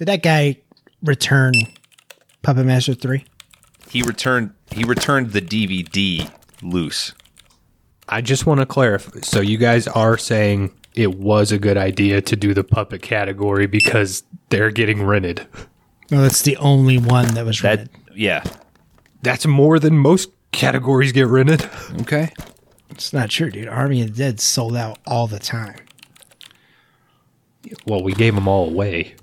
Did 0.00 0.08
that 0.08 0.22
guy 0.22 0.56
return 1.02 1.52
Puppet 2.40 2.64
Master 2.64 2.94
3? 2.94 3.22
He 3.90 4.00
returned. 4.02 4.54
He 4.72 4.82
returned 4.82 5.32
the 5.32 5.42
DVD 5.42 6.30
loose. 6.62 7.12
I 8.08 8.22
just 8.22 8.46
want 8.46 8.60
to 8.60 8.66
clarify. 8.66 9.20
So 9.20 9.40
you 9.42 9.58
guys 9.58 9.86
are 9.88 10.16
saying 10.16 10.72
it 10.94 11.16
was 11.18 11.52
a 11.52 11.58
good 11.58 11.76
idea 11.76 12.22
to 12.22 12.34
do 12.34 12.54
the 12.54 12.64
puppet 12.64 13.02
category 13.02 13.66
because 13.66 14.22
they're 14.48 14.70
getting 14.70 15.02
rented. 15.04 15.46
No, 16.10 16.22
that's 16.22 16.40
the 16.40 16.56
only 16.56 16.96
one 16.96 17.34
that 17.34 17.44
was 17.44 17.60
That 17.60 17.80
rented. 17.80 17.90
yeah. 18.16 18.42
That's 19.20 19.46
more 19.46 19.78
than 19.78 19.98
most 19.98 20.30
categories 20.52 21.12
get 21.12 21.26
rented. 21.26 21.68
Okay. 22.00 22.32
It's 22.88 23.12
not 23.12 23.28
true, 23.28 23.50
dude. 23.50 23.68
Army 23.68 24.00
of 24.00 24.08
the 24.08 24.14
Dead 24.14 24.40
sold 24.40 24.76
out 24.76 24.98
all 25.06 25.26
the 25.26 25.38
time. 25.38 25.76
Well, 27.86 28.02
we 28.02 28.14
gave 28.14 28.34
them 28.34 28.48
all 28.48 28.66
away. 28.70 29.14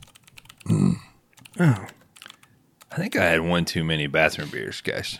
Oh, 0.69 1.85
I 2.91 2.95
think 2.95 3.15
I 3.15 3.25
had 3.25 3.41
one 3.41 3.65
too 3.65 3.83
many 3.83 4.07
bathroom 4.07 4.49
beers, 4.49 4.81
guys. 4.81 5.19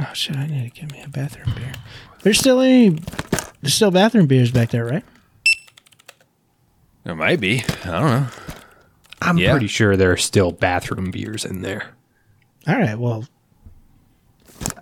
oh 0.00 0.10
shit! 0.14 0.36
I 0.36 0.46
need 0.46 0.72
to 0.74 0.80
get 0.80 0.92
me 0.92 1.02
a 1.02 1.08
bathroom 1.08 1.54
beer. 1.56 1.72
There's 2.22 2.38
still 2.38 2.60
any. 2.60 2.90
There's 3.60 3.74
still 3.74 3.90
bathroom 3.90 4.26
beers 4.26 4.50
back 4.50 4.70
there, 4.70 4.84
right? 4.84 5.04
There 7.04 7.14
might 7.14 7.40
be. 7.40 7.60
I 7.84 7.90
don't 8.00 8.10
know. 8.10 8.26
I'm 9.22 9.38
Yeah. 9.38 9.50
pretty 9.52 9.66
sure 9.66 9.96
there 9.96 10.12
are 10.12 10.16
still 10.16 10.52
bathroom 10.52 11.10
beers 11.10 11.44
in 11.44 11.62
there. 11.62 11.92
All 12.68 12.76
right. 12.78 12.98
Well, 12.98 13.24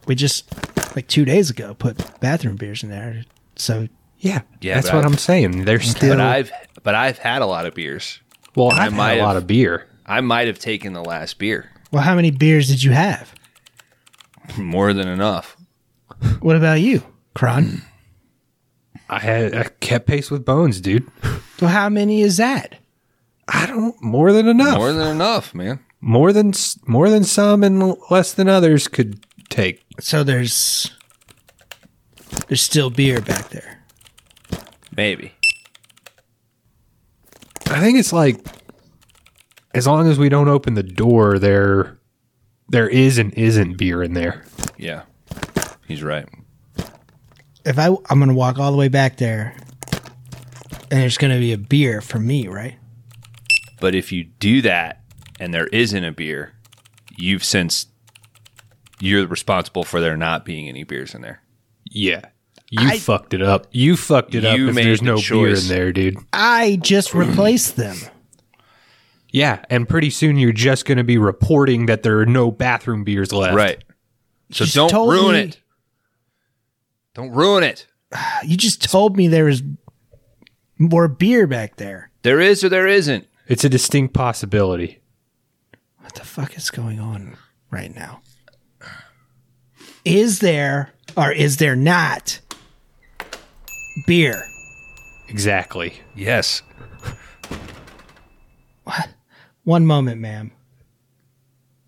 we 0.06 0.14
just 0.14 0.52
like 0.96 1.06
two 1.08 1.24
days 1.24 1.48
ago 1.50 1.74
put 1.74 2.20
bathroom 2.20 2.56
beers 2.56 2.82
in 2.82 2.90
there. 2.90 3.24
So 3.56 3.88
Yeah, 4.18 4.42
Yeah, 4.60 4.74
that's 4.76 4.88
what 4.88 4.96
I've- 5.04 5.06
I'm 5.06 5.18
saying. 5.18 5.64
They're 5.66 5.78
still. 5.80 6.16
But 6.16 6.20
I've 6.20 6.50
but 6.82 6.94
I've 6.94 7.18
had 7.18 7.42
a 7.42 7.46
lot 7.46 7.64
of 7.66 7.74
beers. 7.74 8.20
Well, 8.56 8.70
I 8.72 8.86
I've 8.86 8.92
might 8.94 9.08
had 9.10 9.18
a 9.18 9.20
have- 9.20 9.26
lot 9.28 9.36
of 9.36 9.46
beer. 9.46 9.86
I 10.06 10.20
might 10.20 10.46
have 10.46 10.58
taken 10.58 10.92
the 10.92 11.02
last 11.04 11.38
beer. 11.38 11.70
Well, 11.92 12.02
how 12.02 12.14
many 12.14 12.30
beers 12.30 12.68
did 12.68 12.82
you 12.82 12.92
have? 12.92 13.32
More 14.58 14.92
than 14.92 15.08
enough. 15.08 15.56
What 16.40 16.56
about 16.56 16.80
you, 16.80 17.02
Kron? 17.34 17.82
I 19.08 19.18
had 19.20 19.54
I 19.54 19.64
kept 19.80 20.06
pace 20.06 20.30
with 20.30 20.44
Bones, 20.44 20.80
dude. 20.80 21.08
well, 21.60 21.70
how 21.70 21.88
many 21.88 22.22
is 22.22 22.38
that? 22.38 22.76
I 23.48 23.66
don't 23.66 23.94
more 24.02 24.32
than 24.32 24.48
enough. 24.48 24.76
More 24.78 24.92
than 24.92 25.06
enough, 25.08 25.54
man. 25.54 25.78
more 26.00 26.32
than 26.32 26.52
more 26.88 27.08
than 27.08 27.22
some 27.22 27.62
and 27.62 27.94
less 28.10 28.32
than 28.34 28.48
others 28.48 28.88
could 28.88 29.24
take. 29.48 29.84
So 30.00 30.24
there's 30.24 30.90
there's 32.48 32.60
still 32.62 32.90
beer 32.90 33.20
back 33.20 33.50
there. 33.50 33.84
Maybe. 34.96 35.32
I 37.68 37.80
think 37.80 37.98
it's 37.98 38.12
like 38.12 38.40
as 39.74 39.86
long 39.86 40.08
as 40.08 40.18
we 40.18 40.28
don't 40.28 40.48
open 40.48 40.74
the 40.74 40.82
door, 40.82 41.38
there 41.38 41.98
there 42.68 42.88
is 42.88 43.18
and 43.18 43.32
isn't 43.34 43.76
beer 43.76 44.02
in 44.02 44.14
there. 44.14 44.44
Yeah. 44.76 45.02
He's 45.86 46.02
right. 46.02 46.28
If 47.64 47.78
I 47.78 47.88
I'm 48.08 48.18
gonna 48.18 48.34
walk 48.34 48.58
all 48.58 48.70
the 48.70 48.78
way 48.78 48.88
back 48.88 49.16
there, 49.16 49.56
and 50.90 51.00
there's 51.00 51.18
gonna 51.18 51.38
be 51.38 51.52
a 51.52 51.58
beer 51.58 52.00
for 52.00 52.18
me, 52.18 52.48
right? 52.48 52.76
But 53.80 53.94
if 53.94 54.12
you 54.12 54.24
do 54.24 54.62
that 54.62 55.02
and 55.38 55.52
there 55.52 55.66
isn't 55.66 56.04
a 56.04 56.12
beer, 56.12 56.52
you've 57.16 57.44
since 57.44 57.86
you're 59.00 59.26
responsible 59.26 59.84
for 59.84 60.00
there 60.00 60.16
not 60.16 60.44
being 60.44 60.68
any 60.68 60.84
beers 60.84 61.14
in 61.14 61.20
there. 61.20 61.42
Yeah. 61.84 62.22
You 62.70 62.88
I- 62.88 62.98
fucked 62.98 63.32
it 63.34 63.42
up. 63.42 63.66
You 63.70 63.96
fucked 63.96 64.34
it 64.34 64.44
up 64.44 64.58
You 64.58 64.68
if 64.70 64.74
there's 64.74 65.00
the 65.00 65.06
no 65.06 65.16
beer 65.16 65.54
in 65.54 65.68
there, 65.68 65.92
dude. 65.92 66.16
I 66.32 66.78
just 66.82 67.14
replaced 67.14 67.76
them. 67.76 67.96
Yeah, 69.30 69.64
and 69.70 69.88
pretty 69.88 70.10
soon 70.10 70.38
you're 70.38 70.52
just 70.52 70.84
going 70.86 70.98
to 70.98 71.04
be 71.04 71.18
reporting 71.18 71.86
that 71.86 72.02
there 72.02 72.18
are 72.20 72.26
no 72.26 72.50
bathroom 72.50 73.04
beers 73.04 73.32
left. 73.32 73.54
Right. 73.54 73.84
So 74.50 74.64
just 74.64 74.74
don't 74.90 75.08
ruin 75.08 75.34
me- 75.34 75.40
it. 75.42 75.60
Don't 77.14 77.30
ruin 77.30 77.62
it. 77.64 77.86
You 78.44 78.56
just 78.56 78.82
told 78.82 79.16
me 79.16 79.28
there 79.28 79.44
was 79.46 79.62
more 80.78 81.08
beer 81.08 81.46
back 81.46 81.76
there. 81.76 82.10
There 82.22 82.40
is 82.40 82.62
or 82.64 82.68
there 82.68 82.86
isn't. 82.86 83.26
It's 83.48 83.64
a 83.64 83.68
distinct 83.68 84.14
possibility. 84.14 85.00
What 86.00 86.14
the 86.14 86.24
fuck 86.24 86.56
is 86.56 86.70
going 86.70 86.98
on 87.00 87.36
right 87.70 87.94
now? 87.94 88.20
Is 90.04 90.38
there 90.38 90.92
or 91.16 91.32
is 91.32 91.56
there 91.56 91.76
not 91.76 92.40
beer? 94.06 94.48
Exactly. 95.28 95.94
Yes. 96.14 96.62
What? 98.84 99.08
One 99.64 99.86
moment, 99.86 100.20
ma'am. 100.20 100.52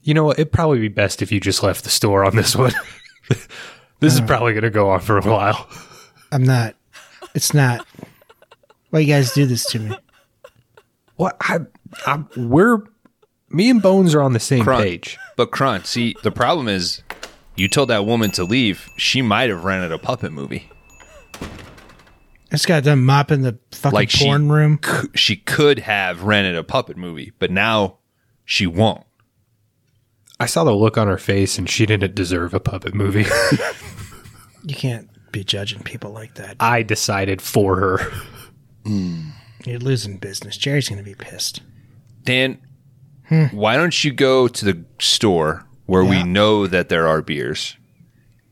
You 0.03 0.15
know 0.15 0.25
what? 0.25 0.39
It'd 0.39 0.53
probably 0.53 0.81
be 0.81 0.89
best 0.89 1.23
if 1.23 1.31
you 1.31 1.39
just 1.39 1.63
left 1.63 1.85
the 1.85 1.91
store 1.91 2.25
on 2.25 2.35
this 2.35 2.57
one. 2.57 2.73
this 4.01 4.15
is 4.15 4.21
uh. 4.21 4.27
probably 4.27 4.53
going 4.53 4.65
to 4.65 4.71
go 4.71 4.91
on 4.91 5.01
for 5.01 5.19
a 5.19 5.23
while. 5.23 5.69
I'm 6.33 6.43
not. 6.43 6.75
It's 7.35 7.55
not. 7.55 7.87
Why 8.91 9.01
you 9.01 9.07
guys 9.07 9.33
do 9.33 9.47
this 9.47 9.65
to 9.67 9.79
me? 9.79 9.97
What? 11.17 11.37
I, 11.41 11.59
I, 12.07 12.25
we're 12.37 12.83
me 13.51 13.71
and 13.71 13.83
Bones 13.83 14.15
are 14.15 14.23
on 14.23 14.33
the 14.33 14.41
same 14.41 14.65
Crunk. 14.65 14.83
page. 14.83 15.19
But 15.37 15.51
Kron, 15.51 15.85
see, 15.85 16.17
the 16.23 16.31
problem 16.31 16.69
is 16.69 17.03
you 17.57 17.69
told 17.69 17.89
that 17.91 18.07
woman 18.07 18.31
to 18.33 18.45
leave. 18.45 18.89
She 18.97 19.23
might 19.23 19.51
have 19.51 19.65
rented 19.65 19.93
a 19.93 19.99
puppet 19.99 20.33
movie. 20.33 20.71
I 22.51 22.55
just 22.55 22.67
got 22.67 22.83
done 22.85 23.05
mopping 23.05 23.43
the 23.43 23.59
fucking 23.73 23.95
Like 23.95 24.11
she- 24.11 24.25
porn 24.25 24.51
room. 24.51 24.79
C- 24.85 25.09
She 25.15 25.37
could 25.37 25.81
have 25.81 26.23
rented 26.23 26.57
a 26.57 26.65
puppet 26.65 26.97
movie, 26.97 27.33
but 27.39 27.51
now 27.51 27.99
she 28.45 28.67
won't. 28.67 29.05
I 30.41 30.47
saw 30.47 30.65
the 30.65 30.73
look 30.73 30.97
on 30.97 31.09
her 31.09 31.19
face, 31.19 31.59
and 31.59 31.69
she 31.69 31.85
didn't 31.85 32.15
deserve 32.15 32.55
a 32.55 32.61
puppet 32.61 32.95
movie. 32.95 33.27
You 34.65 34.75
can't 34.75 35.09
be 35.33 35.45
judging 35.45 35.83
people 35.83 36.13
like 36.13 36.35
that. 36.35 36.57
I 36.61 36.83
decided 36.83 37.43
for 37.43 37.77
her. 37.77 37.99
Hmm. 38.87 39.31
You're 39.65 39.81
losing 39.81 40.17
business. 40.19 40.57
Jerry's 40.57 40.89
gonna 40.89 41.03
be 41.03 41.15
pissed. 41.17 41.61
Dan, 42.25 42.59
hmm. 43.27 43.45
why 43.47 43.77
don't 43.77 44.05
you 44.05 44.13
go 44.13 44.47
to 44.49 44.65
the 44.65 44.85
store 45.01 45.67
where 45.87 46.05
we 46.05 46.23
know 46.23 46.67
that 46.67 46.89
there 46.89 47.09
are 47.09 47.21
beers 47.23 47.77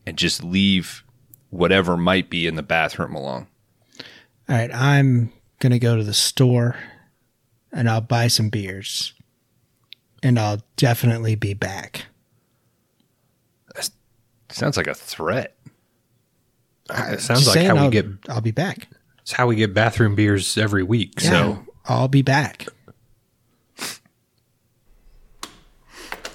and 0.05 0.17
just 0.17 0.43
leave 0.43 1.03
whatever 1.49 1.95
might 1.97 2.29
be 2.29 2.45
in 2.47 2.55
the 2.55 2.63
bathroom 2.63 3.15
alone? 3.15 3.47
All 4.49 4.55
right, 4.55 4.73
I'm 4.73 5.31
gonna 5.59 5.79
go 5.79 5.97
to 5.97 6.03
the 6.03 6.13
store 6.13 6.77
and 7.71 7.89
I'll 7.89 8.01
buy 8.01 8.27
some 8.27 8.49
beers, 8.49 9.13
and 10.23 10.39
I'll 10.39 10.61
definitely 10.77 11.35
be 11.35 11.53
back. 11.53 12.05
That 13.75 13.89
Sounds 14.49 14.77
like 14.77 14.87
a 14.87 14.93
threat. 14.93 15.57
Uh, 16.89 17.09
it 17.11 17.19
sounds 17.19 17.43
Just 17.43 17.55
like 17.55 17.65
how 17.65 17.75
I'll, 17.75 17.85
we 17.85 17.91
get. 17.91 18.05
I'll 18.29 18.41
be 18.41 18.51
back. 18.51 18.87
It's 19.21 19.33
how 19.33 19.47
we 19.47 19.57
get 19.57 19.73
bathroom 19.73 20.15
beers 20.15 20.57
every 20.57 20.83
week. 20.83 21.15
Yeah, 21.21 21.29
So 21.29 21.65
I'll 21.85 22.07
be 22.07 22.21
back. 22.21 22.67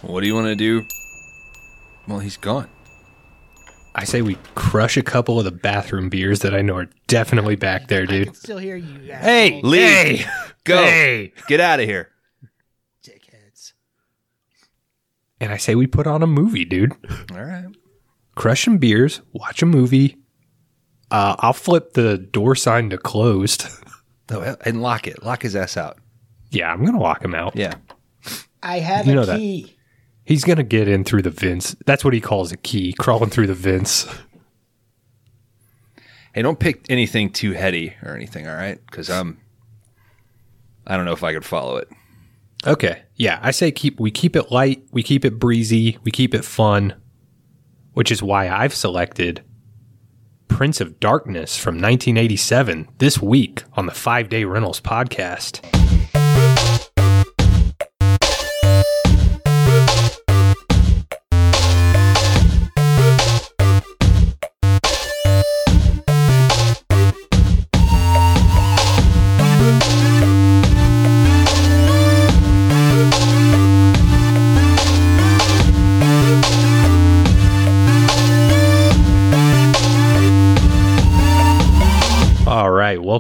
What 0.03 0.21
do 0.21 0.27
you 0.27 0.35
want 0.35 0.49
to 0.49 0.57
do? 0.57 0.83
Well, 2.07 2.19
he's 2.19 2.37
gone. 2.37 2.69
I 3.95 4.05
say 4.05 4.23
we 4.23 4.37
crush 4.55 4.97
a 4.97 5.03
couple 5.03 5.39
of 5.39 5.45
the 5.45 5.51
bathroom 5.51 6.09
beers 6.09 6.41
that 6.41 6.55
I 6.55 6.63
know 6.63 6.77
are 6.77 6.89
definitely 7.09 7.57
back 7.57 7.89
there, 7.89 8.07
dude. 8.07 8.35
Still 8.37 8.59
hear 8.59 8.77
you. 8.77 8.99
Guys. 9.01 9.23
Hey, 9.23 9.61
Leave. 9.63 9.81
hey, 10.21 10.25
Go. 10.65 10.83
hey. 10.83 11.33
Get 11.47 11.61
out 11.61 11.79
of 11.81 11.87
here. 11.87 12.09
dickheads. 13.05 13.73
And 15.41 15.53
I 15.53 15.57
say 15.59 15.75
we 15.75 15.87
put 15.87 16.07
on 16.07 16.23
a 16.23 16.27
movie, 16.27 16.65
dude. 16.65 16.93
All 17.33 17.43
right. 17.45 17.67
Crush 18.35 18.65
some 18.65 18.79
beers, 18.79 19.21
watch 19.33 19.61
a 19.63 19.67
movie. 19.67 20.17
Uh, 21.11 21.37
I'll 21.41 21.53
flip 21.53 21.93
the 21.93 22.17
door 22.17 22.55
sign 22.55 22.91
to 22.91 22.99
closed. 22.99 23.67
No, 24.31 24.57
and 24.65 24.81
lock 24.81 25.07
it. 25.09 25.23
Lock 25.23 25.43
his 25.43 25.55
ass 25.55 25.77
out. 25.77 25.99
yeah, 26.51 26.73
I'm 26.73 26.83
gonna 26.87 27.01
lock 27.01 27.23
him 27.23 27.35
out. 27.35 27.55
Yeah. 27.55 27.75
I 28.63 28.79
have 28.79 29.05
You 29.05 29.13
a 29.13 29.15
know 29.17 29.25
that. 29.27 29.39
He's 30.33 30.45
gonna 30.45 30.63
get 30.63 30.89
in 30.89 31.05
through 31.05 31.21
the 31.21 31.31
vents. 31.31 31.77
That's 31.85 32.07
what 32.07 32.15
he 32.15 32.21
calls 32.23 32.53
a 32.53 32.57
key, 32.57 32.95
crawling 32.95 33.29
through 33.29 33.49
the 33.49 33.55
vents. 33.55 34.07
Hey, 36.35 36.41
don't 36.41 36.59
pick 36.59 36.87
anything 36.89 37.29
too 37.29 37.53
heady 37.53 37.97
or 38.03 38.17
anything, 38.17 38.49
all 38.49 38.55
right? 38.55 38.81
Because 38.87 39.11
I'm. 39.11 39.43
I 40.87 40.97
don't 40.97 41.05
know 41.05 41.13
if 41.13 41.23
I 41.23 41.35
could 41.35 41.45
follow 41.45 41.77
it. 41.77 41.91
Okay. 42.67 43.03
Yeah, 43.15 43.41
I 43.43 43.51
say 43.51 43.71
keep 43.73 44.01
we 44.01 44.11
keep 44.11 44.35
it 44.35 44.51
light, 44.51 44.83
we 44.91 45.03
keep 45.03 45.27
it 45.27 45.39
breezy, 45.39 45.99
we 46.03 46.11
keep 46.11 46.35
it 46.35 46.47
fun, 46.47 46.95
which 47.93 48.11
is 48.11 48.23
why 48.23 48.49
I've 48.49 48.73
selected 48.73 49.45
Prince 50.49 50.81
of 50.81 50.99
Darkness 50.99 51.59
from 51.59 51.75
1987 51.75 52.89
this 52.97 53.21
week 53.21 53.65
on 53.75 53.85
the 53.85 53.93
5-Day 53.93 54.45
Rentals 54.45 54.81
podcast. 54.81 55.61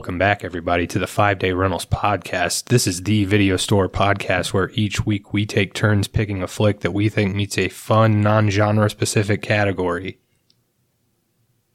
Welcome 0.02 0.18
back, 0.18 0.42
everybody, 0.42 0.88
to 0.88 0.98
the 0.98 1.06
Five 1.06 1.38
Day 1.38 1.52
Rentals 1.52 1.86
podcast. 1.86 2.64
This 2.64 2.88
is 2.88 3.04
the 3.04 3.24
video 3.24 3.56
store 3.56 3.88
podcast 3.88 4.52
where 4.52 4.72
each 4.74 5.06
week 5.06 5.32
we 5.32 5.46
take 5.46 5.74
turns 5.74 6.08
picking 6.08 6.42
a 6.42 6.48
flick 6.48 6.80
that 6.80 6.90
we 6.90 7.08
think 7.08 7.36
meets 7.36 7.56
a 7.56 7.68
fun, 7.68 8.20
non 8.20 8.50
genre 8.50 8.90
specific 8.90 9.42
category. 9.42 10.18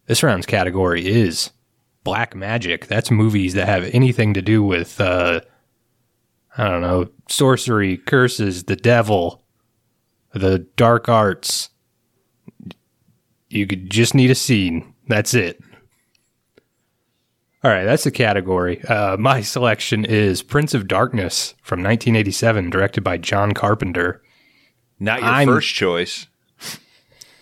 This 0.07 0.24
round's 0.24 0.45
category 0.45 1.07
is 1.07 1.51
Black 2.03 2.35
Magic. 2.35 2.88
That's 2.88 3.09
movies 3.09 3.53
that 3.53 3.69
have 3.69 3.85
anything 3.94 4.33
to 4.33 4.41
do 4.41 4.62
with, 4.62 5.00
uh, 5.00 5.39
I 6.57 6.68
don't 6.68 6.81
know, 6.81 7.07
sorcery, 7.29 7.95
curses, 7.95 8.65
the 8.65 8.75
devil, 8.75 9.45
the 10.33 10.68
dark 10.75 11.07
arts. 11.07 11.69
You 13.47 13.65
could 13.65 13.89
just 13.89 14.13
need 14.13 14.31
a 14.31 14.35
scene. 14.35 14.94
That's 15.07 15.33
it. 15.33 15.62
All 17.67 17.73
right, 17.73 17.83
that's 17.83 18.05
the 18.05 18.11
category. 18.11 18.81
Uh, 18.85 19.17
my 19.17 19.41
selection 19.41 20.05
is 20.05 20.41
Prince 20.41 20.73
of 20.73 20.87
Darkness 20.87 21.53
from 21.61 21.79
1987, 21.83 22.69
directed 22.69 23.03
by 23.03 23.17
John 23.17 23.51
Carpenter. 23.51 24.23
Not 25.01 25.19
your 25.19 25.27
I'm- 25.29 25.47
first 25.49 25.75
choice. 25.75 26.27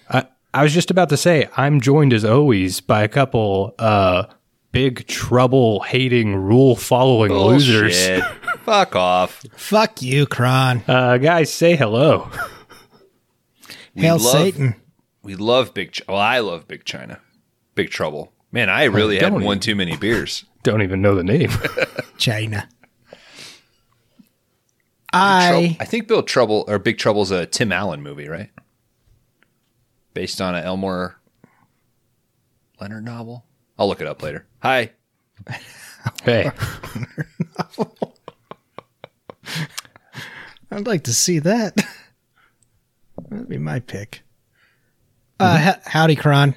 I, 0.10 0.26
I 0.52 0.64
was 0.64 0.74
just 0.74 0.90
about 0.90 1.10
to 1.10 1.18
say, 1.18 1.48
I'm 1.58 1.80
joined 1.80 2.12
as 2.12 2.26
always 2.26 2.82
by 2.82 3.04
a 3.04 3.08
couple 3.08 3.76
uh, 3.78 4.24
big 4.72 5.06
trouble 5.06 5.82
hating, 5.82 6.36
rule 6.36 6.76
following 6.76 7.32
losers. 7.32 8.10
Fuck 8.64 8.96
off. 8.96 9.46
Fuck 9.56 10.02
you, 10.02 10.26
Kron. 10.26 10.82
Uh, 10.88 11.18
guys, 11.18 11.54
say 11.54 11.76
hello. 11.76 12.32
We 13.94 14.02
Hail 14.02 14.18
love, 14.18 14.22
Satan. 14.32 14.76
We 15.22 15.36
love 15.36 15.76
Big. 15.76 15.92
Ch- 15.92 16.02
well, 16.08 16.18
I 16.18 16.40
love 16.40 16.68
Big 16.68 16.84
China. 16.84 17.20
Big 17.76 17.92
Trouble. 17.92 18.32
Man, 18.56 18.70
I 18.70 18.86
really 18.86 19.16
had 19.18 19.24
don't 19.32 19.44
one 19.44 19.58
even- 19.58 19.60
too 19.60 19.76
many 19.76 19.98
beers. 19.98 20.46
Don't 20.64 20.82
even 20.82 21.00
know 21.00 21.14
the 21.14 21.24
name. 21.24 21.52
China. 22.18 22.68
Trou- 23.12 23.20
I 25.14 25.78
I 25.80 25.86
think 25.86 26.08
Bill 26.08 26.24
Trouble 26.24 26.66
or 26.68 26.80
Big 26.80 26.98
Trouble's 26.98 27.30
a 27.30 27.46
Tim 27.46 27.72
Allen 27.72 28.02
movie, 28.02 28.28
right? 28.28 28.50
Based 30.16 30.42
on 30.42 30.56
an 30.56 30.64
Elmore 30.64 31.20
Leonard 32.82 33.06
novel. 33.06 33.46
I'll 33.78 33.88
look 33.88 34.02
it 34.02 34.08
up 34.08 34.24
later. 34.24 34.48
Hi. 34.64 34.90
hey, 36.24 36.50
I'd 40.72 40.88
like 40.88 41.04
to 41.04 41.14
see 41.14 41.38
that. 41.40 41.76
That'd 43.30 43.50
be 43.50 43.60
my 43.60 43.82
pick. 43.82 44.24
Uh, 45.40 45.74
h- 45.76 45.84
howdy, 45.86 46.16
Kron. 46.16 46.56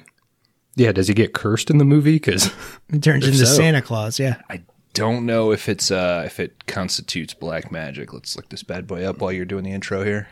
Yeah, 0.79 0.91
does 0.91 1.07
he 1.07 1.13
get 1.13 1.33
cursed 1.33 1.69
in 1.69 1.77
the 1.77 1.85
movie? 1.85 2.13
Because 2.13 2.47
it 2.93 3.03
turns 3.03 3.25
into 3.25 3.39
so. 3.39 3.45
Santa 3.45 3.81
Claus. 3.81 4.19
Yeah. 4.19 4.41
I 4.49 4.61
don't 4.93 5.25
know 5.25 5.51
if 5.51 5.69
it's 5.69 5.91
uh 5.91 6.23
if 6.25 6.39
it 6.39 6.65
constitutes 6.65 7.33
black 7.33 7.71
magic. 7.71 8.13
Let's 8.13 8.35
look 8.35 8.49
this 8.49 8.63
bad 8.63 8.87
boy 8.87 9.03
up 9.05 9.19
while 9.19 9.31
you're 9.31 9.45
doing 9.45 9.63
the 9.63 9.71
intro 9.71 10.03
here. 10.03 10.27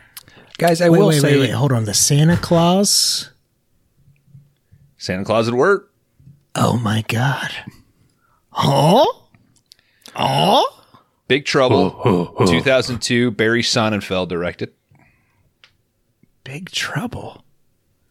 guys, 0.58 0.80
I 0.80 0.88
Wait, 0.88 0.98
will 0.98 1.08
wait, 1.08 1.20
say, 1.20 1.34
wait, 1.34 1.40
wait. 1.40 1.50
Hold 1.50 1.72
on. 1.72 1.84
The 1.84 1.94
Santa 1.94 2.36
Claus. 2.36 3.30
Santa 4.96 5.24
Claus 5.24 5.46
at 5.48 5.54
work. 5.54 5.92
Oh 6.54 6.76
my 6.78 7.04
God. 7.08 7.50
Huh? 8.50 9.04
Oh. 10.16 10.74
Big 11.28 11.44
Trouble, 11.44 11.90
2002. 12.38 13.30
Barry 13.32 13.62
Sonnenfeld 13.62 14.28
directed. 14.28 14.72
Big 16.42 16.70
trouble. 16.70 17.44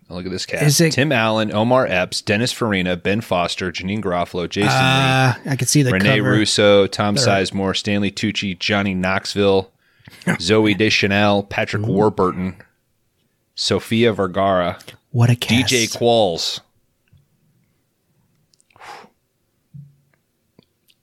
Look 0.10 0.26
at 0.26 0.32
this 0.32 0.46
cast: 0.46 0.64
Is 0.64 0.80
it- 0.82 0.94
Tim 0.94 1.12
Allen, 1.12 1.54
Omar 1.54 1.86
Epps, 1.86 2.22
Dennis 2.22 2.52
Farina, 2.54 2.96
Ben 2.96 3.20
Foster, 3.22 3.72
Janeane 3.72 4.02
Garofalo, 4.02 4.50
Jason 4.50 4.70
Uh, 4.72 5.36
I 5.46 5.56
could 5.58 5.68
see 5.68 5.82
the 5.84 5.92
Lee, 5.92 6.00
Rene 6.00 6.18
cover. 6.18 6.32
Russo, 6.32 6.88
Tom 6.88 7.16
Sizemore, 7.16 7.76
Stanley 7.76 8.10
Tucci, 8.12 8.58
Johnny 8.58 8.94
Knoxville, 8.94 9.70
Zooey 10.26 10.78
Deschanel, 10.78 11.44
Patrick 11.44 11.86
Warburton, 11.86 12.56
Sofia 13.56 14.14
Vergara, 14.14 14.80
What 15.12 15.30
a 15.30 15.36
cast. 15.36 15.72
DJ 15.74 15.88
Qualls. 15.98 16.62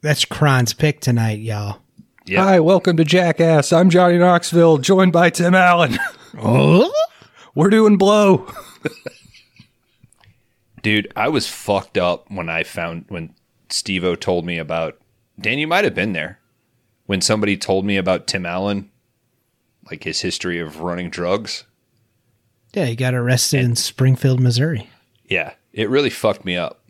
That's 0.01 0.25
Kron's 0.25 0.75
pick 0.75 1.01
tonight, 1.01 1.41
y'all. 1.41 1.79
Yeah, 2.27 2.45
Hi, 2.45 2.61
welcome 2.61 2.97
to 2.97 3.05
Jackass. 3.05 3.73
I'm 3.73 3.91
Johnny 3.91 4.19
Knoxville, 4.19 4.79
joined 4.79 5.13
by 5.13 5.31
Tim 5.31 5.55
Allen. 5.55 5.99
Oh. 6.37 6.91
We're 7.55 7.71
doing 7.71 7.97
blow. 7.97 8.47
dude, 10.83 11.13
I 11.17 11.29
was 11.29 11.49
fucked 11.49 11.97
up 11.99 12.31
when 12.31 12.49
I 12.49 12.63
found 12.63 13.05
when 13.09 13.35
Steve-O 13.69 14.15
told 14.17 14.45
me 14.45 14.59
about. 14.59 14.99
Dan, 15.41 15.59
you 15.59 15.67
might 15.67 15.85
have 15.85 15.95
been 15.95 16.13
there 16.13 16.39
when 17.07 17.21
somebody 17.21 17.57
told 17.57 17.85
me 17.85 17.97
about 17.97 18.27
Tim 18.27 18.47
Allen, 18.47 18.91
like 19.91 20.05
his 20.05 20.21
history 20.21 20.61
of 20.61 20.81
running 20.81 21.11
drugs. 21.11 21.65
Yeah, 22.73 22.87
he 22.87 22.97
got 22.97 23.15
arrested 23.15 23.65
in 23.65 23.77
Springfield, 23.77 24.41
Missouri. 24.41 24.89
Yeah, 25.29 25.55
it 25.73 25.89
really 25.91 26.11
fucked 26.11 26.45
me 26.45 26.57
up. 26.57 26.81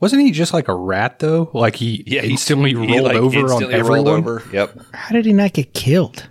Wasn't 0.00 0.22
he 0.22 0.30
just 0.30 0.52
like 0.54 0.68
a 0.68 0.74
rat 0.74 1.18
though? 1.18 1.50
Like 1.52 1.74
he 1.76 2.04
Yeah, 2.06 2.22
he- 2.22 2.30
instantly 2.30 2.70
he, 2.70 2.76
rolled 2.76 3.02
like, 3.02 3.16
over 3.16 3.38
instantly 3.38 3.74
on 3.74 3.80
everyone. 3.80 4.04
rolled 4.04 4.08
over. 4.08 4.42
Yep. 4.52 4.78
How 4.94 5.12
did 5.14 5.26
he 5.26 5.32
not 5.32 5.52
get 5.54 5.74
killed? 5.74 6.28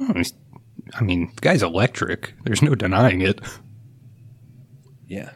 Oh, 0.00 0.12
he's- 0.14 0.32
I 0.98 1.02
mean, 1.04 1.30
the 1.34 1.40
guy's 1.40 1.62
electric. 1.62 2.34
There's 2.44 2.62
no 2.62 2.74
denying 2.74 3.20
it. 3.22 3.40
Yeah. 5.06 5.30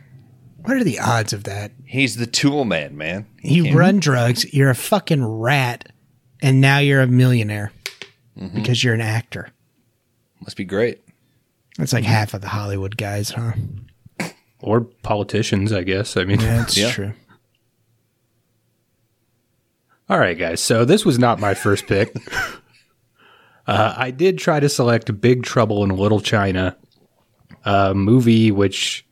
What 0.59 0.77
are 0.77 0.85
the 0.85 0.99
odds 0.99 1.33
of 1.33 1.45
that? 1.45 1.73
He's 1.85 2.17
the 2.17 2.27
tool 2.27 2.65
man, 2.65 2.97
man. 2.97 3.27
You 3.43 3.77
run 3.77 3.99
drugs, 4.01 4.53
you're 4.53 4.71
a 4.71 4.75
fucking 4.75 5.25
rat, 5.25 5.91
and 6.41 6.61
now 6.61 6.79
you're 6.79 7.01
a 7.01 7.07
millionaire 7.07 7.73
Mm-hmm. 8.41 8.57
because 8.57 8.83
you're 8.83 8.95
an 8.95 9.03
actor. 9.03 9.51
Must 10.41 10.57
be 10.57 10.65
great. 10.65 11.03
That's 11.77 11.93
like 11.93 12.05
half 12.05 12.33
of 12.33 12.41
the 12.41 12.49
Hollywood 12.49 12.97
guys, 12.97 13.29
huh? 13.31 13.53
Or 14.61 14.81
politicians, 15.03 15.71
I 15.71 15.83
guess. 15.83 16.17
I 16.17 16.25
mean, 16.25 16.41
Yeah, 16.41 16.57
that's 16.57 16.77
Yeah. 16.79 16.91
true. 16.93 17.13
all 20.09 20.19
right, 20.19 20.39
guys. 20.39 20.61
So 20.63 20.85
this 20.87 21.05
was 21.05 21.19
not 21.19 21.41
my 21.41 21.53
first 21.55 21.87
pick. 21.87 22.15
uh, 23.67 23.95
I 23.97 24.11
did 24.11 24.39
try 24.39 24.61
to 24.61 24.69
select 24.69 25.21
Big 25.21 25.43
Trouble 25.43 25.85
in 25.85 25.91
Little 25.91 26.21
China, 26.21 26.77
a 27.65 27.95
movie 27.95 28.51
which 28.51 29.07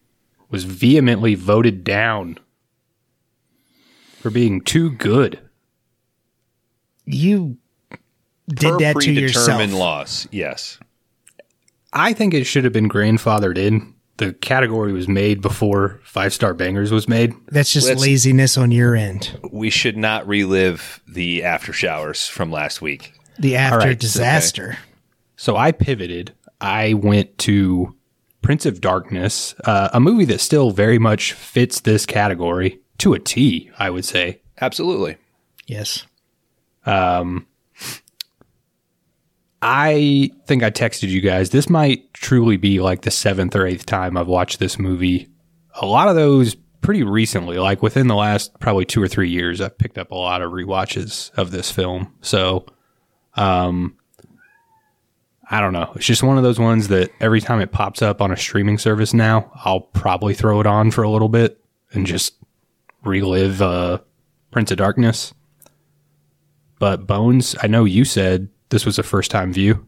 was 0.50 0.64
vehemently 0.64 1.34
voted 1.34 1.84
down 1.84 2.38
for 4.18 4.30
being 4.30 4.60
too 4.60 4.90
good. 4.90 5.40
You 7.06 7.56
did 8.48 8.70
Per 8.72 8.78
that 8.78 8.96
to 9.00 9.12
yourself. 9.12 9.46
predetermined 9.46 9.78
loss. 9.78 10.26
Yes. 10.30 10.78
I 11.92 12.12
think 12.12 12.34
it 12.34 12.44
should 12.44 12.64
have 12.64 12.72
been 12.72 12.88
grandfathered 12.88 13.58
in. 13.58 13.94
The 14.18 14.32
category 14.34 14.92
was 14.92 15.08
made 15.08 15.40
before 15.40 15.98
Five 16.04 16.34
Star 16.34 16.52
Bangers 16.52 16.92
was 16.92 17.08
made. 17.08 17.32
That's 17.48 17.72
just 17.72 17.88
Let's- 17.88 18.02
laziness 18.02 18.58
on 18.58 18.70
your 18.70 18.94
end. 18.94 19.38
We 19.50 19.70
should 19.70 19.96
not 19.96 20.26
relive 20.28 21.00
the 21.08 21.42
after 21.42 21.72
showers 21.72 22.26
from 22.26 22.50
last 22.52 22.82
week. 22.82 23.14
The 23.40 23.56
after 23.56 23.88
right, 23.88 23.98
disaster. 23.98 24.78
So 25.36 25.56
I 25.56 25.72
pivoted. 25.72 26.34
I 26.60 26.94
went 26.94 27.38
to 27.38 27.96
Prince 28.42 28.66
of 28.66 28.80
Darkness, 28.80 29.54
uh, 29.64 29.88
a 29.92 30.00
movie 30.00 30.26
that 30.26 30.40
still 30.40 30.70
very 30.70 30.98
much 30.98 31.32
fits 31.32 31.80
this 31.80 32.06
category 32.06 32.80
to 32.98 33.14
a 33.14 33.18
T, 33.18 33.70
I 33.78 33.90
would 33.90 34.04
say. 34.04 34.42
Absolutely. 34.60 35.16
Yes. 35.66 36.06
Um, 36.84 37.46
I 39.62 40.30
think 40.46 40.62
I 40.62 40.70
texted 40.70 41.08
you 41.08 41.20
guys. 41.20 41.50
This 41.50 41.68
might 41.68 42.12
truly 42.14 42.56
be 42.56 42.80
like 42.80 43.02
the 43.02 43.10
seventh 43.10 43.54
or 43.56 43.66
eighth 43.66 43.86
time 43.86 44.16
I've 44.16 44.26
watched 44.26 44.58
this 44.58 44.78
movie. 44.78 45.28
A 45.80 45.86
lot 45.86 46.08
of 46.08 46.14
those 46.14 46.56
pretty 46.80 47.02
recently, 47.02 47.58
like 47.58 47.82
within 47.82 48.06
the 48.06 48.14
last 48.14 48.58
probably 48.58 48.84
two 48.84 49.02
or 49.02 49.08
three 49.08 49.30
years, 49.30 49.60
I've 49.60 49.76
picked 49.78 49.98
up 49.98 50.10
a 50.10 50.16
lot 50.16 50.42
of 50.42 50.52
rewatches 50.52 51.30
of 51.34 51.50
this 51.50 51.70
film. 51.70 52.14
So, 52.22 52.66
um, 53.34 53.96
I 55.50 55.60
don't 55.60 55.72
know. 55.72 55.92
It's 55.96 56.06
just 56.06 56.22
one 56.22 56.36
of 56.36 56.44
those 56.44 56.60
ones 56.60 56.88
that 56.88 57.10
every 57.20 57.40
time 57.40 57.60
it 57.60 57.72
pops 57.72 58.02
up 58.02 58.22
on 58.22 58.30
a 58.30 58.36
streaming 58.36 58.78
service 58.78 59.12
now, 59.12 59.50
I'll 59.64 59.80
probably 59.80 60.32
throw 60.32 60.60
it 60.60 60.66
on 60.66 60.92
for 60.92 61.02
a 61.02 61.10
little 61.10 61.28
bit 61.28 61.62
and 61.92 62.06
just 62.06 62.34
relive 63.02 63.60
uh, 63.60 63.98
Prince 64.52 64.70
of 64.70 64.78
Darkness. 64.78 65.34
But 66.78 67.06
Bones, 67.06 67.56
I 67.60 67.66
know 67.66 67.84
you 67.84 68.04
said 68.04 68.48
this 68.68 68.86
was 68.86 68.98
a 68.98 69.02
first 69.02 69.30
time 69.30 69.52
view. 69.52 69.86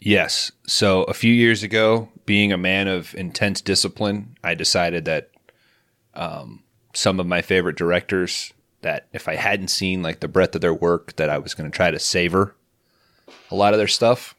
Yes. 0.00 0.50
So 0.66 1.04
a 1.04 1.14
few 1.14 1.32
years 1.32 1.62
ago, 1.62 2.08
being 2.26 2.52
a 2.52 2.58
man 2.58 2.88
of 2.88 3.14
intense 3.14 3.60
discipline, 3.60 4.36
I 4.42 4.54
decided 4.54 5.04
that 5.04 5.30
um, 6.14 6.64
some 6.94 7.20
of 7.20 7.26
my 7.26 7.42
favorite 7.42 7.76
directors 7.76 8.52
that 8.86 9.08
if 9.12 9.26
I 9.26 9.34
hadn't 9.34 9.66
seen 9.68 10.00
like 10.00 10.20
the 10.20 10.28
breadth 10.28 10.54
of 10.54 10.60
their 10.60 10.72
work, 10.72 11.16
that 11.16 11.28
I 11.28 11.38
was 11.38 11.54
going 11.54 11.68
to 11.68 11.76
try 11.76 11.90
to 11.90 11.98
savor 11.98 12.54
a 13.50 13.56
lot 13.56 13.74
of 13.74 13.78
their 13.78 13.88
stuff 13.88 14.36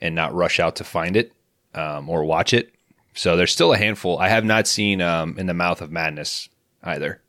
and 0.00 0.14
not 0.14 0.32
rush 0.32 0.60
out 0.60 0.76
to 0.76 0.84
find 0.84 1.16
it 1.16 1.32
um, 1.74 2.08
or 2.08 2.24
watch 2.24 2.54
it. 2.54 2.72
So 3.12 3.36
there's 3.36 3.50
still 3.52 3.72
a 3.72 3.76
handful. 3.76 4.18
I 4.20 4.28
have 4.28 4.44
not 4.44 4.68
seen 4.68 5.00
um, 5.02 5.36
In 5.36 5.46
the 5.46 5.54
Mouth 5.54 5.80
of 5.82 5.90
Madness 5.90 6.48
either. 6.84 7.22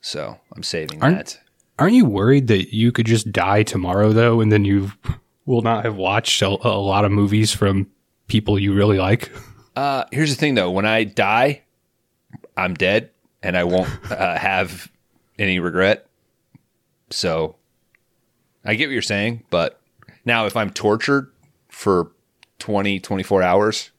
So 0.00 0.40
I'm 0.56 0.64
saving 0.64 1.00
Aren't- 1.02 1.16
that. 1.16 1.40
Aren't 1.78 1.94
you 1.94 2.04
worried 2.04 2.48
that 2.48 2.74
you 2.74 2.90
could 2.92 3.06
just 3.06 3.30
die 3.32 3.62
tomorrow 3.62 4.10
though, 4.12 4.40
and 4.40 4.50
then 4.52 4.64
you 4.64 4.90
will 5.46 5.62
not 5.62 5.84
have 5.84 5.96
watched 5.96 6.42
a, 6.42 6.48
a 6.48 6.78
lot 6.78 7.04
of 7.04 7.12
movies 7.12 7.52
from 7.52 7.88
people 8.26 8.58
you 8.58 8.72
really 8.74 8.98
like? 8.98 9.30
Uh, 9.76 10.04
here's 10.12 10.30
the 10.30 10.36
thing 10.36 10.54
though: 10.54 10.70
when 10.70 10.86
I 10.86 11.02
die, 11.04 11.62
I'm 12.56 12.74
dead, 12.74 13.10
and 13.44 13.56
I 13.56 13.64
won't 13.64 13.88
uh, 14.10 14.36
have 14.36 14.90
any 15.38 15.60
regret. 15.60 16.06
So 17.10 17.56
I 18.64 18.74
get 18.74 18.88
what 18.88 18.92
you're 18.92 19.02
saying, 19.02 19.44
but 19.50 19.80
now 20.24 20.46
if 20.46 20.56
I'm 20.56 20.70
tortured 20.70 21.30
for 21.68 22.10
20, 22.58 22.98
24 23.00 23.42
hours, 23.42 23.90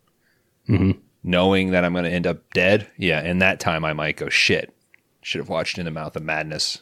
knowing 1.24 1.72
that 1.72 1.86
I'm 1.86 1.94
going 1.94 2.06
to 2.06 2.12
end 2.12 2.26
up 2.26 2.52
dead, 2.54 2.88
yeah, 2.98 3.22
in 3.22 3.38
that 3.40 3.60
time 3.60 3.86
I 3.86 3.94
might 3.94 4.18
go 4.18 4.28
shit. 4.30 4.74
Should 5.22 5.40
have 5.40 5.50
watched 5.50 5.78
In 5.78 5.86
the 5.86 5.92
Mouth 5.92 6.16
of 6.16 6.24
Madness. 6.24 6.82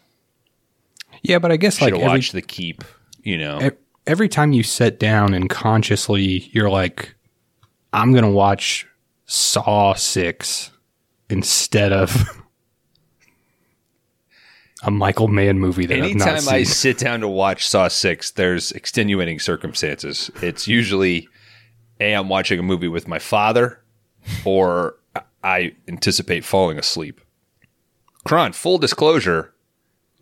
Yeah, 1.21 1.39
but 1.39 1.51
I 1.51 1.57
guess 1.57 1.77
Should 1.77 1.85
like 1.85 1.93
every, 1.95 2.07
watched 2.07 2.31
The 2.31 2.41
Keep. 2.41 2.83
You 3.21 3.37
know, 3.37 3.71
every 4.07 4.27
time 4.27 4.51
you 4.53 4.63
sit 4.63 4.99
down 4.99 5.33
and 5.33 5.49
consciously 5.49 6.49
you're 6.51 6.69
like, 6.69 7.15
I'm 7.93 8.13
gonna 8.13 8.31
watch 8.31 8.87
Saw 9.25 9.93
Six 9.93 10.71
instead 11.29 11.93
of 11.93 12.42
a 14.83 14.91
Michael 14.91 15.27
Mann 15.29 15.59
movie 15.59 15.85
that 15.85 15.97
I've 15.97 16.03
Anytime 16.03 16.35
not 16.35 16.41
seen. 16.41 16.53
I 16.53 16.63
sit 16.63 16.97
down 16.97 17.21
to 17.21 17.27
watch 17.27 17.67
Saw 17.67 17.87
Six, 17.87 18.31
there's 18.31 18.71
extenuating 18.71 19.39
circumstances. 19.39 20.29
It's 20.41 20.67
usually 20.67 21.27
a 21.99 22.13
I'm 22.13 22.29
watching 22.29 22.59
a 22.59 22.63
movie 22.63 22.87
with 22.87 23.07
my 23.07 23.19
father, 23.19 23.81
or 24.45 24.95
I 25.43 25.75
anticipate 25.87 26.43
falling 26.43 26.77
asleep. 26.77 27.21
Kron, 28.25 28.53
full 28.53 28.77
disclosure, 28.77 29.53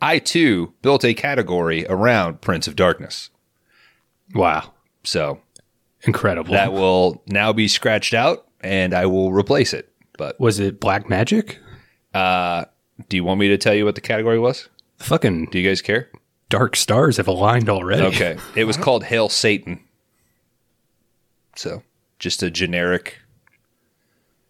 I 0.02 0.20
too 0.20 0.74
built 0.82 1.06
a 1.06 1.14
category 1.14 1.86
around 1.88 2.42
Prince 2.42 2.68
of 2.68 2.76
Darkness, 2.76 3.30
wow, 4.34 4.74
so 5.04 5.40
incredible! 6.02 6.54
that 6.54 6.74
will 6.74 7.24
now 7.28 7.54
be 7.54 7.68
scratched 7.68 8.14
out, 8.14 8.48
and 8.62 8.94
I 8.94 9.06
will 9.06 9.32
replace 9.32 9.74
it. 9.74 9.92
But 10.18 10.40
was 10.40 10.60
it 10.60 10.80
Black 10.80 11.10
Magic? 11.10 11.60
uh, 12.14 12.66
do 13.10 13.18
you 13.18 13.24
want 13.24 13.40
me 13.40 13.48
to 13.50 13.58
tell 13.58 13.74
you 13.74 13.86
what 13.86 13.96
the 13.96 14.02
category 14.02 14.40
was? 14.40 14.70
Fucking 14.98 15.48
Do 15.52 15.60
you 15.60 15.68
guys 15.70 15.82
care? 15.82 16.10
dark 16.50 16.76
stars 16.76 17.16
have 17.18 17.28
aligned 17.30 17.70
already. 17.70 18.04
Okay. 18.04 18.38
It 18.58 18.66
was 18.66 18.76
called 18.76 19.06
Hail 19.06 19.30
Satan. 19.30 19.80
So 21.56 21.84
just 22.20 22.44
a 22.44 22.50
generic 22.52 23.20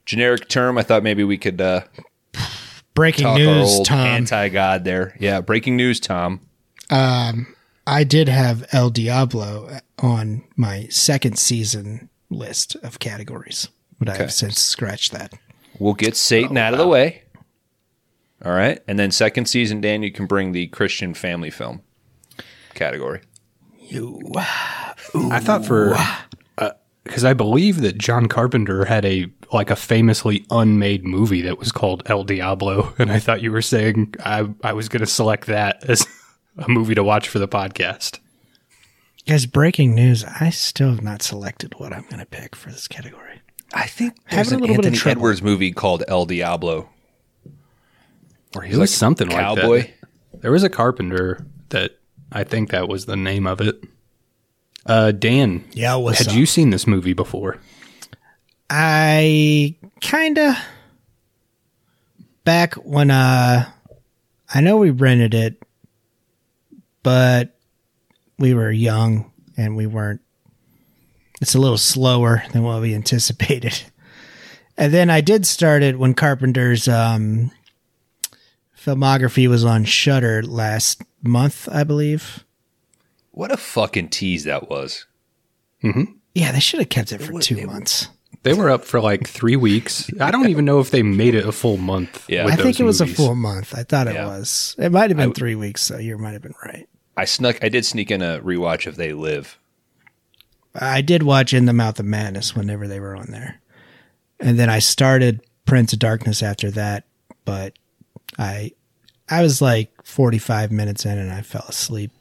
generic 0.06 0.48
term. 0.50 0.78
I 0.78 0.84
thought 0.84 1.04
maybe 1.04 1.24
we 1.24 1.38
could 1.38 1.62
uh, 1.62 1.82
Breaking 2.94 3.24
talk 3.24 3.34
our 3.34 3.46
news, 3.46 3.70
old 3.78 3.86
Tom. 3.86 4.00
anti 4.00 4.50
god 4.50 4.84
there. 4.84 5.16
Yeah, 5.20 5.42
breaking 5.42 5.78
news, 5.78 6.00
Tom. 6.00 6.42
um, 6.90 7.56
I 7.88 8.04
did 8.04 8.28
have 8.28 8.66
El 8.72 8.90
Diablo 8.90 9.80
on 10.00 10.44
my 10.56 10.88
second 10.90 11.38
season 11.38 12.10
list 12.30 12.76
of 12.84 13.00
categories, 13.00 13.70
but 14.00 14.10
Okay. 14.10 14.24
I've 14.26 14.34
since 14.34 14.60
scratched 14.60 15.12
that. 15.14 15.34
We'll 15.80 15.94
get 15.94 16.16
Satan 16.16 16.58
Oh, 16.58 16.62
out 16.62 16.74
of 16.74 16.80
the 16.80 16.88
way. 16.88 17.24
All 18.44 18.52
right. 18.52 18.82
And 18.88 18.98
then 18.98 19.12
second 19.12 19.46
season, 19.46 19.82
Dan, 19.82 20.04
you 20.04 20.12
can 20.12 20.26
bring 20.26 20.52
the 20.52 20.68
Christian 20.68 21.14
family 21.14 21.52
film 21.52 21.82
category. 22.74 23.22
You. 23.80 24.20
I 24.36 25.40
thought 25.40 25.66
for 25.66 25.96
because 27.04 27.26
uh, 27.26 27.30
I 27.30 27.34
believe 27.34 27.82
that 27.82 27.98
John 27.98 28.28
Carpenter 28.28 28.86
had 28.86 29.06
a 29.06 29.28
like 29.52 29.70
a 29.70 29.76
famously 29.76 30.46
unmade 30.50 31.04
movie 31.04 31.42
that 31.42 31.60
was 31.60 31.72
called 31.72 32.04
El 32.06 32.24
Diablo, 32.24 32.94
and 33.00 33.12
I 33.12 33.20
thought 33.20 33.42
you 33.42 33.52
were 33.52 33.62
saying 33.62 34.16
I 34.24 34.48
I 34.64 34.74
was 34.74 34.90
going 34.90 35.02
to 35.02 35.08
select 35.08 35.48
that 35.48 35.84
as 35.90 36.08
a 36.58 36.70
movie 36.70 36.96
to 36.96 37.04
watch 37.04 37.28
for 37.28 37.40
the 37.40 37.48
podcast. 37.48 38.20
Guys, 39.28 39.46
breaking 39.46 39.94
news. 39.94 40.24
I 40.24 40.50
still 40.50 40.90
have 40.90 41.04
not 41.04 41.22
selected 41.22 41.76
what 41.78 41.94
I'm 41.94 42.04
going 42.04 42.20
to 42.20 42.26
pick 42.26 42.56
for 42.56 42.72
this 42.72 42.88
category. 42.88 43.42
I 43.74 43.86
think 43.86 44.16
Having 44.26 44.36
there's 44.36 44.52
a 44.52 44.56
an 44.56 44.62
little 44.62 44.76
bit 44.78 44.80
of 44.80 44.86
Anthony 44.86 44.98
trouble. 44.98 45.20
Edwards 45.20 45.42
movie 45.44 45.72
called 45.72 46.04
El 46.08 46.26
Diablo. 46.26 46.90
Where 48.54 48.66
he's 48.66 48.76
It 48.76 48.78
like 48.78 48.84
was 48.84 48.94
something 48.94 49.28
like 49.30 49.38
cowboy. 49.38 49.82
that. 49.82 50.42
There 50.42 50.52
was 50.52 50.64
a 50.64 50.70
Carpenter 50.70 51.46
that 51.70 51.98
I 52.32 52.44
think 52.44 52.72
that 52.72 52.88
was 52.88 53.06
the 53.06 53.16
name 53.18 53.46
of 53.48 53.62
it. 53.62 53.84
Uh, 54.86 55.12
Dan, 55.12 55.64
Yeah, 55.74 55.96
what's 55.96 56.20
had 56.20 56.30
up? 56.30 56.34
you 56.36 56.46
seen 56.46 56.70
this 56.72 56.88
movie 56.88 57.14
before? 57.14 57.58
I 58.70 59.76
kind 60.02 60.38
of 60.38 60.56
back 62.44 62.74
when 62.76 63.12
uh 63.12 63.70
I 64.54 64.62
know 64.62 64.78
we 64.78 64.90
rented 64.90 65.34
it 65.34 65.62
but 67.04 67.58
we 68.40 68.54
were 68.54 68.72
young 68.72 69.32
and 69.58 69.76
we 69.76 69.86
weren't 69.88 70.22
it's 71.42 71.54
a 71.56 71.60
little 71.60 71.78
slower 71.78 72.44
than 72.54 72.64
what 72.64 72.82
we 72.82 72.94
anticipated. 72.96 73.82
And 74.78 74.94
then 74.94 75.10
I 75.10 75.22
did 75.22 75.46
start 75.46 75.84
it 75.84 76.00
when 76.00 76.14
Carpenter's 76.14 76.88
um 76.88 77.52
filmography 78.84 79.48
was 79.48 79.64
on 79.64 79.86
Shudder 79.86 80.42
last 80.44 81.02
month, 81.24 81.68
I 81.72 81.84
believe. 81.84 82.44
What 83.32 83.52
a 83.52 83.58
fucking 83.58 84.10
tease 84.10 84.44
that 84.46 84.70
was. 84.70 85.06
Mm-hmm. 85.84 86.14
Yeah, 86.34 86.52
they 86.52 86.60
should 86.60 86.80
have 86.80 86.90
kept 86.90 87.12
it 87.12 87.20
for 87.22 87.40
2 87.40 87.66
months. 87.66 88.08
They 88.44 88.54
were 88.54 88.70
up 88.70 88.84
for 88.86 89.00
like 89.00 89.28
three 89.28 89.56
weeks. 89.56 90.10
I 90.20 90.32
don't 90.32 90.50
even 90.50 90.66
know 90.66 90.80
if 90.80 90.90
they 90.90 91.04
made 91.04 91.36
it 91.36 91.46
a 91.46 91.52
full 91.52 91.78
month. 91.78 92.26
Yeah. 92.28 92.46
with 92.46 92.54
I 92.54 92.56
think 92.58 92.78
those 92.78 92.80
it 92.80 92.84
was 92.86 93.00
movies. 93.02 93.14
a 93.14 93.18
full 93.18 93.36
month. 93.36 93.76
I 93.78 93.84
thought 93.84 94.08
it 94.08 94.16
Yeah. 94.16 94.28
was. 94.28 94.76
It 94.80 94.92
might 94.92 95.10
have 95.12 95.18
been 95.18 95.34
3 95.34 95.56
weeks, 95.56 95.84
so 95.84 95.98
you 95.98 96.18
might 96.18 96.32
have 96.34 96.42
been 96.42 96.56
right. 96.66 96.88
I 97.16 97.26
snuck. 97.26 97.64
I 97.64 97.70
did 97.70 97.86
sneak 97.86 98.10
in 98.10 98.22
a 98.22 98.40
rewatch 98.40 98.88
of 98.88 98.96
They 98.96 99.14
Live. 99.14 99.60
I 100.74 101.02
did 101.02 101.22
watch 101.24 101.54
In 101.54 101.66
the 101.66 101.74
Mouth 101.74 102.00
of 102.00 102.06
Madness 102.06 102.56
whenever 102.56 102.88
they 102.88 103.00
were 103.00 103.16
on 103.16 103.28
there. 103.30 103.60
And 104.40 104.58
then 104.58 104.70
I 104.70 104.80
started 104.80 105.42
Prince 105.66 105.94
of 105.94 106.00
Darkness 106.00 106.42
after 106.42 106.72
that, 106.72 107.04
but 107.46 107.74
I 108.38 108.72
I 109.30 109.42
was 109.42 109.62
like 109.62 109.92
45 110.04 110.72
minutes 110.72 111.06
in 111.06 111.18
and 111.18 111.32
I 111.32 111.42
fell 111.42 111.66
asleep. 111.68 112.12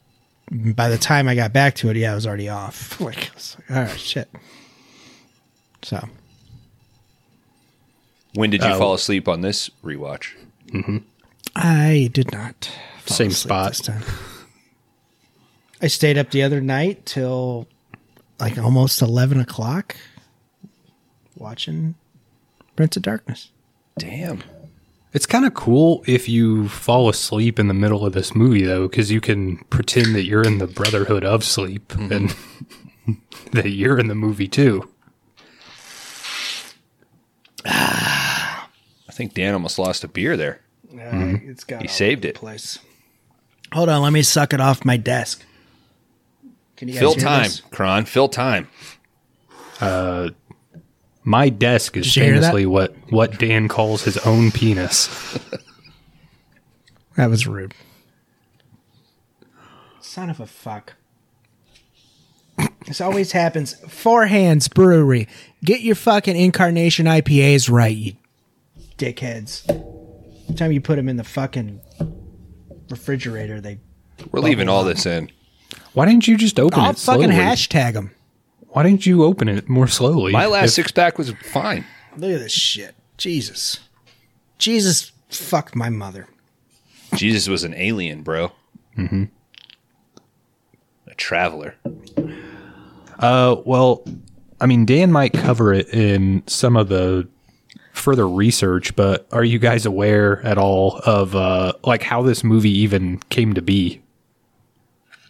By 0.51 0.89
the 0.89 0.97
time 0.97 1.27
I 1.27 1.35
got 1.35 1.53
back 1.53 1.75
to 1.75 1.89
it, 1.89 1.95
yeah, 1.97 2.11
I 2.11 2.15
was 2.15 2.27
already 2.27 2.49
off. 2.49 2.99
Like, 3.01 3.31
I 3.31 3.33
was 3.33 3.57
like, 3.59 3.71
all 3.77 3.83
right, 3.85 3.99
shit. 3.99 4.29
So, 5.81 6.07
When 8.33 8.49
did 8.49 8.61
you 8.63 8.69
Oh. 8.69 8.77
fall 8.79 8.93
asleep 8.93 9.27
on 9.27 9.41
this 9.41 9.69
rewatch? 9.83 10.33
Mm-hmm. 10.67 10.97
I 11.55 12.09
did 12.13 12.31
not. 12.31 12.69
fall 13.03 13.17
Same 13.17 13.31
spot. 13.31 13.71
this 13.71 13.81
time. 13.81 14.03
I 15.81 15.87
stayed 15.87 16.17
up 16.17 16.29
the 16.31 16.43
other 16.43 16.61
night 16.61 17.05
till 17.05 17.67
like 18.39 18.57
almost 18.57 19.01
11 19.01 19.39
o'clock 19.39 19.97
watching 21.35 21.95
Prince 22.75 22.95
of 22.97 23.03
Darkness. 23.03 23.49
Damn. 23.97 24.43
It's 25.13 25.25
kind 25.25 25.45
of 25.45 25.53
cool 25.53 26.03
if 26.07 26.29
you 26.29 26.69
fall 26.69 27.09
asleep 27.09 27.59
in 27.59 27.67
the 27.67 27.73
middle 27.73 28.05
of 28.05 28.13
this 28.13 28.33
movie, 28.33 28.63
though, 28.63 28.87
because 28.87 29.11
you 29.11 29.19
can 29.19 29.57
pretend 29.69 30.15
that 30.15 30.23
you're 30.23 30.43
in 30.43 30.59
the 30.59 30.67
Brotherhood 30.67 31.25
of 31.25 31.43
Sleep 31.43 31.87
Mm-hmm. 31.89 32.13
and 33.07 33.17
that 33.51 33.69
you're 33.71 33.99
in 33.99 34.07
the 34.07 34.15
movie 34.15 34.47
too. 34.47 34.87
I 37.65 39.11
think 39.11 39.33
Dan 39.33 39.53
almost 39.53 39.77
lost 39.77 40.03
a 40.03 40.07
beer 40.07 40.37
there. 40.37 40.61
It's 40.93 41.63
got 41.63 41.81
He 41.81 41.87
saved 41.87 42.25
it. 42.25 42.35
Place. 42.35 42.79
Hold 43.73 43.89
on, 43.89 44.01
let 44.01 44.13
me 44.13 44.21
suck 44.21 44.53
it 44.53 44.61
off 44.61 44.85
my 44.85 44.97
desk. 44.97 45.43
Can 46.77 46.87
you 46.87 46.93
guys 46.95 46.99
Fill 46.99 47.13
hear 47.15 47.23
time, 47.23 47.43
this? 47.43 47.61
Kron. 47.71 48.05
Fill 48.05 48.29
time. 48.29 48.67
My 51.23 51.49
desk 51.49 51.95
is 51.97 52.05
Did 52.05 52.15
you 52.15 52.23
hear 52.23 52.33
that? 52.39 52.41
famously 52.47 52.65
what 52.65 52.95
what 53.11 53.37
Dan 53.39 53.67
calls 53.67 54.03
his 54.03 54.17
own 54.19 54.51
penis. 54.51 55.09
That 57.17 57.29
was 57.29 57.45
rude. 57.45 57.73
Son 59.99 60.29
of 60.29 60.39
a 60.39 60.45
fuck. 60.47 60.93
This 62.87 63.01
always 63.01 63.33
happens. 63.33 63.73
Four 63.87 64.27
Hands 64.27 64.65
Brewery. 64.69 65.27
Get 65.63 65.81
your 65.81 65.95
fucking 65.95 66.35
incarnation 66.35 67.05
IPAs 67.05 67.69
right, 67.69 67.95
you 67.95 68.13
dickheads. 68.97 69.69
Every 69.69 70.55
time 70.55 70.71
you 70.71 70.79
put 70.81 70.95
them 70.95 71.09
in 71.09 71.17
the 71.17 71.23
fucking 71.23 71.81
refrigerator, 72.89 73.59
they. 73.61 73.79
We're 74.31 74.39
leaving 74.39 74.69
all 74.69 74.83
this 74.83 75.05
in. 75.05 75.29
Why 75.93 76.05
didn't 76.05 76.27
you 76.27 76.37
just 76.37 76.59
open 76.59 76.79
I'll 76.79 76.91
it 76.91 76.97
slowly? 76.97 77.27
fucking 77.27 77.37
hashtag 77.39 77.93
them. 77.93 78.11
Why 78.71 78.83
didn't 78.83 79.05
you 79.05 79.23
open 79.23 79.47
it 79.49 79.67
more 79.69 79.87
slowly? 79.87 80.31
My 80.31 80.45
last 80.47 80.69
If- 80.69 80.73
six 80.73 80.91
pack 80.91 81.17
was 81.17 81.31
fine. 81.43 81.85
Look 82.17 82.31
at 82.31 82.39
this 82.39 82.51
shit. 82.51 82.95
Jesus. 83.17 83.79
Jesus 84.57 85.11
fucked 85.29 85.75
my 85.75 85.89
mother. 85.89 86.27
Jesus 87.15 87.47
was 87.47 87.63
an 87.63 87.73
alien, 87.75 88.21
bro. 88.23 88.51
Mm-hmm. 88.97 89.25
A 91.07 91.15
traveler. 91.15 91.75
Uh, 93.19 93.57
well, 93.65 94.03
I 94.59 94.65
mean, 94.65 94.85
Dan 94.85 95.11
might 95.11 95.33
cover 95.33 95.73
it 95.73 95.89
in 95.89 96.43
some 96.47 96.75
of 96.77 96.87
the 96.87 97.27
further 97.93 98.27
research, 98.27 98.95
but 98.95 99.27
are 99.31 99.43
you 99.43 99.59
guys 99.59 99.85
aware 99.85 100.41
at 100.45 100.57
all 100.57 100.97
of 101.05 101.35
uh, 101.35 101.73
like 101.83 102.03
how 102.03 102.21
this 102.21 102.43
movie 102.43 102.71
even 102.79 103.17
came 103.29 103.53
to 103.53 103.61
be? 103.61 104.00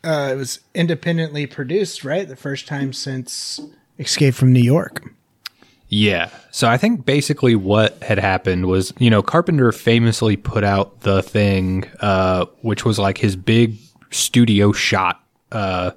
Uh, 0.03 0.31
it 0.33 0.35
was 0.35 0.59
independently 0.73 1.45
produced, 1.45 2.03
right? 2.03 2.27
The 2.27 2.35
first 2.35 2.67
time 2.67 2.91
since 2.93 3.59
Escape 3.99 4.33
from 4.33 4.51
New 4.51 4.63
York. 4.63 5.03
Yeah. 5.89 6.29
So 6.51 6.69
I 6.69 6.77
think 6.77 7.05
basically 7.05 7.55
what 7.55 8.01
had 8.01 8.17
happened 8.17 8.65
was, 8.65 8.93
you 8.97 9.09
know, 9.09 9.21
Carpenter 9.21 9.71
famously 9.71 10.37
put 10.37 10.63
out 10.63 11.01
the 11.01 11.21
thing, 11.21 11.85
uh, 11.99 12.45
which 12.61 12.85
was 12.85 12.97
like 12.97 13.17
his 13.17 13.35
big 13.35 13.75
studio 14.09 14.71
shot, 14.71 15.21
uh, 15.51 15.91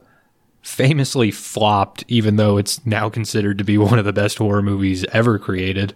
famously 0.62 1.30
flopped, 1.30 2.04
even 2.08 2.37
though 2.37 2.58
it's 2.58 2.84
now 2.84 3.08
considered 3.08 3.56
to 3.58 3.64
be 3.64 3.78
one 3.78 3.99
of 3.99 4.04
the 4.04 4.12
best 4.12 4.38
horror 4.38 4.62
movies 4.62 5.04
ever 5.12 5.38
created. 5.38 5.94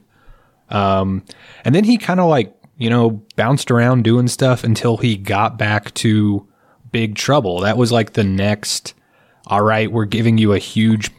Um, 0.71 1.25
and 1.65 1.75
then 1.75 1.85
he 1.85 1.99
kind 1.99 2.21
of 2.21 2.29
like, 2.29 2.55
you 2.77 2.89
know, 2.89 3.23
bounced 3.37 3.71
around 3.71 4.05
doing 4.05 4.29
stuff 4.29 4.63
until 4.65 4.97
he 4.99 5.17
got 5.17 5.59
back 5.59 5.93
to 5.95 6.48
Big 6.91 7.15
Trouble. 7.15 7.61
That 7.61 7.77
was 7.77 7.93
like 7.93 8.13
the 8.13 8.25
next, 8.25 8.95
all 9.47 9.63
right, 9.63 9.91
we're 9.91 10.05
giving 10.05 10.39
you 10.39 10.53
a 10.53 10.59
huge 10.59 11.11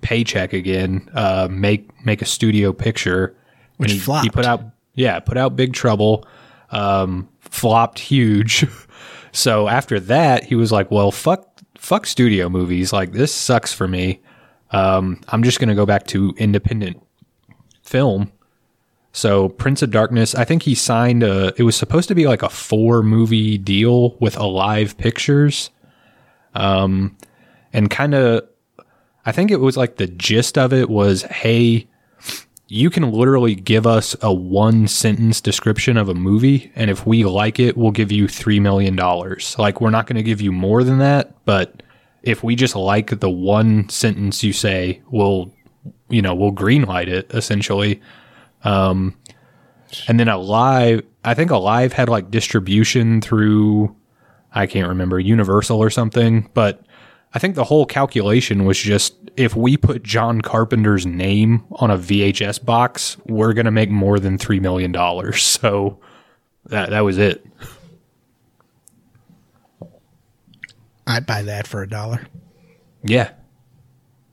paycheck 0.00 0.52
again. 0.52 1.08
Uh, 1.14 1.48
make 1.50 1.90
make 2.04 2.22
a 2.22 2.26
studio 2.26 2.72
picture, 2.72 3.36
Which 3.76 3.92
he, 3.92 3.98
flopped. 3.98 4.24
He 4.24 4.30
put 4.30 4.44
out 4.44 4.62
yeah, 4.94 5.20
put 5.20 5.36
out 5.36 5.56
Big 5.56 5.72
Trouble, 5.72 6.26
um, 6.70 7.28
flopped 7.40 7.98
huge. 7.98 8.66
so 9.32 9.68
after 9.68 10.00
that, 10.00 10.44
he 10.44 10.54
was 10.54 10.72
like, 10.72 10.90
well, 10.90 11.10
fuck 11.10 11.60
fuck 11.76 12.06
studio 12.06 12.48
movies. 12.48 12.92
Like 12.92 13.12
this 13.12 13.34
sucks 13.34 13.72
for 13.72 13.86
me. 13.86 14.20
Um, 14.70 15.20
I'm 15.28 15.42
just 15.42 15.60
gonna 15.60 15.74
go 15.74 15.86
back 15.86 16.06
to 16.08 16.34
independent 16.36 17.02
film. 17.82 18.32
So 19.16 19.48
Prince 19.48 19.80
of 19.80 19.90
Darkness, 19.90 20.34
I 20.34 20.44
think 20.44 20.62
he 20.62 20.74
signed 20.74 21.22
a. 21.22 21.54
It 21.56 21.62
was 21.62 21.74
supposed 21.74 22.08
to 22.08 22.14
be 22.14 22.26
like 22.26 22.42
a 22.42 22.50
four 22.50 23.02
movie 23.02 23.56
deal 23.56 24.14
with 24.18 24.36
Alive 24.36 24.98
Pictures, 24.98 25.70
um, 26.52 27.16
and 27.72 27.90
kind 27.90 28.14
of. 28.14 28.46
I 29.24 29.32
think 29.32 29.50
it 29.50 29.56
was 29.56 29.74
like 29.74 29.96
the 29.96 30.06
gist 30.06 30.58
of 30.58 30.74
it 30.74 30.90
was, 30.90 31.22
hey, 31.22 31.88
you 32.68 32.90
can 32.90 33.10
literally 33.10 33.54
give 33.54 33.86
us 33.86 34.14
a 34.20 34.32
one 34.32 34.86
sentence 34.86 35.40
description 35.40 35.96
of 35.96 36.10
a 36.10 36.14
movie, 36.14 36.70
and 36.76 36.90
if 36.90 37.06
we 37.06 37.24
like 37.24 37.58
it, 37.58 37.74
we'll 37.74 37.92
give 37.92 38.12
you 38.12 38.28
three 38.28 38.60
million 38.60 38.96
dollars. 38.96 39.56
Like 39.58 39.80
we're 39.80 39.88
not 39.88 40.06
going 40.06 40.16
to 40.16 40.22
give 40.22 40.42
you 40.42 40.52
more 40.52 40.84
than 40.84 40.98
that, 40.98 41.42
but 41.46 41.82
if 42.22 42.44
we 42.44 42.54
just 42.54 42.76
like 42.76 43.18
the 43.20 43.30
one 43.30 43.88
sentence 43.88 44.44
you 44.44 44.52
say, 44.52 45.00
we'll, 45.10 45.54
you 46.10 46.20
know, 46.20 46.34
we'll 46.34 46.52
greenlight 46.52 47.08
it 47.08 47.30
essentially. 47.32 48.02
Um, 48.66 49.16
and 50.08 50.18
then 50.18 50.28
Alive, 50.28 51.02
I 51.24 51.34
think 51.34 51.50
Alive 51.50 51.92
had 51.92 52.08
like 52.08 52.30
distribution 52.30 53.20
through, 53.20 53.94
I 54.52 54.66
can't 54.66 54.88
remember, 54.88 55.20
Universal 55.20 55.78
or 55.78 55.90
something. 55.90 56.50
But 56.54 56.82
I 57.34 57.38
think 57.38 57.54
the 57.54 57.64
whole 57.64 57.86
calculation 57.86 58.64
was 58.64 58.78
just 58.78 59.14
if 59.36 59.54
we 59.54 59.76
put 59.76 60.02
John 60.02 60.40
Carpenter's 60.40 61.06
name 61.06 61.64
on 61.72 61.90
a 61.90 61.98
VHS 61.98 62.64
box, 62.64 63.16
we're 63.26 63.52
going 63.52 63.66
to 63.66 63.70
make 63.70 63.90
more 63.90 64.18
than 64.18 64.38
$3 64.38 64.60
million. 64.60 64.94
So 65.32 65.98
that, 66.66 66.90
that 66.90 67.00
was 67.00 67.18
it. 67.18 67.46
I'd 71.06 71.26
buy 71.26 71.42
that 71.42 71.66
for 71.66 71.82
a 71.82 71.88
dollar. 71.88 72.26
Yeah. 73.04 73.30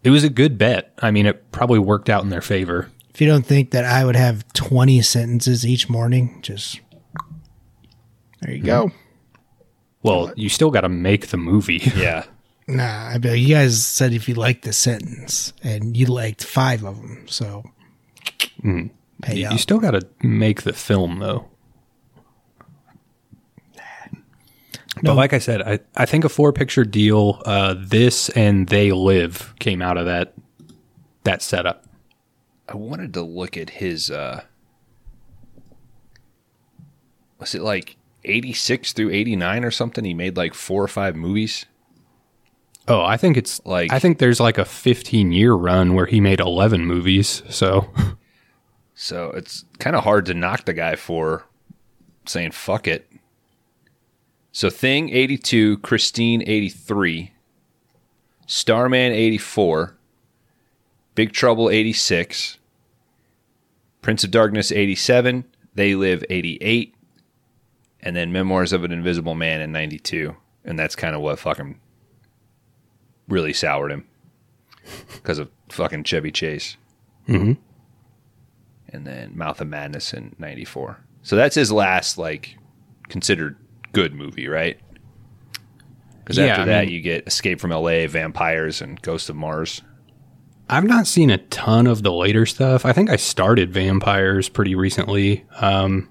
It 0.03 0.09
was 0.09 0.23
a 0.23 0.29
good 0.29 0.57
bet. 0.57 0.91
I 0.99 1.11
mean, 1.11 1.27
it 1.27 1.51
probably 1.51 1.79
worked 1.79 2.09
out 2.09 2.24
in 2.24 2.29
their 2.29 2.41
favor. 2.41 2.89
If 3.13 3.21
you 3.21 3.27
don't 3.27 3.45
think 3.45 3.71
that 3.71 3.85
I 3.85 4.03
would 4.05 4.15
have 4.15 4.51
20 4.53 5.01
sentences 5.03 5.65
each 5.65 5.87
morning, 5.89 6.39
just 6.41 6.79
there 8.41 8.53
you 8.55 8.63
go. 8.63 8.91
Well, 10.01 10.33
you 10.35 10.49
still 10.49 10.71
got 10.71 10.81
to 10.81 10.89
make 10.89 11.27
the 11.27 11.37
movie. 11.37 11.77
Yeah. 11.95 12.25
Nah, 12.65 13.09
I 13.09 13.17
bet 13.17 13.37
you 13.39 13.53
guys 13.53 13.85
said 13.85 14.13
if 14.13 14.29
you 14.29 14.35
liked 14.35 14.63
the 14.63 14.71
sentence 14.71 15.51
and 15.63 15.97
you 15.97 16.05
liked 16.05 16.43
five 16.45 16.85
of 16.85 16.95
them, 16.95 17.25
so 17.27 17.63
pay 19.21 19.35
You, 19.35 19.47
up. 19.47 19.51
you 19.51 19.57
still 19.57 19.79
got 19.79 19.91
to 19.91 20.07
make 20.21 20.61
the 20.61 20.71
film, 20.71 21.19
though. 21.19 21.49
No. 23.75 23.81
But 25.11 25.15
like 25.15 25.33
I 25.33 25.39
said, 25.39 25.61
I, 25.61 25.79
I 25.95 26.05
think 26.05 26.23
a 26.23 26.29
four 26.29 26.53
picture 26.53 26.85
deal, 26.85 27.41
uh, 27.45 27.75
this 27.77 28.29
and 28.29 28.67
They 28.67 28.91
Live 28.93 29.53
came 29.59 29.81
out 29.81 29.97
of 29.97 30.05
that 30.05 30.33
that 31.25 31.41
setup. 31.41 31.82
I 32.67 32.75
wanted 32.75 33.13
to 33.15 33.21
look 33.21 33.57
at 33.57 33.69
his 33.71 34.09
uh 34.09 34.43
was 37.39 37.53
it 37.55 37.61
like 37.61 37.97
86 38.23 38.93
through 38.93 39.09
89 39.11 39.65
or 39.65 39.71
something? 39.71 40.05
He 40.05 40.13
made 40.13 40.37
like 40.37 40.53
four 40.53 40.81
or 40.83 40.87
five 40.87 41.15
movies. 41.15 41.65
Oh, 42.87 43.01
I 43.01 43.17
think 43.17 43.35
it's 43.37 43.59
Like- 43.65 43.91
I 43.91 43.99
think 43.99 44.17
there's 44.17 44.39
like 44.39 44.57
a 44.57 44.65
15 44.65 45.31
year 45.31 45.53
run 45.53 45.93
where 45.93 46.05
he 46.05 46.21
made 46.21 46.39
11 46.39 46.85
movies. 46.85 47.43
So 47.49 47.89
So 48.95 49.31
it's 49.31 49.65
kind 49.79 49.95
of 49.95 50.03
hard 50.03 50.25
to 50.27 50.33
knock 50.33 50.65
the 50.65 50.73
guy 50.73 50.95
for 50.95 51.45
saying 52.25 52.51
fuck 52.51 52.87
it. 52.87 53.09
So 54.53 54.69
Thing 54.69 55.09
82, 55.09 55.79
Christine 55.79 56.43
83, 56.45 57.33
Starman 58.45 59.11
84, 59.11 59.97
Big 61.15 61.31
Trouble 61.31 61.69
86, 61.69 62.57
Prince 64.01 64.23
of 64.23 64.31
Darkness 64.31 64.71
87, 64.71 65.45
They 65.75 65.95
Live 65.95 66.23
88, 66.29 66.95
and 68.01 68.15
then 68.15 68.31
Memoirs 68.31 68.73
of 68.73 68.83
an 68.83 68.91
Invisible 68.91 69.35
Man 69.35 69.61
in 69.61 69.71
92. 69.71 70.35
And 70.65 70.77
that's 70.79 70.95
kind 70.95 71.15
of 71.15 71.21
what 71.21 71.39
fucking 71.39 71.79
really 73.27 73.53
soured 73.53 73.91
him 73.91 74.05
because 75.13 75.39
of 75.39 75.49
fucking 75.69 76.03
Chevy 76.03 76.31
Chase 76.31 76.77
Mhm. 77.27 77.57
and 78.89 79.05
then 79.07 79.37
Mouth 79.37 79.59
of 79.61 79.67
Madness 79.67 80.13
in 80.13 80.35
'94. 80.39 80.99
So 81.21 81.35
that's 81.35 81.55
his 81.55 81.71
last 81.71 82.17
like 82.17 82.57
considered 83.09 83.55
good 83.93 84.13
movie, 84.13 84.47
right? 84.47 84.77
Because 86.19 86.37
Yeah, 86.37 86.45
after 86.47 86.61
I 86.63 86.65
that, 86.65 86.85
mean- 86.85 86.93
you 86.93 87.01
get 87.01 87.27
Escape 87.27 87.59
from 87.59 87.71
L.A., 87.71 88.05
Vampires, 88.07 88.81
and 88.81 89.01
Ghost 89.01 89.29
of 89.29 89.35
Mars. 89.35 89.81
I've 90.77 90.83
not 90.86 91.07
seen 91.07 91.29
a 91.29 91.38
ton 91.38 91.88
of 91.88 92.03
the 92.03 92.12
later 92.12 92.46
stuff. 92.46 92.86
I 92.86 92.94
think 92.94 93.09
I 93.09 93.16
started 93.18 93.72
Vampires 93.74 94.50
pretty 94.50 94.75
recently. 94.75 95.46
Um, 95.62 96.09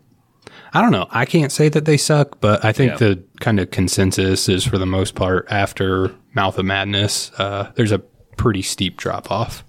I 0.72 0.80
don't 0.80 0.92
know. 0.92 1.06
I 1.10 1.24
can't 1.24 1.50
say 1.52 1.68
that 1.68 1.84
they 1.84 1.96
suck, 1.96 2.40
but 2.40 2.64
I 2.64 2.72
think 2.72 2.92
Yeah. 2.92 2.96
the 2.98 3.22
kind 3.40 3.58
of 3.60 3.70
consensus 3.70 4.48
is 4.48 4.64
for 4.64 4.78
the 4.78 4.86
most 4.86 5.14
part 5.14 5.46
after 5.50 6.14
Mouth 6.34 6.58
of 6.58 6.64
Madness, 6.64 7.30
uh, 7.38 7.70
there's 7.74 7.92
a 7.92 7.98
pretty 8.36 8.62
steep 8.62 8.96
drop 8.96 9.30
off. 9.30 9.64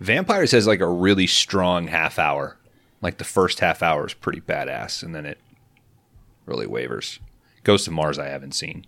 Vampires 0.00 0.52
has 0.52 0.66
like 0.66 0.80
a 0.80 0.88
really 0.88 1.26
strong 1.26 1.86
half 1.88 2.18
hour. 2.18 2.56
Like 3.02 3.18
the 3.18 3.24
first 3.24 3.60
half 3.60 3.82
hour 3.82 4.06
is 4.06 4.14
pretty 4.14 4.40
badass, 4.40 5.02
and 5.02 5.14
then 5.14 5.24
it 5.24 5.38
really 6.46 6.66
wavers. 6.66 7.18
Ghost 7.64 7.86
of 7.86 7.92
Mars, 7.94 8.18
I 8.18 8.26
haven't 8.28 8.52
seen. 8.54 8.86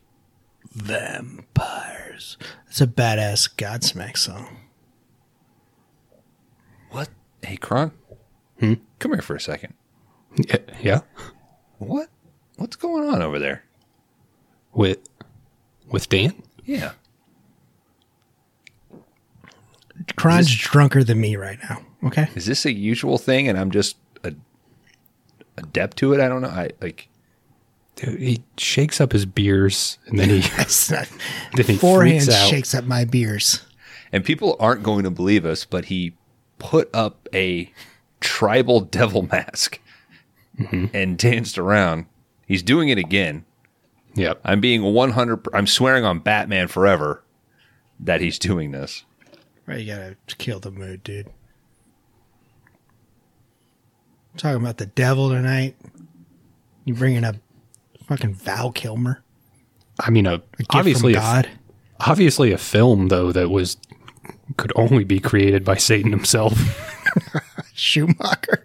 Vampires. 0.74 2.36
That's 2.66 2.80
a 2.80 2.86
badass 2.86 3.54
Godsmack 3.54 4.16
song. 4.16 4.58
What? 7.42 7.48
Hey, 7.48 7.56
Kron, 7.56 7.90
Hmm? 8.60 8.74
come 8.98 9.12
here 9.12 9.22
for 9.22 9.34
a 9.36 9.40
second. 9.40 9.74
Yeah, 10.36 10.56
yeah. 10.80 11.00
What? 11.78 12.08
What's 12.56 12.76
going 12.76 13.08
on 13.08 13.20
over 13.22 13.38
there? 13.38 13.64
with 14.72 14.98
with 15.90 16.08
Dan. 16.08 16.42
Yeah. 16.64 16.92
Kron's 20.16 20.54
drunker 20.54 21.04
than 21.04 21.20
me 21.20 21.36
right 21.36 21.58
now. 21.68 21.82
Okay. 22.04 22.28
Is 22.34 22.46
this 22.46 22.64
a 22.64 22.72
usual 22.72 23.18
thing, 23.18 23.48
and 23.48 23.58
I'm 23.58 23.70
just 23.70 23.96
a 24.24 24.32
adept 25.58 25.98
to 25.98 26.14
it? 26.14 26.20
I 26.20 26.28
don't 26.28 26.40
know. 26.42 26.48
I 26.48 26.70
like. 26.80 27.08
Dude, 27.96 28.18
he 28.20 28.42
shakes 28.56 29.02
up 29.02 29.12
his 29.12 29.26
beers 29.26 29.98
and 30.06 30.18
then 30.18 30.30
he 30.30 30.40
That's 30.56 30.90
not, 30.90 31.06
then 31.54 31.66
he 31.66 31.76
forehand 31.76 32.32
shakes 32.32 32.74
up 32.74 32.84
my 32.84 33.04
beers. 33.04 33.66
And 34.10 34.24
people 34.24 34.56
aren't 34.58 34.82
going 34.82 35.04
to 35.04 35.10
believe 35.10 35.44
us, 35.44 35.66
but 35.66 35.84
he 35.86 36.14
put 36.62 36.88
up 36.94 37.28
a 37.34 37.70
tribal 38.20 38.80
devil 38.98 39.22
mask 39.22 39.80
mm-hmm. 40.58 40.86
and 40.94 41.18
danced 41.18 41.58
around. 41.58 42.06
He's 42.46 42.62
doing 42.62 42.88
it 42.88 42.98
again. 42.98 43.44
Yep. 44.14 44.40
I'm 44.44 44.60
being 44.60 44.82
100. 44.82 45.48
I'm 45.52 45.66
swearing 45.66 46.04
on 46.04 46.20
Batman 46.20 46.68
forever 46.68 47.22
that 48.00 48.20
he's 48.20 48.38
doing 48.38 48.70
this. 48.70 49.04
Right, 49.66 49.80
you 49.80 49.86
gotta 49.86 50.16
kill 50.38 50.60
the 50.60 50.70
mood, 50.70 51.02
dude. 51.02 51.28
talking 54.36 54.60
about 54.60 54.78
the 54.78 54.86
devil 54.86 55.28
tonight. 55.28 55.76
You 56.84 56.94
bringing 56.94 57.24
up 57.24 57.36
fucking 58.06 58.34
Val 58.34 58.72
Kilmer? 58.72 59.22
I 60.00 60.10
mean, 60.10 60.26
a, 60.26 60.34
A 60.34 60.38
gift 60.38 60.74
obviously, 60.74 61.14
from 61.14 61.22
a, 61.22 61.24
God. 61.24 61.50
obviously 62.00 62.50
a 62.50 62.58
film 62.58 63.08
though 63.08 63.30
that 63.32 63.50
was 63.50 63.76
could 64.56 64.72
only 64.76 65.04
be 65.04 65.20
created 65.20 65.64
by 65.64 65.76
Satan 65.76 66.10
himself. 66.10 66.54
Schumacher. 67.74 68.64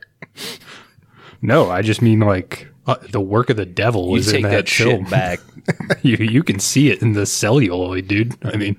No, 1.41 1.69
I 1.69 1.81
just 1.81 2.01
mean 2.01 2.19
like 2.19 2.67
uh, 2.85 2.95
the 3.11 3.21
work 3.21 3.49
of 3.49 3.57
the 3.57 3.65
devil 3.65 4.05
You 4.07 4.11
was 4.13 4.31
in 4.31 4.41
that, 4.43 4.49
that 4.49 4.69
film. 4.69 5.03
shit 5.05 5.11
back. 5.11 5.39
you 6.01 6.17
you 6.17 6.43
can 6.43 6.59
see 6.59 6.89
it 6.89 7.01
in 7.01 7.13
the 7.13 7.25
celluloid, 7.25 8.07
dude. 8.07 8.35
I 8.43 8.57
mean, 8.57 8.77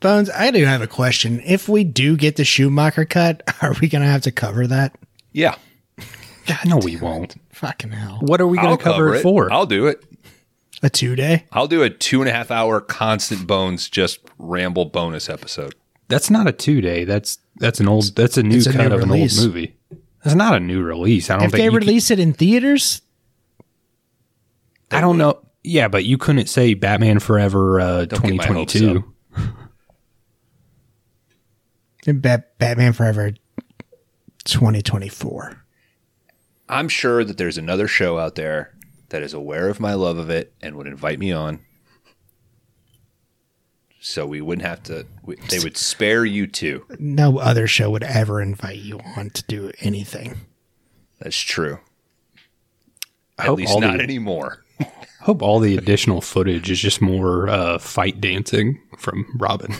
Bones, 0.00 0.30
I 0.30 0.50
do 0.50 0.64
have 0.64 0.80
a 0.80 0.86
question. 0.86 1.42
If 1.44 1.68
we 1.68 1.84
do 1.84 2.16
get 2.16 2.36
the 2.36 2.44
Schumacher 2.44 3.04
cut, 3.04 3.42
are 3.62 3.74
we 3.80 3.88
going 3.88 4.02
to 4.02 4.08
have 4.08 4.22
to 4.22 4.32
cover 4.32 4.66
that? 4.66 4.96
Yeah. 5.32 5.56
God 6.46 6.58
no, 6.66 6.78
we 6.78 6.96
won't. 6.96 7.36
Fucking 7.52 7.90
hell. 7.92 8.18
What 8.22 8.40
are 8.40 8.46
we 8.46 8.56
going 8.56 8.70
I'll 8.70 8.78
to 8.78 8.82
cover, 8.82 9.14
it 9.14 9.22
for? 9.22 9.52
I'll 9.52 9.66
do 9.66 9.86
it. 9.86 10.02
A 10.82 10.88
two 10.88 11.14
day? 11.14 11.44
I'll 11.52 11.66
do 11.66 11.82
a 11.82 11.90
two 11.90 12.22
and 12.22 12.30
a 12.30 12.32
half 12.32 12.50
hour 12.50 12.80
constant 12.80 13.46
bones 13.46 13.90
just 13.90 14.20
ramble 14.38 14.86
bonus 14.86 15.28
episode. 15.28 15.74
That's 16.10 16.28
not 16.28 16.46
a 16.46 16.52
two 16.52 16.80
day. 16.82 17.04
That's 17.04 17.38
that's 17.56 17.80
an 17.80 17.88
old. 17.88 18.14
That's 18.16 18.36
a 18.36 18.42
new 18.42 18.58
It's 18.58 18.66
a 18.66 18.72
cut 18.72 18.88
new 18.88 18.94
of 18.96 19.00
release. 19.08 19.38
an 19.38 19.44
old 19.44 19.54
movie. 19.54 19.76
That's 20.22 20.36
not 20.36 20.54
a 20.54 20.60
new 20.60 20.82
release. 20.82 21.30
I 21.30 21.36
don't 21.36 21.44
If 21.46 21.52
think 21.52 21.60
they 21.60 21.64
you 21.64 21.70
could- 21.70 21.86
release 21.86 22.10
it 22.10 22.18
in 22.18 22.34
theaters, 22.34 23.00
I 24.90 25.00
don't 25.00 25.16
know. 25.16 25.40
Yeah, 25.64 25.88
but 25.88 26.04
you 26.04 26.18
couldn't 26.18 26.48
say 26.48 26.74
Batman 26.74 27.18
Forever 27.20 27.80
uh, 27.80 28.04
Don't 28.06 28.22
get 28.22 28.34
my 28.36 28.46
hopes 28.46 28.72
2022. 28.74 29.14
then 32.04 32.18
Bat- 32.20 32.58
Batman 32.58 32.92
Forever 32.92 33.32
2024. 34.44 35.62
I'm 36.68 36.88
sure 36.88 37.24
that 37.24 37.36
there's 37.36 37.58
another 37.58 37.86
show 37.88 38.18
out 38.18 38.36
there 38.36 38.74
that 39.10 39.22
is 39.22 39.34
aware 39.34 39.68
of 39.68 39.80
my 39.80 39.94
love 39.94 40.18
of 40.18 40.30
it 40.30 40.54
and 40.62 40.76
would 40.76 40.86
invite 40.86 41.18
me 41.18 41.32
on. 41.32 41.60
So 44.02 44.26
we 44.26 44.40
wouldn't 44.40 44.66
have 44.66 44.82
to, 44.84 45.06
we, 45.24 45.36
they 45.50 45.58
would 45.58 45.76
spare 45.76 46.24
you 46.24 46.46
too. 46.46 46.86
No 46.98 47.38
other 47.38 47.66
show 47.66 47.90
would 47.90 48.02
ever 48.02 48.40
invite 48.40 48.78
you 48.78 48.98
on 49.16 49.28
to 49.30 49.44
do 49.44 49.70
anything. 49.80 50.40
That's 51.20 51.36
true. 51.38 51.80
I 53.38 53.42
At 53.42 53.48
hope 53.48 53.58
least 53.58 53.78
not 53.78 53.98
the, 53.98 54.02
anymore. 54.02 54.64
hope 55.20 55.42
all 55.42 55.58
the 55.60 55.76
additional 55.76 56.22
footage 56.22 56.70
is 56.70 56.80
just 56.80 57.02
more 57.02 57.48
uh, 57.50 57.78
fight 57.78 58.20
dancing 58.22 58.80
from 58.98 59.26
Robin. 59.38 59.74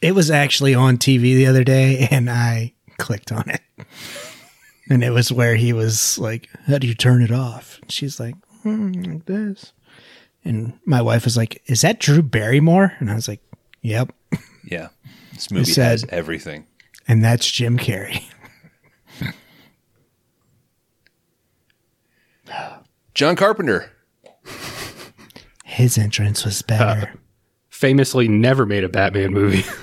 It 0.00 0.14
was 0.14 0.30
actually 0.30 0.74
on 0.74 0.96
TV 0.96 1.34
the 1.34 1.46
other 1.46 1.62
day, 1.62 2.08
and 2.10 2.30
I 2.30 2.72
clicked 2.98 3.32
on 3.32 3.50
it. 3.50 3.60
And 4.88 5.04
it 5.04 5.10
was 5.10 5.30
where 5.30 5.56
he 5.56 5.74
was 5.74 6.18
like, 6.18 6.48
How 6.66 6.78
do 6.78 6.86
you 6.86 6.94
turn 6.94 7.22
it 7.22 7.30
off? 7.30 7.78
And 7.82 7.92
she's 7.92 8.18
like, 8.18 8.34
hmm, 8.62 8.92
Like 8.92 9.26
this. 9.26 9.72
And 10.44 10.72
my 10.86 11.02
wife 11.02 11.24
was 11.24 11.36
like, 11.36 11.62
Is 11.66 11.82
that 11.82 12.00
Drew 12.00 12.22
Barrymore? 12.22 12.94
And 12.98 13.10
I 13.10 13.14
was 13.14 13.28
like, 13.28 13.40
Yep. 13.82 14.12
Yeah. 14.64 14.88
This 15.34 15.50
movie 15.50 15.70
said- 15.72 15.90
has 15.90 16.04
everything. 16.10 16.66
And 17.08 17.24
that's 17.24 17.50
Jim 17.50 17.76
Carrey. 17.78 18.22
John 23.14 23.36
Carpenter. 23.36 23.90
His 25.64 25.96
entrance 25.98 26.44
was 26.44 26.62
better. 26.62 27.08
Uh, 27.12 27.16
famously, 27.68 28.28
never 28.28 28.66
made 28.66 28.84
a 28.84 28.88
Batman 28.88 29.32
movie. 29.32 29.64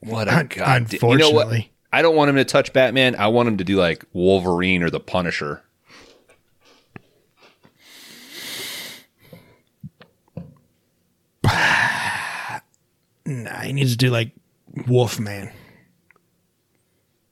What 0.00 0.28
a 0.28 0.36
Un- 0.36 0.46
god. 0.48 0.92
You 0.92 1.16
know 1.16 1.30
what? 1.30 1.48
I 1.90 2.02
don't 2.02 2.14
want 2.14 2.28
him 2.28 2.36
to 2.36 2.44
touch 2.44 2.74
Batman. 2.74 3.16
I 3.16 3.28
want 3.28 3.48
him 3.48 3.56
to 3.56 3.64
do 3.64 3.78
like 3.78 4.04
Wolverine 4.12 4.82
or 4.82 4.90
the 4.90 5.00
Punisher. 5.00 5.62
Nah, 13.26 13.60
he 13.60 13.72
needs 13.72 13.92
to 13.92 13.96
do 13.96 14.10
like 14.10 14.32
Wolfman. 14.86 15.50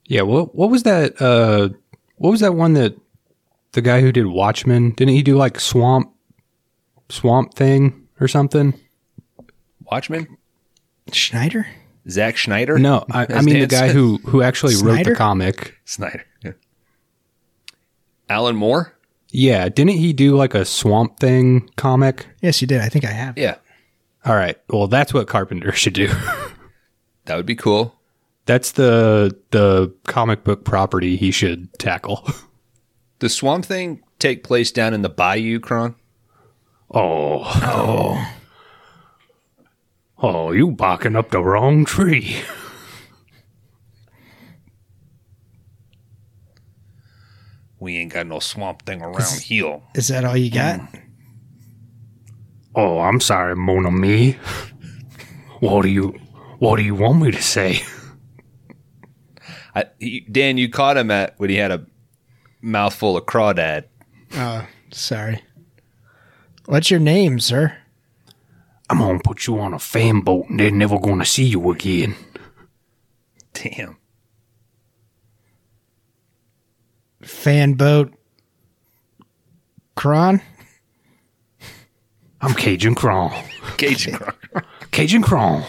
yeah. 0.06 0.22
What 0.22 0.54
what 0.54 0.70
was 0.70 0.82
that? 0.84 1.20
Uh, 1.20 1.70
what 2.16 2.30
was 2.30 2.40
that 2.40 2.54
one 2.54 2.72
that 2.74 2.94
the 3.72 3.82
guy 3.82 4.00
who 4.00 4.12
did 4.12 4.26
Watchmen 4.26 4.92
didn't 4.92 5.14
he 5.14 5.22
do 5.22 5.36
like 5.36 5.58
Swamp 5.60 6.10
Swamp 7.08 7.54
Thing 7.54 8.06
or 8.20 8.28
something? 8.28 8.74
Watchmen? 9.90 10.38
Schneider? 11.12 11.66
Zack 12.08 12.36
Schneider? 12.36 12.78
No, 12.78 13.04
I, 13.10 13.22
I 13.22 13.24
As 13.26 13.44
mean 13.44 13.60
the 13.60 13.66
guy 13.66 13.88
said. 13.88 13.94
who 13.94 14.18
who 14.24 14.42
actually 14.42 14.76
wrote 14.76 15.04
the 15.04 15.14
comic. 15.14 15.78
Snyder. 15.84 16.24
Yeah. 16.42 16.52
Alan 18.28 18.56
Moore? 18.56 18.92
Yeah, 19.30 19.68
didn't 19.68 19.92
he 19.98 20.12
do 20.12 20.36
like 20.36 20.54
a 20.54 20.64
Swamp 20.64 21.18
Thing 21.18 21.68
comic? 21.76 22.26
Yes, 22.40 22.58
he 22.58 22.66
did. 22.66 22.80
I 22.80 22.88
think 22.88 23.04
I 23.04 23.10
have. 23.10 23.36
Yeah. 23.38 23.56
All 24.24 24.34
right. 24.36 24.56
Well, 24.68 24.86
that's 24.86 25.12
what 25.12 25.26
Carpenter 25.26 25.72
should 25.72 25.94
do. 25.94 26.08
That 27.26 27.36
would 27.36 27.46
be 27.46 27.56
cool. 27.56 27.94
that's 28.46 28.72
the 28.72 29.36
the 29.50 29.92
comic 30.04 30.44
book 30.44 30.64
property 30.64 31.16
he 31.16 31.30
should 31.30 31.72
tackle. 31.78 32.26
the 33.20 33.28
Swamp 33.28 33.64
Thing 33.64 34.02
take 34.18 34.42
place 34.44 34.70
down 34.72 34.94
in 34.94 35.02
the 35.02 35.08
Bayou, 35.08 35.58
Kron? 35.60 35.94
Oh. 36.90 37.42
Oh. 37.44 38.34
Oh, 40.18 40.52
you 40.52 40.70
barking 40.70 41.16
up 41.16 41.30
the 41.30 41.42
wrong 41.42 41.84
tree. 41.84 42.36
We 47.78 47.96
ain't 47.96 48.12
got 48.12 48.26
no 48.26 48.38
Swamp 48.38 48.82
Thing 48.86 49.02
around 49.02 49.40
here. 49.42 49.80
Is 49.94 50.08
that 50.08 50.24
all 50.24 50.36
you 50.36 50.50
got? 50.50 50.80
Mm. 50.80 51.01
Oh, 52.74 53.00
I'm 53.00 53.20
sorry, 53.20 53.54
Mon 53.54 53.86
ami. 53.86 54.32
What 55.60 55.82
do 55.82 55.88
you 55.88 56.18
what 56.58 56.76
do 56.76 56.82
you 56.82 56.94
want 56.94 57.20
me 57.20 57.30
to 57.30 57.42
say? 57.42 57.82
I, 59.74 59.84
he, 59.98 60.20
Dan, 60.20 60.58
you 60.58 60.68
caught 60.68 60.96
him 60.96 61.10
at 61.10 61.34
when 61.38 61.50
he 61.50 61.56
had 61.56 61.70
a 61.70 61.86
mouthful 62.60 63.16
of 63.16 63.26
crawdad. 63.26 63.84
Oh, 64.34 64.66
sorry. 64.90 65.42
What's 66.66 66.90
your 66.90 67.00
name, 67.00 67.40
sir? 67.40 67.76
I'm 68.88 68.98
gonna 68.98 69.18
put 69.18 69.46
you 69.46 69.58
on 69.58 69.72
a 69.74 69.78
fan 69.78 70.20
boat 70.20 70.48
and 70.48 70.60
they're 70.60 70.70
never 70.70 70.98
gonna 70.98 71.24
see 71.24 71.44
you 71.44 71.70
again. 71.70 72.14
Damn. 73.54 73.96
Fanboat 77.22 78.12
Kron? 79.94 80.40
I'm 82.42 82.54
Cajun 82.54 82.94
Crawl. 82.96 83.32
Cajun 83.76 84.14
Kron. 84.14 84.34
Cajun 84.90 85.22
Crawl. 85.22 85.64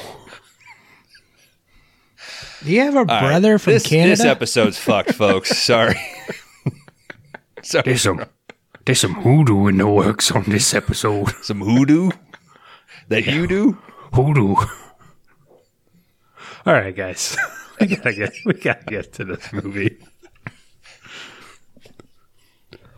Do 2.64 2.72
you 2.72 2.80
have 2.82 2.96
a 2.96 3.00
All 3.00 3.06
right, 3.06 3.22
brother 3.22 3.60
from 3.60 3.74
this, 3.74 3.86
Canada? 3.86 4.10
This 4.12 4.26
episode's 4.26 4.78
fucked, 4.78 5.14
folks. 5.16 5.58
Sorry. 5.58 5.96
Sorry. 7.62 7.84
There's 7.86 8.02
some 8.02 8.26
there's 8.86 9.00
some 9.00 9.14
hoodoo 9.14 9.68
in 9.68 9.78
the 9.78 9.88
works 9.88 10.30
on 10.30 10.44
this 10.44 10.74
episode. 10.74 11.30
Some 11.42 11.62
hoodoo? 11.62 12.10
That 13.08 13.26
you 13.26 13.48
do? 13.48 13.78
Hoodoo. 14.14 14.56
All 16.66 16.74
right, 16.74 16.94
guys. 16.94 17.38
we 17.80 17.88
gotta 17.88 18.14
get 18.14 18.34
we 18.46 18.54
gotta 18.56 18.84
get 18.86 19.14
to 19.14 19.24
this 19.26 19.54
movie. 19.54 19.98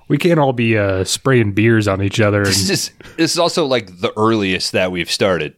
We 0.07 0.17
can't 0.17 0.39
all 0.39 0.53
be 0.53 0.77
uh, 0.77 1.03
spraying 1.03 1.53
beers 1.53 1.87
on 1.87 2.01
each 2.01 2.19
other. 2.19 2.43
This 2.45 2.69
is 2.69 2.91
this 3.17 3.31
is 3.33 3.39
also 3.39 3.65
like 3.65 3.99
the 4.01 4.13
earliest 4.17 4.71
that 4.73 4.91
we've 4.91 5.09
started. 5.11 5.55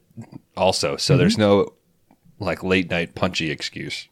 Also, 0.56 0.96
so 0.98 1.14
Mm-hmm. 1.14 1.20
there's 1.20 1.38
no 1.38 1.74
like 2.40 2.64
late 2.64 2.90
night 2.90 3.14
punchy 3.16 3.52
excuse. 3.52 4.08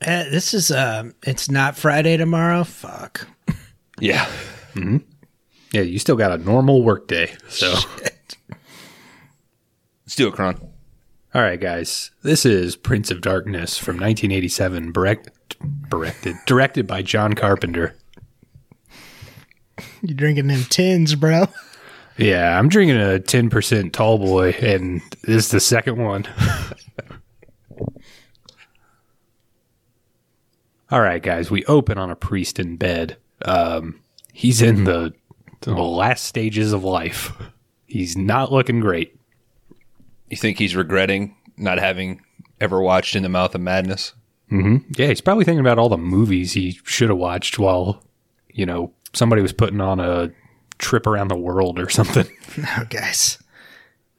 Uh, 0.00 0.24
this 0.30 0.54
is 0.54 0.70
um 0.70 1.14
it's 1.26 1.50
not 1.50 1.76
Friday 1.76 2.16
tomorrow. 2.16 2.64
Fuck. 2.64 3.26
Yeah. 4.02 4.26
yeah, 5.72 5.82
you 5.82 5.98
still 5.98 6.16
got 6.16 6.32
a 6.32 6.38
normal 6.38 6.82
work 6.82 7.06
day. 7.06 7.34
So, 7.50 7.74
Let's 10.06 10.16
do 10.16 10.26
it, 10.28 10.32
Kron. 10.32 10.58
all 11.34 11.42
right, 11.42 11.60
guys. 11.60 12.10
This 12.22 12.46
is 12.46 12.76
Prince 12.76 13.10
of 13.10 13.20
Darkness 13.20 13.76
from 13.76 13.96
1987, 13.96 14.92
direct, 14.92 15.28
directed 15.90 16.36
directed 16.46 16.86
by 16.86 17.02
John 17.02 17.34
Carpenter. 17.34 17.94
You 20.02 20.14
drinking 20.14 20.46
them 20.46 20.64
tins, 20.64 21.14
bro? 21.14 21.46
Yeah, 22.16 22.58
I'm 22.58 22.68
drinking 22.68 22.96
a 22.96 23.18
10% 23.18 23.92
tall 23.92 24.18
boy, 24.18 24.50
and 24.60 25.00
this 25.22 25.46
is 25.46 25.50
the 25.50 25.60
second 25.60 25.96
one. 25.96 26.26
All 30.90 31.00
right, 31.00 31.22
guys, 31.22 31.50
we 31.50 31.64
open 31.66 31.98
on 31.98 32.10
a 32.10 32.16
priest 32.16 32.58
in 32.58 32.76
bed. 32.76 33.16
Um, 33.42 34.00
he's 34.32 34.60
in 34.60 34.84
the, 34.84 35.14
the 35.60 35.74
last 35.74 36.24
stages 36.24 36.72
of 36.72 36.82
life. 36.82 37.32
He's 37.86 38.16
not 38.16 38.50
looking 38.52 38.80
great. 38.80 39.16
You 40.28 40.36
think 40.36 40.58
he's 40.58 40.74
regretting 40.76 41.36
not 41.56 41.78
having 41.78 42.22
ever 42.60 42.80
watched 42.80 43.14
In 43.14 43.22
the 43.22 43.28
Mouth 43.28 43.54
of 43.54 43.60
Madness? 43.60 44.14
Mm-hmm. 44.50 44.92
Yeah, 44.96 45.08
he's 45.08 45.20
probably 45.20 45.44
thinking 45.44 45.60
about 45.60 45.78
all 45.78 45.88
the 45.88 45.96
movies 45.96 46.52
he 46.52 46.80
should 46.84 47.08
have 47.08 47.18
watched 47.18 47.58
while, 47.58 48.02
you 48.48 48.66
know, 48.66 48.92
somebody 49.12 49.42
was 49.42 49.52
putting 49.52 49.80
on 49.80 50.00
a 50.00 50.30
trip 50.78 51.06
around 51.06 51.28
the 51.28 51.36
world 51.36 51.78
or 51.78 51.88
something. 51.88 52.26
No, 52.56 52.84
guys. 52.88 53.38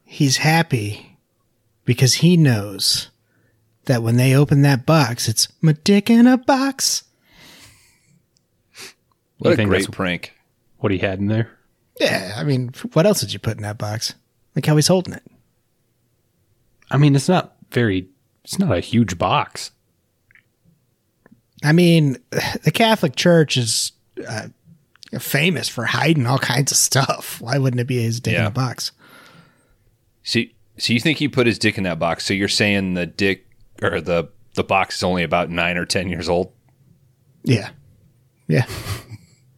He's 0.05 0.37
happy 0.37 1.17
because 1.83 2.13
he 2.15 2.37
knows 2.37 3.09
that 3.85 4.01
when 4.03 4.15
they 4.15 4.33
open 4.35 4.61
that 4.61 4.85
box, 4.85 5.27
it's 5.27 5.49
my 5.61 5.73
dick 5.83 6.09
in 6.09 6.27
a 6.27 6.37
box. 6.37 7.03
What 9.37 9.49
You 9.49 9.53
a 9.53 9.55
think 9.57 9.69
great 9.69 9.79
that's- 9.81 9.95
prank. 9.95 10.33
What 10.77 10.91
he 10.91 10.97
had 10.99 11.19
in 11.19 11.27
there? 11.27 11.51
Yeah, 11.99 12.33
I 12.37 12.43
mean, 12.43 12.71
what 12.93 13.05
else 13.05 13.19
did 13.19 13.33
you 13.33 13.39
put 13.39 13.57
in 13.57 13.63
that 13.63 13.77
box? 13.77 14.15
Look 14.55 14.65
how 14.65 14.75
he's 14.75 14.87
holding 14.87 15.13
it. 15.13 15.23
I 16.89 16.97
mean, 16.97 17.15
it's 17.15 17.29
not 17.29 17.55
very. 17.71 18.07
It's 18.43 18.57
not 18.57 18.75
a 18.75 18.79
huge 18.79 19.17
box. 19.17 19.71
I 21.63 21.71
mean, 21.73 22.17
the 22.63 22.71
Catholic 22.71 23.15
Church 23.15 23.57
is 23.57 23.91
uh, 24.27 24.47
famous 25.19 25.67
for 25.67 25.85
hiding 25.85 26.25
all 26.25 26.37
kinds 26.39 26.71
of 26.71 26.77
stuff. 26.77 27.41
Why 27.41 27.57
wouldn't 27.57 27.79
it 27.79 27.87
be 27.87 28.01
his 28.01 28.19
dick 28.19 28.33
in 28.35 28.41
Yeah. 28.41 28.47
a 28.47 28.51
box? 28.51 28.91
So, 30.23 30.41
so 30.77 30.93
you 30.93 30.99
think 30.99 31.17
he 31.17 31.27
put 31.27 31.47
his 31.47 31.59
dick 31.59 31.77
in 31.77 31.83
that 31.83 31.99
box? 31.99 32.25
So 32.25 32.33
you're 32.33 32.47
saying 32.47 32.93
the 32.93 33.05
dick 33.05 33.47
or 33.81 33.99
the 34.01 34.29
the 34.55 34.63
box 34.63 34.97
is 34.97 35.03
only 35.03 35.23
about 35.23 35.49
nine 35.49 35.77
or 35.77 35.85
ten 35.85 36.09
years 36.09 36.27
old? 36.29 36.51
Yeah. 37.43 37.69
Yeah. 38.47 38.65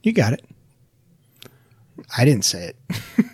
you 0.03 0.11
got 0.13 0.33
it. 0.33 0.45
I 2.17 2.25
didn't 2.25 2.45
say 2.45 2.73
it. 2.73 3.25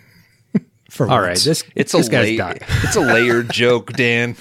for 0.89 1.08
All 1.08 1.17
once. 1.21 1.27
right, 1.27 1.39
this 1.39 1.63
It's 1.75 1.91
this 1.91 2.08
a 2.08 2.12
guy's 2.12 2.38
la- 2.39 2.53
it's 2.84 2.95
a 2.95 3.01
layered 3.01 3.49
joke, 3.53 3.93
Dan. 3.93 4.36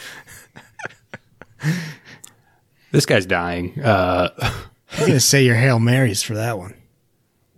This 2.90 3.04
guy's 3.06 3.26
dying. 3.26 3.78
Uh, 3.80 4.30
I'm 4.92 4.98
going 5.00 5.12
to 5.12 5.20
say 5.20 5.44
your 5.44 5.56
Hail 5.56 5.78
Marys 5.78 6.22
for 6.22 6.34
that 6.34 6.56
one. 6.58 6.74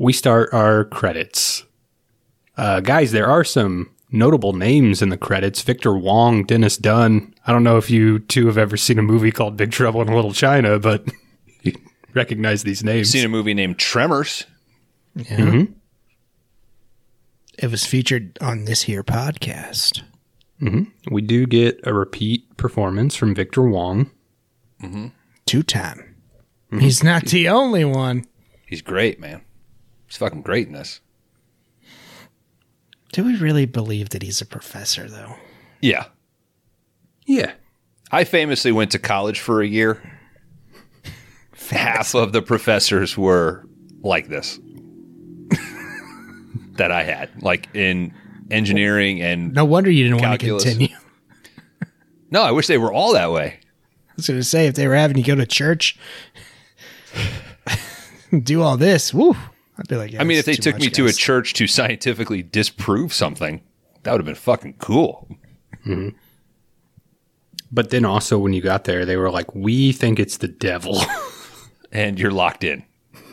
We 0.00 0.14
start 0.14 0.48
our 0.54 0.86
credits. 0.86 1.66
Uh, 2.56 2.80
guys, 2.80 3.12
there 3.12 3.26
are 3.26 3.44
some 3.44 3.90
notable 4.10 4.54
names 4.54 5.02
in 5.02 5.10
the 5.10 5.18
credits. 5.18 5.60
Victor 5.60 5.94
Wong, 5.94 6.44
Dennis 6.44 6.78
Dun. 6.78 7.34
I 7.46 7.52
don't 7.52 7.64
know 7.64 7.76
if 7.76 7.90
you 7.90 8.20
two 8.20 8.46
have 8.46 8.56
ever 8.56 8.78
seen 8.78 8.98
a 8.98 9.02
movie 9.02 9.30
called 9.30 9.58
Big 9.58 9.72
Trouble 9.72 10.00
in 10.00 10.08
Little 10.08 10.32
China, 10.32 10.78
but 10.78 11.04
you 11.60 11.74
recognize 12.14 12.62
these 12.62 12.82
names. 12.82 13.10
Seen 13.10 13.26
a 13.26 13.28
movie 13.28 13.52
named 13.52 13.78
Tremors. 13.78 14.46
Mm-hmm. 15.18 15.70
It 17.58 17.70
was 17.70 17.84
featured 17.84 18.38
on 18.40 18.64
this 18.64 18.80
here 18.84 19.04
podcast. 19.04 20.00
We 21.10 21.20
do 21.20 21.44
get 21.44 21.78
a 21.84 21.92
repeat 21.92 22.56
performance 22.56 23.16
from 23.16 23.34
Victor 23.34 23.68
Wong. 23.68 24.10
Two 25.44 25.62
time. 25.62 26.16
He's 26.78 27.04
not 27.04 27.26
the 27.26 27.50
only 27.50 27.84
one. 27.84 28.24
He's 28.64 28.80
great, 28.80 29.20
man. 29.20 29.42
He's 30.11 30.16
fucking 30.16 30.42
great 30.42 30.66
in 30.66 30.73
this. 30.73 31.01
Do 33.12 33.23
we 33.23 33.37
really 33.37 33.64
believe 33.64 34.09
that 34.09 34.25
he's 34.25 34.40
a 34.40 34.46
professor, 34.46 35.09
though? 35.09 35.37
Yeah. 35.81 36.07
Yeah. 37.27 37.53
I 38.11 38.25
famously 38.25 38.73
went 38.73 38.90
to 38.90 38.99
college 38.99 39.38
for 39.38 39.62
a 39.62 39.68
year. 39.68 40.03
Half 41.70 42.16
of 42.16 42.33
the 42.33 42.42
professors 42.42 43.16
were 43.16 43.64
like 44.03 44.27
this 44.27 44.59
that 46.73 46.90
I 46.90 47.05
had, 47.05 47.31
like 47.40 47.68
in 47.73 48.12
engineering 48.51 49.23
and 49.23 49.55
No 49.55 49.64
wonder 49.64 49.92
you 49.92 50.09
didn't 50.09 50.23
want 50.23 50.40
to 50.40 50.46
continue. 50.49 50.88
no, 52.33 52.42
I 52.42 52.51
wish 52.51 52.66
they 52.66 52.79
were 52.79 52.92
all 52.92 53.12
that 53.12 53.31
way. 53.31 53.61
I 54.09 54.12
was 54.16 54.27
going 54.27 54.40
to 54.40 54.44
say, 54.44 54.66
if 54.66 54.75
they 54.75 54.88
were 54.88 54.96
having 54.96 55.18
you 55.18 55.23
go 55.23 55.37
to 55.37 55.46
church, 55.46 55.96
do 58.42 58.61
all 58.61 58.77
this, 58.77 59.14
woo, 59.14 59.37
I'd 59.80 59.88
be 59.88 59.96
like, 59.96 60.12
yeah, 60.12 60.20
I 60.20 60.24
mean, 60.24 60.38
if 60.38 60.44
they 60.44 60.54
too 60.54 60.62
took 60.62 60.78
me 60.78 60.86
much, 60.86 60.94
to 60.94 61.06
a 61.06 61.12
church 61.12 61.54
to 61.54 61.66
scientifically 61.66 62.42
disprove 62.42 63.14
something, 63.14 63.62
that 64.02 64.12
would 64.12 64.20
have 64.20 64.26
been 64.26 64.34
fucking 64.34 64.74
cool. 64.78 65.26
Mm-hmm. 65.86 66.10
But 67.72 67.90
then 67.90 68.04
also 68.04 68.38
when 68.38 68.52
you 68.52 68.60
got 68.60 68.84
there, 68.84 69.06
they 69.06 69.16
were 69.16 69.30
like, 69.30 69.54
"We 69.54 69.92
think 69.92 70.18
it's 70.20 70.36
the 70.36 70.48
devil." 70.48 71.00
And 71.92 72.20
you're 72.20 72.30
locked 72.30 72.62
in. 72.62 72.84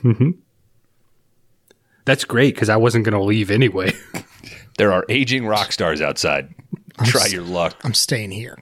Mm-hmm. 0.02 0.32
That's 2.06 2.26
great 2.26 2.56
because 2.56 2.70
I 2.70 2.78
wasn't 2.78 3.06
going 3.06 3.14
to 3.14 3.24
leave 3.24 3.52
anyway. 3.52 3.94
There 4.78 4.92
are 4.94 5.06
aging 5.10 5.46
rock 5.48 5.72
stars 5.72 6.02
outside. 6.02 6.54
Try 7.04 7.26
your 7.28 7.42
luck. 7.42 7.82
I'm 7.84 7.96
staying 7.96 8.32
here. 8.32 8.60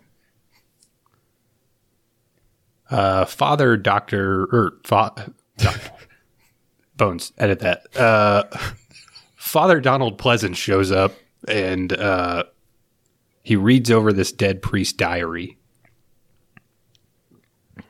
Uh, 2.90 3.26
Father 3.26 3.76
Doctor 3.78 4.44
or 4.44 4.74
fa- 4.86 5.34
doc- 5.58 5.95
Bones, 6.98 7.34
edit 7.38 7.60
that. 7.60 7.96
Uh, 7.96 8.44
Father 9.36 9.80
Donald 9.80 10.18
Pleasence 10.18 10.56
shows 10.56 10.92
up 10.92 11.14
and 11.48 11.94
uh, 11.94 12.46
he 13.44 13.56
reads 13.56 13.92
over 13.92 14.12
this 14.12 14.32
dead 14.32 14.62
priest 14.62 14.98
diary. 14.98 15.58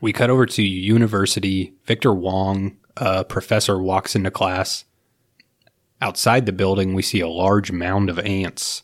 We 0.02 0.14
cut 0.14 0.30
over 0.30 0.46
to 0.46 0.64
university. 0.64 1.74
Victor 1.86 2.14
Wong, 2.14 2.78
uh, 2.98 3.24
professor, 3.24 3.82
walks 3.82 4.16
into 4.16 4.32
class. 4.32 4.86
Outside 6.02 6.46
the 6.46 6.52
building, 6.52 6.94
we 6.94 7.02
see 7.02 7.22
a 7.22 7.28
large 7.28 7.72
mound 7.72 8.10
of 8.10 8.20
ants. 8.20 8.84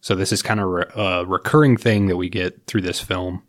So 0.00 0.14
this 0.14 0.32
is 0.32 0.42
kind 0.42 0.60
of 0.60 0.68
re- 0.68 0.84
a 0.94 1.24
recurring 1.24 1.76
thing 1.76 2.06
that 2.08 2.16
we 2.16 2.28
get 2.28 2.66
through 2.66 2.82
this 2.82 3.00
film. 3.00 3.42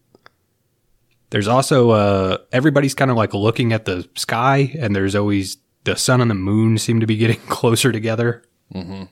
There's 1.31 1.47
also 1.47 1.89
uh 1.89 2.37
everybody's 2.51 2.93
kind 2.93 3.09
of 3.09 3.17
like 3.17 3.33
looking 3.33 3.73
at 3.73 3.85
the 3.85 4.07
sky 4.15 4.71
and 4.79 4.95
there's 4.95 5.15
always 5.15 5.57
the 5.83 5.95
sun 5.95 6.21
and 6.21 6.29
the 6.31 6.35
moon 6.35 6.77
seem 6.77 6.99
to 6.99 7.05
be 7.07 7.17
getting 7.17 7.39
closer 7.47 7.91
together. 7.91 8.43
Mm-hmm. 8.73 9.03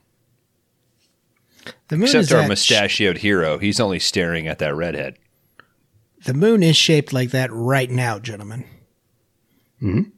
The 1.90 1.98
moon 1.98 2.04
Except 2.04 2.24
is 2.24 2.34
our 2.34 2.42
that 2.42 2.48
mustachioed 2.48 3.18
hero. 3.20 3.58
He's 3.58 3.80
only 3.80 4.00
staring 4.00 4.48
at 4.48 4.60
that 4.60 4.74
redhead. 4.76 5.18
the 6.26 6.34
moon 6.34 6.64
is 6.64 6.76
shaped 6.78 7.12
like 7.14 7.32
that 7.32 7.50
right 7.52 7.90
now, 7.90 8.18
gentlemen. 8.20 8.64
Mm-hmm. 9.82 10.10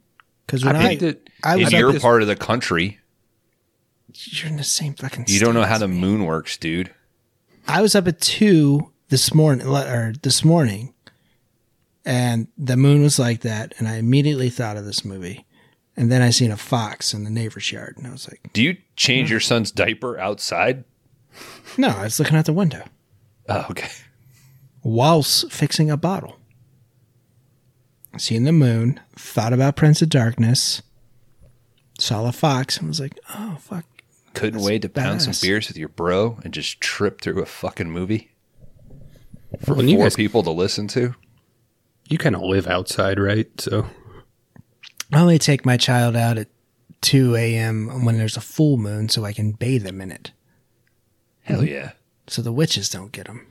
Because 0.46 0.64
when 0.64 0.76
I 0.76 0.80
I, 0.84 0.88
picked 0.90 1.02
it- 1.02 1.30
I 1.42 1.56
was 1.56 1.66
If 1.66 1.70
bet 1.72 1.80
you're 1.80 1.92
this- 1.92 2.02
part 2.02 2.22
of 2.22 2.28
the 2.28 2.36
country, 2.36 2.98
you're 4.12 4.48
in 4.48 4.56
the 4.56 4.64
same 4.64 4.94
fucking. 4.94 5.24
you 5.28 5.40
don't 5.40 5.54
know 5.54 5.64
how 5.64 5.78
the 5.78 5.88
me. 5.88 5.98
moon 5.98 6.24
works, 6.24 6.56
dude. 6.56 6.90
I 7.66 7.82
was 7.82 7.94
up 7.94 8.06
at 8.06 8.20
two 8.20 8.92
this 9.08 9.34
morning, 9.34 9.66
or 9.66 10.12
this 10.22 10.44
morning, 10.44 10.94
and 12.04 12.46
the 12.56 12.76
moon 12.76 13.02
was 13.02 13.18
like 13.18 13.40
that, 13.40 13.74
and 13.78 13.88
I 13.88 13.96
immediately 13.96 14.50
thought 14.50 14.76
of 14.76 14.84
this 14.84 15.04
movie. 15.04 15.44
And 15.96 16.10
then 16.10 16.22
I 16.22 16.30
seen 16.30 16.50
a 16.50 16.56
fox 16.56 17.14
in 17.14 17.22
the 17.24 17.30
neighbor's 17.30 17.70
yard, 17.70 17.94
and 17.96 18.06
I 18.06 18.10
was 18.10 18.28
like, 18.28 18.52
Do 18.52 18.62
you 18.62 18.76
change 18.96 19.28
hmm. 19.28 19.32
your 19.34 19.40
son's 19.40 19.70
diaper 19.70 20.18
outside? 20.18 20.84
"No, 21.76 21.88
I 21.88 22.04
was 22.04 22.18
looking 22.20 22.36
out 22.36 22.44
the 22.44 22.52
window 22.52 22.84
Oh, 23.48 23.66
okay. 23.70 23.88
whilst 24.82 25.50
fixing 25.50 25.90
a 25.90 25.96
bottle." 25.96 26.36
Seen 28.16 28.44
the 28.44 28.52
moon, 28.52 29.00
thought 29.16 29.52
about 29.52 29.74
Prince 29.74 30.00
of 30.02 30.08
Darkness, 30.08 30.82
saw 31.98 32.28
a 32.28 32.32
fox, 32.32 32.76
and 32.78 32.86
was 32.88 33.00
like, 33.00 33.18
"Oh 33.34 33.56
fuck!" 33.60 33.84
Couldn't 34.34 34.54
That's 34.58 34.64
wait 34.66 34.82
to 34.82 34.88
pound 34.88 35.22
some 35.22 35.32
badass. 35.32 35.42
beers 35.42 35.68
with 35.68 35.76
your 35.76 35.88
bro 35.88 36.38
and 36.44 36.54
just 36.54 36.80
trip 36.80 37.20
through 37.20 37.42
a 37.42 37.46
fucking 37.46 37.90
movie 37.90 38.30
for 39.64 39.74
Well, 39.74 39.84
you 39.84 39.96
four 39.96 40.06
guys- 40.06 40.16
people 40.16 40.42
to 40.44 40.50
listen 40.50 40.86
to. 40.88 41.14
You 42.08 42.18
kind 42.18 42.34
of 42.36 42.42
live 42.42 42.66
outside, 42.68 43.18
right? 43.18 43.48
So 43.60 43.86
I 45.16 45.20
only 45.20 45.38
take 45.38 45.64
my 45.66 45.76
child 45.76 46.16
out 46.16 46.38
at 46.38 46.48
two 47.00 47.34
a.m. 47.36 48.04
when 48.04 48.18
there's 48.18 48.36
a 48.36 48.40
full 48.40 48.76
moon, 48.76 49.08
so 49.08 49.24
I 49.24 49.32
can 49.32 49.52
bathe 49.52 49.84
him 49.86 50.00
in 50.00 50.10
it, 50.10 50.32
Hell 51.42 51.58
Mm-hmm. 51.60 51.68
yeah. 51.68 51.92
so 52.26 52.40
the 52.42 52.52
witches 52.52 52.88
don't 52.88 53.12
get 53.12 53.26
him. 53.26 53.46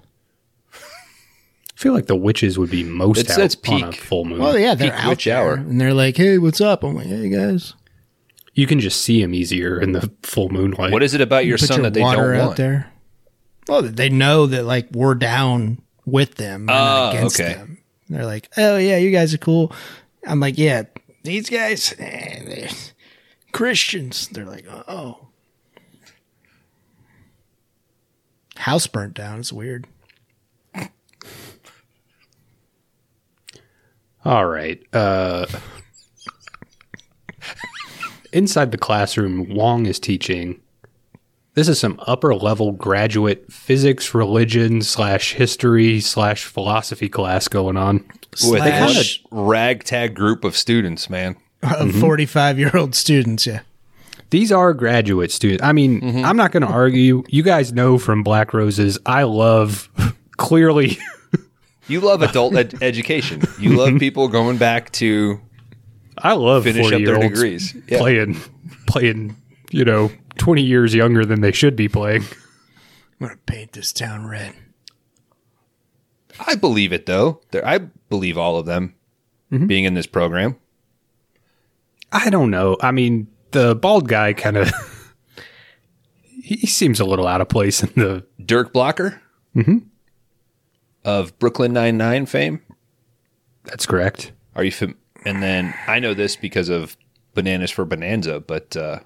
I 0.73 1.75
feel 1.75 1.93
like 1.93 2.05
the 2.05 2.15
witches 2.15 2.57
would 2.57 2.69
be 2.69 2.83
most 2.83 3.19
It's- 3.19 3.35
out 3.37 3.41
that's 3.41 3.57
on 3.69 3.83
a 3.83 3.91
full 3.91 4.25
moon. 4.25 4.39
Well, 4.39 4.57
yeah, 4.57 4.75
they're 4.75 4.91
Peak 4.91 4.99
out 5.03 5.09
witch 5.09 5.25
there, 5.25 5.37
hour. 5.37 5.53
and 5.55 5.81
they're 5.81 5.93
like, 5.93 6.15
"Hey, 6.17 6.37
what's 6.37 6.61
up?" 6.61 6.83
I'm 6.83 6.95
like, 6.95 7.07
"Hey 7.07 7.29
guys." 7.29 7.73
You 8.53 8.67
can 8.67 8.79
just 8.79 9.01
see 9.01 9.19
them 9.21 9.33
easier 9.33 9.81
in 9.81 9.93
the 9.93 10.11
full 10.21 10.49
moonlight. 10.49 10.91
What 10.91 11.01
is 11.01 11.15
it 11.15 11.21
about 11.21 11.47
your 11.47 11.57
put 11.57 11.67
son 11.69 11.77
your 11.77 11.83
that 11.85 11.93
they 11.95 12.01
water 12.01 12.33
don't 12.33 12.41
out 12.41 12.45
want? 12.47 12.57
there. 12.57 12.91
Well, 13.67 13.81
they 13.81 14.09
know 14.09 14.45
that 14.45 14.63
like 14.65 14.89
we're 14.91 15.15
down 15.15 15.81
with 16.05 16.35
them, 16.35 16.67
we're 16.67 16.73
not 16.73 17.13
Oh, 17.15 17.17
against 17.17 17.39
okay. 17.41 17.53
them. 17.53 17.77
They're 18.09 18.25
like, 18.25 18.49
"Oh 18.57 18.77
yeah, 18.77 18.97
you 18.97 19.09
guys 19.11 19.33
are 19.33 19.37
cool." 19.39 19.73
I'm 20.25 20.39
like, 20.39 20.57
"Yeah, 20.57 20.83
these 21.23 21.49
guys, 21.49 21.93
eh, 21.97 22.71
Christians." 23.51 24.27
They're 24.27 24.45
like, 24.45 24.65
"Oh." 24.69 25.27
House 28.55 28.87
burnt 28.87 29.15
down. 29.15 29.39
It's 29.39 29.51
weird. 29.51 29.87
All 34.25 34.45
right. 34.45 34.81
Uh, 34.93 35.47
inside 38.31 38.71
the 38.71 38.77
classroom, 38.77 39.53
Wong 39.53 39.85
is 39.85 39.99
teaching. 39.99 40.61
This 41.55 41.67
is 41.67 41.79
some 41.79 41.99
upper 42.07 42.33
level 42.33 42.71
graduate 42.71 43.51
physics, 43.51 44.13
religion 44.15 44.81
slash 44.81 45.33
history 45.33 45.99
slash 45.99 46.45
philosophy 46.45 47.09
class 47.09 47.47
going 47.47 47.75
on. 47.75 48.05
With 48.41 48.61
a 48.61 48.89
Slash- 48.89 49.23
ragtag 49.31 50.15
group 50.15 50.43
of 50.43 50.55
students, 50.55 51.09
man. 51.09 51.35
Of 51.61 51.89
mm-hmm. 51.89 52.01
45 52.01 52.59
year 52.59 52.71
old 52.75 52.93
students. 52.95 53.47
Yeah. 53.47 53.61
These 54.29 54.51
are 54.51 54.73
graduate 54.73 55.31
students. 55.31 55.63
I 55.63 55.71
mean, 55.73 56.01
mm-hmm. 56.01 56.25
I'm 56.25 56.35
not 56.35 56.51
going 56.51 56.63
to 56.63 56.67
argue. 56.67 57.23
You 57.29 57.43
guys 57.43 57.71
know 57.71 57.97
from 57.97 58.23
Black 58.23 58.53
Roses, 58.53 58.97
I 59.05 59.23
love 59.23 59.89
clearly. 60.37 60.97
You 61.87 61.99
love 61.99 62.21
adult 62.21 62.55
ed- 62.55 62.81
education. 62.81 63.41
You 63.59 63.75
love 63.75 63.99
people 63.99 64.29
going 64.29 64.57
back 64.57 64.89
to 64.93 65.41
I 66.17 66.33
love 66.33 66.63
finish 66.63 66.85
up 66.85 66.91
40 66.91 67.05
their 67.05 67.15
year 67.15 67.23
olds 67.23 67.33
degrees. 67.33 67.75
Yeah. 67.87 67.97
playing, 67.97 68.41
playing, 68.87 69.35
you 69.71 69.83
know, 69.83 70.09
20 70.37 70.61
years 70.61 70.95
younger 70.95 71.25
than 71.25 71.41
they 71.41 71.51
should 71.51 71.75
be 71.75 71.89
playing. 71.89 72.23
I'm 73.19 73.27
gonna 73.27 73.39
paint 73.45 73.73
this 73.73 73.91
town 73.91 74.27
red. 74.27 74.53
I 76.47 76.55
believe 76.55 76.93
it 76.93 77.05
though. 77.05 77.41
There, 77.51 77.65
I 77.67 77.81
believe 78.13 78.37
all 78.37 78.57
of 78.57 78.67
them 78.67 78.93
mm-hmm. 79.51 79.65
being 79.65 79.85
in 79.85 79.95
this 79.95 80.05
program. 80.05 80.55
I 82.11 82.29
don't 82.29 82.51
know. 82.51 82.77
I 82.79 82.91
mean, 82.91 83.27
the 83.49 83.73
bald 83.73 84.07
guy 84.07 84.33
kind 84.33 84.55
of, 84.55 84.71
he 86.43 86.67
seems 86.67 86.99
a 86.99 87.05
little 87.05 87.25
out 87.25 87.41
of 87.41 87.49
place 87.49 87.81
in 87.81 87.91
the, 87.95 88.23
Dirk 88.45 88.71
Blocker 88.71 89.19
mm-hmm. 89.55 89.79
of 91.03 91.39
Brooklyn 91.39 91.73
Nine 91.73 91.97
Nine 91.97 92.27
fame. 92.27 92.61
that's 93.63 93.87
correct. 93.87 94.31
Are 94.55 94.63
you? 94.63 94.71
Fam- 94.71 94.97
and 95.25 95.41
then 95.41 95.73
I 95.87 95.97
know 95.97 96.13
this 96.13 96.35
because 96.35 96.69
of 96.69 96.95
Bananas 97.33 97.71
for 97.71 97.83
Bonanza, 97.83 98.41
but 98.41 98.77
uh, 98.77 98.99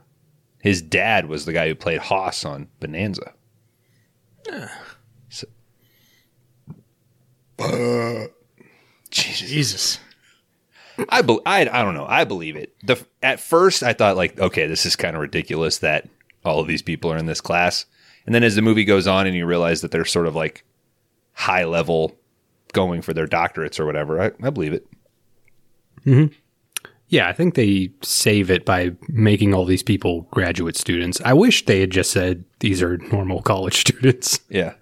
his 0.59 0.81
dad 0.81 1.27
was 1.27 1.45
the 1.45 1.53
guy 1.53 1.69
who 1.69 1.75
played 1.75 1.99
Hoss 1.99 2.43
on 2.43 2.67
Bonanza. 2.81 3.31
Ah. 4.51 4.81
So- 5.29 5.47
uh, 7.59 8.27
Jesus. 9.09 9.99
I, 11.09 11.21
be- 11.21 11.39
I 11.45 11.61
I 11.61 11.83
don't 11.83 11.93
know. 11.93 12.07
I 12.07 12.23
believe 12.23 12.55
it. 12.55 12.73
The 12.83 13.03
at 13.21 13.39
first 13.39 13.83
I 13.83 13.93
thought 13.93 14.17
like, 14.17 14.39
okay, 14.39 14.65
this 14.65 14.85
is 14.85 14.95
kind 14.95 15.15
of 15.15 15.21
ridiculous 15.21 15.77
that 15.79 16.09
all 16.43 16.59
of 16.59 16.67
these 16.67 16.81
people 16.81 17.11
are 17.11 17.17
in 17.17 17.27
this 17.27 17.41
class, 17.41 17.85
and 18.25 18.33
then 18.33 18.43
as 18.43 18.55
the 18.55 18.61
movie 18.61 18.85
goes 18.85 19.07
on 19.07 19.27
and 19.27 19.35
you 19.35 19.45
realize 19.45 19.81
that 19.81 19.91
they're 19.91 20.05
sort 20.05 20.27
of 20.27 20.35
like 20.35 20.63
high 21.33 21.65
level, 21.65 22.15
going 22.73 23.01
for 23.01 23.13
their 23.13 23.27
doctorates 23.27 23.79
or 23.79 23.85
whatever, 23.85 24.21
I, 24.21 24.31
I 24.41 24.49
believe 24.49 24.73
it. 24.73 24.87
Mm-hmm. 26.05 26.33
Yeah, 27.09 27.29
I 27.29 27.33
think 27.33 27.55
they 27.55 27.91
save 28.01 28.51
it 28.51 28.65
by 28.65 28.91
making 29.07 29.53
all 29.53 29.63
these 29.65 29.83
people 29.83 30.23
graduate 30.31 30.75
students. 30.75 31.21
I 31.23 31.33
wish 31.33 31.65
they 31.65 31.79
had 31.79 31.91
just 31.91 32.11
said 32.11 32.43
these 32.59 32.81
are 32.81 32.97
normal 32.97 33.41
college 33.41 33.75
students. 33.79 34.41
Yeah. 34.49 34.73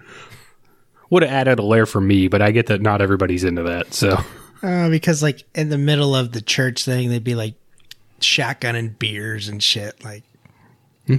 Would 1.10 1.24
have 1.24 1.32
added 1.32 1.60
a 1.60 1.64
layer 1.64 1.86
for 1.86 2.02
me, 2.02 2.28
but 2.28 2.42
I 2.42 2.52
get 2.52 2.68
that 2.68 2.82
not 2.82 3.02
everybody's 3.02 3.44
into 3.44 3.64
that. 3.64 3.94
So, 3.94 4.18
Uh, 4.64 4.90
because 4.90 5.22
like 5.22 5.44
in 5.54 5.70
the 5.70 5.78
middle 5.78 6.16
of 6.16 6.32
the 6.32 6.42
church 6.42 6.84
thing, 6.84 7.10
they'd 7.10 7.24
be 7.24 7.36
like 7.36 7.54
shotgunning 8.20 8.98
beers 8.98 9.48
and 9.48 9.62
shit. 9.62 10.04
Like, 10.04 10.24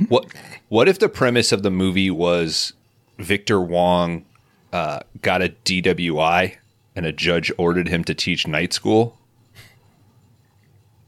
What 0.09 0.27
What 0.69 0.89
if 0.89 0.99
the 0.99 1.09
premise 1.09 1.53
of 1.53 1.63
the 1.63 1.71
movie 1.71 2.11
was 2.11 2.73
Victor 3.19 3.61
Wong 3.61 4.25
uh, 4.73 5.01
got 5.23 5.43
a 5.43 5.51
DWI 5.65 6.57
and 6.97 7.07
a 7.07 7.13
judge 7.13 7.53
ordered 7.57 7.89
him 7.89 8.03
to 8.05 8.15
teach 8.15 8.47
night 8.49 8.73
school, 8.73 9.17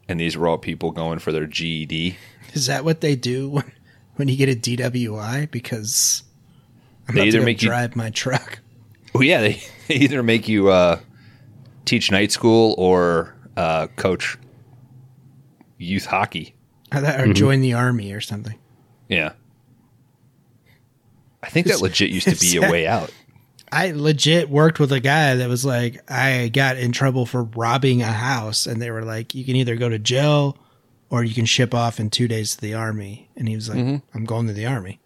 and 0.09 0.21
these 0.21 0.37
were 0.37 0.47
all 0.47 0.59
people 0.59 0.91
going 0.93 1.19
for 1.19 1.33
their 1.33 1.47
GED? 1.47 2.17
is 2.55 2.67
that 2.67 2.85
what 2.85 3.01
they 3.01 3.15
do 3.17 3.49
when, 3.51 3.73
when 4.17 4.29
you 4.29 4.37
get 4.37 4.49
a 4.49 4.55
DWI? 4.55 5.51
Because 5.51 6.23
I'm 7.09 7.15
They 7.17 7.21
about 7.23 7.27
either 7.29 7.39
to 7.39 7.43
go 7.43 7.45
make 7.47 7.63
you- 7.63 7.69
drive 7.69 7.97
my 7.97 8.11
truck. 8.11 8.61
Oh 9.15 9.21
yeah, 9.21 9.41
they, 9.41 9.63
they 9.89 9.95
either 9.97 10.23
make 10.23 10.49
you 10.49 10.69
uh, 10.69 11.01
teach 11.85 12.11
night 12.11 12.33
school 12.33 12.75
or 12.79 13.35
uh, 13.57 13.87
coach 13.97 14.37
youth 15.79 16.07
hockey. 16.07 16.55
Or, 16.93 17.01
that- 17.01 17.21
or 17.21 17.33
join 17.33 17.61
the 17.61 17.75
army 17.75 18.13
or 18.13 18.21
something. 18.21 18.59
Yeah. 19.09 19.33
I 21.43 21.49
think 21.51 21.67
that 21.69 21.81
legit 21.81 22.11
used 22.11 22.29
to 22.29 22.37
be 22.37 22.57
a 22.57 22.61
way 22.71 22.87
out. 22.87 23.13
I 23.71 23.91
legit 23.93 24.49
worked 24.49 24.81
with 24.81 24.93
a 24.93 25.01
guy 25.01 25.35
that 25.37 25.49
was 25.49 25.65
like, 25.65 26.01
I 26.11 26.49
got 26.49 26.79
in 26.79 26.91
trouble 26.93 27.27
for 27.27 27.45
robbing 27.45 28.01
a 28.03 28.07
house, 28.11 28.67
and 28.67 28.81
they 28.81 28.91
were 28.91 29.03
like, 29.05 29.35
you 29.35 29.45
can 29.45 29.57
either 29.57 29.77
go 29.77 29.89
to 29.91 29.99
jail 29.99 30.57
or 31.11 31.23
you 31.23 31.35
can 31.35 31.45
ship 31.45 31.75
off 31.75 32.01
in 32.01 32.09
two 32.11 32.29
days 32.29 32.55
to 32.57 32.61
the 32.63 32.75
army. 32.75 33.29
And 33.37 33.47
he 33.49 33.55
was 33.55 33.69
like, 33.69 34.03
I'm 34.15 34.25
going 34.25 34.47
to 34.47 34.53
the 34.55 34.67
army. 34.67 35.01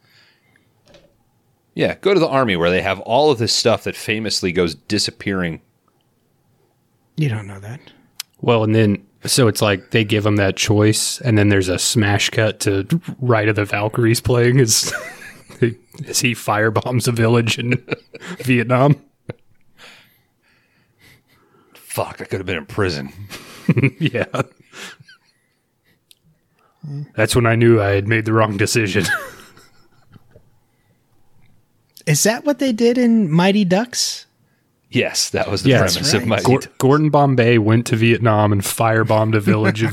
Yeah, 1.75 1.95
go 2.01 2.13
to 2.13 2.21
the 2.21 2.29
army 2.29 2.57
where 2.57 2.71
they 2.71 2.83
have 2.83 3.01
all 3.01 3.31
of 3.31 3.39
this 3.39 3.53
stuff 3.53 3.85
that 3.85 3.97
famously 3.97 4.53
goes 4.53 4.75
disappearing. 4.75 5.63
You 7.17 7.29
don't 7.29 7.47
know 7.47 7.61
that. 7.61 7.81
well, 8.41 8.63
and 8.65 8.75
then, 8.75 9.07
so 9.25 9.49
it's 9.49 9.63
like 9.63 9.91
they 9.91 10.05
give 10.05 10.25
them 10.25 10.37
that 10.37 10.57
choice, 10.57 11.21
and 11.21 11.39
then 11.39 11.49
there's 11.49 11.69
a 11.69 11.79
smash 11.79 12.29
cut 12.31 12.61
to 12.61 12.87
Ride 13.21 13.49
of 13.49 13.57
the 13.57 13.65
Valkyries 13.65 14.21
playing 14.21 14.61
as, 14.61 14.93
as 16.07 16.21
he 16.21 16.33
firebombs 16.35 17.07
a 17.09 17.13
village 17.13 17.59
in 17.59 17.83
Vietnam. 18.39 18.97
Fuck, 21.75 22.21
I 22.21 22.25
could 22.25 22.41
have 22.41 22.47
been 22.47 22.59
in 22.59 22.67
prison. 22.67 23.13
Yeah. 24.01 24.25
That's 27.15 27.37
when 27.37 27.47
I 27.47 27.55
knew 27.55 27.81
I 27.81 27.91
had 27.91 28.09
made 28.09 28.25
the 28.25 28.33
wrong 28.33 28.57
decision. 28.57 29.05
Is 32.07 32.23
that 32.25 32.45
what 32.45 32.59
they 32.59 32.73
did 32.73 32.99
in 32.99 33.31
Mighty 33.31 33.65
Ducks? 33.65 34.27
Yes, 34.91 35.31
that 35.31 35.51
was 35.51 35.63
the 35.63 35.71
Yeah, 35.71 35.79
premise 35.79 35.95
that's 35.95 36.13
of 36.15 36.27
Mighty 36.27 36.43
my. 36.43 36.49
Gor- 36.49 36.71
Gordon 36.79 37.09
Bombay 37.11 37.57
went 37.59 37.87
to 37.87 37.97
Vietnam 37.97 38.53
and 38.53 38.61
firebombed 38.61 39.35
a 39.35 39.41
village 39.53 39.83
of. 39.83 39.93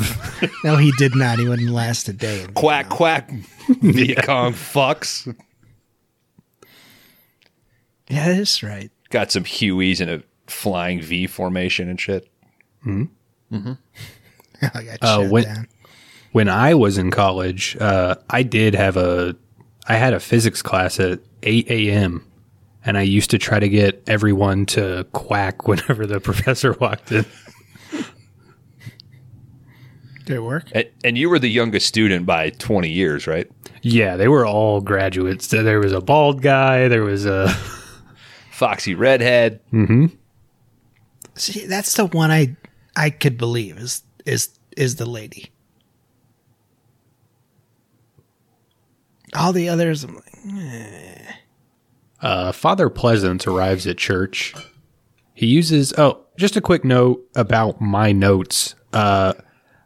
No, 0.63 0.75
he 0.75 0.91
did 0.97 1.15
not. 1.15 1.39
He 1.39 1.47
wouldn't 1.47 1.69
last 1.69 2.09
a 2.09 2.13
day. 2.13 2.45
quack 2.53 2.87
Vietnam. 2.89 2.97
quack, 2.97 3.29
Viet 3.81 4.23
Cong 4.23 4.53
fucks. 4.53 5.33
Yeah, 8.09 8.33
that's 8.33 8.63
right. 8.63 8.91
Got 9.09 9.31
some 9.31 9.43
Hueys 9.43 10.01
in 10.01 10.09
a 10.09 10.23
flying 10.47 11.01
V 11.01 11.27
formation 11.27 11.89
and 11.89 11.99
shit. 11.99 12.27
Hmm. 12.83 13.03
Hmm. 13.51 13.73
I 14.61 14.83
got 14.83 14.97
Uh, 15.01 15.27
when- 15.29 15.43
down. 15.43 15.67
when 16.31 16.49
I 16.49 16.73
was 16.73 16.97
in 16.97 17.11
college, 17.11 17.77
uh, 17.79 18.15
I 18.29 18.43
did 18.43 18.75
have 18.75 18.97
a, 18.97 19.35
I 19.89 19.95
had 19.95 20.13
a 20.13 20.19
physics 20.19 20.61
class 20.61 20.99
at 20.99 21.19
8 21.43 21.69
a.m. 21.69 22.25
And 22.85 22.97
I 22.97 23.01
used 23.01 23.31
to 23.31 23.37
try 23.37 23.59
to 23.59 23.67
get 23.67 24.01
everyone 24.07 24.65
to 24.67 25.05
quack 25.11 25.67
whenever 25.67 26.07
the 26.07 26.21
professor 26.21 26.73
walked 26.73 27.11
in. 27.11 27.25
Did 30.25 30.35
it 30.37 30.43
work? 30.43 30.67
And, 30.71 30.87
and 31.03 31.17
you 31.17 31.29
were 31.29 31.39
the 31.39 31.49
youngest 31.49 31.87
student 31.87 32.25
by 32.25 32.51
20 32.51 32.89
years, 32.89 33.27
right? 33.27 33.51
Yeah, 33.81 34.15
they 34.15 34.27
were 34.27 34.45
all 34.45 34.79
graduates. 34.79 35.47
There 35.47 35.79
was 35.79 35.91
a 35.91 36.01
bald 36.01 36.41
guy. 36.41 36.87
There 36.87 37.03
was 37.03 37.25
a. 37.25 37.53
Foxy 38.59 38.93
redhead. 38.93 39.61
Mm-hmm. 39.71 40.07
See, 41.35 41.65
that's 41.65 41.93
the 41.93 42.07
one 42.07 42.29
I 42.29 42.57
I 42.93 43.09
could 43.09 43.37
believe 43.37 43.77
is 43.77 44.03
is 44.25 44.49
is 44.75 44.97
the 44.97 45.05
lady. 45.05 45.49
All 49.35 49.53
the 49.53 49.69
others, 49.69 50.03
I'm 50.03 50.15
like, 50.15 51.35
Uh, 52.21 52.51
Father 52.51 52.89
Pleasence 52.89 53.47
arrives 53.47 53.87
at 53.87 53.97
church. 53.97 54.53
He 55.33 55.45
uses, 55.45 55.93
oh, 55.97 56.25
just 56.37 56.55
a 56.57 56.61
quick 56.61 56.83
note 56.83 57.25
about 57.35 57.79
my 57.79 58.11
notes. 58.11 58.75
Uh, 58.91 59.33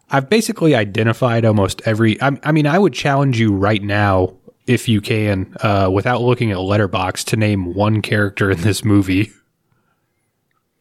I've 0.10 0.30
basically 0.30 0.74
identified 0.76 1.46
almost 1.46 1.82
every, 1.86 2.20
I, 2.22 2.32
I 2.44 2.52
mean, 2.52 2.66
I 2.68 2.80
would 2.80 2.94
challenge 2.94 3.40
you 3.40 3.54
right 3.56 3.82
now, 3.84 4.36
if 4.66 4.88
you 4.88 5.02
can, 5.02 5.56
uh, 5.62 5.90
without 5.94 6.22
looking 6.22 6.52
at 6.52 6.58
Letterboxd, 6.58 7.26
to 7.26 7.36
name 7.38 7.74
one 7.74 8.02
character 8.02 8.50
in 8.50 8.62
this 8.62 8.84
movie. 8.84 9.32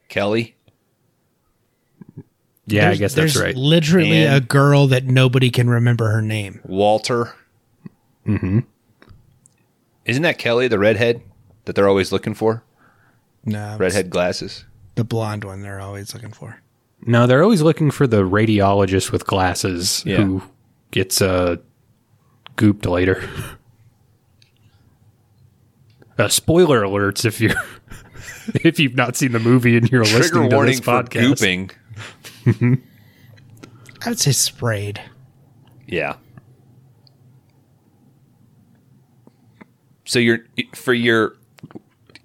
Kelly. 0.08 0.56
Yeah, 2.66 2.90
I 2.90 2.94
guess 2.94 3.14
that's 3.14 3.36
right. 3.36 3.56
Literally 3.56 4.24
And- 4.24 4.36
a 4.36 4.40
girl 4.40 4.86
that 4.86 5.04
nobody 5.04 5.50
can 5.50 5.68
remember 5.68 6.10
her 6.10 6.22
name. 6.22 6.60
Walter. 6.64 7.34
Mm-hmm. 8.26 8.60
Isn't 10.04 10.22
that 10.22 10.38
Kelly, 10.38 10.68
the 10.68 10.78
redhead 10.78 11.22
that 11.64 11.74
they're 11.76 11.88
always 11.88 12.12
looking 12.12 12.34
for? 12.34 12.62
No, 13.44 13.76
Redhead 13.78 14.10
glasses. 14.10 14.64
the 14.94 15.04
blonde 15.04 15.44
one 15.44 15.62
they're 15.62 15.80
always 15.80 16.14
looking 16.14 16.32
for. 16.32 16.60
No, 17.04 17.26
they're 17.26 17.42
always 17.42 17.62
looking 17.62 17.90
for 17.90 18.06
the 18.06 18.22
radiologist 18.22 19.10
with 19.10 19.26
glasses 19.26 20.02
Yeah. 20.06 20.18
who 20.18 20.42
gets 20.92 21.20
uh, 21.20 21.56
gooped 22.56 22.86
later. 22.86 23.28
Uh, 26.18 26.28
spoiler 26.28 26.82
alerts 26.82 27.24
if 27.24 27.40
you're 27.40 27.54
if 28.62 28.78
you've 28.78 28.94
not 28.94 29.16
seen 29.16 29.32
the 29.32 29.38
movie 29.40 29.76
and 29.78 29.90
you're 29.90 30.04
Trigger 30.04 30.18
listening 30.18 30.50
to 30.50 30.54
warning 30.56 30.72
this 30.76 30.80
for 30.84 31.02
podcast. 31.02 31.70
gooping. 32.46 32.80
I 34.04 34.08
would 34.10 34.18
say 34.20 34.32
sprayed. 34.32 35.00
Yeah. 35.86 36.16
So 40.12 40.18
you're 40.18 40.40
for 40.74 40.92
your 40.92 41.36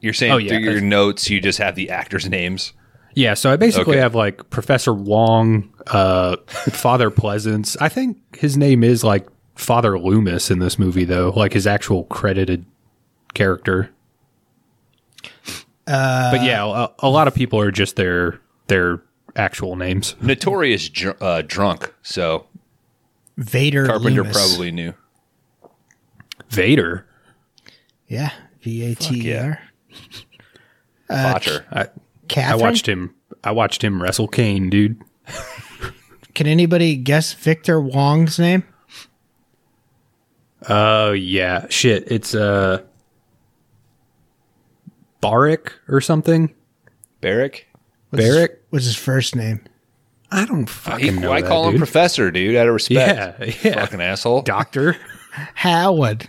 you're 0.01 0.11
saying 0.11 0.33
Oh, 0.33 0.37
yeah, 0.37 0.49
through 0.49 0.59
your 0.59 0.81
notes 0.81 1.29
you 1.29 1.39
just 1.39 1.57
have 1.59 1.75
the 1.75 1.89
actors' 1.89 2.27
names. 2.29 2.73
Yeah, 3.13 3.33
so 3.33 3.49
I 3.49 3.55
basically 3.55 3.93
Okay. 3.93 4.01
have 4.01 4.13
like 4.13 4.49
Professor 4.49 4.93
Wong, 4.93 5.73
uh, 5.87 6.35
Father 6.47 7.09
Pleasence. 7.09 7.77
I 7.79 7.87
think 7.87 8.17
his 8.35 8.57
name 8.57 8.83
is 8.83 9.05
like 9.05 9.25
Father 9.55 9.97
Loomis 9.97 10.51
in 10.51 10.59
this 10.59 10.77
movie, 10.77 11.05
though, 11.05 11.29
like 11.33 11.53
his 11.53 11.65
actual 11.65 12.03
credited 12.03 12.65
character. 13.33 13.89
Uh, 15.87 16.31
but 16.31 16.43
yeah, 16.43 16.65
a, 16.65 16.89
a 16.99 17.09
lot 17.09 17.29
of 17.29 17.33
people 17.33 17.57
are 17.57 17.71
just 17.71 17.95
their 17.95 18.41
their 18.67 19.01
actual 19.37 19.77
names. 19.77 20.17
Notorious 20.21 20.89
dr- 20.89 21.21
uh, 21.23 21.41
drunk, 21.41 21.93
so 22.01 22.47
Vader 23.37 23.85
Carpenter 23.85 24.23
Loomis. 24.23 24.35
probably 24.35 24.71
knew. 24.71 24.93
Vader. 26.49 27.05
Yeah. 28.07 28.31
V 28.61 28.91
A 28.91 28.95
T 28.95 29.29
E 29.29 29.35
R. 29.37 29.59
Focher. 31.09 31.65
I, 31.71 31.81
I 31.83 31.87
Catherine? 32.27 32.59
watched 32.61 32.87
him. 32.87 33.15
I 33.43 33.51
watched 33.51 33.83
him 33.83 34.01
wrestle 34.01 34.27
Kane, 34.27 34.69
dude. 34.69 35.01
Can 36.33 36.47
anybody 36.47 36.95
guess 36.95 37.33
Victor 37.33 37.79
Wong's 37.81 38.37
name? 38.39 38.63
Oh 40.69 41.11
yeah, 41.13 41.67
shit. 41.69 42.11
It's 42.11 42.35
uh, 42.35 42.81
Barik 45.21 45.71
or 45.87 46.01
something. 46.01 46.53
Barrick. 47.21 47.67
What's 48.09 48.23
his- 48.25 48.35
Barrick? 48.35 48.61
What's 48.69 48.85
his 48.85 48.95
first 48.95 49.35
name? 49.35 49.61
I 50.29 50.45
don't 50.45 50.61
He, 50.61 50.65
fucking 50.65 51.15
know. 51.21 51.31
I 51.31 51.41
that, 51.41 51.47
call 51.47 51.65
him 51.65 51.71
dude. 51.71 51.79
Professor, 51.79 52.31
dude, 52.31 52.55
out 52.55 52.67
of 52.67 52.73
respect. 52.73 53.39
Yeah, 53.63 53.69
yeah. 53.71 53.79
Fucking 53.79 54.01
asshole. 54.01 54.41
Doctor. 54.41 54.97
Howard. 55.53 56.27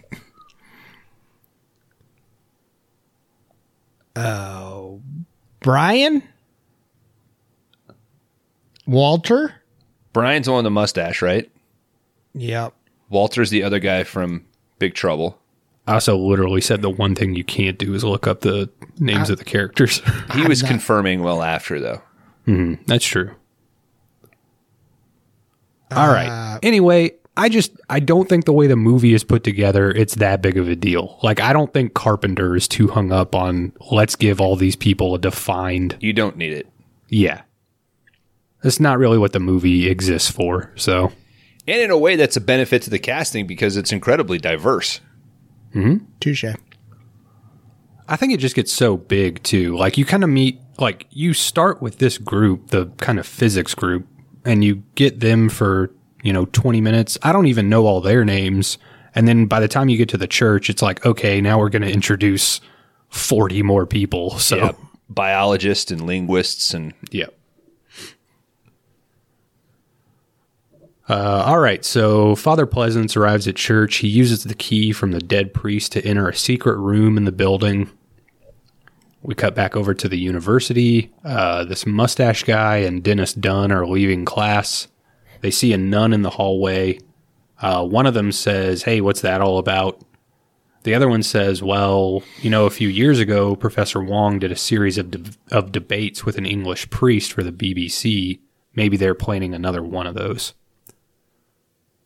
Oh, 4.18 5.00
Brian? 5.60 6.22
Walter? 8.86 9.54
Brian's 10.12 10.46
the 10.46 10.52
one 10.52 10.58
with 10.58 10.64
the 10.64 10.70
mustache, 10.70 11.20
right? 11.22 11.50
Yep. 12.34 12.74
Walter's 13.10 13.50
the 13.50 13.62
other 13.62 13.78
guy 13.78 14.04
from 14.04 14.44
Big 14.78 14.94
Trouble. 14.94 15.38
I 15.86 15.94
also 15.94 16.16
literally 16.16 16.60
said 16.60 16.82
the 16.82 16.90
one 16.90 17.14
thing 17.14 17.34
you 17.34 17.44
can't 17.44 17.78
do 17.78 17.94
is 17.94 18.04
look 18.04 18.26
up 18.26 18.40
the 18.40 18.68
names 18.98 19.30
of 19.30 19.38
the 19.38 19.44
characters. 19.44 20.02
He 20.34 20.46
was 20.46 20.62
not- 20.62 20.68
confirming 20.70 21.22
well 21.22 21.42
after, 21.42 21.80
though. 21.80 22.02
Hmm, 22.44 22.74
that's 22.86 23.04
true. 23.04 23.34
Uh, 25.90 25.94
All 25.96 26.08
right. 26.08 26.58
Anyway, 26.62 27.12
I 27.38 27.48
just 27.48 27.72
I 27.88 28.00
don't 28.00 28.28
think 28.28 28.44
the 28.44 28.52
way 28.52 28.66
the 28.66 28.76
movie 28.76 29.14
is 29.14 29.22
put 29.24 29.44
together, 29.44 29.90
it's 29.90 30.16
that 30.16 30.42
big 30.42 30.58
of 30.58 30.68
a 30.68 30.76
deal. 30.76 31.18
Like 31.22 31.40
I 31.40 31.52
don't 31.52 31.72
think 31.72 31.94
Carpenter 31.94 32.56
is 32.56 32.66
too 32.68 32.88
hung 32.88 33.12
up 33.12 33.34
on 33.34 33.72
let's 33.90 34.16
give 34.16 34.40
all 34.40 34.56
these 34.56 34.76
people 34.76 35.14
a 35.14 35.18
defined 35.18 35.96
You 36.00 36.12
don't 36.12 36.36
need 36.36 36.52
it. 36.52 36.66
yeah. 37.08 37.42
That's 38.62 38.80
not 38.80 38.98
really 38.98 39.18
what 39.18 39.32
the 39.32 39.38
movie 39.40 39.88
exists 39.88 40.28
for. 40.28 40.72
So 40.74 41.12
And 41.68 41.80
in 41.80 41.90
a 41.92 41.96
way, 41.98 42.16
that's 42.16 42.36
a 42.36 42.40
benefit 42.40 42.82
to 42.82 42.90
the 42.90 42.98
casting 42.98 43.46
because 43.46 43.76
it's 43.76 43.92
incredibly 43.92 44.38
diverse. 44.38 45.00
Mm-hmm. 45.74 46.04
Touche. 46.18 46.44
I 48.08 48.16
think 48.16 48.32
it 48.32 48.38
just 48.38 48.56
gets 48.56 48.72
so 48.72 48.96
big 48.96 49.42
too. 49.44 49.76
Like 49.76 49.96
you 49.96 50.04
kind 50.04 50.24
of 50.24 50.30
meet 50.30 50.60
like 50.78 51.06
you 51.10 51.34
start 51.34 51.80
with 51.80 51.98
this 51.98 52.18
group, 52.18 52.70
the 52.70 52.86
kind 52.98 53.18
of 53.18 53.26
physics 53.26 53.74
group, 53.74 54.06
and 54.44 54.64
you 54.64 54.82
get 54.94 55.20
them 55.20 55.48
for, 55.48 55.92
you 56.22 56.32
know, 56.32 56.46
20 56.46 56.80
minutes. 56.80 57.18
I 57.22 57.32
don't 57.32 57.46
even 57.46 57.68
know 57.68 57.86
all 57.86 58.00
their 58.00 58.24
names. 58.24 58.78
And 59.14 59.26
then 59.26 59.46
by 59.46 59.60
the 59.60 59.68
time 59.68 59.88
you 59.88 59.96
get 59.96 60.08
to 60.10 60.16
the 60.16 60.26
church, 60.26 60.68
it's 60.70 60.82
like, 60.82 61.04
okay, 61.04 61.40
now 61.40 61.58
we're 61.58 61.70
going 61.70 61.82
to 61.82 61.92
introduce 61.92 62.60
40 63.10 63.62
more 63.62 63.86
people. 63.86 64.30
So, 64.38 64.56
Yeah. 64.56 64.72
Biologists 65.10 65.90
and 65.90 66.02
linguists 66.06 66.74
and 66.74 66.92
yeah. 67.10 67.28
Uh, 71.08 71.42
all 71.46 71.58
right, 71.58 71.86
so 71.86 72.34
Father 72.36 72.66
Pleasence 72.66 73.16
arrives 73.16 73.48
at 73.48 73.56
church. 73.56 73.96
He 73.96 74.08
uses 74.08 74.44
the 74.44 74.54
key 74.54 74.92
from 74.92 75.12
the 75.12 75.20
dead 75.20 75.54
priest 75.54 75.92
to 75.92 76.04
enter 76.04 76.28
a 76.28 76.36
secret 76.36 76.76
room 76.76 77.16
in 77.16 77.24
the 77.24 77.32
building. 77.32 77.90
We 79.22 79.34
cut 79.34 79.54
back 79.54 79.74
over 79.74 79.94
to 79.94 80.08
the 80.08 80.18
university. 80.18 81.10
Uh, 81.24 81.64
this 81.64 81.86
mustache 81.86 82.44
guy 82.44 82.78
and 82.78 83.02
Dennis 83.02 83.32
Dun 83.32 83.72
are 83.72 83.86
leaving 83.86 84.26
class. 84.26 84.88
They 85.40 85.50
see 85.50 85.72
a 85.72 85.78
nun 85.78 86.12
in 86.12 86.22
the 86.22 86.30
hallway. 86.30 86.98
Uh, 87.60 87.84
one 87.84 88.06
of 88.06 88.14
them 88.14 88.32
says, 88.32 88.82
Hey, 88.82 89.00
what's 89.00 89.20
that 89.22 89.40
all 89.40 89.58
about? 89.58 90.02
The 90.84 90.94
other 90.94 91.08
one 91.08 91.22
says, 91.22 91.62
Well, 91.62 92.22
you 92.40 92.50
know, 92.50 92.66
a 92.66 92.70
few 92.70 92.88
years 92.88 93.18
ago, 93.18 93.56
Professor 93.56 94.02
Wong 94.02 94.38
did 94.38 94.52
a 94.52 94.56
series 94.56 94.98
of, 94.98 95.10
de- 95.10 95.32
of 95.50 95.72
debates 95.72 96.24
with 96.24 96.38
an 96.38 96.46
English 96.46 96.88
priest 96.90 97.32
for 97.32 97.42
the 97.42 97.52
BBC. 97.52 98.40
Maybe 98.74 98.96
they're 98.96 99.14
planning 99.14 99.54
another 99.54 99.82
one 99.82 100.06
of 100.06 100.14
those. 100.14 100.54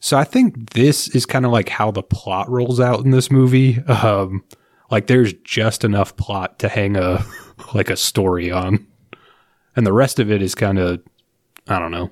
So 0.01 0.19
I 0.19 0.25
think 0.25 0.71
this 0.71 1.07
is 1.09 1.27
kind 1.27 1.47
of 1.47 1.53
like 1.53 1.69
how 1.69 1.93
the 1.93 2.03
plot 2.03 2.49
rolls 2.51 2.81
out 2.81 3.05
in 3.05 3.13
this 3.13 3.31
movie. 3.31 3.79
Um, 3.83 4.43
like 4.91 5.07
there's 5.07 5.33
just 5.45 5.85
enough 5.85 6.17
plot 6.17 6.59
to 6.59 6.69
hang 6.69 6.97
a 6.97 7.25
like 7.75 7.89
a 7.89 7.97
story 7.97 8.51
on, 8.51 8.85
and 9.77 9.87
the 9.87 9.93
rest 9.93 10.19
of 10.19 10.31
it 10.31 10.43
is 10.43 10.57
kind 10.57 10.79
of 10.79 11.03
I 11.69 11.79
don't 11.79 11.93
know, 11.93 12.11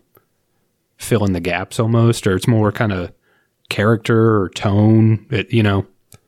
fill 1.00 1.24
in 1.24 1.32
the 1.32 1.40
gaps 1.40 1.80
almost, 1.80 2.26
or 2.26 2.36
it's 2.36 2.46
more 2.46 2.70
kind 2.70 2.92
of 2.92 3.12
character 3.68 4.42
or 4.42 4.50
tone. 4.50 5.26
It 5.30 5.52
you 5.52 5.62
know 5.62 5.86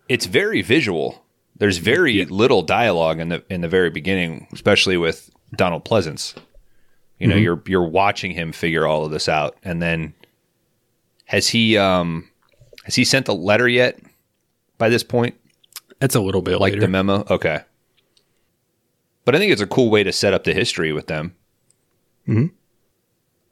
it's 0.09 0.27
very 0.27 0.63
visual. 0.63 1.25
There's 1.57 1.79
very 1.79 2.25
little 2.25 2.63
dialogue 2.63 3.21
in 3.21 3.29
the 3.29 3.45
in 3.49 3.61
the 3.61 3.69
very 3.69 3.91
beginning, 3.91 4.49
especially 4.53 4.97
with 4.97 5.31
Donald 5.55 5.85
Pleasence. 5.85 6.35
You 7.19 7.29
know, 7.29 7.37
you're 7.37 7.63
you're 7.67 7.87
watching 7.87 8.33
him 8.33 8.51
figure 8.51 8.85
all 8.85 9.05
of 9.05 9.13
this 9.13 9.29
out, 9.29 9.57
and 9.63 9.81
then 9.81 10.13
has 11.27 11.49
he 11.49 11.77
um 11.77 12.29
has 12.85 12.97
he 12.97 13.05
sent 13.05 13.27
the 13.27 13.35
letter 13.35 13.69
yet? 13.69 14.01
By 14.77 14.89
this 14.89 15.05
point, 15.05 15.37
it's 16.01 16.17
a 16.17 16.21
little 16.21 16.43
bit 16.43 16.59
like 16.59 16.73
later. 16.73 16.81
the 16.81 16.89
memo, 16.89 17.25
okay. 17.31 17.61
But 19.25 19.37
I 19.37 19.39
think 19.39 19.53
it's 19.53 19.61
a 19.61 19.69
cool 19.69 19.89
way 19.89 20.03
to 20.03 20.11
set 20.11 20.35
up 20.35 20.43
the 20.43 20.53
history 20.53 20.93
with 20.93 21.07
them. 21.07 21.37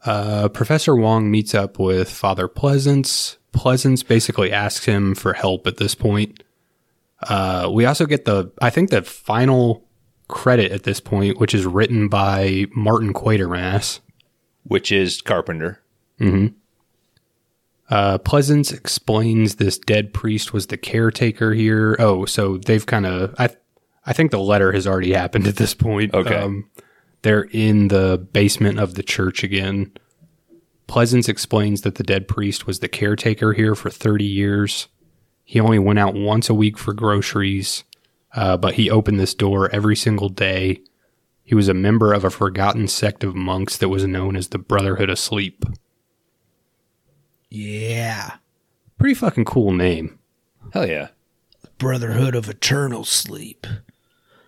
Uh, 0.05 0.48
Professor 0.48 0.96
Wong 0.96 1.30
meets 1.30 1.55
up 1.55 1.78
with 1.78 2.11
Father 2.11 2.48
Pleasence. 2.48 3.36
Pleasence 3.53 4.07
basically 4.07 4.53
asks 4.53 4.84
him 4.86 5.14
for 5.14 5.32
help 5.34 5.66
at 5.66 5.76
this 5.76 5.94
point. 5.94 6.42
Uh, 7.22 7.68
we 7.72 7.84
also 7.84 8.07
get 8.07 8.24
the, 8.24 8.51
I 8.62 8.70
think, 8.70 8.90
the 8.90 9.03
final 9.03 9.84
credit 10.28 10.72
at 10.72 10.84
this 10.84 11.01
point, 11.01 11.38
which 11.38 11.55
is 11.55 11.66
written 11.66 12.09
by 12.09 12.66
Martin 12.74 13.12
Quatermass. 13.12 14.01
which 14.62 14.92
is 14.92 15.20
Carpenter. 15.20 15.82
Mm-hmm. 16.20 16.55
Uh, 17.88 18.18
Pleasence 18.18 18.72
explains 18.72 19.57
this 19.57 19.76
dead 19.78 20.14
priest 20.14 20.53
was 20.53 20.68
the 20.68 20.76
caretaker 20.76 21.53
here. 21.53 21.96
Oh, 21.98 22.24
so 22.24 22.57
they've 22.59 22.86
kind 22.86 23.05
of, 23.05 23.34
I, 23.38 23.48
I 24.07 24.12
think 24.12 24.30
the 24.30 24.38
letter 24.38 24.70
has 24.72 24.86
already 24.86 25.12
happened 25.12 25.46
at 25.48 25.57
this 25.57 25.74
point. 25.74 26.14
Okay. 26.14 26.36
Um, 26.36 26.70
Okay. 26.78 26.86
They're 27.23 27.49
in 27.51 27.89
the 27.89 28.27
basement 28.33 28.79
of 28.79 28.95
the 28.95 29.03
church 29.03 29.45
again. 29.45 29.93
Pleasence 30.89 31.29
explains 31.29 31.83
that 31.83 31.97
the 31.97 32.03
dead 32.03 32.27
priest 32.27 32.66
was 32.66 32.81
the 32.81 32.89
caretaker 32.89 33.53
here 33.53 33.75
for 33.75 33.91
30 33.91 34.25
years. 34.25 34.89
He 35.45 35.61
only 35.61 35.79
went 35.79 35.99
out 35.99 36.14
once 36.14 36.49
a 36.49 36.55
week 36.55 36.79
for 36.79 36.93
groceries, 36.93 37.85
uh, 38.35 38.57
but 38.57 38.75
he 38.75 38.91
opened 38.91 39.21
this 39.21 39.35
door 39.35 39.68
every 39.71 39.97
single 39.97 40.29
day. 40.29 40.81
He 41.45 41.55
was 41.55 41.68
a 41.68 41.75
member 41.75 42.12
of 42.12 42.25
a 42.25 42.31
forgotten 42.31 42.89
sect 42.89 43.25
of 43.25 43.35
monks 43.35 43.77
that 43.77 43.89
was 43.89 44.07
known 44.07 44.37
as 44.37 44.49
the 44.49 44.59
Brotherhood 44.59 45.11
of 45.11 45.18
Sleep. 45.18 45.64
Yeah. 47.49 48.35
Pretty 48.99 49.14
fucking 49.14 49.45
cool 49.45 49.73
name. 49.73 50.18
Hell 50.73 50.87
yeah. 50.87 51.09
Brotherhood 51.79 52.35
of 52.35 52.49
Eternal 52.49 53.05
Sleep. 53.05 53.66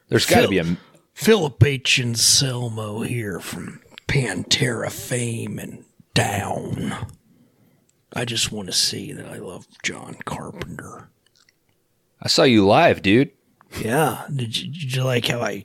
There's 0.09 0.27
got 0.27 0.43
to 0.43 0.49
be 0.49 0.59
a 0.59 0.77
Philip 1.23 1.63
H. 1.63 2.01
Anselmo 2.01 3.03
here 3.03 3.39
from 3.39 3.81
Pantera 4.09 4.91
fame 4.91 5.61
and 5.61 5.85
down. 6.15 6.97
I 8.13 8.25
just 8.25 8.51
want 8.51 8.67
to 8.67 8.73
say 8.73 9.13
that 9.13 9.27
I 9.27 9.37
love 9.37 9.69
John 9.85 10.17
Carpenter. 10.25 11.11
I 12.21 12.27
saw 12.27 12.43
you 12.43 12.67
live, 12.67 13.03
dude. 13.03 13.31
Yeah. 13.81 14.25
Did 14.35 14.59
you, 14.59 14.73
did 14.73 14.97
you 14.97 15.05
like 15.05 15.29
how 15.29 15.41
I 15.41 15.63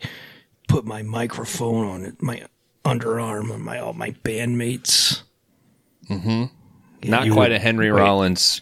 put 0.67 0.85
my 0.85 1.01
microphone 1.01 1.87
on 1.87 2.05
it, 2.05 2.21
my 2.21 2.43
underarm 2.85 3.51
on 3.51 3.63
my 3.63 3.79
all 3.79 3.93
my 3.93 4.11
bandmates? 4.11 5.23
Mm-hmm. 6.07 7.09
Not 7.09 7.31
quite 7.31 7.51
a 7.51 7.57
Henry 7.57 7.91
wait. 7.91 7.99
Rollins. 7.99 8.61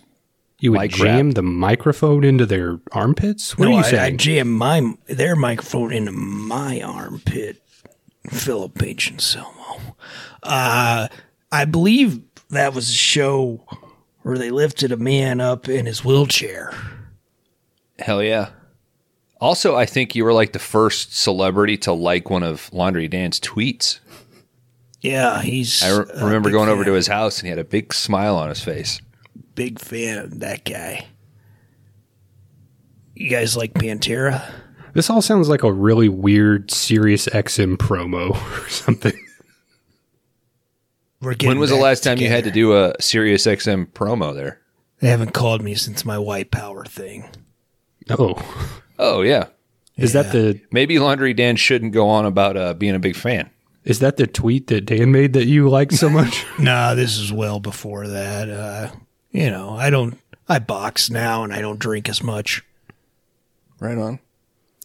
You 0.60 0.72
would 0.72 0.82
Mic 0.82 0.92
jam 0.92 1.32
the 1.32 1.42
microphone 1.42 2.24
into 2.24 2.46
their 2.46 2.80
armpits? 2.92 3.58
What 3.58 3.66
no, 3.66 3.78
are 3.78 3.90
you 3.90 3.98
I, 3.98 4.06
I 4.06 4.12
jam 4.12 4.52
my 4.52 4.94
their 5.08 5.36
microphone 5.36 5.92
into 5.92 6.12
my 6.12 6.82
armpit. 6.82 7.62
Philip 8.30 8.82
H. 8.82 9.12
Anselmo. 9.12 9.96
Uh, 10.42 11.08
I 11.52 11.66
believe 11.66 12.22
that 12.50 12.74
was 12.74 12.90
a 12.90 12.94
show 12.94 13.64
where 14.24 14.38
they 14.38 14.50
lifted 14.50 14.92
a 14.92 14.98
man 14.98 15.40
up 15.40 15.70
in 15.70 15.86
his 15.86 16.04
wheelchair. 16.04 16.74
Hell 18.00 18.24
yeah. 18.24 18.50
Also, 19.40 19.76
I 19.76 19.86
think 19.86 20.16
you 20.16 20.24
were 20.24 20.34
like 20.34 20.54
the 20.54 20.60
first 20.60 21.16
celebrity 21.16 21.78
to 21.80 21.94
like 21.94 22.30
one 22.30 22.44
of 22.44 22.72
Laundry 22.74 23.08
Dan's 23.08 23.40
tweets. 23.40 24.00
Yeah, 25.02 25.42
he's. 25.42 25.84
I 25.84 25.90
re- 25.90 26.06
remember 26.16 26.50
big 26.50 26.54
going 26.54 26.70
over 26.70 26.84
to 26.84 26.94
his 26.94 27.08
house 27.08 27.38
and 27.38 27.46
he 27.46 27.50
had 27.50 27.60
a 27.60 27.64
big 27.64 27.94
smile 27.94 28.36
on 28.38 28.50
his 28.50 28.64
face. 28.64 29.02
Big 29.56 29.80
fan 29.80 30.18
of 30.18 30.40
that 30.42 30.66
guy. 30.66 31.08
You 33.16 33.30
guys 33.30 33.56
like 33.56 33.74
Pantera? 33.74 34.44
this 34.94 35.10
all 35.10 35.22
sounds 35.22 35.50
like 35.50 35.64
a 35.64 35.72
really 35.72 36.10
weird 36.10 36.72
Sirius 36.72 37.28
XM 37.28 37.78
promo 37.78 38.32
or 38.66 38.70
something. 38.70 39.14
we're 41.22 41.34
getting 41.34 41.50
When 41.50 41.60
was 41.60 41.70
the 41.70 41.76
back 41.76 41.84
last 41.84 42.04
time 42.04 42.18
you 42.18 42.28
had 42.30 42.44
to 42.46 42.52
do 42.52 42.74
a 42.76 42.94
Sirius 43.00 43.46
XM 43.46 43.88
promo 43.88 44.34
there? 44.34 44.60
They 45.00 45.10
haven't 45.10 45.34
called 45.34 45.62
me 45.62 45.76
since 45.76 46.06
my 46.06 46.18
white 46.18 46.52
power 46.52 46.86
thing. 46.86 47.30
Oh, 48.10 48.36
Oh 48.98 49.22
yeah, 49.22 49.48
is 49.98 50.14
that 50.14 50.32
the 50.32 50.60
maybe 50.72 51.00
Laundry 51.00 51.34
Dan 51.34 51.58
shouldn't 51.58 51.92
go 51.92 52.08
on 52.08 52.26
about 52.26 52.56
uh, 52.56 52.74
being 52.74 52.96
a 52.96 53.00
big 53.00 53.16
fan. 53.16 53.50
is 53.84 54.00
that 54.00 54.16
the 54.16 54.26
tweet 54.28 54.68
that 54.68 54.86
Dan 54.86 55.12
made 55.12 55.34
that 55.34 55.48
you 55.48 55.68
liked 55.70 55.94
so 55.94 56.10
much? 56.10 56.46
No, 56.60 56.96
this 56.96 57.18
is 57.18 57.34
well 57.34 57.60
before 57.60 58.08
that. 58.08 58.50
Uh, 58.50 58.92
you 59.36 59.50
know, 59.52 59.72
I 59.72 59.90
don't. 59.90 60.18
I 60.48 60.60
box 60.60 61.10
now, 61.10 61.44
and 61.44 61.52
I 61.54 61.60
don't 61.62 61.80
drink 61.80 62.08
as 62.08 62.22
much. 62.24 62.64
Right 63.80 63.98
on. 63.98 64.20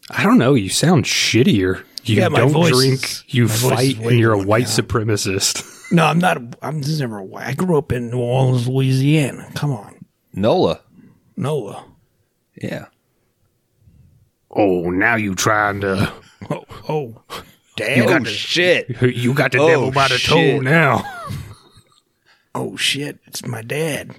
I 0.09 0.23
don't 0.23 0.37
know. 0.39 0.55
You 0.55 0.69
sound 0.69 1.05
shittier. 1.05 1.83
You 2.03 2.15
Yeah, 2.17 2.29
don't 2.29 2.49
voice 2.51 2.71
drink. 2.77 3.33
You 3.33 3.43
my 3.43 3.47
voice 3.53 3.61
is 3.63 3.93
fight, 3.95 4.05
and 4.05 4.19
you're 4.19 4.33
a 4.33 4.43
white 4.43 4.65
down. 4.65 4.73
supremacist. 4.85 5.67
No, 5.93 6.05
I'm 6.05 6.19
not. 6.19 6.37
A, 6.37 6.49
I'm 6.61 6.81
just 6.81 7.01
never. 7.01 7.17
a 7.17 7.23
white- 7.23 7.47
I 7.47 7.53
grew 7.53 7.77
up 7.77 7.91
in 7.91 8.11
New 8.11 8.19
Orleans, 8.19 8.65
Louisiana. 8.65 9.49
Come 9.55 9.73
on, 9.73 10.05
Nola. 10.33 10.79
Noah. 11.35 11.83
Yeah. 12.61 12.85
oh, 14.51 14.89
now 14.89 15.15
you 15.15 15.35
trying 15.35 15.81
to? 15.81 16.13
Oh, 16.49 16.65
oh, 16.89 17.21
Dad. 17.75 18.09
oh 18.09 18.23
shit. 18.23 19.01
You 19.01 19.33
got 19.33 19.51
the 19.51 19.57
Oh, 19.61 19.67
devil 19.67 19.91
by 19.91 20.07
the 20.07 20.15
oh, 20.15 20.17
toe 20.17 20.59
now. 20.61 21.03
oh 22.55 22.75
shit! 22.77 23.19
It's 23.27 23.45
my 23.45 23.61
dad. 23.61 24.15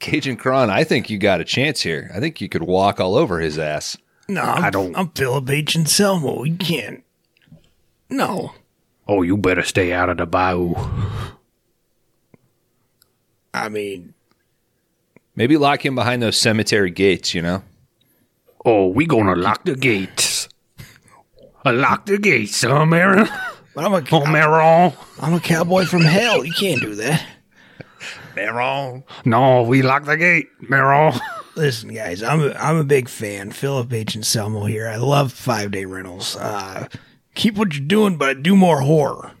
Cajun 0.00 0.36
Cron, 0.36 0.70
I 0.70 0.84
think 0.84 1.10
you 1.10 1.18
got 1.18 1.40
a 1.40 1.44
chance 1.44 1.80
here. 1.82 2.10
I 2.14 2.20
think 2.20 2.40
you 2.40 2.48
could 2.48 2.62
walk 2.62 3.00
all 3.00 3.16
over 3.16 3.40
his 3.40 3.58
ass. 3.58 3.96
No, 4.28 4.42
I'm, 4.42 4.64
I 4.64 4.70
don't- 4.70 4.96
I'm 4.96 5.08
Philip 5.10 5.48
H. 5.50 5.76
Anselmo. 5.76 6.44
You 6.44 6.56
can't. 6.56 7.02
No, 8.10 8.52
Oh, 9.10 9.22
you 9.22 9.36
better 9.38 9.62
stay 9.62 9.92
out 9.92 10.10
of 10.10 10.18
the 10.18 10.26
bayou. 10.26 10.74
I 13.54 13.68
mean, 13.68 14.14
Maybe 15.34 15.56
lock 15.56 15.84
him 15.86 15.94
behind 15.94 16.20
those 16.20 16.36
cemetery 16.36 16.90
gates, 16.90 17.32
you 17.32 17.40
know? 17.42 17.62
Oh, 18.64 18.88
we 18.88 19.06
gonna 19.06 19.36
lock 19.36 19.64
the 19.64 19.76
gates. 19.76 20.48
I 21.64 21.70
lock 21.70 22.06
the 22.06 22.18
gates, 22.18 22.60
huh, 22.62 22.84
Maron? 22.86 23.28
but 23.74 23.84
I'm 23.84 23.94
a 23.94 24.02
Oh, 24.12 24.26
Maron. 24.26 24.92
I'm 25.20 25.34
a 25.34 25.40
cowboy 25.40 25.84
from 25.84 26.02
hell. 26.02 26.44
You 26.44 26.52
can't 26.52 26.80
do 26.80 26.94
that. 26.96 27.24
Maron. 28.46 29.04
No, 29.24 29.62
we 29.62 29.82
lock 29.82 30.04
the 30.04 30.16
gate, 30.16 30.48
Maron. 30.60 31.18
Listen, 31.56 31.92
guys, 31.92 32.22
I'm 32.22 32.40
a, 32.40 32.52
I'm 32.52 32.76
a 32.76 32.84
big 32.84 33.08
fan. 33.08 33.50
Philip 33.50 33.92
H. 33.92 34.14
Anselmo 34.16 34.64
here. 34.66 34.88
I 34.88 34.96
love 34.96 35.32
five 35.32 35.72
day 35.72 35.84
rentals. 35.84 36.36
Uh, 36.36 36.86
keep 37.34 37.56
what 37.56 37.74
you're 37.74 37.86
doing, 37.86 38.16
but 38.16 38.42
do 38.42 38.54
more 38.54 38.80
horror. 38.80 39.32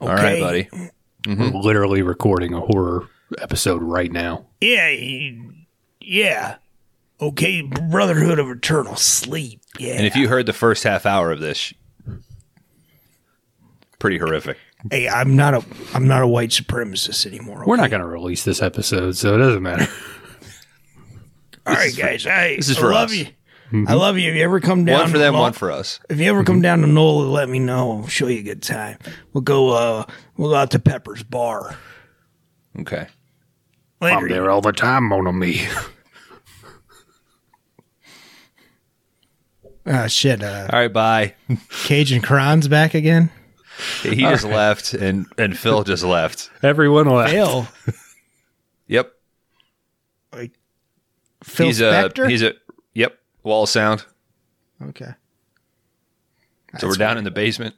All 0.00 0.08
right, 0.08 0.40
buddy. 0.40 0.68
We're 1.26 1.50
literally 1.50 2.02
recording 2.02 2.52
a 2.52 2.60
horror 2.60 3.08
episode 3.38 3.82
right 3.82 4.10
now. 4.10 4.46
Yeah, 4.60 4.90
yeah. 6.00 6.56
Okay, 7.20 7.62
Brotherhood 7.62 8.40
of 8.40 8.48
Eternal 8.48 8.96
Sleep. 8.96 9.60
Yeah. 9.78 9.94
And 9.94 10.06
if 10.06 10.16
you 10.16 10.26
heard 10.28 10.46
the 10.46 10.52
first 10.52 10.82
half 10.82 11.06
hour 11.06 11.30
of 11.30 11.38
this, 11.38 11.72
pretty 14.00 14.18
horrific. 14.18 14.58
Hey, 14.90 15.08
I'm 15.08 15.36
not 15.36 15.54
a 15.54 15.64
I'm 15.94 16.06
not 16.08 16.22
a 16.22 16.26
white 16.26 16.50
supremacist 16.50 17.26
anymore. 17.26 17.64
We're 17.66 17.74
okay? 17.74 17.82
not 17.82 17.90
going 17.90 18.02
to 18.02 18.08
release 18.08 18.44
this 18.44 18.60
episode, 18.62 19.16
so 19.16 19.34
it 19.34 19.38
doesn't 19.38 19.62
matter. 19.62 19.86
All 21.66 21.74
right, 21.74 21.94
guys. 21.96 22.24
Hey, 22.24 22.56
this 22.56 22.68
is 22.68 22.76
I 22.76 22.80
for 22.80 22.90
love 22.92 23.10
us. 23.10 23.16
you. 23.16 23.26
I 23.88 23.94
love 23.94 24.18
you. 24.18 24.28
If 24.30 24.36
you 24.36 24.42
ever 24.42 24.60
come 24.60 24.84
down, 24.84 24.98
One 24.98 25.06
for 25.06 25.12
to 25.14 25.18
them, 25.18 25.34
Lo- 25.34 25.40
one 25.40 25.52
for 25.54 25.70
us. 25.70 25.98
If 26.10 26.18
you 26.20 26.26
ever 26.28 26.44
come 26.44 26.60
down 26.60 26.80
to 26.82 26.86
NOLA, 26.86 27.24
let 27.24 27.48
me 27.48 27.58
know. 27.58 28.02
I'll 28.02 28.06
show 28.06 28.26
you 28.26 28.40
a 28.40 28.42
good 28.42 28.62
time. 28.62 28.98
We'll 29.32 29.40
go. 29.42 29.70
uh 29.70 30.04
We'll 30.36 30.50
go 30.50 30.56
out 30.56 30.72
to 30.72 30.78
Pepper's 30.78 31.22
Bar 31.22 31.76
Okay. 32.80 33.06
later. 34.00 34.16
I'm 34.18 34.28
there 34.28 34.50
all 34.50 34.60
the 34.60 34.72
time, 34.72 35.04
mon 35.04 35.38
me. 35.38 35.66
Ah, 39.86 40.06
shit. 40.06 40.42
Uh, 40.42 40.68
All 40.72 40.78
right, 40.78 40.92
bye. 40.92 41.34
Cajun 41.84 42.22
Kron's 42.22 42.68
back 42.68 42.94
again. 42.94 43.30
He 44.02 44.16
just 44.16 44.44
left, 44.44 44.94
and, 44.94 45.26
and 45.38 45.56
Phil 45.58 45.82
just 45.84 46.04
left. 46.04 46.50
Everyone 46.62 47.06
left. 47.08 47.32
Phil. 47.32 47.68
Yep. 48.88 49.10
Phil 51.42 51.66
he's 51.66 51.80
Spector. 51.80 52.26
a 52.26 52.28
he's 52.28 52.42
a 52.42 52.52
yep 52.94 53.18
wall 53.42 53.62
of 53.64 53.68
sound. 53.68 54.04
okay. 54.82 55.12
So 56.78 56.88
we're 56.88 56.94
down 56.94 57.18
in 57.18 57.24
the 57.24 57.30
basement. 57.30 57.74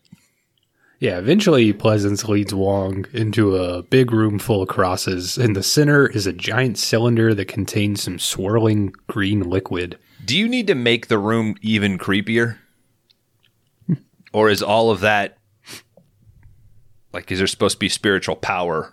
Yeah, 1.01 1.19
eventually 1.19 1.73
Pleasence 1.73 2.29
leads 2.29 2.55
Wong 2.55 3.07
into 3.13 3.57
a 3.57 3.83
big 3.83 4.13
room 4.13 4.39
full 4.39 4.63
of 4.63 4.69
crosses. 4.69 5.37
In 5.37 5.53
the 5.55 5.63
center 5.63 6.07
is 6.07 6.27
a 6.27 6.33
giant 6.33 6.79
cylinder 6.79 7.35
that 7.35 7.47
contains 7.47 8.03
some 8.03 8.19
swirling 8.19 8.93
green 9.09 9.41
liquid. 9.41 9.99
Do 10.25 10.37
you 10.39 10.49
need 10.49 10.67
to 10.69 10.75
make 10.75 11.09
the 11.09 11.19
room 11.19 11.57
even 11.61 11.99
creepier? 11.99 12.59
or 14.33 14.49
is 14.49 14.63
all 14.63 14.91
of 14.91 15.01
that 15.01 15.39
like 17.15 17.31
is 17.31 17.39
there 17.39 17.47
supposed 17.47 17.77
to 17.77 17.79
be 17.79 17.89
spiritual 17.89 18.37
power 18.37 18.93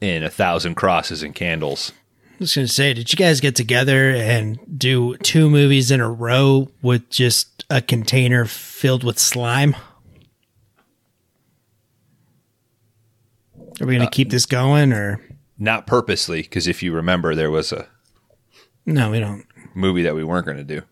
in 0.00 0.24
a 0.24 0.30
thousand 0.30 0.74
crosses 0.74 1.22
and 1.22 1.34
candles? 1.34 1.92
I 2.32 2.36
was 2.40 2.54
gonna 2.54 2.66
say, 2.68 2.94
did 2.94 3.12
you 3.12 3.18
guys 3.18 3.40
get 3.40 3.54
together 3.54 4.10
and 4.10 4.58
do 4.78 5.16
two 5.18 5.50
movies 5.50 5.90
in 5.90 6.00
a 6.00 6.10
row 6.10 6.68
with 6.80 7.08
just 7.10 7.66
a 7.68 7.82
container 7.82 8.46
filled 8.46 9.04
with 9.04 9.18
slime? 9.18 9.76
Are 13.80 13.86
we 13.86 13.94
gonna 13.94 14.06
uh, 14.06 14.10
keep 14.10 14.30
this 14.30 14.46
going, 14.46 14.92
or 14.92 15.20
Not 15.58 15.86
purposely, 15.86 16.42
because 16.42 16.66
if 16.66 16.82
you 16.82 16.92
remember 16.94 17.34
there 17.34 17.50
was 17.50 17.72
a 17.72 17.86
no? 18.86 19.10
We 19.10 19.20
don't. 19.20 19.44
movie 19.74 20.02
that 20.02 20.14
we 20.14 20.24
weren't 20.24 20.46
going 20.46 20.58
to 20.58 20.64
do. 20.64 20.82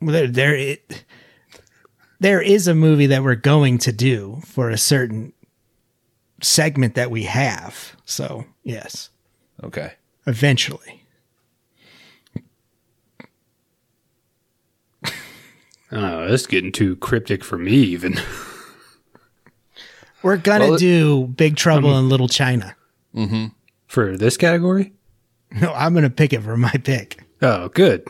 Well, 0.00 0.12
there, 0.12 0.26
there, 0.26 0.54
it, 0.54 1.04
there 2.24 2.40
is 2.40 2.66
a 2.66 2.74
movie 2.74 3.08
that 3.08 3.22
we're 3.22 3.34
going 3.34 3.76
to 3.76 3.92
do 3.92 4.40
for 4.46 4.70
a 4.70 4.78
certain 4.78 5.30
segment 6.40 6.94
that 6.94 7.10
we 7.10 7.24
have. 7.24 7.94
So 8.06 8.46
yes, 8.62 9.10
Okay. 9.62 9.92
eventually. 10.26 11.02
Oh, 15.92 16.26
this 16.26 16.40
is 16.40 16.46
getting 16.48 16.72
too 16.72 16.96
cryptic 16.96 17.44
for 17.44 17.56
me, 17.58 17.72
even. 17.74 18.18
We're 20.22 20.38
gonna 20.38 20.70
Well, 20.70 20.78
do 20.78 21.26
Big 21.28 21.54
Trouble 21.56 21.96
in 21.98 22.08
Little 22.08 22.26
China. 22.26 22.74
Mm-hmm. 23.14 23.48
for 23.86 24.16
this 24.16 24.36
category? 24.36 24.92
No, 25.52 25.72
I'm 25.72 25.94
gonna 25.94 26.10
pick 26.10 26.32
it 26.32 26.42
for 26.42 26.56
my 26.56 26.72
pick. 26.82 27.22
Oh, 27.42 27.68
good. 27.68 28.04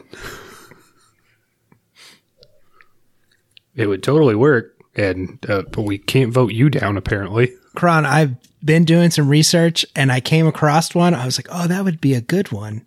It 3.77 3.87
would 3.87 4.03
totally 4.03 4.35
work, 4.35 4.77
and 4.95 5.39
uh, 5.49 5.62
but 5.70 5.83
we 5.83 5.99
can't 5.99 6.33
vote 6.33 6.53
you 6.53 6.70
down 6.70 6.97
apparently. 6.97 7.53
Kron, 7.75 8.07
I've 8.07 8.37
been 8.64 8.85
doing 8.85 9.11
some 9.11 9.29
research 9.29 9.85
and 9.95 10.11
I 10.11 10.20
came 10.20 10.47
across 10.47 10.95
one. 10.95 11.14
I 11.14 11.27
was 11.27 11.39
like, 11.39 11.49
oh, 11.51 11.66
that 11.66 11.85
would 11.85 12.01
be 12.01 12.14
a 12.14 12.20
good 12.20 12.51
one. 12.51 12.87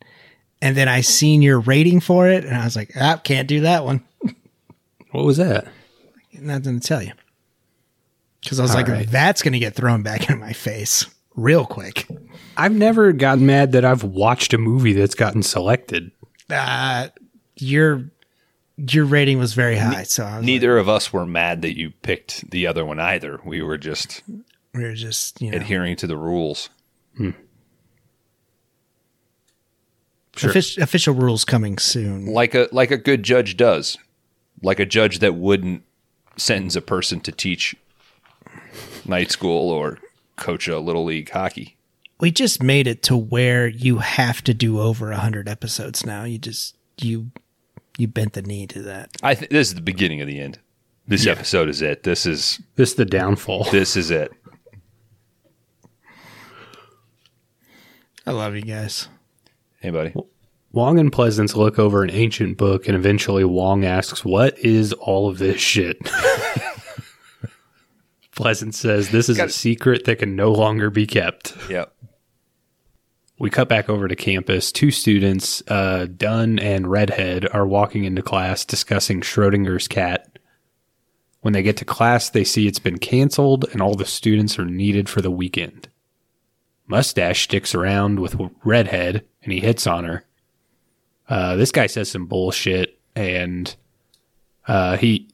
And 0.62 0.76
then 0.76 0.88
I 0.88 1.02
seen 1.02 1.42
your 1.42 1.60
rating 1.60 2.00
for 2.00 2.28
it 2.28 2.44
and 2.44 2.56
I 2.56 2.64
was 2.64 2.76
like, 2.76 2.92
ah, 3.00 3.20
can't 3.24 3.48
do 3.48 3.62
that 3.62 3.86
one. 3.86 4.04
What 5.12 5.24
was 5.24 5.38
that? 5.38 5.66
Nothing 6.34 6.82
to 6.82 6.86
tell 6.86 7.02
you. 7.02 7.14
Because 8.42 8.60
I 8.60 8.64
was 8.64 8.76
like, 8.76 8.90
right. 8.90 9.10
that's 9.10 9.42
going 9.42 9.54
to 9.54 9.60
get 9.60 9.74
thrown 9.74 10.04
back 10.04 10.30
in 10.30 10.38
my 10.38 10.52
face 10.52 11.06
real 11.36 11.66
quick. 11.66 12.08
I've 12.58 12.74
never 12.74 13.14
gotten 13.14 13.46
mad 13.46 13.72
that 13.72 13.86
I've 13.86 14.04
watched 14.04 14.54
a 14.54 14.58
movie 14.58 14.92
that's 14.92 15.16
gotten 15.16 15.44
selected. 15.44 16.12
Uh, 16.50 17.08
your 17.56 18.12
your 18.78 19.06
rating 19.06 19.40
was 19.40 19.54
very 19.54 19.78
high. 19.78 20.04
So 20.04 20.24
I 20.24 20.38
was 20.38 20.46
Neither 20.46 20.78
of 20.78 20.88
us 20.88 21.12
were 21.12 21.26
mad 21.26 21.62
that 21.64 21.78
you 21.78 21.92
picked 22.02 22.50
the 22.52 22.68
other 22.68 22.86
one 22.86 23.00
either. 23.00 23.40
We 23.44 23.62
were 23.62 23.78
just 23.78 24.22
we 24.74 24.84
were 24.84 24.94
just, 24.94 25.42
you 25.42 25.52
know, 25.52 25.58
adhering 25.58 25.96
to 25.98 26.08
the 26.08 26.18
rules. 26.18 26.70
Hmm. 27.16 27.32
offic- 30.34 30.78
official 30.78 31.16
rules 31.16 31.44
coming 31.44 31.78
soon. 31.80 32.28
Like 32.28 32.54
a 32.54 32.70
like 32.72 32.92
a 32.92 32.98
good 32.98 33.24
judge 33.24 33.58
does. 33.58 33.98
Like 34.62 34.80
a 34.80 34.86
judge 34.86 35.20
that 35.20 35.36
wouldn't 35.36 35.84
sentence 36.38 36.76
a 36.76 36.82
person 36.82 37.20
to 37.22 37.32
teach 37.32 37.76
night 39.06 39.32
school 39.32 39.70
or 39.72 40.00
coach 40.36 40.68
a 40.68 40.80
little 40.80 41.06
league 41.06 41.30
hockey. 41.30 41.78
We 42.20 42.32
just 42.32 42.64
made 42.64 42.88
it 42.88 43.04
to 43.04 43.18
where 43.18 43.68
you 43.68 43.98
have 44.00 44.44
to 44.44 44.54
do 44.54 44.80
over 44.80 45.08
a 45.08 45.16
100 45.16 45.48
episodes 45.48 46.06
now. 46.06 46.24
You 46.24 46.40
just, 46.40 46.76
you, 47.00 47.30
you 47.98 48.08
bent 48.08 48.34
the 48.34 48.42
knee 48.42 48.68
to 48.68 48.82
that. 48.84 49.10
I 49.24 49.36
think 49.36 49.52
this 49.52 49.70
is 49.70 49.76
the 49.76 49.82
beginning 49.82 50.22
of 50.22 50.28
the 50.28 50.40
end. 50.40 50.60
This 51.08 51.26
episode 51.26 51.70
is 51.70 51.82
it. 51.82 52.04
This 52.04 52.26
is 52.26 52.62
This 52.76 52.90
is 52.90 52.96
the 52.96 53.06
downfall. 53.06 53.64
this 53.72 53.96
is 53.96 54.12
it. 54.12 54.32
I 58.26 58.32
love 58.32 58.56
you 58.56 58.62
guys. 58.62 59.08
Hey 59.80 59.90
buddy. 59.90 60.14
Wong 60.74 61.00
and 61.00 61.12
Pleasence 61.12 61.56
look 61.56 61.80
over 61.80 62.04
an 62.04 62.12
ancient 62.12 62.58
book, 62.58 62.88
and 62.88 62.96
eventually 62.96 63.46
Wong 63.46 63.86
asks, 63.86 64.26
"What 64.26 64.60
is 64.60 64.92
all 64.94 65.30
of 65.30 65.38
this 65.38 65.62
shit?" 65.62 65.98
Pleasant 68.36 68.76
says 68.76 69.10
this 69.10 69.30
is 69.30 69.38
a 69.38 69.44
Got- 69.44 69.52
secret 69.52 70.04
that 70.06 70.20
can 70.20 70.36
no 70.36 70.52
longer 70.52 70.90
be 70.90 71.08
kept. 71.08 71.54
Yep. 71.70 71.94
We 73.40 73.50
cut 73.50 73.70
back 73.70 73.88
over 73.88 74.08
to 74.08 74.16
campus. 74.16 74.72
Two 74.72 74.90
students, 74.90 75.62
uh, 75.68 76.08
Dun 76.08 76.58
and 76.58 76.90
Redhead, 76.90 77.48
are 77.54 77.68
walking 77.68 78.04
into 78.04 78.24
class 78.24 78.66
discussing 78.66 79.22
Schrodinger's 79.22 79.88
cat. 79.88 80.40
When 81.42 81.54
they 81.54 81.62
get 81.62 81.78
to 81.78 81.86
class, 81.86 82.30
they 82.30 82.44
see 82.44 82.68
it's 82.68 82.80
been 82.80 82.98
canceled 82.98 83.66
and 83.72 83.82
all 83.82 83.94
the 83.94 84.06
students 84.06 84.58
are 84.58 84.66
needed 84.66 85.08
for 85.08 85.22
the 85.22 85.32
weekend. 85.32 85.88
Mustache 86.88 87.44
sticks 87.44 87.76
around 87.76 88.20
with 88.20 88.36
Redhead 88.64 89.24
and 89.44 89.54
he 89.54 89.60
hits 89.60 89.86
on 89.86 90.06
her. 90.06 90.26
Uh, 91.30 91.56
this 91.56 91.72
guy 91.72 91.86
says 91.86 92.10
some 92.10 92.26
bullshit 92.26 92.98
and 93.16 93.76
uh, 94.68 94.98
he 94.98 95.30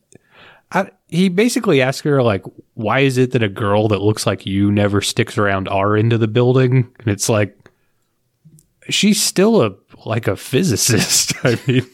I, 0.73 0.89
he 1.07 1.29
basically 1.29 1.81
asks 1.81 2.03
her 2.03 2.23
like, 2.23 2.43
"Why 2.73 3.01
is 3.01 3.17
it 3.17 3.31
that 3.31 3.43
a 3.43 3.49
girl 3.49 3.87
that 3.89 4.01
looks 4.01 4.25
like 4.25 4.45
you 4.45 4.71
never 4.71 5.01
sticks 5.01 5.37
around 5.37 5.67
our 5.67 5.95
end 5.95 6.13
of 6.13 6.19
the 6.19 6.27
building?" 6.27 6.91
And 6.99 7.07
it's 7.07 7.29
like, 7.29 7.62
she's 8.89 9.21
still 9.21 9.61
a 9.63 9.73
like 10.05 10.27
a 10.27 10.35
physicist. 10.35 11.33
I 11.43 11.57
mean, 11.67 11.85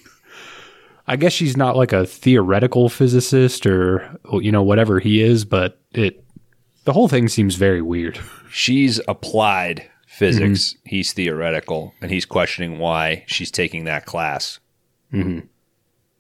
I 1.08 1.16
guess 1.16 1.34
she's 1.34 1.58
not 1.58 1.76
like 1.76 1.92
a 1.94 2.06
theoretical 2.06 2.90
physicist 2.90 3.66
or 3.66 4.18
you 4.34 4.52
know 4.52 4.64
whatever 4.64 5.00
he 5.00 5.22
is, 5.22 5.46
but 5.46 5.80
it 5.92 6.24
the 6.86 6.94
whole 6.94 7.08
thing 7.08 7.28
seems 7.28 7.56
very 7.56 7.82
weird. 7.82 8.20
She's 8.52 9.00
applied 9.08 9.88
physics. 10.08 10.74
Mm-hmm. 10.74 10.90
He's 10.90 11.14
theoretical, 11.14 11.94
and 12.02 12.10
he's 12.12 12.26
questioning 12.26 12.80
why 12.80 13.24
she's 13.28 13.52
taking 13.52 13.84
that 13.86 14.06
class. 14.06 14.60
Mm-hmm. 15.14 15.46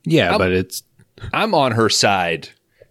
Yeah, 0.06 0.30
I'm- 0.32 0.38
but 0.38 0.52
it's 0.52 0.84
I'm 1.34 1.54
on 1.54 1.74
her 1.74 1.90
side 1.90 2.50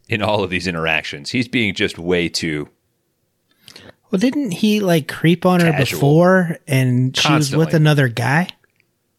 in 0.09 0.22
all 0.22 0.43
of 0.43 0.51
these 0.51 0.66
interactions. 0.66 1.31
He's 1.31 1.49
being 1.49 1.74
just 1.74 1.99
way 1.99 2.29
too. 2.29 2.68
Well, 4.11 4.19
didn't 4.19 4.53
he 4.53 4.81
like 4.81 5.07
creep 5.09 5.45
on 5.45 5.61
her 5.61 5.71
Casual. 5.73 5.99
before 5.99 6.57
and 6.67 7.17
she 7.17 7.33
was 7.33 7.55
with 7.55 7.75
another 7.75 8.09
guy? 8.09 8.49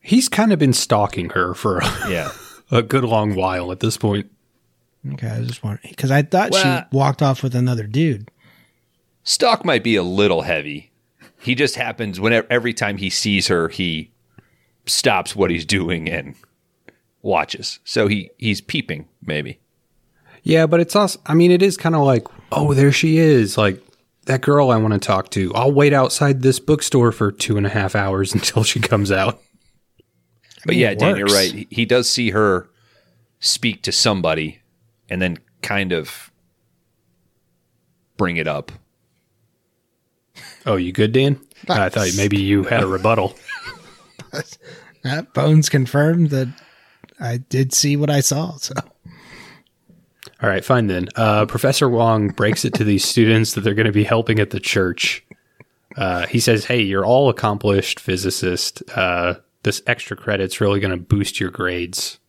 he's 0.01 0.27
kind 0.29 0.51
of 0.51 0.57
been 0.57 0.73
stalking 0.73 1.29
her 1.31 1.53
for 1.53 1.79
a, 1.79 1.85
Yeah. 2.09 2.31
a 2.71 2.81
good 2.81 3.03
long 3.03 3.35
while 3.35 3.71
at 3.71 3.79
this 3.79 3.97
point. 3.97 4.31
Okay, 5.13 5.27
I 5.27 5.41
just 5.43 5.63
wondering 5.63 5.89
because 5.89 6.09
I 6.09 6.23
thought 6.23 6.51
Well- 6.51 6.85
she 6.89 6.95
walked 6.97 7.21
off 7.21 7.43
with 7.43 7.53
another 7.53 7.85
dude. 7.85 8.31
Stock 9.23 9.63
might 9.63 9.83
be 9.83 9.95
a 9.95 10.01
little 10.03 10.41
heavy. 10.43 10.91
He 11.39 11.53
just 11.53 11.75
happens 11.75 12.19
whenever 12.19 12.47
every 12.49 12.73
time 12.73 12.97
he 12.97 13.09
sees 13.09 13.47
her, 13.47 13.69
he 13.69 14.11
stops 14.87 15.35
what 15.35 15.51
he's 15.51 15.65
doing 15.65 16.09
and 16.09 16.33
watches. 17.21 17.79
So 17.83 18.07
he 18.07 18.31
he's 18.37 18.61
peeping, 18.61 19.07
maybe. 19.21 19.59
Yeah, 20.43 20.65
but 20.65 20.79
it's 20.79 20.95
also, 20.95 21.19
I 21.25 21.33
mean, 21.35 21.51
it 21.51 21.61
is 21.61 21.77
kind 21.77 21.95
of 21.95 22.01
like, 22.01 22.25
oh, 22.51 22.73
there 22.73 22.91
she 22.91 23.17
is. 23.17 23.57
Like, 23.57 23.81
that 24.29 24.41
girl 24.41 24.69
I 24.69 24.77
want 24.77 24.93
to 24.93 24.99
talk 24.99 25.31
to. 25.31 25.51
I'll 25.55 25.71
wait 25.71 25.91
outside 25.91 26.43
this 26.43 26.59
bookstore 26.59 27.11
for 27.11 27.31
two 27.31 27.57
and 27.57 27.65
a 27.65 27.69
half 27.69 27.95
hours 27.95 28.31
until 28.35 28.63
she 28.63 28.79
comes 28.79 29.11
out. 29.11 29.41
But 30.65 30.71
mean, 30.71 30.79
yeah, 30.79 30.93
Dan, 30.93 31.17
you're 31.17 31.25
right. 31.25 31.51
He, 31.51 31.67
he 31.71 31.85
does 31.85 32.07
see 32.07 32.29
her 32.29 32.69
speak 33.39 33.81
to 33.83 33.91
somebody 33.91 34.61
and 35.09 35.19
then 35.21 35.39
kind 35.63 35.91
of 35.91 36.31
bring 38.17 38.37
it 38.37 38.47
up. 38.47 38.71
Oh, 40.65 40.75
you 40.75 40.91
good, 40.91 41.11
Dan? 41.11 41.39
I 41.67 41.89
thought 41.89 42.09
maybe 42.15 42.39
you 42.39 42.63
had 42.63 42.83
a 42.83 42.87
rebuttal. 42.87 43.35
That 45.01 45.33
Bones 45.33 45.69
confirmed 45.69 46.29
that 46.31 46.49
I 47.21 47.37
did 47.37 47.73
see 47.73 47.95
what 47.95 48.09
I 48.09 48.19
saw. 48.19 48.57
So 48.57 48.73
All 50.41 50.49
right, 50.49 50.63
fine 50.63 50.87
then. 50.87 51.09
Uh, 51.15 51.45
Professor 51.45 51.89
Wong 51.89 52.29
breaks 52.29 52.63
it 52.63 52.73
to 52.75 52.85
these 52.85 53.03
students 53.03 53.53
that 53.53 53.61
they're 53.61 53.73
going 53.73 53.87
to 53.87 53.91
be 53.91 54.05
helping 54.05 54.39
at 54.39 54.51
the 54.51 54.59
church. 54.59 55.25
Uh, 55.97 56.27
he 56.27 56.39
says, 56.39 56.65
"Hey, 56.65 56.81
you're 56.81 57.05
all 57.05 57.29
accomplished 57.29 57.99
physicists. 57.99 58.81
Uh, 58.95 59.35
this 59.63 59.81
extra 59.85 60.15
credit's 60.15 60.61
really 60.61 60.79
going 60.79 60.91
to 60.91 60.97
boost 60.97 61.39
your 61.39 61.51
grades." 61.51 62.19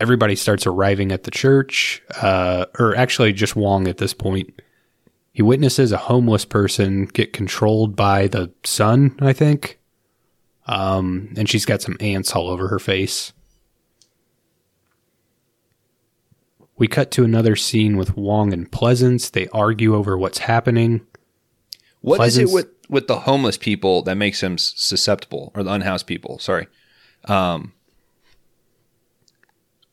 Everybody 0.00 0.36
starts 0.36 0.66
arriving 0.66 1.12
at 1.12 1.24
the 1.24 1.30
church, 1.30 2.02
uh, 2.22 2.66
or 2.78 2.96
actually 2.96 3.32
just 3.32 3.56
Wong 3.56 3.88
at 3.88 3.98
this 3.98 4.14
point. 4.14 4.62
He 5.32 5.42
witnesses 5.42 5.92
a 5.92 5.98
homeless 5.98 6.44
person 6.44 7.06
get 7.06 7.32
controlled 7.32 7.94
by 7.94 8.28
the 8.28 8.52
sun, 8.64 9.16
I 9.20 9.32
think. 9.32 9.80
Um, 10.66 11.34
and 11.36 11.48
she's 11.48 11.64
got 11.64 11.82
some 11.82 11.96
ants 12.00 12.32
all 12.32 12.48
over 12.48 12.68
her 12.68 12.78
face. 12.78 13.32
We 16.78 16.86
cut 16.86 17.10
to 17.12 17.24
another 17.24 17.56
scene 17.56 17.96
with 17.96 18.16
Wong 18.16 18.52
and 18.52 18.70
Pleasence. 18.70 19.30
They 19.30 19.48
argue 19.48 19.94
over 19.96 20.16
what's 20.16 20.38
happening. 20.38 21.00
What 22.00 22.20
is 22.20 22.38
Pleasence- 22.38 22.50
it 22.50 22.54
with 22.54 22.68
with 22.88 23.06
the 23.06 23.20
homeless 23.20 23.58
people 23.58 24.02
that 24.02 24.14
makes 24.14 24.40
them 24.40 24.56
susceptible, 24.56 25.52
or 25.54 25.62
the 25.62 25.72
unhoused 25.72 26.06
people? 26.06 26.38
Sorry. 26.38 26.68
Um, 27.26 27.72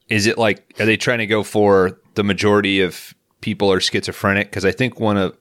is 0.08 0.28
it 0.28 0.38
like 0.38 0.76
are 0.80 0.86
they 0.86 0.96
trying 0.98 1.20
to 1.20 1.26
go 1.26 1.44
for 1.44 2.00
the 2.14 2.24
majority 2.24 2.82
of 2.82 3.14
people 3.42 3.72
are 3.72 3.80
schizophrenic? 3.80 4.50
Because 4.50 4.64
I 4.64 4.72
think 4.72 5.00
one 5.00 5.18
of 5.18 5.36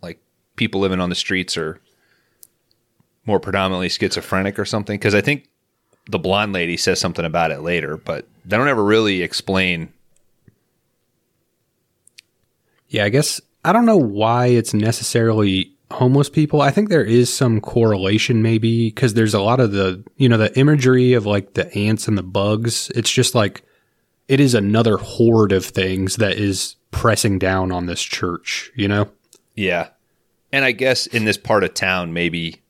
like 0.00 0.18
people 0.56 0.80
living 0.80 1.00
on 1.00 1.10
the 1.10 1.14
streets 1.14 1.56
are 1.56 1.78
more 3.26 3.38
predominantly 3.38 3.90
schizophrenic 3.90 4.58
or 4.58 4.64
something. 4.64 4.98
Because 4.98 5.14
I 5.14 5.20
think 5.20 5.48
the 6.08 6.18
blonde 6.18 6.52
lady 6.52 6.76
says 6.76 6.98
something 6.98 7.24
about 7.24 7.50
it 7.50 7.60
later, 7.60 7.96
but 7.96 8.26
they 8.44 8.56
don't 8.56 8.68
ever 8.68 8.82
really 8.82 9.22
explain. 9.22 9.92
Yeah, 12.92 13.04
I 13.04 13.08
guess 13.08 13.40
I 13.64 13.72
don't 13.72 13.86
know 13.86 13.96
why 13.96 14.48
it's 14.48 14.74
necessarily 14.74 15.72
homeless 15.90 16.28
people. 16.28 16.60
I 16.60 16.70
think 16.70 16.90
there 16.90 17.04
is 17.04 17.32
some 17.32 17.60
correlation 17.60 18.42
maybe 18.42 18.88
because 18.90 19.14
there's 19.14 19.32
a 19.34 19.40
lot 19.40 19.60
of 19.60 19.72
the, 19.72 20.04
you 20.16 20.28
know, 20.28 20.36
the 20.36 20.56
imagery 20.58 21.14
of 21.14 21.24
like 21.24 21.54
the 21.54 21.72
ants 21.74 22.06
and 22.06 22.18
the 22.18 22.22
bugs. 22.22 22.90
It's 22.94 23.10
just 23.10 23.34
like 23.34 23.62
it 24.28 24.40
is 24.40 24.54
another 24.54 24.98
horde 24.98 25.52
of 25.52 25.64
things 25.64 26.16
that 26.16 26.38
is 26.38 26.76
pressing 26.90 27.38
down 27.38 27.72
on 27.72 27.86
this 27.86 28.02
church, 28.02 28.70
you 28.76 28.88
know? 28.88 29.10
Yeah. 29.54 29.88
And 30.52 30.62
I 30.64 30.72
guess 30.72 31.06
in 31.06 31.24
this 31.24 31.38
part 31.38 31.64
of 31.64 31.72
town, 31.72 32.12
maybe 32.12 32.60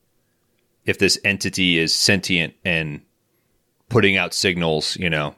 if 0.84 0.98
this 0.98 1.18
entity 1.24 1.78
is 1.78 1.92
sentient 1.92 2.54
and 2.64 3.02
putting 3.88 4.16
out 4.16 4.34
signals, 4.34 4.96
you 4.96 5.10
know, 5.10 5.34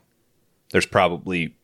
there's 0.72 0.86
probably, 0.86 1.56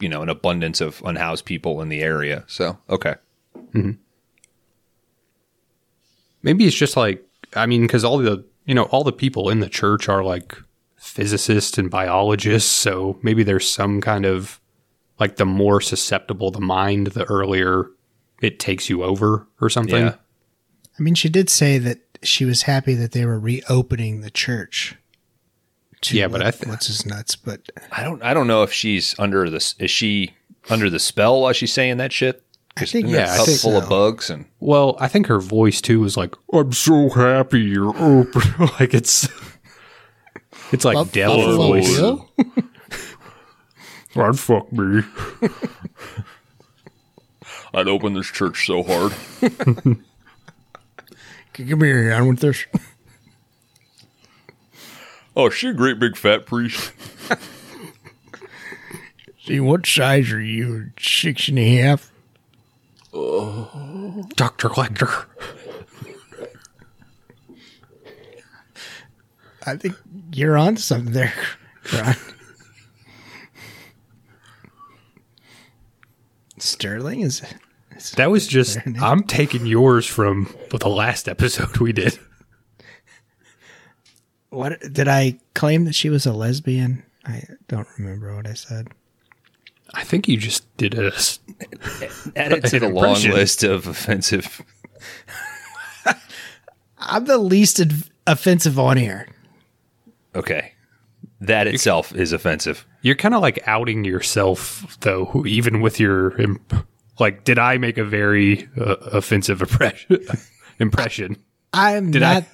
you 0.00 0.08
know, 0.08 0.22
an 0.22 0.28
abundance 0.28 0.80
of 0.80 1.02
unhoused 1.04 1.44
people 1.44 1.80
in 1.80 1.88
the 1.88 2.00
area. 2.00 2.44
So, 2.46 2.78
okay. 2.88 3.14
Mm-hmm. 3.56 3.92
Maybe 6.42 6.66
it's 6.66 6.76
just 6.76 6.96
like 6.96 7.24
I 7.54 7.66
mean, 7.66 7.82
because 7.82 8.04
all 8.04 8.18
the 8.18 8.44
you 8.64 8.74
know 8.74 8.84
all 8.84 9.04
the 9.04 9.12
people 9.12 9.50
in 9.50 9.60
the 9.60 9.68
church 9.68 10.08
are 10.08 10.22
like 10.22 10.56
physicists 10.96 11.78
and 11.78 11.90
biologists, 11.90 12.70
so 12.70 13.18
maybe 13.22 13.42
there's 13.42 13.68
some 13.68 14.00
kind 14.00 14.26
of 14.26 14.60
like 15.18 15.36
the 15.36 15.46
more 15.46 15.80
susceptible 15.80 16.50
the 16.50 16.60
mind, 16.60 17.08
the 17.08 17.24
earlier 17.24 17.86
it 18.40 18.58
takes 18.58 18.88
you 18.88 19.02
over 19.02 19.46
or 19.60 19.68
something. 19.68 20.06
Yeah. 20.06 20.14
I 20.98 21.02
mean, 21.02 21.14
she 21.14 21.28
did 21.28 21.50
say 21.50 21.78
that 21.78 21.98
she 22.22 22.44
was 22.44 22.62
happy 22.62 22.94
that 22.94 23.12
they 23.12 23.24
were 23.24 23.38
reopening 23.38 24.20
the 24.20 24.30
church. 24.30 24.96
To 26.02 26.16
Yeah, 26.16 26.26
but 26.28 26.40
what- 26.40 26.46
I 26.46 26.50
th- 26.50 26.66
what's 26.66 26.86
his 26.86 27.04
nuts? 27.06 27.36
But 27.36 27.68
I 27.92 28.02
don't, 28.04 28.22
I 28.22 28.34
don't 28.34 28.46
know 28.46 28.62
if 28.62 28.72
she's 28.72 29.14
under 29.18 29.48
this, 29.50 29.74
is 29.78 29.90
she 29.90 30.34
under 30.70 30.88
the 30.90 30.98
spell 30.98 31.40
while 31.42 31.52
she's 31.52 31.72
saying 31.72 31.96
that 31.98 32.12
shit? 32.12 32.42
I 32.76 32.84
think 32.84 33.08
Yeah, 33.08 33.34
Yeah, 33.34 33.42
I 33.42 33.44
think 33.44 33.58
full 33.60 33.76
of 33.76 33.88
bugs 33.88 34.30
and 34.30 34.44
Well, 34.60 34.96
I 35.00 35.08
think 35.08 35.26
her 35.26 35.40
voice 35.40 35.80
too 35.80 36.04
is 36.04 36.16
like, 36.16 36.34
"I'm 36.52 36.72
so 36.72 37.08
happy 37.08 37.60
you're 37.60 37.88
open." 37.96 38.42
like 38.80 38.94
it's 38.94 39.28
it's 40.70 40.84
like 40.84 40.94
Buff- 40.94 41.10
devil 41.12 41.36
Buffalo 41.38 41.56
voice. 41.56 41.96
Bill? 41.96 42.28
I'd 44.16 44.38
fuck 44.38 44.72
me. 44.72 45.02
I'd 47.74 47.88
open 47.88 48.14
this 48.14 48.26
church 48.28 48.66
so 48.66 48.82
hard. 48.82 49.12
Come 51.52 51.80
here, 51.82 52.12
on 52.14 52.28
with 52.28 52.40
this. 52.40 52.64
Oh, 55.38 55.46
is 55.46 55.54
she 55.54 55.68
a 55.68 55.72
great 55.72 56.00
big 56.00 56.16
fat 56.16 56.46
priest? 56.46 56.92
See, 59.44 59.60
what 59.60 59.86
size 59.86 60.32
are 60.32 60.40
you? 60.40 60.90
Six 61.00 61.46
and 61.48 61.58
a 61.60 61.76
half? 61.76 62.10
Oh. 63.14 64.26
Doctor 64.34 64.68
Lecter. 64.70 65.26
I 69.64 69.76
think 69.76 69.94
you're 70.32 70.58
on 70.58 70.76
something 70.76 71.12
there, 71.12 71.32
Ron. 71.92 72.14
Sterling 76.58 77.20
is. 77.20 77.42
is- 77.96 78.10
That 78.12 78.30
was 78.30 78.46
just 78.46 78.78
I'm 79.00 79.22
taking 79.24 79.66
yours 79.66 80.06
from 80.06 80.52
the 80.70 80.88
last 80.88 81.28
episode 81.28 81.76
we 81.78 81.92
did. 81.92 82.18
What 84.50 84.80
did 84.92 85.08
I 85.08 85.38
claim 85.54 85.84
that 85.84 85.94
she 85.94 86.08
was 86.10 86.24
a 86.26 86.32
lesbian? 86.32 87.02
I 87.24 87.42
don't 87.68 87.86
remember 87.98 88.34
what 88.34 88.46
I 88.46 88.54
said. 88.54 88.88
I 89.94 90.04
think 90.04 90.28
you 90.28 90.36
just 90.36 90.64
did 90.76 90.94
a. 90.94 91.12
Add 92.36 92.52
it 92.52 92.64
to 92.66 92.80
the 92.80 92.88
long 92.88 93.20
list 93.22 93.62
of 93.64 93.86
offensive. 93.86 94.62
I'm 96.98 97.24
the 97.26 97.38
least 97.38 97.80
ad- 97.80 98.04
offensive 98.26 98.78
on 98.78 98.96
here. 98.96 99.28
Okay. 100.34 100.72
That 101.40 101.66
itself 101.66 102.14
is 102.14 102.32
offensive. 102.32 102.84
You're 103.02 103.14
kind 103.14 103.34
of 103.34 103.40
like 103.42 103.60
outing 103.66 104.04
yourself, 104.04 104.98
though, 105.00 105.44
even 105.46 105.80
with 105.80 106.00
your. 106.00 106.38
imp- 106.40 106.86
Like, 107.20 107.44
did 107.44 107.58
I 107.58 107.78
make 107.78 107.96
a 107.98 108.04
very 108.04 108.68
uh, 108.80 108.96
offensive 109.12 109.60
impression? 109.62 110.18
impression? 110.80 111.36
I'm 111.72 112.10
Did 112.10 112.22
I- 112.22 112.34
not. 112.34 112.44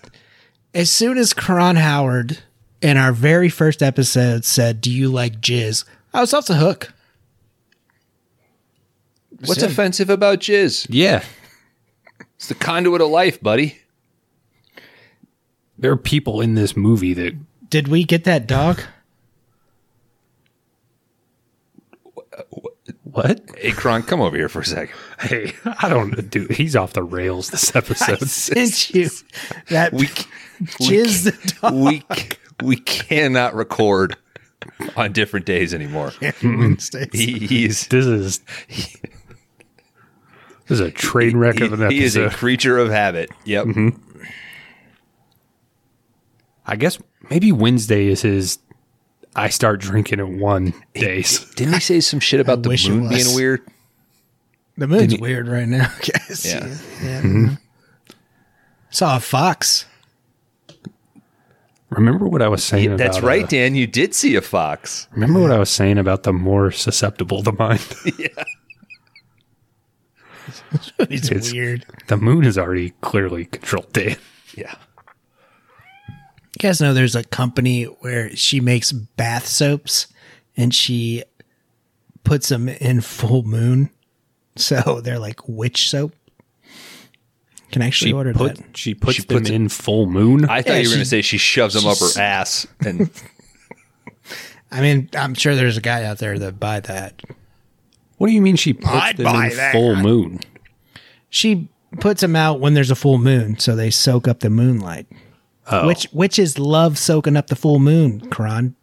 As 0.75 0.91
soon 0.91 1.19
as 1.19 1.33
Kron 1.33 1.77
Howard 1.77 2.39
in 2.83 2.97
our 2.97 3.13
very 3.13 3.49
first 3.49 3.83
episode 3.83 4.45
said, 4.45 4.81
"Do 4.81 4.91
you 4.91 5.09
like 5.09 5.41
jizz?" 5.41 5.85
I 6.13 6.21
was 6.21 6.35
off 6.35 6.47
the 6.47 6.57
hook. 6.57 6.93
What's 9.45 9.61
Sid. 9.61 9.71
offensive 9.71 10.11
about 10.11 10.41
jizz? 10.41 10.87
Yeah. 10.89 11.23
It's 12.37 12.49
the 12.49 12.55
conduit 12.55 13.01
of 13.01 13.09
life, 13.11 13.41
buddy. 13.41 13.79
There 15.79 15.93
are 15.93 15.97
people 15.97 16.41
in 16.41 16.55
this 16.55 16.77
movie 16.77 17.15
that. 17.15 17.35
Did 17.71 17.89
we 17.89 18.05
get 18.05 18.25
that 18.25 18.47
dog? 18.47 18.81
What? 23.15 23.49
Hey, 23.57 23.71
Kron, 23.71 24.03
come 24.03 24.21
over 24.21 24.37
here 24.37 24.49
for 24.49 24.61
a 24.61 24.65
second. 24.65 24.97
Hey, 25.21 25.53
I 25.65 25.89
don't 25.89 26.31
do. 26.31 26.49
He's 26.51 26.75
off 26.75 26.95
the 26.95 27.05
rails 27.05 27.49
this 27.51 27.75
episode. 27.77 28.23
I 28.23 28.27
Sent 28.27 28.91
you 28.91 29.09
that 29.69 29.93
We, 29.93 30.07
jizz 30.07 31.23
the 31.25 31.55
dog 31.61 31.75
we, 31.75 32.03
we 32.61 32.77
cannot 32.77 33.55
record 33.55 34.17
on 34.97 35.13
different 35.13 35.47
days 35.47 35.73
anymore. 35.73 36.13
Wednesdays. 36.43 37.11
He, 37.13 37.39
he's 37.39 37.87
This 37.87 38.05
is. 38.05 38.41
This 40.67 40.81
is 40.81 40.81
a 40.81 40.91
train 40.91 41.37
wreck 41.37 41.59
he, 41.59 41.67
of 41.67 41.73
an 41.75 41.83
episode. 41.83 41.93
he 41.95 42.03
is 42.03 42.17
a 42.17 42.31
creature 42.31 42.79
of 42.79 42.91
habit. 42.91 43.31
Yep. 43.45 43.67
Mm-hmm. 43.67 44.25
I 46.67 46.77
guess 46.77 46.99
maybe 47.31 47.53
Wednesday 47.53 48.09
is 48.09 48.23
his. 48.23 48.59
I 49.37 49.49
start 49.49 49.81
drinking 49.81 50.21
at 50.21 50.29
one 50.29 50.75
days. 50.95 51.45
Didn't 51.55 51.75
he 51.75 51.81
say 51.81 52.01
some 52.01 52.21
shit 52.21 52.41
about 52.41 52.63
the 52.63 52.69
wish 52.69 52.87
it 52.87 52.91
moon 52.93 53.09
being 53.09 53.35
weird? 53.35 53.63
The 54.77 54.87
moon's 54.89 55.19
weird 55.19 55.49
right 55.49 55.69
now. 55.69 55.87
guys. 56.29 56.45
Yeah. 56.47 56.75
yeah. 57.03 57.57
Saw 58.91 59.17
a 59.17 59.21
fox. 59.21 59.87
Remember 61.91 62.27
what 62.27 62.43
I 62.43 62.49
was 62.49 62.65
saying 62.65 62.87
about 62.89 62.99
That's 62.99 63.21
right, 63.21 63.45
uh, 63.45 63.49
Dan. 63.49 63.75
You 63.77 63.87
did 63.87 64.15
see 64.15 64.35
a 64.35 64.41
fox. 64.41 65.07
remember 65.13 65.41
what 65.41 65.53
I 65.53 65.59
was 65.59 65.71
saying 65.71 65.99
about 65.99 66.25
the 66.25 66.33
more 66.33 66.73
susceptible 66.73 67.43
the 67.43 67.53
mind. 67.53 67.85
It's, 70.99 71.31
It's- 71.31 71.53
weird. 71.53 71.87
the 72.09 72.17
moon 72.17 72.45
is 72.45 72.59
already 72.59 72.91
clearly 73.01 73.47
controlled 73.47 73.93
Dan. 73.93 74.17
Yeah. 74.55 74.75
You 76.57 76.69
guys 76.69 76.81
know 76.81 76.95
there's 76.95 77.17
a 77.17 77.25
company 77.25 77.85
where 77.85 78.35
she 78.37 78.61
makes 78.61 78.93
bath 78.93 79.47
soaps 79.47 80.07
and 80.57 80.75
she 80.75 81.25
puts 82.23 82.49
them 82.49 82.69
in 82.69 83.01
full 83.01 83.43
moon. 83.43 83.91
So 84.57 85.01
they're 85.03 85.19
like 85.19 85.41
witch 85.49 85.91
soap. 85.91 86.15
Can 87.73 87.83
actually 87.83 88.11
She 88.11 88.15
order 88.15 88.33
put 88.33 88.57
that. 88.57 88.77
she 88.77 88.95
puts 88.95 89.17
She 89.17 89.23
them 89.23 89.39
puts 89.39 89.51
it- 89.51 89.55
in 89.55 89.69
full 89.69 90.07
moon. 90.07 90.45
I 90.45 90.63
thought 90.63 90.75
Yeah, 90.75 90.79
you 90.79 90.89
were 90.91 90.95
going 90.95 91.01
to 91.03 91.09
say 91.09 91.23
she 91.23 91.39
shoves 91.39 91.75
them 91.75 91.87
up 91.87 91.99
her 91.99 92.21
ass. 92.21 92.67
And 92.87 93.11
I 94.71 94.81
mean, 94.81 95.09
I'm 95.17 95.35
sure 95.35 95.57
there's 95.57 95.77
a 95.77 95.81
guy 95.81 96.05
out 96.05 96.19
there 96.19 96.39
that 96.39 96.61
buy 96.61 96.79
that. 96.81 97.21
what 98.19 98.29
do 98.29 98.33
you 98.33 98.41
mean 98.41 98.55
she 98.57 98.75
puts 98.75 98.89
I'd 98.93 99.17
them 99.17 99.25
buy 99.25 99.49
in 99.51 99.57
that. 99.57 99.73
full 99.73 99.97
moon? 99.97 100.39
She 101.31 101.69
puts 101.99 102.21
them 102.21 102.37
out 102.37 102.61
when 102.61 102.75
there's 102.75 102.93
a 102.93 102.97
full 102.97 103.19
moon, 103.19 103.59
so 103.59 103.75
they 103.75 103.91
soak 103.91 104.29
up 104.29 104.39
the 104.41 104.51
moonlight. 104.51 105.07
Oh, 105.71 105.87
Which 105.87 106.07
witches 106.13 106.59
love 106.59 106.99
soaking 106.99 107.37
up 107.37 107.47
the 107.47 107.57
full 107.57 107.79
moon, 107.79 108.29
Kron. 108.31 108.75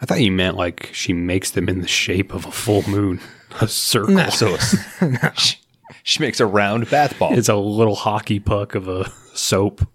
I 0.00 0.06
thought 0.06 0.20
you 0.20 0.32
meant 0.32 0.56
like 0.56 0.90
she 0.94 1.12
makes 1.12 1.50
them 1.50 1.68
in 1.68 1.80
the 1.82 1.88
shape 1.88 2.32
of 2.32 2.46
a 2.46 2.50
full 2.50 2.82
moon, 2.88 3.20
a 3.60 3.68
circle. 3.68 4.14
No. 4.14 4.30
so 4.30 4.56
she, 5.36 5.56
she 6.02 6.22
makes 6.22 6.40
a 6.40 6.46
round 6.46 6.88
bath 6.88 7.18
ball. 7.18 7.36
It's 7.36 7.50
a 7.50 7.56
little 7.56 7.94
hockey 7.94 8.40
puck 8.40 8.74
of 8.74 8.88
a 8.88 9.10
soap. 9.34 9.86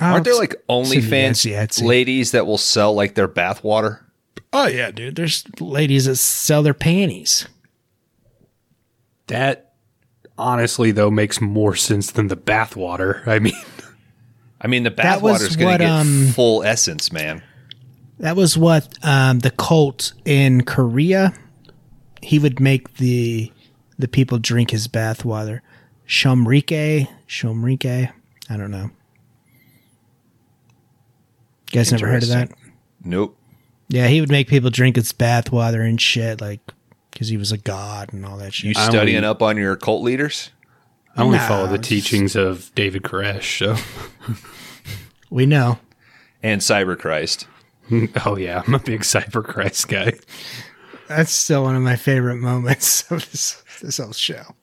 Aren't 0.00 0.24
there 0.24 0.34
like 0.34 0.54
Send 0.68 0.90
me 0.90 0.96
OnlyFans 0.96 1.30
Etsy, 1.46 1.52
Etsy. 1.52 1.84
ladies 1.84 2.30
that 2.32 2.46
will 2.46 2.58
sell 2.58 2.94
like 2.94 3.14
their 3.14 3.28
bath 3.28 3.62
water? 3.62 4.04
Oh 4.52 4.66
yeah, 4.66 4.90
dude. 4.90 5.14
There's 5.14 5.44
ladies 5.60 6.06
that 6.06 6.16
sell 6.16 6.62
their 6.62 6.74
panties. 6.74 7.46
That 9.28 9.74
honestly 10.36 10.90
though 10.90 11.10
makes 11.10 11.40
more 11.40 11.76
sense 11.76 12.10
than 12.10 12.26
the 12.28 12.34
bath 12.36 12.74
water. 12.74 13.22
I 13.26 13.38
mean, 13.38 13.52
I 14.60 14.66
mean, 14.66 14.82
the 14.82 14.90
That 14.90 14.96
bath 14.96 15.22
water 15.22 15.44
is 15.44 15.56
going 15.56 15.70
what, 15.70 15.78
to 15.78 15.84
get 15.84 15.90
um, 15.90 16.26
full 16.34 16.62
essence, 16.62 17.10
man. 17.12 17.42
That 18.18 18.36
was 18.36 18.58
what 18.58 18.88
um, 19.02 19.38
the 19.38 19.50
cult 19.50 20.12
in 20.24 20.62
Korea. 20.64 21.32
He 22.22 22.38
would 22.38 22.60
make 22.60 22.94
the 22.98 23.50
the 23.98 24.08
people 24.08 24.38
drink 24.38 24.70
his 24.70 24.88
bath 24.88 25.24
water. 25.24 25.62
Shomrike, 26.06 27.08
Shomrike. 27.28 28.12
I 28.50 28.56
don't 28.56 28.70
know. 28.70 28.90
You 31.70 31.78
guys 31.78 31.92
never 31.92 32.08
heard 32.08 32.22
of 32.22 32.28
that? 32.30 32.50
Nope. 33.04 33.36
Yeah, 33.88 34.08
he 34.08 34.20
would 34.20 34.30
make 34.30 34.48
people 34.48 34.70
drink 34.70 34.96
his 34.96 35.12
bath 35.12 35.50
water 35.52 35.82
and 35.82 36.00
shit, 36.00 36.40
like 36.40 36.60
because 37.10 37.28
he 37.28 37.36
was 37.36 37.52
a 37.52 37.58
god 37.58 38.12
and 38.12 38.24
all 38.26 38.36
that 38.38 38.62
You 38.62 38.74
shit. 38.74 38.76
I 38.76 38.88
studying 38.88 39.18
only- 39.18 39.28
up 39.28 39.40
on 39.42 39.56
your 39.56 39.76
cult 39.76 40.02
leaders? 40.02 40.50
I 41.16 41.22
only 41.22 41.38
No, 41.38 41.44
follow 41.46 41.66
the 41.66 41.74
it's- 41.74 41.88
teachings 41.88 42.36
of 42.36 42.70
David 42.74 43.02
Koresh. 43.02 43.58
So, 43.58 44.34
we 45.30 45.46
know. 45.46 45.78
And 46.42 46.60
Cyber 46.60 46.98
Christ. 46.98 47.46
oh 48.24 48.36
yeah, 48.36 48.62
I'm 48.66 48.74
a 48.74 48.78
big 48.78 49.00
Cyber 49.00 49.44
Christ 49.44 49.88
guy. 49.88 50.12
That's 51.08 51.32
still 51.32 51.64
one 51.64 51.74
of 51.76 51.82
my 51.82 51.96
favorite 51.96 52.36
moments 52.36 53.02
of 53.10 53.28
this 53.30 53.62
this 53.82 53.98
whole 53.98 54.12
show. 54.12 54.54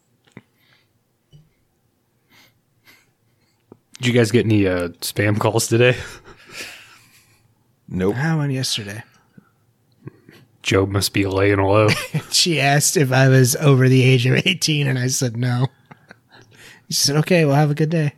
Did 3.99 4.07
you 4.07 4.13
guys 4.13 4.31
get 4.31 4.45
any 4.45 4.67
uh, 4.67 4.89
spam 5.01 5.39
calls 5.39 5.67
today? 5.67 5.97
Nope. 7.89 8.15
How 8.15 8.37
one 8.37 8.51
yesterday? 8.51 9.03
Joe 10.61 10.85
must 10.85 11.13
be 11.13 11.25
laying 11.25 11.59
low. 11.61 11.87
She 12.29 12.59
asked 12.59 12.97
if 12.97 13.11
I 13.11 13.27
was 13.29 13.55
over 13.55 13.87
the 13.89 14.03
age 14.03 14.25
of 14.25 14.35
18, 14.45 14.85
and 14.87 14.99
I 14.99 15.07
said 15.07 15.37
no. 15.37 15.67
She 16.89 16.93
said, 16.95 17.15
okay, 17.17 17.43
well, 17.45 17.55
have 17.55 17.71
a 17.71 17.75
good 17.75 17.89
day. 17.89 18.13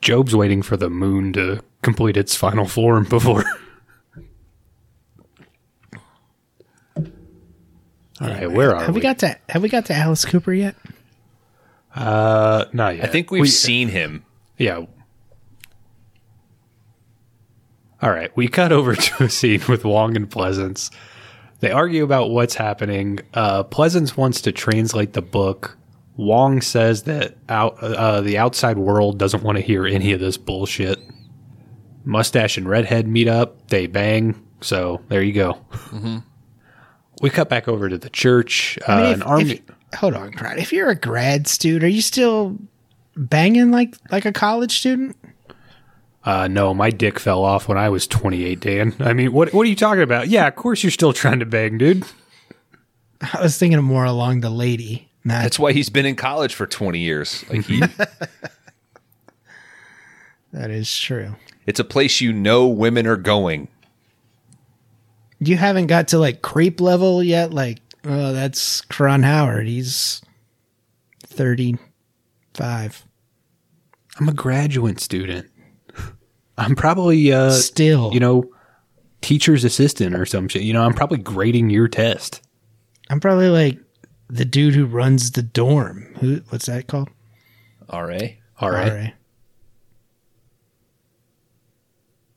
Job's 0.00 0.34
waiting 0.34 0.62
for 0.62 0.76
the 0.76 0.90
moon 0.90 1.32
to 1.34 1.62
complete 1.82 2.16
its 2.16 2.34
final 2.36 2.66
form 2.66 3.04
before. 3.04 3.44
All 8.20 8.28
right, 8.28 8.50
where 8.50 8.74
are 8.76 8.84
Have 8.84 8.94
we 8.94 9.00
got 9.00 9.18
to 9.20 9.36
Have 9.48 9.62
we 9.62 9.68
got 9.68 9.86
to 9.86 9.94
Alice 9.94 10.24
Cooper 10.24 10.52
yet? 10.52 10.76
Uh, 11.94 12.66
not 12.72 12.96
yet. 12.96 13.04
I 13.04 13.08
think 13.08 13.30
we've 13.30 13.42
We- 13.42 13.48
seen 13.48 13.88
him. 13.88 14.24
Yeah. 14.58 14.84
All 18.00 18.10
right, 18.10 18.34
we 18.36 18.48
cut 18.48 18.72
over 18.72 18.94
to 18.96 19.24
a 19.24 19.28
scene 19.28 19.62
with 19.68 19.84
Wong 19.84 20.16
and 20.16 20.28
Pleasence. 20.28 20.90
They 21.60 21.70
argue 21.70 22.02
about 22.02 22.30
what's 22.30 22.54
happening. 22.56 23.20
Uh, 23.34 23.62
Pleasence 23.64 24.16
wants 24.16 24.40
to 24.42 24.52
translate 24.52 25.12
the 25.12 25.22
book. 25.22 25.76
Wong 26.16 26.60
says 26.60 27.04
that 27.04 27.36
out 27.48 27.82
uh, 27.82 28.20
the 28.20 28.38
outside 28.38 28.78
world 28.78 29.18
doesn't 29.18 29.42
want 29.42 29.56
to 29.58 29.62
hear 29.62 29.86
any 29.86 30.12
of 30.12 30.20
this 30.20 30.36
bullshit. 30.36 30.98
Mustache 32.04 32.58
and 32.58 32.68
Redhead 32.68 33.06
meet 33.06 33.28
up. 33.28 33.68
They 33.68 33.86
bang. 33.86 34.44
So 34.60 35.00
there 35.08 35.22
you 35.22 35.32
go. 35.32 35.58
We 37.20 37.30
cut 37.30 37.48
back 37.48 37.68
over 37.68 37.88
to 37.88 37.96
the 37.98 38.10
church. 38.10 38.78
Uh, 38.88 38.92
I 38.92 38.96
mean, 39.02 39.10
if- 39.10 39.16
an 39.16 39.22
army. 39.22 39.50
if- 39.52 39.98
hold 39.98 40.14
on, 40.14 40.32
Crowd. 40.32 40.58
If 40.58 40.72
you're 40.72 40.90
a 40.90 40.94
grad 40.96 41.46
student, 41.46 41.84
are 41.84 41.88
you 41.88 42.02
still 42.02 42.58
banging 43.16 43.70
like 43.70 43.94
like 44.10 44.24
a 44.24 44.32
college 44.32 44.78
student? 44.78 45.16
Uh, 46.24 46.46
no, 46.48 46.72
my 46.72 46.90
dick 46.90 47.18
fell 47.18 47.42
off 47.42 47.66
when 47.66 47.76
I 47.76 47.88
was 47.88 48.06
28, 48.06 48.60
Dan. 48.60 48.94
I 49.00 49.12
mean, 49.12 49.32
what 49.32 49.52
what 49.52 49.66
are 49.66 49.68
you 49.70 49.76
talking 49.76 50.02
about? 50.02 50.28
Yeah, 50.28 50.46
of 50.46 50.56
course 50.56 50.82
you're 50.82 50.90
still 50.92 51.12
trying 51.12 51.40
to 51.40 51.46
bang, 51.46 51.78
dude. 51.78 52.04
I 53.32 53.40
was 53.42 53.56
thinking 53.58 53.80
more 53.82 54.04
along 54.04 54.40
the 54.40 54.50
lady. 54.50 55.08
Not, 55.24 55.42
That's 55.42 55.58
why 55.58 55.72
he's 55.72 55.88
been 55.88 56.06
in 56.06 56.16
college 56.16 56.54
for 56.54 56.66
20 56.66 56.98
years. 56.98 57.44
Like 57.48 57.64
he, 57.64 57.80
that 60.52 60.70
is 60.70 60.96
true. 60.98 61.36
it's 61.66 61.80
a 61.80 61.84
place 61.84 62.20
you 62.20 62.32
know 62.32 62.66
women 62.66 63.06
are 63.06 63.16
going. 63.16 63.68
You 65.38 65.56
haven't 65.56 65.86
got 65.86 66.08
to 66.08 66.18
like 66.18 66.42
creep 66.42 66.80
level 66.80 67.22
yet. 67.22 67.52
Like, 67.52 67.78
oh, 68.04 68.32
that's 68.32 68.80
Kron 68.82 69.22
Howard. 69.24 69.66
He's 69.66 70.22
thirty 71.26 71.76
five. 72.54 73.04
I'm 74.20 74.28
a 74.28 74.32
graduate 74.34 75.00
student. 75.00 75.48
I'm 76.58 76.76
probably, 76.76 77.32
uh, 77.32 77.50
Still, 77.50 78.12
you 78.12 78.20
know, 78.20 78.44
teacher's 79.20 79.64
assistant 79.64 80.14
or 80.14 80.26
some 80.26 80.48
shit. 80.48 80.62
You 80.62 80.74
know, 80.74 80.82
I'm 80.84 80.92
probably 80.94 81.18
grading 81.18 81.70
your 81.70 81.88
test. 81.88 82.40
I'm 83.10 83.18
probably 83.20 83.48
like 83.48 83.78
the 84.32 84.44
dude 84.46 84.74
who 84.74 84.86
runs 84.86 85.30
the 85.32 85.42
dorm. 85.42 86.14
Who? 86.20 86.36
What's 86.48 86.66
that 86.66 86.86
called? 86.88 87.10
RA. 87.92 88.18
All 88.58 88.70
right. 88.70 88.90
RA. 88.92 89.08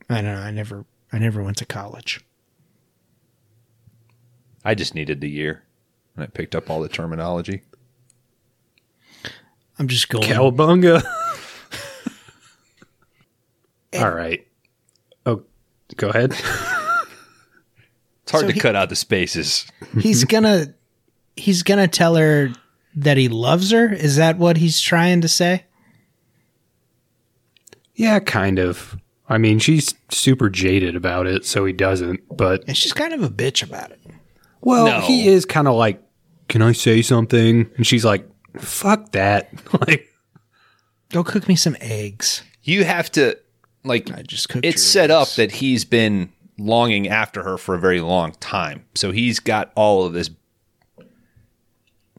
I 0.09 0.15
don't 0.21 0.25
know. 0.25 0.35
I 0.41 0.51
never. 0.51 0.85
I 1.11 1.17
never 1.19 1.41
went 1.41 1.57
to 1.57 1.65
college. 1.65 2.21
I 4.63 4.75
just 4.75 4.93
needed 4.95 5.21
the 5.21 5.29
year, 5.29 5.63
and 6.15 6.23
I 6.23 6.27
picked 6.27 6.55
up 6.55 6.69
all 6.69 6.81
the 6.81 6.89
terminology. 6.89 7.61
I'm 9.79 9.87
just 9.87 10.09
going. 10.09 10.23
Cowabunga. 10.27 11.03
All 13.97 14.11
right. 14.11 14.45
Oh, 15.25 15.43
go 15.95 16.09
ahead. 16.09 16.31
It's 16.31 16.41
hard 18.31 18.41
So 18.41 18.47
to 18.47 18.53
he- 18.53 18.59
cut 18.59 18.75
out 18.75 18.89
the 18.89 18.95
spaces. 18.95 19.67
he's 19.99 20.23
gonna. 20.25 20.73
He's 21.35 21.63
gonna 21.63 21.87
tell 21.87 22.15
her 22.15 22.51
that 22.95 23.17
he 23.17 23.27
loves 23.27 23.71
her. 23.71 23.91
Is 23.93 24.15
that 24.17 24.37
what 24.37 24.57
he's 24.57 24.79
trying 24.81 25.21
to 25.21 25.27
say? 25.27 25.65
yeah, 27.95 28.19
kind 28.19 28.59
of. 28.59 28.97
I 29.27 29.37
mean, 29.37 29.57
she's 29.59 29.93
super 30.09 30.49
jaded 30.49 30.95
about 30.95 31.25
it, 31.27 31.45
so 31.45 31.65
he 31.65 31.73
doesn't. 31.73 32.19
But 32.35 32.63
And 32.67 32.77
she's 32.77 32.93
kind 32.93 33.13
of 33.13 33.23
a 33.23 33.29
bitch 33.29 33.63
about 33.63 33.91
it. 33.91 33.99
well, 34.61 34.85
No. 34.85 34.99
he 35.01 35.27
is 35.27 35.45
kind 35.45 35.67
of 35.67 35.75
like, 35.75 36.01
"Can 36.47 36.61
I 36.61 36.73
say 36.73 37.01
something?" 37.01 37.69
And 37.77 37.87
she's 37.87 38.05
like, 38.05 38.27
"Fuck 38.59 39.11
that!" 39.13 39.49
like, 39.87 40.09
Go 41.11 41.23
cook 41.23 41.47
me 41.47 41.55
some 41.55 41.77
eggs. 41.81 42.43
You 42.63 42.83
have 42.83 43.11
to 43.13 43.37
like. 43.83 44.11
I 44.11 44.21
just 44.23 44.49
cooked. 44.49 44.65
It's 44.65 44.81
your 44.83 45.01
set 45.03 45.11
up 45.11 45.29
that 45.35 45.51
he's 45.53 45.85
been 45.85 46.29
longing 46.57 47.07
after 47.07 47.43
her 47.43 47.57
for 47.57 47.75
a 47.75 47.79
very 47.79 48.01
long 48.01 48.33
time, 48.39 48.85
so 48.95 49.11
he's 49.11 49.39
got 49.39 49.71
all 49.75 50.03
of 50.05 50.13
this 50.13 50.29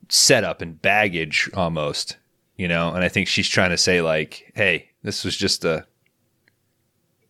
setup 0.08 0.62
and 0.62 0.80
baggage 0.80 1.50
almost, 1.54 2.16
you 2.56 2.68
know. 2.68 2.92
And 2.92 3.02
I 3.04 3.08
think 3.08 3.28
she's 3.28 3.48
trying 3.48 3.70
to 3.70 3.78
say 3.78 4.00
like, 4.00 4.52
"Hey, 4.54 4.90
this 5.02 5.24
was 5.24 5.36
just 5.36 5.64
a 5.64 5.86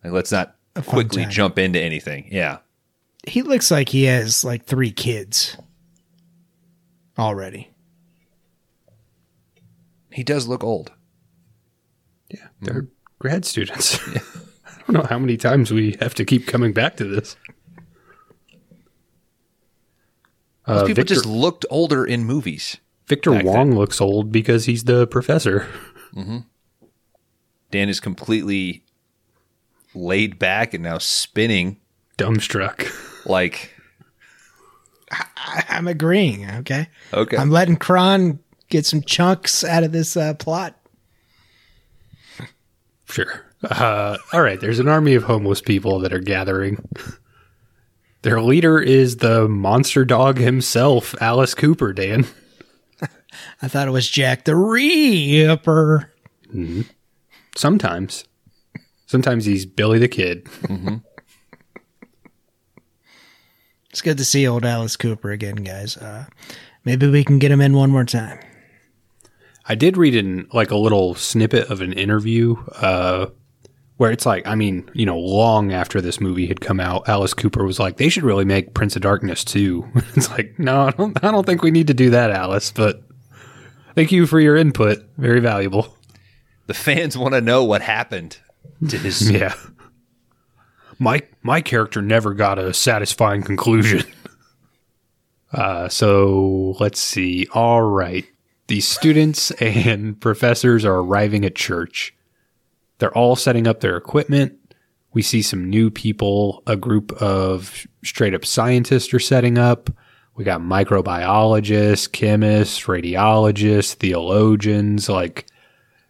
like, 0.04 0.12
let's 0.12 0.32
not 0.32 0.56
A 0.74 0.82
quickly 0.82 1.22
time. 1.22 1.30
jump 1.30 1.58
into 1.58 1.80
anything." 1.80 2.28
Yeah, 2.30 2.58
he 3.26 3.42
looks 3.42 3.70
like 3.70 3.88
he 3.90 4.04
has 4.04 4.44
like 4.44 4.64
three 4.64 4.92
kids 4.92 5.56
already. 7.18 7.70
he 10.10 10.22
does 10.24 10.48
look 10.48 10.64
old. 10.64 10.92
yeah, 12.30 12.46
they're 12.62 12.82
mm-hmm. 12.82 12.90
grad 13.18 13.44
students. 13.44 13.98
I 14.66 14.92
don't 14.92 15.02
know 15.02 15.08
how 15.08 15.18
many 15.18 15.36
times 15.36 15.72
we 15.72 15.96
have 16.00 16.14
to 16.14 16.24
keep 16.24 16.46
coming 16.46 16.72
back 16.72 16.96
to 16.96 17.04
this. 17.04 17.36
Uh, 20.66 20.80
People 20.82 20.94
Victor, 20.96 21.14
just 21.14 21.26
looked 21.26 21.64
older 21.70 22.04
in 22.04 22.24
movies. 22.24 22.78
Victor 23.06 23.30
back 23.30 23.44
Wong 23.44 23.74
looks 23.76 24.00
old 24.00 24.32
because 24.32 24.64
he's 24.64 24.84
the 24.84 25.06
professor. 25.06 25.66
Dan 27.70 27.88
is 27.88 28.00
completely 28.00 28.82
laid 29.94 30.38
back 30.38 30.74
and 30.74 30.82
now 30.82 30.98
spinning 30.98 31.78
Dumbstruck. 32.18 32.88
like 33.26 33.72
I, 35.10 35.64
I'm 35.68 35.86
agreeing. 35.88 36.50
Okay, 36.50 36.88
okay. 37.12 37.36
I'm 37.36 37.50
letting 37.50 37.76
Kron 37.76 38.40
get 38.68 38.86
some 38.86 39.02
chunks 39.02 39.62
out 39.62 39.84
of 39.84 39.92
this 39.92 40.16
uh, 40.16 40.34
plot. 40.34 40.74
Sure. 43.08 43.42
Uh, 43.62 44.16
all 44.32 44.42
right. 44.42 44.60
There's 44.60 44.80
an 44.80 44.88
army 44.88 45.14
of 45.14 45.22
homeless 45.24 45.60
people 45.60 46.00
that 46.00 46.12
are 46.12 46.18
gathering. 46.18 46.84
Their 48.26 48.40
leader 48.40 48.80
is 48.80 49.18
the 49.18 49.46
monster 49.46 50.04
dog 50.04 50.38
himself, 50.38 51.14
Alice 51.20 51.54
Cooper. 51.54 51.92
Dan. 51.92 52.26
I 53.62 53.68
thought 53.68 53.86
it 53.86 53.92
was 53.92 54.08
Jack 54.08 54.46
the 54.46 54.56
Reaper. 54.56 56.12
Sometimes, 57.54 58.24
sometimes 59.06 59.44
he's 59.44 59.64
Billy 59.64 60.00
the 60.00 60.08
Kid. 60.08 60.48
It's 63.90 64.02
good 64.02 64.18
to 64.18 64.24
see 64.26 64.46
old 64.46 64.64
Alice 64.66 64.96
Cooper 64.96 65.30
again, 65.30 65.56
guys. 65.56 65.96
Uh, 65.96 66.26
maybe 66.84 67.08
we 67.08 67.24
can 67.24 67.38
get 67.38 67.50
him 67.50 67.62
in 67.62 67.72
one 67.74 67.90
more 67.90 68.04
time. 68.04 68.40
I 69.64 69.74
did 69.74 69.96
read 69.96 70.14
in 70.14 70.48
like 70.52 70.70
a 70.70 70.76
little 70.76 71.14
snippet 71.14 71.70
of 71.70 71.80
an 71.80 71.94
interview 71.94 72.56
uh, 72.72 73.28
where 73.96 74.10
it's 74.10 74.26
like, 74.26 74.46
I 74.46 74.54
mean, 74.54 74.90
you 74.92 75.06
know, 75.06 75.18
long 75.18 75.72
after 75.72 76.00
this 76.00 76.20
movie 76.20 76.46
had 76.46 76.60
come 76.60 76.80
out, 76.80 77.08
Alice 77.08 77.32
Cooper 77.34 77.64
was 77.64 77.78
like, 77.78 77.96
they 77.96 78.08
should 78.08 78.24
really 78.24 78.44
make 78.44 78.74
Prince 78.74 78.94
of 78.96 79.02
Darkness 79.02 79.42
too. 79.44 79.88
it's 80.14 80.30
like, 80.30 80.58
no, 80.58 80.82
I 80.82 80.90
don't, 80.90 81.24
I 81.24 81.30
don't 81.30 81.46
think 81.46 81.62
we 81.62 81.70
need 81.70 81.86
to 81.86 81.94
do 81.94 82.10
that, 82.10 82.30
Alice. 82.30 82.70
But 82.72 83.02
thank 83.94 84.12
you 84.12 84.26
for 84.26 84.38
your 84.38 84.56
input, 84.56 84.98
very 85.16 85.40
valuable. 85.40 85.96
the 86.66 86.74
fans 86.74 87.16
want 87.16 87.34
to 87.34 87.40
know 87.40 87.64
what 87.64 87.82
happened 87.82 88.38
to 88.88 88.98
his 88.98 89.30
Yeah. 89.30 89.54
My 90.98 91.22
my 91.42 91.60
character 91.60 92.00
never 92.00 92.32
got 92.32 92.58
a 92.58 92.72
satisfying 92.72 93.42
conclusion. 93.42 94.02
Uh, 95.52 95.88
so 95.88 96.74
let's 96.80 97.00
see. 97.00 97.46
All 97.52 97.80
right. 97.80 98.26
The 98.66 98.80
students 98.80 99.52
and 99.52 100.20
professors 100.20 100.84
are 100.84 100.96
arriving 100.96 101.44
at 101.44 101.54
church. 101.54 102.14
They're 102.98 103.16
all 103.16 103.36
setting 103.36 103.66
up 103.66 103.80
their 103.80 103.96
equipment. 103.96 104.54
We 105.12 105.22
see 105.22 105.42
some 105.42 105.68
new 105.70 105.90
people. 105.90 106.62
A 106.66 106.76
group 106.76 107.12
of 107.20 107.86
straight 108.04 108.34
up 108.34 108.44
scientists 108.44 109.12
are 109.14 109.18
setting 109.18 109.58
up. 109.58 109.90
We 110.34 110.44
got 110.44 110.60
microbiologists, 110.60 112.10
chemists, 112.12 112.82
radiologists, 112.84 113.94
theologians. 113.94 115.08
Like, 115.08 115.46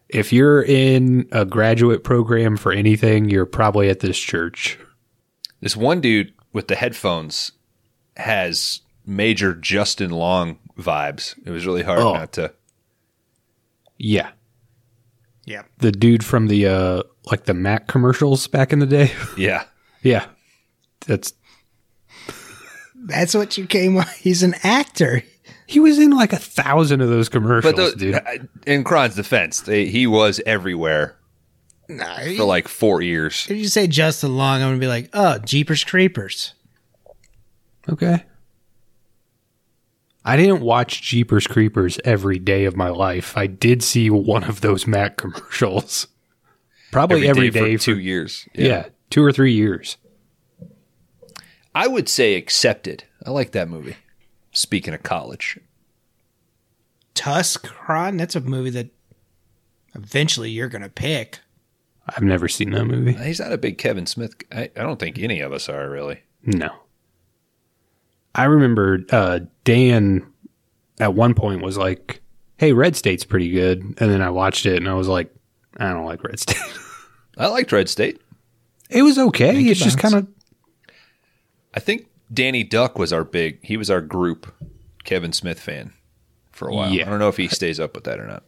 if 0.09 0.33
you're 0.33 0.63
in 0.63 1.29
a 1.33 1.45
graduate 1.45 2.03
program 2.05 2.57
for 2.57 2.73
anything, 2.73 3.29
you're 3.31 3.47
probably 3.47 3.89
at 3.89 4.01
this 4.01 4.19
church. 4.19 4.79
this 5.61 5.77
one 5.77 6.01
dude 6.01 6.33
with 6.53 6.69
the 6.69 6.77
headphones 6.77 7.53
has 8.17 8.81
major 9.05 9.55
Justin 9.55 10.11
Long 10.11 10.59
vibes. 10.79 11.35
It 11.45 11.51
was 11.51 11.67
really 11.67 11.83
hard 11.83 12.01
Oh. 12.01 12.13
not 12.15 12.33
to. 12.33 12.53
Yeah. 13.99 14.31
Yeah. 15.47 15.63
The 15.79 15.93
dude 15.93 16.25
from 16.25 16.49
the 16.49 16.67
uh 16.67 17.03
like 17.31 17.45
the 17.45 17.55
Mac 17.55 17.87
commercials 17.87 18.47
back 18.49 18.73
in 18.73 18.79
the 18.81 18.87
day. 18.87 19.13
Yeah, 19.39 19.65
yeah. 20.03 20.27
That's 21.07 21.33
That's 22.95 23.35
what 23.35 23.57
you 23.57 23.67
came. 23.67 24.01
He's 24.19 24.43
an 24.43 24.55
actor. 24.63 25.23
he 25.67 25.79
was 25.81 25.99
in 25.99 26.11
like 26.11 26.33
a 26.33 26.37
thousand 26.39 27.01
of 27.01 27.09
those 27.09 27.29
commercials, 27.29 27.75
but 27.75 27.99
the, 27.99 28.13
dude. 28.13 28.49
in 28.67 28.83
Kron's 28.85 29.15
defense, 29.15 29.61
they, 29.61 29.87
he 29.87 30.07
was 30.07 30.41
everywhere 30.47 31.17
Nah, 31.89 32.17
for 32.37 32.45
like 32.45 32.67
four 32.67 33.01
years. 33.01 33.47
if 33.49 33.57
you 33.57 33.69
say 33.69 33.87
Justin 33.87 34.37
Long, 34.37 34.61
I'm 34.63 34.69
gonna 34.71 34.79
be 34.81 34.89
like, 34.89 35.09
oh, 35.13 35.39
Jeepers 35.39 35.85
Creepers. 35.85 36.55
Okay. 37.89 38.25
I 40.27 40.37
didn't 40.37 40.61
watch 40.61 41.03
Jeepers 41.03 41.47
Creepers 41.47 42.01
every 42.05 42.41
day 42.41 42.65
of 42.65 42.77
my 42.77 42.89
life. 42.89 43.37
I 43.37 43.47
did 43.47 43.81
see 43.83 44.11
one 44.11 44.43
of 44.43 44.61
those 44.61 44.85
Mac 44.87 45.17
commercials. 45.17 46.09
Probably 46.91 47.29
every 47.29 47.51
day, 47.51 47.77
for 47.77 47.83
two 47.85 47.99
years. 47.99 48.49
yeah, 48.55 48.87
two 49.09 49.23
or 49.23 49.31
three 49.31 49.53
years. 49.53 49.97
I 51.75 51.87
would 51.87 52.09
say 52.09 52.35
accepted. 52.35 53.05
I 53.25 53.31
like 53.31 53.53
that 53.53 53.69
movie. 53.69 53.97
Speaking 54.53 54.95
of 54.95 55.03
college, 55.03 55.59
Tusk 57.15 57.65
Kron. 57.67 58.17
That's 58.17 58.35
a 58.35 58.41
movie 58.41 58.71
that 58.71 58.89
eventually 59.95 60.51
you're 60.51 60.69
gonna 60.69 60.89
pick. 60.89 61.41
I've 62.09 62.23
never 62.23 62.49
seen 62.49 62.71
that 62.71 62.85
movie. 62.85 63.13
he's 63.13 63.41
not 63.41 63.53
a 63.53 63.59
big 63.59 63.79
Kevin 63.79 64.07
Smith. 64.07 64.35
I, 64.51 64.71
I 64.77 64.83
don't 64.83 64.99
think 64.99 65.19
any 65.19 65.41
of 65.41 65.53
us 65.53 65.69
are 65.69 65.89
really. 65.91 66.21
No. 66.43 66.71
I 68.37 68.45
remember 68.45 69.01
uh, 69.11 69.41
Dan 69.65 70.27
at 71.01 71.15
one 71.15 71.35
point 71.35 71.63
was 71.63 71.77
like, 71.79 72.21
"Hey, 72.59 72.73
Red 72.73 72.95
State's 72.95 73.25
pretty 73.25 73.51
good," 73.51 73.81
and 73.83 73.97
then 73.97 74.21
I 74.21 74.31
watched 74.31 74.67
it 74.67 74.77
and 74.77 74.89
I 74.89 74.95
was 74.95 75.09
like, 75.09 75.35
"I 75.79 75.89
don't 75.89 76.05
like 76.05 76.23
Red 76.23 76.39
State." 76.41 76.59
I 77.39 77.49
liked 77.49 77.73
Red 77.73 77.89
State. 77.89 78.21
it 78.91 79.03
was 79.03 79.19
okay. 79.19 79.55
Thank 79.55 79.69
it's 79.69 79.81
just 79.81 79.99
kind 79.99 80.15
of 80.15 80.29
I 81.75 81.81
think 81.81 82.09
Danny 82.33 82.63
Duck 82.63 82.99
was 82.99 83.13
our 83.13 83.25
big. 83.25 83.59
He 83.63 83.77
was 83.77 83.91
our 83.91 84.01
group 84.01 84.55
Kevin 85.05 85.33
Smith 85.33 85.61
fan 85.61 85.93
for 86.53 86.69
a 86.69 86.75
while. 86.75 86.91
Yeah. 86.91 87.07
I 87.07 87.11
don't 87.11 87.19
know 87.19 87.29
if 87.29 87.37
he 87.37 87.49
stays 87.49 87.81
up 87.81 87.95
with 87.95 88.05
that 88.05 88.19
or 88.19 88.27
not. 88.27 88.43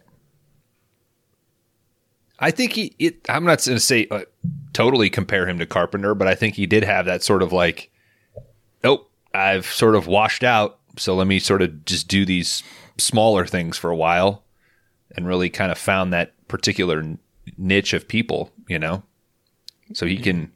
I 2.39 2.51
think 2.51 2.72
he. 2.72 2.95
It, 2.99 3.26
I'm 3.28 3.45
not 3.45 3.64
going 3.64 3.76
to 3.76 3.80
say 3.80 4.07
uh, 4.11 4.22
totally 4.72 5.11
compare 5.11 5.47
him 5.49 5.59
to 5.59 5.66
Carpenter, 5.66 6.14
but 6.14 6.28
I 6.28 6.34
think 6.34 6.55
he 6.55 6.66
did 6.66 6.84
have 6.84 7.07
that 7.07 7.22
sort 7.22 7.43
of 7.43 7.53
like, 7.53 7.91
nope, 8.82 9.07
I've 9.39 9.66
sort 9.66 9.95
of 9.95 10.07
washed 10.07 10.43
out, 10.45 10.78
so 10.97 11.14
let 11.14 11.26
me 11.26 11.39
sort 11.39 11.62
of 11.62 11.84
just 11.84 12.09
do 12.09 12.24
these 12.24 12.62
smaller 12.99 13.47
things 13.47 13.76
for 13.78 13.91
a 13.91 13.97
while, 13.97 14.43
and 15.16 15.26
really 15.26 15.49
kind 15.51 15.70
of 15.72 15.78
found 15.78 16.12
that 16.12 16.34
particular 16.49 17.05
niche 17.57 17.93
of 17.93 18.09
people, 18.09 18.51
you 18.68 18.78
know, 18.78 19.03
so 19.95 20.07
he 20.07 20.16
can 20.18 20.51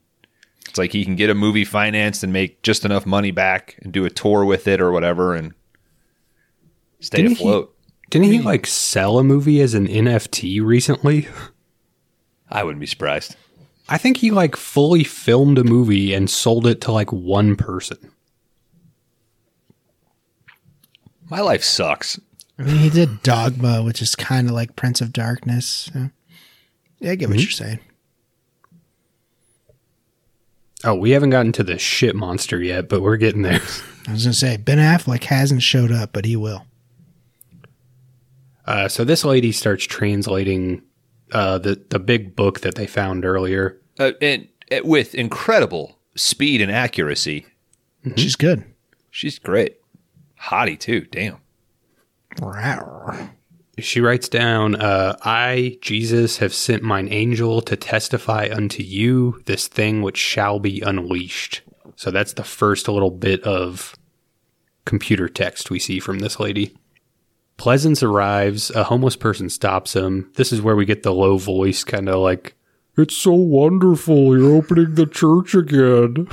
It's 0.68 0.78
like 0.78 0.92
he 0.92 1.04
can 1.04 1.16
get 1.16 1.30
a 1.30 1.34
movie 1.34 1.64
financed 1.64 2.22
and 2.22 2.32
make 2.32 2.62
just 2.62 2.84
enough 2.84 3.06
money 3.06 3.30
back 3.30 3.76
and 3.82 3.92
do 3.92 4.04
a 4.04 4.10
tour 4.10 4.44
with 4.44 4.66
it 4.68 4.80
or 4.80 4.90
whatever 4.92 5.34
and 5.34 5.52
stay 7.00 7.18
Didn't 7.18 7.36
he- 7.38 7.44
afloat. 7.44 7.74
Didn't 8.10 8.30
he 8.30 8.40
like 8.40 8.66
sell 8.66 9.18
a 9.18 9.24
movie 9.24 9.60
as 9.62 9.72
an 9.72 9.86
NFT 9.86 10.62
recently? 10.62 11.28
I 12.50 12.62
wouldn't 12.62 12.80
be 12.80 12.86
surprised. 12.86 13.36
I 13.88 13.96
think 13.96 14.18
he 14.18 14.30
like 14.30 14.54
fully 14.54 15.02
filmed 15.02 15.56
a 15.58 15.64
movie 15.64 16.12
and 16.12 16.28
sold 16.28 16.66
it 16.66 16.82
to 16.82 16.92
like 16.92 17.10
one 17.10 17.56
person. 17.56 17.96
My 21.32 21.40
life 21.40 21.64
sucks. 21.64 22.20
I 22.58 22.62
mean, 22.64 22.76
he 22.76 22.90
did 22.90 23.22
Dogma, 23.22 23.82
which 23.82 24.02
is 24.02 24.14
kind 24.14 24.48
of 24.48 24.54
like 24.54 24.76
Prince 24.76 25.00
of 25.00 25.14
Darkness. 25.14 25.90
So. 25.90 26.10
Yeah, 26.98 27.12
I 27.12 27.14
get 27.14 27.30
what 27.30 27.40
you're 27.40 27.50
saying. 27.50 27.78
Oh, 30.84 30.94
we 30.94 31.12
haven't 31.12 31.30
gotten 31.30 31.52
to 31.52 31.62
the 31.62 31.78
shit 31.78 32.14
monster 32.14 32.62
yet, 32.62 32.90
but 32.90 33.00
we're 33.00 33.16
getting 33.16 33.40
there. 33.40 33.62
I 34.06 34.12
was 34.12 34.24
gonna 34.24 34.34
say 34.34 34.58
Ben 34.58 34.76
Affleck 34.76 35.24
hasn't 35.24 35.62
showed 35.62 35.90
up, 35.90 36.12
but 36.12 36.26
he 36.26 36.36
will. 36.36 36.66
Uh, 38.66 38.88
so 38.88 39.02
this 39.02 39.24
lady 39.24 39.52
starts 39.52 39.86
translating 39.86 40.82
uh, 41.32 41.56
the 41.56 41.82
the 41.88 41.98
big 41.98 42.36
book 42.36 42.60
that 42.60 42.74
they 42.74 42.86
found 42.86 43.24
earlier. 43.24 43.80
Uh, 43.98 44.12
and 44.20 44.48
uh, 44.70 44.80
with 44.84 45.14
incredible 45.14 45.98
speed 46.14 46.60
and 46.60 46.70
accuracy. 46.70 47.46
She's 48.16 48.36
good. 48.36 48.66
She's 49.10 49.38
great. 49.38 49.78
Hottie 50.42 50.78
too. 50.78 51.02
Damn. 51.10 51.36
Rawr. 52.36 53.30
She 53.78 54.00
writes 54.00 54.28
down, 54.28 54.74
uh, 54.74 55.16
"I 55.22 55.78
Jesus 55.80 56.38
have 56.38 56.52
sent 56.52 56.82
mine 56.82 57.08
angel 57.10 57.62
to 57.62 57.76
testify 57.76 58.48
unto 58.52 58.82
you 58.82 59.40
this 59.46 59.66
thing 59.66 60.02
which 60.02 60.18
shall 60.18 60.58
be 60.58 60.80
unleashed." 60.80 61.62
So 61.96 62.10
that's 62.10 62.34
the 62.34 62.44
first 62.44 62.88
little 62.88 63.10
bit 63.10 63.42
of 63.44 63.94
computer 64.84 65.28
text 65.28 65.70
we 65.70 65.78
see 65.78 66.00
from 66.00 66.18
this 66.18 66.38
lady. 66.40 66.74
Pleasence 67.58 68.02
arrives. 68.02 68.70
A 68.70 68.84
homeless 68.84 69.16
person 69.16 69.48
stops 69.48 69.94
him. 69.94 70.30
This 70.34 70.52
is 70.52 70.60
where 70.60 70.76
we 70.76 70.84
get 70.84 71.02
the 71.02 71.14
low 71.14 71.38
voice, 71.38 71.84
kind 71.84 72.08
of 72.08 72.20
like, 72.20 72.54
"It's 72.96 73.16
so 73.16 73.32
wonderful 73.32 74.36
you're 74.36 74.56
opening 74.56 74.96
the 74.96 75.06
church 75.06 75.54
again." 75.54 76.28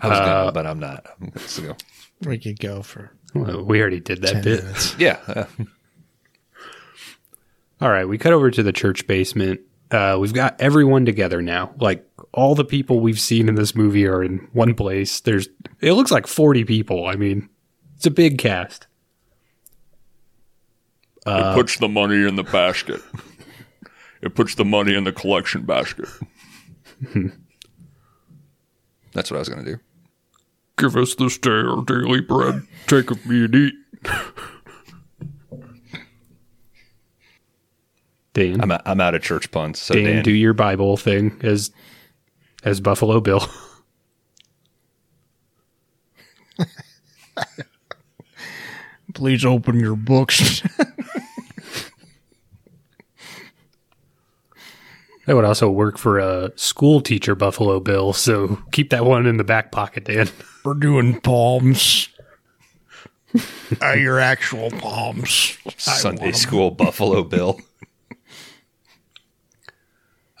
I 0.00 0.08
was 0.08 0.18
Uh, 0.18 0.24
gonna, 0.24 0.52
but 0.52 0.66
I'm 0.66 0.80
not. 0.80 1.06
I'm 1.20 1.30
go. 1.62 1.76
We 2.24 2.38
could 2.38 2.58
go 2.60 2.82
for 2.82 3.12
Well, 3.34 3.64
we 3.64 3.80
already 3.80 4.00
did 4.00 4.22
that 4.22 4.44
bit. 4.44 4.62
minutes. 4.64 4.94
Yeah. 4.98 5.18
uh, 5.26 5.44
All 7.80 7.90
right, 7.90 8.06
we 8.06 8.18
cut 8.18 8.32
over 8.34 8.50
to 8.50 8.62
the 8.62 8.72
church 8.72 9.06
basement. 9.06 9.60
Uh, 9.90 10.18
we've 10.20 10.34
got 10.34 10.60
everyone 10.60 11.06
together 11.06 11.40
now. 11.40 11.74
Like 11.78 12.06
all 12.32 12.54
the 12.54 12.64
people 12.64 13.00
we've 13.00 13.18
seen 13.18 13.48
in 13.48 13.54
this 13.54 13.74
movie 13.74 14.06
are 14.06 14.22
in 14.22 14.48
one 14.52 14.74
place. 14.74 15.20
There's 15.20 15.48
it 15.80 15.92
looks 15.94 16.10
like 16.10 16.26
40 16.26 16.64
people. 16.64 17.06
I 17.06 17.16
mean, 17.16 17.48
it's 17.96 18.06
a 18.06 18.10
big 18.10 18.38
cast. 18.38 18.86
it 21.26 21.54
puts 21.54 21.78
the 21.78 21.88
money 21.88 22.26
in 22.28 22.36
the 22.36 22.42
basket. 22.44 23.00
it 24.22 24.34
puts 24.34 24.54
the 24.56 24.64
money 24.64 24.94
in 24.94 25.04
the 25.04 25.12
collection 25.12 25.62
basket. 25.62 26.08
that's 29.14 29.30
what 29.30 29.36
I 29.36 29.40
was 29.40 29.48
gonna 29.48 29.64
do. 29.64 29.78
Give 30.80 30.96
us 30.96 31.14
this 31.14 31.36
day 31.36 31.50
our 31.50 31.84
daily 31.84 32.22
bread. 32.22 32.62
Take 32.86 33.10
of 33.10 33.26
me 33.26 33.44
and 33.44 33.54
eat. 33.54 33.74
Dan, 38.32 38.62
I'm 38.62 38.70
out, 38.70 38.80
I'm 38.86 38.98
out 38.98 39.14
of 39.14 39.20
church 39.20 39.50
puns. 39.50 39.78
So 39.78 39.92
Dan, 39.92 40.04
Dan, 40.04 40.22
do 40.22 40.30
your 40.30 40.54
Bible 40.54 40.96
thing 40.96 41.38
as 41.42 41.70
as 42.64 42.80
Buffalo 42.80 43.20
Bill. 43.20 43.46
Please 49.14 49.44
open 49.44 49.78
your 49.78 49.96
books. 49.96 50.62
That 55.26 55.36
would 55.36 55.44
also 55.44 55.70
work 55.70 55.98
for 55.98 56.18
a 56.18 56.50
school 56.56 57.02
teacher, 57.02 57.34
Buffalo 57.34 57.80
Bill. 57.80 58.14
So 58.14 58.58
keep 58.72 58.88
that 58.90 59.04
one 59.04 59.26
in 59.26 59.36
the 59.36 59.44
back 59.44 59.70
pocket, 59.70 60.04
Dan. 60.06 60.28
We're 60.64 60.74
doing 60.74 61.20
palms. 61.20 62.08
uh, 63.82 63.92
your 63.92 64.18
actual 64.18 64.70
palms. 64.70 65.56
Sunday 65.76 66.32
school 66.32 66.70
Buffalo 66.70 67.22
Bill. 67.22 67.60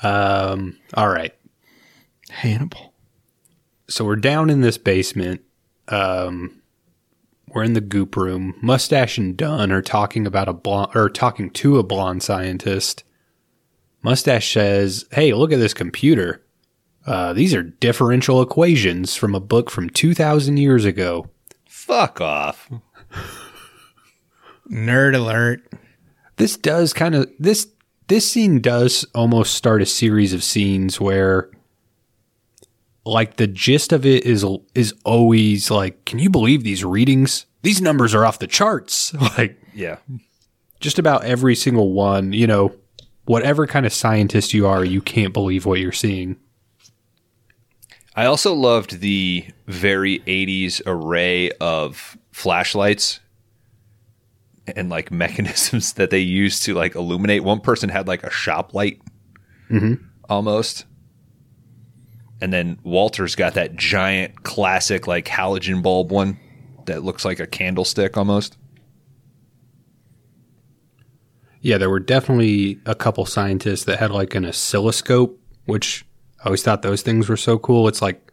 Um, 0.02 0.78
all 0.94 1.08
right. 1.08 1.34
Hannibal. 2.30 2.94
so 3.88 4.04
we're 4.04 4.16
down 4.16 4.50
in 4.50 4.60
this 4.60 4.78
basement. 4.78 5.42
Um, 5.88 6.62
we're 7.48 7.64
in 7.64 7.72
the 7.74 7.80
goop 7.80 8.16
room. 8.16 8.54
Mustache 8.62 9.18
and 9.18 9.36
Dun 9.36 9.72
are 9.72 9.82
talking 9.82 10.26
about 10.26 10.48
a 10.48 10.52
blonde 10.52 10.92
or 10.94 11.10
talking 11.10 11.50
to 11.50 11.78
a 11.78 11.82
blonde 11.82 12.22
scientist. 12.22 13.02
Mustache 14.02 14.52
says, 14.52 15.04
"Hey, 15.10 15.32
look 15.34 15.52
at 15.52 15.58
this 15.58 15.74
computer. 15.74 16.42
Uh, 17.10 17.32
these 17.32 17.54
are 17.54 17.62
differential 17.62 18.40
equations 18.40 19.16
from 19.16 19.34
a 19.34 19.40
book 19.40 19.70
from 19.70 19.90
two 19.90 20.14
thousand 20.14 20.58
years 20.58 20.84
ago." 20.84 21.28
Fuck 21.66 22.20
off. 22.20 22.70
Nerd 24.70 25.16
alert. 25.16 25.62
This 26.36 26.56
does 26.56 26.92
kind 26.92 27.14
of 27.14 27.30
this 27.38 27.68
this 28.08 28.30
scene 28.30 28.60
does 28.60 29.04
almost 29.14 29.54
start 29.54 29.82
a 29.82 29.86
series 29.86 30.32
of 30.32 30.44
scenes 30.44 31.00
where 31.00 31.50
like 33.04 33.36
the 33.36 33.46
gist 33.46 33.92
of 33.92 34.06
it 34.06 34.24
is 34.24 34.44
is 34.74 34.94
always 35.04 35.70
like 35.70 36.04
can 36.04 36.18
you 36.18 36.30
believe 36.30 36.62
these 36.62 36.84
readings 36.84 37.46
these 37.62 37.80
numbers 37.80 38.14
are 38.14 38.24
off 38.26 38.38
the 38.38 38.46
charts 38.46 39.14
like 39.38 39.58
Yeah. 39.74 39.96
just 40.80 40.98
about 40.98 41.24
every 41.24 41.54
single 41.56 41.92
one 41.92 42.32
you 42.32 42.46
know 42.46 42.74
whatever 43.24 43.66
kind 43.66 43.86
of 43.86 43.92
scientist 43.92 44.52
you 44.52 44.66
are 44.66 44.84
you 44.84 45.00
can't 45.00 45.32
believe 45.32 45.64
what 45.66 45.80
you're 45.80 45.92
seeing 45.92 46.36
I 48.14 48.26
also 48.26 48.54
loved 48.54 49.00
the 49.00 49.44
very 49.66 50.18
80s 50.20 50.82
array 50.84 51.50
of 51.60 52.18
flashlights 52.32 53.20
and 54.66 54.88
like 54.88 55.10
mechanisms 55.12 55.94
that 55.94 56.10
they 56.10 56.18
used 56.18 56.64
to 56.64 56.74
like 56.74 56.94
illuminate. 56.94 57.44
One 57.44 57.60
person 57.60 57.88
had 57.88 58.08
like 58.08 58.22
a 58.22 58.30
shop 58.30 58.74
light 58.74 59.00
mm-hmm. 59.70 60.02
almost. 60.28 60.86
And 62.42 62.52
then 62.52 62.78
Walter's 62.82 63.34
got 63.34 63.54
that 63.54 63.76
giant 63.76 64.42
classic 64.42 65.06
like 65.06 65.26
halogen 65.26 65.82
bulb 65.82 66.10
one 66.10 66.38
that 66.86 67.04
looks 67.04 67.24
like 67.24 67.38
a 67.38 67.46
candlestick 67.46 68.16
almost. 68.16 68.56
yeah 71.60 71.78
there 71.78 71.90
were 71.90 72.00
definitely 72.00 72.80
a 72.86 72.94
couple 72.94 73.24
scientists 73.26 73.84
that 73.84 73.98
had 73.98 74.10
like 74.10 74.34
an 74.34 74.46
oscilloscope 74.46 75.38
which 75.66 76.04
i 76.40 76.46
always 76.46 76.62
thought 76.62 76.82
those 76.82 77.02
things 77.02 77.28
were 77.28 77.36
so 77.36 77.58
cool 77.58 77.86
it's 77.88 78.02
like 78.02 78.32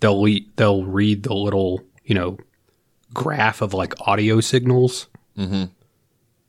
they'll 0.00 0.20
le- 0.22 0.40
they'll 0.56 0.84
read 0.84 1.22
the 1.24 1.34
little 1.34 1.82
you 2.04 2.14
know 2.14 2.36
graph 3.14 3.60
of 3.62 3.74
like 3.74 3.94
audio 4.06 4.40
signals 4.40 5.06
Mm-hmm. 5.38 5.64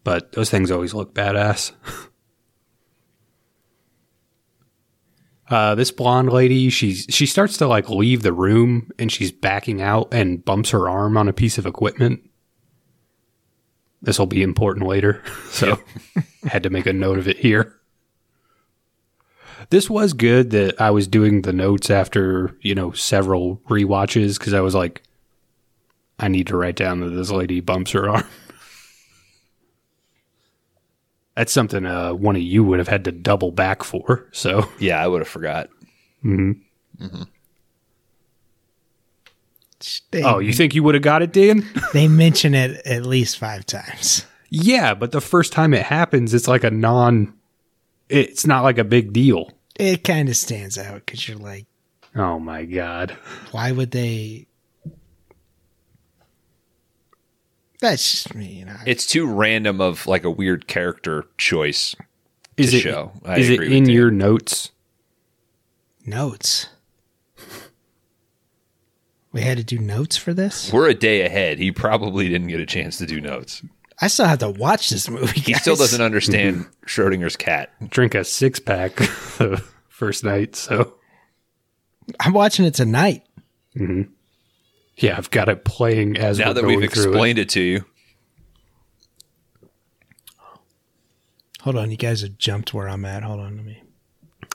but 0.04 0.32
those 0.34 0.49
things 0.49 0.70
always 0.72 0.93
look 0.93 1.14
badass. 1.14 1.72
uh, 5.49 5.76
this 5.76 5.91
blonde 5.91 6.30
lady, 6.32 6.70
she's 6.70 7.06
she 7.10 7.26
starts 7.26 7.58
to 7.58 7.68
like 7.68 7.89
leave 7.89 8.22
the 8.22 8.34
room 8.34 8.89
and 8.97 9.12
she's 9.12 9.32
backing 9.32 9.82
out 9.82 10.14
and 10.14 10.43
bumps 10.45 10.70
her 10.72 10.89
arm 10.89 11.18
on 11.18 11.28
a 11.28 11.34
piece 11.34 11.58
of 11.58 11.66
equipment. 11.66 12.22
This 14.02 14.18
will 14.18 14.26
be 14.28 14.41
important 14.43 14.88
later, 14.88 15.22
so 15.52 15.78
had 16.43 16.64
to 16.64 16.70
make 16.70 16.86
a 16.86 16.93
note 16.93 17.18
of 17.20 17.28
it 17.28 17.38
here. 17.38 17.76
This 19.72 19.89
was 19.89 20.13
good 20.13 20.51
that 20.51 20.80
I 20.80 20.91
was 20.91 21.07
doing 21.07 21.41
the 21.41 21.53
notes 21.53 21.89
after 21.89 22.55
you 22.61 22.76
know 22.76 22.91
several 22.91 23.57
rewatches 23.69 24.38
because 24.38 24.53
I 24.53 24.61
was 24.61 24.76
like, 24.76 25.01
I 26.19 26.28
need 26.28 26.47
to 26.47 26.57
write 26.57 26.76
down 26.76 26.99
that 26.99 27.09
this 27.09 27.32
lady 27.32 27.61
bumps 27.61 27.91
her 27.91 28.09
arm. 28.09 28.28
That's 31.36 31.53
something 31.53 31.86
uh, 31.86 32.13
one 32.13 32.36
of 32.36 32.41
you 32.41 32.63
would 32.63 32.80
have 32.80 32.89
had 32.89 33.05
to 33.05 33.11
double 33.11 33.51
back 33.51 33.84
for. 33.84 34.28
So, 34.32 34.69
Yeah, 34.80 35.01
I 35.01 35.07
would 35.07 35.22
have 35.22 35.28
forgot. 35.28 35.69
They, 40.11 40.24
oh, 40.24 40.39
you 40.39 40.53
think 40.53 40.76
you 40.76 40.84
would 40.84 40.93
have 40.93 41.03
got 41.03 41.22
it, 41.22 41.32
Dan? 41.32 41.65
they 41.93 42.07
mention 42.07 42.53
it 42.53 42.86
at 42.86 43.05
least 43.05 43.38
five 43.38 43.65
times. 43.65 44.26
yeah, 44.49 44.93
but 44.93 45.11
the 45.11 45.22
first 45.22 45.53
time 45.53 45.74
it 45.74 45.84
happens, 45.84 46.34
it's 46.34 46.47
like 46.47 46.63
a 46.63 46.69
non. 46.69 47.34
It's 48.09 48.45
not 48.45 48.63
like 48.63 48.78
a 48.78 48.84
big 48.84 49.13
deal. 49.13 49.49
It 49.80 50.03
kind 50.03 50.30
of 50.30 50.36
stands 50.36 50.78
out 50.78 51.05
because 51.05 51.28
you're 51.28 51.38
like, 51.38 51.65
Oh 52.15 52.39
my 52.39 52.65
god! 52.65 53.11
why 53.51 53.72
would 53.72 53.91
they? 53.91 54.47
That's 57.80 58.11
just 58.11 58.36
me, 58.36 58.45
you 58.59 58.65
know. 58.65 58.76
It's 58.86 59.07
too 59.07 59.26
random 59.26 59.82
of 59.82 60.05
like 60.05 60.24
a 60.24 60.30
weird 60.30 60.67
character 60.67 61.26
choice 61.38 61.95
Is 62.57 62.72
to 62.72 62.78
it 62.78 62.82
show. 62.82 63.11
I 63.26 63.38
is 63.39 63.49
it 63.49 63.59
with 63.59 63.72
in 63.72 63.86
Dan. 63.86 63.93
your 63.93 64.11
notes? 64.11 64.72
Notes. 66.05 66.67
We 69.32 69.41
had 69.41 69.57
to 69.57 69.63
do 69.63 69.80
notes 69.80 70.17
for 70.17 70.34
this. 70.34 70.72
We're 70.74 70.89
a 70.89 70.93
day 70.93 71.22
ahead. 71.26 71.57
He 71.57 71.72
probably 71.72 72.28
didn't 72.28 72.47
get 72.49 72.59
a 72.59 72.65
chance 72.65 72.97
to 72.97 73.05
do 73.05 73.22
notes. 73.22 73.63
I 74.02 74.08
still 74.08 74.26
have 74.26 74.39
to 74.39 74.49
watch 74.49 74.89
this 74.89 75.08
movie. 75.10 75.39
He 75.39 75.54
still 75.54 75.76
doesn't 75.76 76.02
understand 76.02 76.58
mm-hmm. 76.58 76.86
Schrodinger's 76.86 77.36
cat. 77.38 77.72
Drink 77.89 78.16
a 78.16 78.24
six 78.24 78.60
pack 78.60 78.95
the 79.38 79.64
first 79.89 80.24
night. 80.24 80.56
So 80.56 80.95
I'm 82.20 82.34
watching 82.34 82.66
it 82.66 82.74
tonight. 82.74 83.24
Mm-hmm. 83.78 84.12
yeah, 84.97 85.18
I've 85.18 85.32
got 85.32 85.47
it 85.47 85.64
playing 85.64 86.18
as 86.18 86.39
Now 86.39 86.47
we're 86.47 86.54
that 86.56 86.62
going 86.64 86.80
we've 86.80 86.91
through 86.91 87.04
it. 87.04 87.08
explained 87.10 87.39
it. 87.39 87.49
to 87.49 87.62
you, 87.62 87.86
Hold 91.62 91.78
on, 91.78 91.91
you 91.91 91.97
guys 91.97 92.22
have 92.22 92.38
jumped 92.39 92.74
where 92.74 92.89
I'm 92.89 93.06
at. 93.06 93.22
Hold 93.24 93.39
on, 93.39 93.56
to 93.58 93.64
me. 93.64 93.84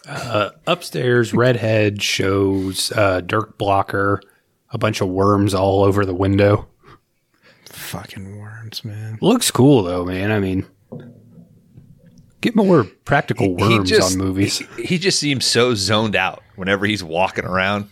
Uh, 0.07 0.51
upstairs, 0.67 1.33
redhead 1.33 2.03
shows 2.03 2.91
uh, 2.93 3.21
Dirk 3.21 3.59
Blocker, 3.59 4.21
a 4.71 4.79
bunch 4.79 5.01
of 5.01 5.09
worms 5.09 5.55
all 5.55 5.85
over 5.85 6.05
the 6.05 6.15
window. 6.15 6.69
Fucking 7.67 8.39
worms, 8.67 8.85
man. 8.85 9.19
Looks 9.21 9.51
cool 9.51 9.83
though, 9.83 10.05
man. 10.05 10.33
I 10.33 10.41
mean, 10.41 10.67
get 12.41 12.55
more 12.57 12.85
practical 13.05 13.47
he 13.47 13.55
worms 13.55 13.89
just 13.89 14.13
on 14.13 14.19
movies. 14.19 14.59
He, 14.59 14.85
he 14.85 14.99
just 14.99 15.19
seems 15.19 15.45
so 15.45 15.75
zoned 15.75 16.17
out 16.17 16.43
whenever 16.57 16.87
he's 16.87 17.05
walking 17.05 17.45
around. 17.45 17.89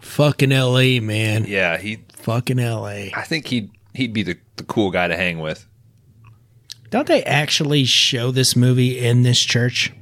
Fucking 0.00 0.52
L.A., 0.52 1.00
man. 1.00 1.44
Yeah, 1.46 1.78
he. 1.78 2.04
Fucking 2.16 2.58
L.A. 2.58 3.12
I 3.14 3.22
think 3.22 3.46
he'd 3.46 3.70
he'd 3.94 4.12
be 4.12 4.22
the, 4.22 4.36
the 4.56 4.64
cool 4.64 4.90
guy 4.90 5.08
to 5.08 5.16
hang 5.16 5.40
with. 5.40 5.66
Don't 6.90 7.08
they 7.08 7.22
actually 7.24 7.84
show 7.84 8.30
this 8.30 8.54
movie 8.54 8.98
in 8.98 9.22
this 9.22 9.40
church? 9.40 9.92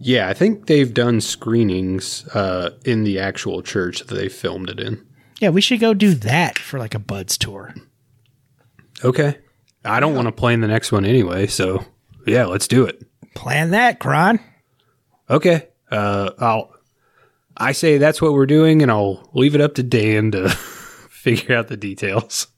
Yeah, 0.00 0.28
I 0.28 0.34
think 0.34 0.66
they've 0.66 0.92
done 0.92 1.20
screenings 1.20 2.26
uh, 2.28 2.70
in 2.84 3.04
the 3.04 3.18
actual 3.18 3.62
church 3.62 4.00
that 4.00 4.14
they 4.14 4.28
filmed 4.28 4.68
it 4.70 4.78
in. 4.78 5.04
Yeah, 5.40 5.48
we 5.48 5.60
should 5.60 5.80
go 5.80 5.94
do 5.94 6.14
that 6.14 6.58
for 6.58 6.78
like 6.78 6.94
a 6.94 6.98
Buds 6.98 7.38
tour. 7.38 7.74
Okay. 9.02 9.38
I 9.84 10.00
don't 10.00 10.14
want 10.14 10.26
to 10.28 10.32
play 10.32 10.54
in 10.54 10.60
the 10.60 10.68
next 10.68 10.92
one 10.92 11.04
anyway, 11.04 11.46
so 11.46 11.84
yeah, 12.26 12.46
let's 12.46 12.68
do 12.68 12.84
it. 12.84 13.02
Plan 13.34 13.70
that, 13.70 13.98
Kron. 14.00 14.40
Okay. 15.28 15.68
Uh, 15.90 16.30
I'll. 16.38 16.70
I 17.56 17.72
say 17.72 17.98
that's 17.98 18.20
what 18.20 18.32
we're 18.32 18.46
doing, 18.46 18.82
and 18.82 18.90
I'll 18.90 19.30
leave 19.32 19.54
it 19.54 19.60
up 19.60 19.74
to 19.74 19.82
Dan 19.82 20.32
to 20.32 20.48
figure 21.10 21.56
out 21.56 21.68
the 21.68 21.76
details. 21.76 22.48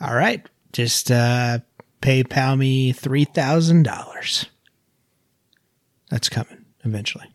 All 0.00 0.14
right. 0.14 0.44
Just 0.72 1.10
uh 1.10 1.58
PayPal 2.00 2.56
me 2.56 2.92
three 2.92 3.24
thousand 3.24 3.82
dollars. 3.82 4.46
That's 6.10 6.28
coming 6.28 6.64
eventually. 6.84 7.26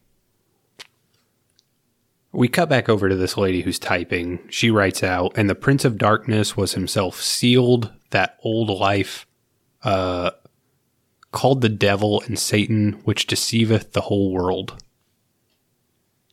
We 2.35 2.49
cut 2.49 2.67
back 2.67 2.89
over 2.89 3.07
to 3.07 3.15
this 3.15 3.37
lady 3.37 3.61
who's 3.61 3.79
typing. 3.79 4.39
She 4.49 4.69
writes 4.69 5.01
out, 5.03 5.31
and 5.37 5.49
the 5.49 5.55
Prince 5.55 5.85
of 5.85 5.97
Darkness 5.97 6.57
was 6.57 6.73
himself 6.73 7.21
sealed 7.21 7.93
that 8.09 8.37
old 8.43 8.69
life, 8.69 9.25
uh, 9.83 10.31
called 11.31 11.61
the 11.61 11.69
devil 11.69 12.21
and 12.25 12.37
Satan, 12.37 12.99
which 13.05 13.25
deceiveth 13.25 13.93
the 13.93 14.01
whole 14.01 14.33
world. 14.33 14.83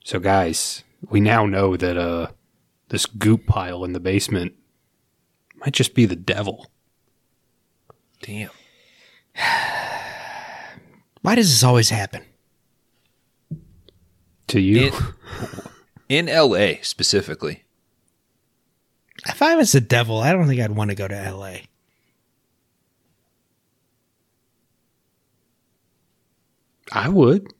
So, 0.05 0.18
guys, 0.18 0.82
we 1.09 1.20
now 1.20 1.46
know 1.46 1.76
that 1.76 1.96
uh, 1.96 2.28
this 2.88 3.07
goop 3.07 3.46
pile 3.46 3.84
in 3.84 3.92
the 3.92 4.00
basement 4.00 4.55
might 5.55 5.72
just 5.72 5.94
be 5.94 6.05
the 6.05 6.16
devil. 6.16 6.66
Damn. 8.22 8.50
Why 11.22 11.36
does 11.36 11.50
this 11.50 11.62
always 11.62 11.90
happen? 11.90 12.24
To 14.48 14.61
you, 14.61 14.88
In, 14.88 14.92
in 16.12 16.28
L.A. 16.28 16.78
specifically, 16.82 17.64
If 19.26 19.40
I 19.40 19.54
was 19.56 19.72
the 19.72 19.80
devil, 19.80 20.18
I 20.20 20.32
don't 20.32 20.46
think 20.46 20.60
I'd 20.60 20.70
want 20.76 20.90
to 20.90 20.94
go 20.96 21.08
to 21.08 21.30
LA. 21.32 21.54
I 26.92 27.08
would. 27.08 27.52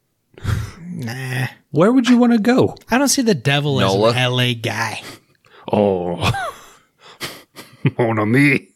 Nah. 0.87 1.47
Where 1.71 1.91
would 1.93 2.09
you 2.09 2.19
want 2.19 2.33
to 2.35 2.39
go? 2.39 2.77
I 2.91 2.99
don't 2.99 3.09
see 3.09 3.23
the 3.23 3.35
devil 3.35 3.81
Nola? 3.81 4.11
as 4.11 4.17
an 4.17 4.33
LA 4.33 4.53
guy. 4.61 5.01
Oh, 5.73 6.31
mon 7.99 8.19
ami, 8.19 8.69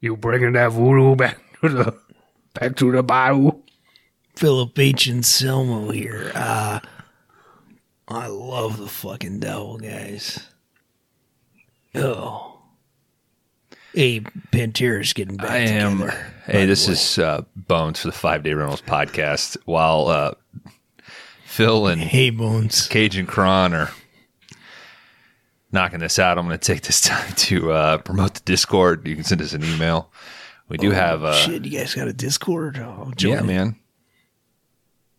you 0.00 0.16
bringing 0.16 0.52
that 0.52 0.72
voodoo 0.72 1.14
back 1.16 1.38
to 1.62 1.68
the 1.70 1.96
back 2.52 2.76
to 2.76 2.92
the 2.92 3.02
bayou? 3.02 3.52
Philip 4.36 4.78
H. 4.78 5.06
and 5.06 5.24
Selma 5.24 5.92
here. 5.94 6.32
Uh, 6.34 6.80
I 8.10 8.26
love 8.26 8.78
the 8.78 8.88
fucking 8.88 9.38
devil, 9.38 9.78
guys. 9.78 10.40
Oh. 11.94 12.58
Hey, 13.94 14.20
Pantera's 14.52 15.12
getting 15.12 15.36
back 15.36 15.50
I 15.50 15.58
am. 15.58 15.98
together. 15.98 16.32
Hey, 16.46 16.66
this 16.66 16.88
is 16.88 17.18
uh, 17.18 17.42
Bones 17.54 18.00
for 18.00 18.08
the 18.08 18.12
Five 18.12 18.42
Day 18.42 18.52
Rentals 18.52 18.82
podcast. 18.82 19.56
While 19.64 20.08
uh, 20.08 20.32
Phil 21.44 21.86
and 21.86 22.00
Hey, 22.00 22.30
Bones. 22.30 22.88
Cajun 22.88 23.26
Kron 23.26 23.74
are 23.74 23.90
knocking 25.70 26.00
this 26.00 26.18
out, 26.18 26.36
I'm 26.36 26.46
going 26.46 26.58
to 26.58 26.64
take 26.64 26.82
this 26.82 27.00
time 27.02 27.32
to 27.34 27.70
uh, 27.72 27.98
promote 27.98 28.34
the 28.34 28.40
Discord. 28.44 29.06
You 29.06 29.14
can 29.14 29.24
send 29.24 29.40
us 29.40 29.52
an 29.52 29.64
email. 29.64 30.10
We 30.68 30.78
do 30.78 30.90
have. 30.90 31.22
Uh, 31.22 31.34
Shit, 31.34 31.64
you 31.64 31.78
guys 31.78 31.94
got 31.94 32.08
a 32.08 32.12
Discord? 32.12 32.78
Oh, 32.78 33.12
join 33.16 33.32
yeah, 33.32 33.40
it. 33.40 33.44
man. 33.46 33.76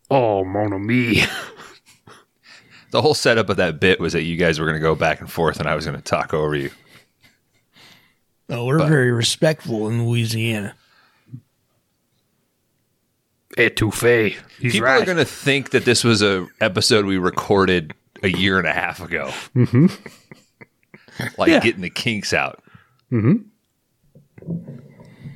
Oh, 0.10 0.44
mon 0.44 0.74
ami. 0.74 1.24
The 2.92 3.02
whole 3.02 3.14
setup 3.14 3.50
of 3.50 3.58
that 3.58 3.80
bit 3.80 4.00
was 4.00 4.14
that 4.14 4.24
you 4.24 4.38
guys 4.38 4.60
were 4.60 4.66
going 4.66 4.76
to 4.78 4.82
go 4.82 4.96
back 4.96 5.20
and 5.22 5.32
forth, 5.32 5.60
and 5.60 5.68
I 5.68 5.76
was 5.76 5.86
going 5.86 5.98
to 5.98 6.04
talk 6.04 6.34
over 6.34 6.56
you. 6.56 6.70
Oh, 8.50 8.66
we're 8.66 8.86
very 8.86 9.12
respectful 9.12 9.88
in 9.88 10.06
Louisiana. 10.08 10.76
Etouffee. 13.58 14.36
He's 14.60 14.74
People 14.74 14.88
right. 14.88 15.02
are 15.02 15.06
going 15.06 15.18
to 15.18 15.26
think 15.26 15.72
that 15.72 15.86
this 15.86 16.04
was 16.04 16.22
a 16.22 16.48
episode 16.60 17.06
we 17.06 17.18
recorded 17.18 17.94
a 18.24 18.30
year 18.30 18.58
and 18.58 18.68
a 18.68 18.74
half 18.74 19.02
ago. 19.02 19.32
Mm-hmm. 19.56 19.88
like 21.38 21.50
Yeah. 21.50 21.60
getting 21.60 21.82
the 21.82 21.90
kinks 21.90 22.34
out. 22.34 22.64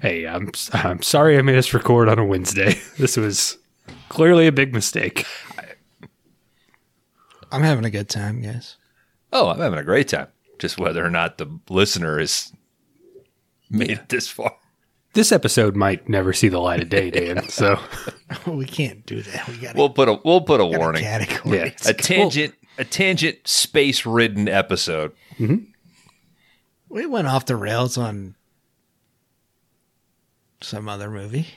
hey, 0.02 0.26
I'm 0.27 0.52
I'm 0.73 1.02
sorry 1.02 1.38
I 1.38 1.41
made 1.41 1.57
us 1.57 1.73
record 1.73 2.07
on 2.10 2.19
a 2.19 2.26
Wednesday. 2.26 2.76
This 2.98 3.18
was 3.18 3.57
clearly 4.10 4.48
a 4.48 4.52
big 4.52 4.73
mistake. 4.73 5.26
I'm 7.52 7.62
having 7.64 7.86
a 7.86 7.90
good 7.90 8.10
time, 8.10 8.42
guys. 8.42 8.78
Oh, 9.32 9.50
I'm 9.50 9.60
having 9.60 9.80
a 9.80 9.84
great 9.84 10.08
time. 10.10 10.28
Just 10.60 10.78
whether 10.80 11.06
or 11.06 11.10
not 11.10 11.38
the 11.38 11.60
listener 11.70 12.20
has 12.20 12.52
made 13.70 13.92
it 13.92 14.10
this 14.10 14.28
far. 14.28 14.56
This 15.14 15.32
episode 15.32 15.76
might 15.76 16.10
never 16.10 16.34
see 16.34 16.48
the 16.50 16.60
light 16.60 16.82
of 16.82 16.90
day, 16.90 17.10
Dan. 17.10 17.44
So 17.50 17.80
we 18.48 18.66
can't 18.66 19.06
do 19.06 19.22
that. 19.22 19.48
We 19.48 19.58
got 19.58 19.76
We'll 19.76 19.90
put 19.90 20.10
a 20.10 20.20
we'll 20.26 20.42
put 20.42 20.60
a 20.60 20.64
a 20.64 20.78
warning. 20.78 21.04
category. 21.04 21.58
Yeah. 21.58 21.72
A 21.86 21.94
tangent 21.94 22.54
a 22.78 22.84
tangent 22.86 23.48
space 23.48 24.06
ridden 24.06 24.48
episode. 24.50 25.14
We 25.40 27.06
went 27.06 27.28
off 27.28 27.46
the 27.46 27.56
rails 27.56 27.98
on 27.98 28.36
some 30.62 30.88
other 30.90 31.10
movie. 31.10 31.48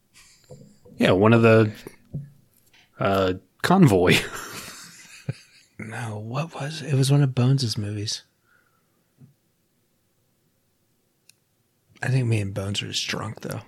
yeah, 0.98 1.12
one 1.12 1.32
of 1.32 1.42
the 1.42 1.72
uh, 2.98 3.34
convoy. 3.62 4.14
No, 5.86 6.18
what 6.18 6.54
was 6.54 6.82
it? 6.82 6.92
It 6.92 6.96
was 6.96 7.12
one 7.12 7.22
of 7.22 7.34
Bones' 7.34 7.78
movies. 7.78 8.22
I 12.02 12.08
think 12.08 12.26
me 12.26 12.40
and 12.40 12.52
Bones 12.52 12.82
were 12.82 12.88
just 12.88 13.06
drunk 13.08 13.40
though. 13.40 13.60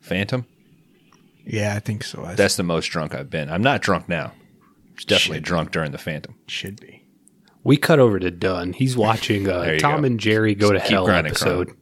Phantom. 0.00 0.46
Yeah, 1.46 1.74
I 1.74 1.78
think 1.78 2.02
so. 2.04 2.24
I 2.24 2.34
That's 2.34 2.56
the 2.56 2.62
most 2.62 2.86
drunk 2.86 3.14
I've 3.14 3.30
been. 3.30 3.50
I'm 3.50 3.62
not 3.62 3.82
drunk 3.82 4.08
now. 4.08 4.32
I 4.32 4.94
was 4.96 5.04
definitely 5.04 5.38
Shit. 5.38 5.44
drunk 5.44 5.70
during 5.72 5.92
the 5.92 5.98
Phantom. 5.98 6.34
should 6.46 6.80
be. 6.80 7.02
We 7.62 7.76
cut 7.76 7.98
over 7.98 8.18
to 8.18 8.30
Dun. 8.30 8.72
He's 8.74 8.96
watching 8.96 9.48
uh, 9.48 9.62
you 9.72 9.78
Tom 9.78 10.00
go. 10.00 10.06
and 10.06 10.20
Jerry 10.20 10.54
go 10.54 10.72
to 10.72 10.80
Keep 10.80 10.90
hell 10.90 11.04
grinding, 11.06 11.32
episode. 11.32 11.72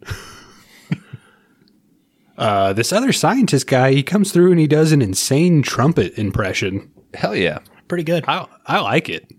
uh, 2.38 2.72
this 2.72 2.92
other 2.92 3.12
scientist 3.12 3.66
guy, 3.66 3.92
he 3.92 4.02
comes 4.02 4.32
through 4.32 4.50
and 4.50 4.60
he 4.60 4.66
does 4.66 4.92
an 4.92 5.02
insane 5.02 5.62
trumpet 5.62 6.16
impression. 6.18 6.90
Hell 7.14 7.34
yeah. 7.36 7.58
Pretty 7.92 8.04
good. 8.04 8.24
I 8.26 8.46
I 8.64 8.80
like 8.80 9.10
it. 9.10 9.30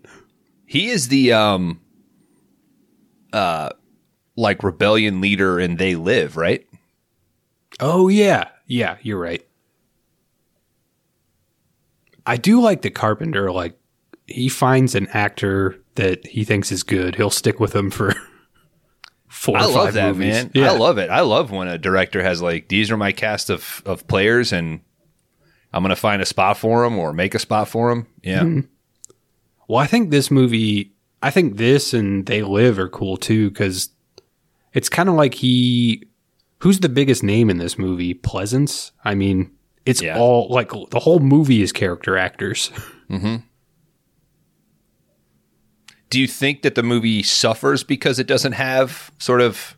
He 0.64 0.88
is 0.88 1.08
the 1.08 1.32
um 1.32 1.80
uh 3.32 3.70
like 4.36 4.62
rebellion 4.62 5.20
leader 5.20 5.58
in 5.58 5.74
They 5.74 5.96
Live, 5.96 6.36
right? 6.36 6.64
Oh 7.80 8.06
yeah, 8.06 8.50
yeah, 8.68 8.98
you're 9.02 9.18
right. 9.18 9.44
I 12.24 12.36
do 12.36 12.60
like 12.60 12.82
the 12.82 12.90
Carpenter. 12.90 13.50
Like 13.50 13.76
he 14.28 14.48
finds 14.48 14.94
an 14.94 15.08
actor 15.08 15.82
that 15.96 16.24
he 16.24 16.44
thinks 16.44 16.70
is 16.70 16.84
good. 16.84 17.16
He'll 17.16 17.30
stick 17.30 17.58
with 17.58 17.74
him 17.74 17.90
for 17.90 18.14
four 19.26 19.58
I 19.58 19.64
or 19.64 19.66
love 19.66 19.84
five 19.86 19.94
that, 19.94 20.14
movies. 20.14 20.32
man. 20.32 20.50
Yeah. 20.54 20.70
I 20.70 20.76
love 20.76 20.98
it. 20.98 21.10
I 21.10 21.22
love 21.22 21.50
when 21.50 21.66
a 21.66 21.76
director 21.76 22.22
has 22.22 22.40
like 22.40 22.68
these 22.68 22.92
are 22.92 22.96
my 22.96 23.10
cast 23.10 23.50
of 23.50 23.82
of 23.84 24.06
players 24.06 24.52
and 24.52 24.78
I'm 25.74 25.82
gonna 25.82 25.96
find 25.96 26.22
a 26.22 26.26
spot 26.26 26.56
for 26.56 26.84
him 26.84 26.98
or 26.98 27.12
make 27.12 27.34
a 27.34 27.38
spot 27.38 27.68
for 27.68 27.90
him. 27.90 28.06
Yeah, 28.22 28.42
hmm. 28.42 28.60
Well, 29.68 29.78
I 29.80 29.86
think 29.86 30.10
this 30.10 30.30
movie, 30.30 30.92
I 31.22 31.30
think 31.30 31.56
this 31.56 31.92
and 31.92 32.24
They 32.26 32.42
Live 32.42 32.78
are 32.78 32.88
cool 32.88 33.16
too 33.16 33.50
because 33.50 33.88
it's 34.72 34.88
kind 34.88 35.08
of 35.08 35.14
like 35.16 35.34
he. 35.34 36.04
Who's 36.58 36.80
the 36.80 36.88
biggest 36.88 37.22
name 37.22 37.50
in 37.50 37.58
this 37.58 37.78
movie? 37.78 38.14
Pleasence. 38.14 38.92
I 39.04 39.14
mean, 39.14 39.50
it's 39.84 40.00
Yeah. 40.00 40.18
all 40.18 40.48
like 40.48 40.70
the 40.90 41.00
whole 41.00 41.18
movie 41.18 41.60
is 41.62 41.72
character 41.72 42.16
actors. 42.16 42.70
Mm-hmm. 43.10 43.36
do 46.10 46.18
you 46.20 46.26
think 46.26 46.62
that 46.62 46.74
the 46.74 46.82
movie 46.82 47.22
suffers 47.22 47.82
because 47.84 48.18
it 48.18 48.26
doesn't 48.26 48.52
have 48.52 49.10
sort 49.18 49.40
of 49.40 49.76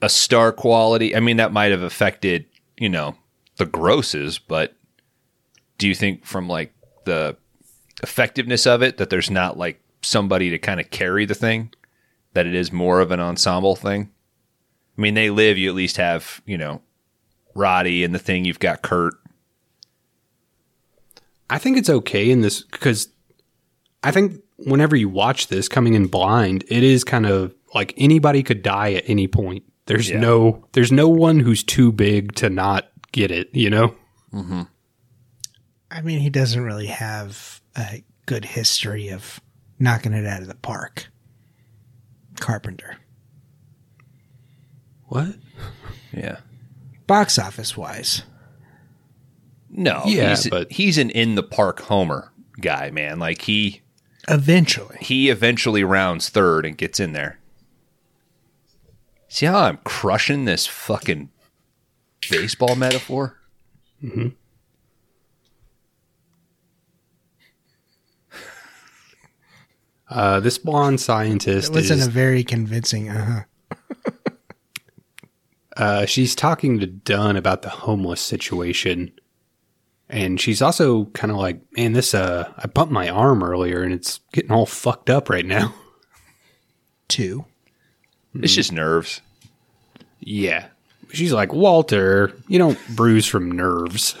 a 0.00 0.08
star 0.08 0.50
quality? 0.52 1.14
I 1.14 1.20
mean, 1.20 1.36
that 1.36 1.52
might 1.52 1.70
have 1.70 1.82
affected, 1.82 2.46
you 2.76 2.88
know, 2.88 3.14
the 3.64 3.70
grosses, 3.70 4.38
but 4.40 4.74
do 5.78 5.86
you 5.86 5.94
think 5.94 6.24
from 6.26 6.48
like 6.48 6.74
the 7.04 7.36
effectiveness 8.02 8.66
of 8.66 8.82
it 8.82 8.96
that 8.96 9.08
there's 9.08 9.30
not 9.30 9.56
like 9.56 9.80
somebody 10.02 10.50
to 10.50 10.58
kind 10.58 10.80
of 10.80 10.90
carry 10.90 11.24
the 11.24 11.34
thing, 11.34 11.72
that 12.34 12.46
it 12.46 12.54
is 12.54 12.72
more 12.72 13.00
of 13.00 13.12
an 13.12 13.20
ensemble 13.20 13.76
thing? 13.76 14.10
I 14.98 15.00
mean, 15.00 15.14
they 15.14 15.30
live, 15.30 15.56
you 15.56 15.68
at 15.68 15.76
least 15.76 15.96
have, 15.96 16.42
you 16.44 16.58
know, 16.58 16.82
Roddy 17.54 18.02
and 18.02 18.12
the 18.14 18.18
thing, 18.18 18.44
you've 18.44 18.58
got 18.58 18.82
Kurt. 18.82 19.14
I 21.48 21.58
think 21.58 21.76
it's 21.76 21.90
okay 21.90 22.30
in 22.30 22.40
this 22.40 22.62
because 22.62 23.08
I 24.02 24.10
think 24.10 24.40
whenever 24.56 24.96
you 24.96 25.08
watch 25.08 25.48
this 25.48 25.68
coming 25.68 25.94
in 25.94 26.06
blind, 26.06 26.64
it 26.68 26.82
is 26.82 27.04
kind 27.04 27.26
of 27.26 27.54
like 27.74 27.94
anybody 27.96 28.42
could 28.42 28.62
die 28.62 28.94
at 28.94 29.04
any 29.06 29.28
point. 29.28 29.62
There's 29.86 30.10
Yeah. 30.10 30.20
no 30.20 30.66
there's 30.72 30.90
no 30.92 31.08
one 31.08 31.40
who's 31.40 31.62
too 31.62 31.92
big 31.92 32.34
to 32.36 32.48
not 32.50 32.91
get 33.12 33.30
it, 33.30 33.48
you 33.52 33.70
know? 33.70 33.94
Mm-hmm. 34.32 34.62
I 35.90 36.00
mean, 36.02 36.20
he 36.20 36.30
doesn't 36.30 36.62
really 36.62 36.86
have 36.86 37.60
a 37.76 38.02
good 38.26 38.44
history 38.44 39.08
of 39.08 39.40
knocking 39.78 40.12
it 40.14 40.26
out 40.26 40.40
of 40.42 40.48
the 40.48 40.54
park. 40.54 41.08
Carpenter. 42.40 42.96
What? 45.06 45.34
Yeah. 46.12 46.38
Box 47.06 47.38
office 47.38 47.76
wise. 47.76 48.22
No, 49.70 50.02
Yeah, 50.06 50.30
he's, 50.30 50.48
but- 50.48 50.72
he's 50.72 50.98
an 50.98 51.10
in 51.10 51.34
the 51.34 51.42
park 51.42 51.80
homer 51.80 52.32
guy, 52.60 52.90
man. 52.90 53.18
Like 53.18 53.42
he 53.42 53.82
Eventually. 54.28 54.96
he 55.00 55.28
eventually 55.30 55.82
rounds 55.84 56.28
third 56.28 56.64
and 56.64 56.76
gets 56.76 57.00
in 57.00 57.12
there. 57.12 57.38
See 59.28 59.46
how 59.46 59.60
I'm 59.60 59.78
crushing 59.78 60.44
this 60.44 60.66
fucking 60.66 61.30
baseball 62.30 62.74
metaphor? 62.76 63.38
Uh, 70.08 70.40
this 70.40 70.58
blonde 70.58 71.00
scientist 71.00 71.70
It 71.70 71.74
wasn't 71.74 72.00
is 72.00 72.06
a 72.06 72.10
very 72.10 72.44
convincing 72.44 73.08
uh 73.08 73.46
huh. 74.04 74.10
uh, 75.76 76.06
she's 76.06 76.34
talking 76.34 76.80
to 76.80 76.86
Dun 76.86 77.36
about 77.36 77.62
the 77.62 77.70
homeless 77.70 78.20
situation. 78.20 79.12
And 80.10 80.38
she's 80.38 80.60
also 80.60 81.06
kind 81.06 81.30
of 81.30 81.38
like, 81.38 81.62
man, 81.76 81.94
this 81.94 82.12
uh 82.12 82.52
I 82.58 82.66
bumped 82.66 82.92
my 82.92 83.08
arm 83.08 83.42
earlier 83.42 83.82
and 83.82 83.94
it's 83.94 84.20
getting 84.32 84.52
all 84.52 84.66
fucked 84.66 85.08
up 85.08 85.30
right 85.30 85.46
now. 85.46 85.74
Two. 87.08 87.46
It's 88.34 88.54
just 88.54 88.72
nerves. 88.72 89.22
Yeah. 90.20 90.68
She's 91.12 91.32
like, 91.32 91.52
Walter, 91.52 92.32
you 92.48 92.58
don't 92.58 92.78
bruise 92.96 93.26
from 93.26 93.50
nerves. 93.52 94.16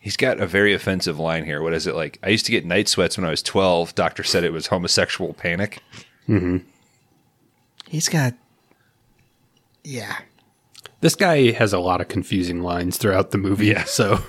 He's 0.00 0.16
got 0.16 0.40
a 0.40 0.46
very 0.46 0.72
offensive 0.72 1.18
line 1.18 1.44
here. 1.44 1.62
What 1.62 1.74
is 1.74 1.86
it 1.86 1.94
like? 1.94 2.18
I 2.22 2.30
used 2.30 2.46
to 2.46 2.52
get 2.52 2.64
night 2.64 2.88
sweats 2.88 3.18
when 3.18 3.26
I 3.26 3.30
was 3.30 3.42
12. 3.42 3.94
Doctor 3.94 4.22
said 4.22 4.44
it 4.44 4.52
was 4.52 4.68
homosexual 4.68 5.34
panic. 5.34 5.82
Mm-hmm. 6.28 6.58
He's 7.86 8.08
got. 8.08 8.34
Yeah. 9.84 10.16
This 11.00 11.14
guy 11.14 11.50
has 11.52 11.72
a 11.72 11.78
lot 11.78 12.00
of 12.00 12.08
confusing 12.08 12.62
lines 12.62 12.96
throughout 12.96 13.30
the 13.30 13.38
movie. 13.38 13.66
Yeah. 13.66 13.84
So 13.84 14.20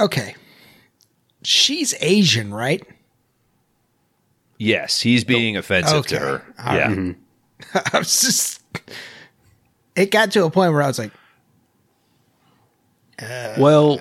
Okay. 0.00 0.34
She's 1.42 1.94
Asian, 2.00 2.52
right? 2.52 2.82
Yes, 4.58 5.00
he's 5.00 5.24
oh, 5.24 5.28
being 5.28 5.56
offensive 5.56 6.06
to 6.08 6.18
her. 6.18 6.54
All 6.58 6.74
yeah. 6.74 6.88
right. 6.88 6.98
Mm-hmm. 6.98 7.78
I 7.94 7.98
was 7.98 8.20
just. 8.20 8.62
It 9.96 10.10
got 10.10 10.30
to 10.32 10.44
a 10.44 10.50
point 10.50 10.72
where 10.72 10.82
I 10.82 10.86
was 10.86 10.98
like, 10.98 11.12
uh, 13.20 13.54
well, 13.58 14.00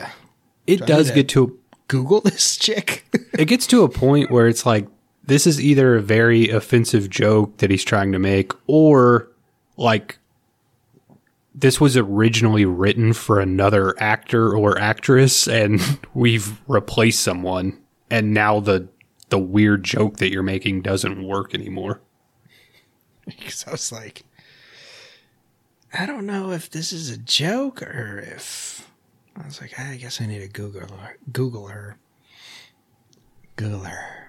it 0.67 0.81
I 0.81 0.85
does 0.85 1.11
get 1.11 1.29
to 1.29 1.57
Google 1.88 2.21
this 2.25 2.57
chick. 2.57 3.05
it 3.34 3.45
gets 3.45 3.67
to 3.67 3.84
a 3.84 3.89
point 3.89 4.31
where 4.31 4.47
it's 4.47 4.65
like 4.65 4.88
this 5.23 5.45
is 5.47 5.61
either 5.61 5.95
a 5.95 6.01
very 6.01 6.49
offensive 6.49 7.09
joke 7.09 7.57
that 7.57 7.69
he's 7.69 7.84
trying 7.84 8.11
to 8.11 8.19
make 8.19 8.51
or 8.67 9.29
like 9.75 10.17
this 11.53 11.81
was 11.81 11.97
originally 11.97 12.65
written 12.65 13.13
for 13.13 13.39
another 13.39 13.95
actor 13.99 14.55
or 14.55 14.77
actress 14.77 15.47
and 15.47 15.81
we've 16.13 16.61
replaced 16.67 17.21
someone 17.21 17.77
and 18.09 18.34
now 18.34 18.59
the 18.59 18.88
the 19.30 19.40
weird 19.40 19.84
joke 19.84 20.18
that 20.18 20.32
you're 20.32 20.44
making 20.44 20.82
doesn't 20.82 21.24
work 21.24 21.54
anymore. 21.54 22.02
Because 23.26 23.66
I 23.68 23.72
was 23.72 23.91
like, 23.91 24.24
I 25.94 26.06
don't 26.06 26.26
know 26.26 26.52
if 26.52 26.70
this 26.70 26.94
is 26.94 27.10
a 27.10 27.18
joke 27.18 27.82
or 27.82 28.20
if 28.20 28.90
I 29.36 29.45
was 29.45 29.60
like, 29.60 29.78
I 29.78 29.98
guess 29.98 30.22
I 30.22 30.28
need 30.28 30.40
to 30.40 30.48
Google 30.48 30.88
her. 30.95 31.18
Google 31.34 31.68
her. 31.68 31.98
Google 33.58 33.82
her. 33.82 34.28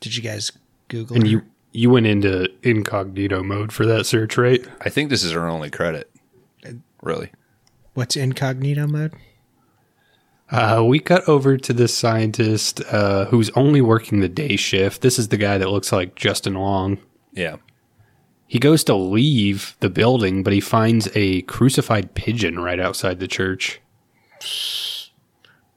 Did 0.00 0.16
you 0.16 0.22
guys 0.22 0.52
Google 0.88 1.16
And 1.16 1.24
her? 1.26 1.30
you 1.30 1.42
you 1.72 1.90
went 1.90 2.06
into 2.06 2.48
incognito 2.62 3.42
mode 3.42 3.72
for 3.72 3.84
that 3.84 4.06
search, 4.06 4.38
right? 4.38 4.66
I 4.80 4.88
think 4.88 5.10
this 5.10 5.22
is 5.22 5.32
her 5.32 5.46
only 5.46 5.68
credit. 5.68 6.10
Uh, 6.66 6.70
really. 7.02 7.30
What's 7.92 8.16
incognito 8.16 8.86
mode? 8.86 9.12
Uh, 10.50 10.84
we 10.86 11.00
cut 11.00 11.28
over 11.28 11.56
to 11.56 11.72
this 11.72 11.94
scientist 11.94 12.80
uh, 12.92 13.24
who's 13.26 13.50
only 13.50 13.80
working 13.80 14.20
the 14.20 14.28
day 14.28 14.54
shift. 14.56 15.02
This 15.02 15.18
is 15.18 15.28
the 15.28 15.36
guy 15.36 15.58
that 15.58 15.70
looks 15.70 15.90
like 15.90 16.14
Justin 16.14 16.54
Long. 16.54 16.98
Yeah. 17.32 17.56
He 18.46 18.60
goes 18.60 18.84
to 18.84 18.94
leave 18.94 19.76
the 19.80 19.90
building, 19.90 20.44
but 20.44 20.52
he 20.52 20.60
finds 20.60 21.08
a 21.16 21.42
crucified 21.42 22.14
pigeon 22.14 22.60
right 22.60 22.78
outside 22.78 23.18
the 23.18 23.26
church. 23.26 23.80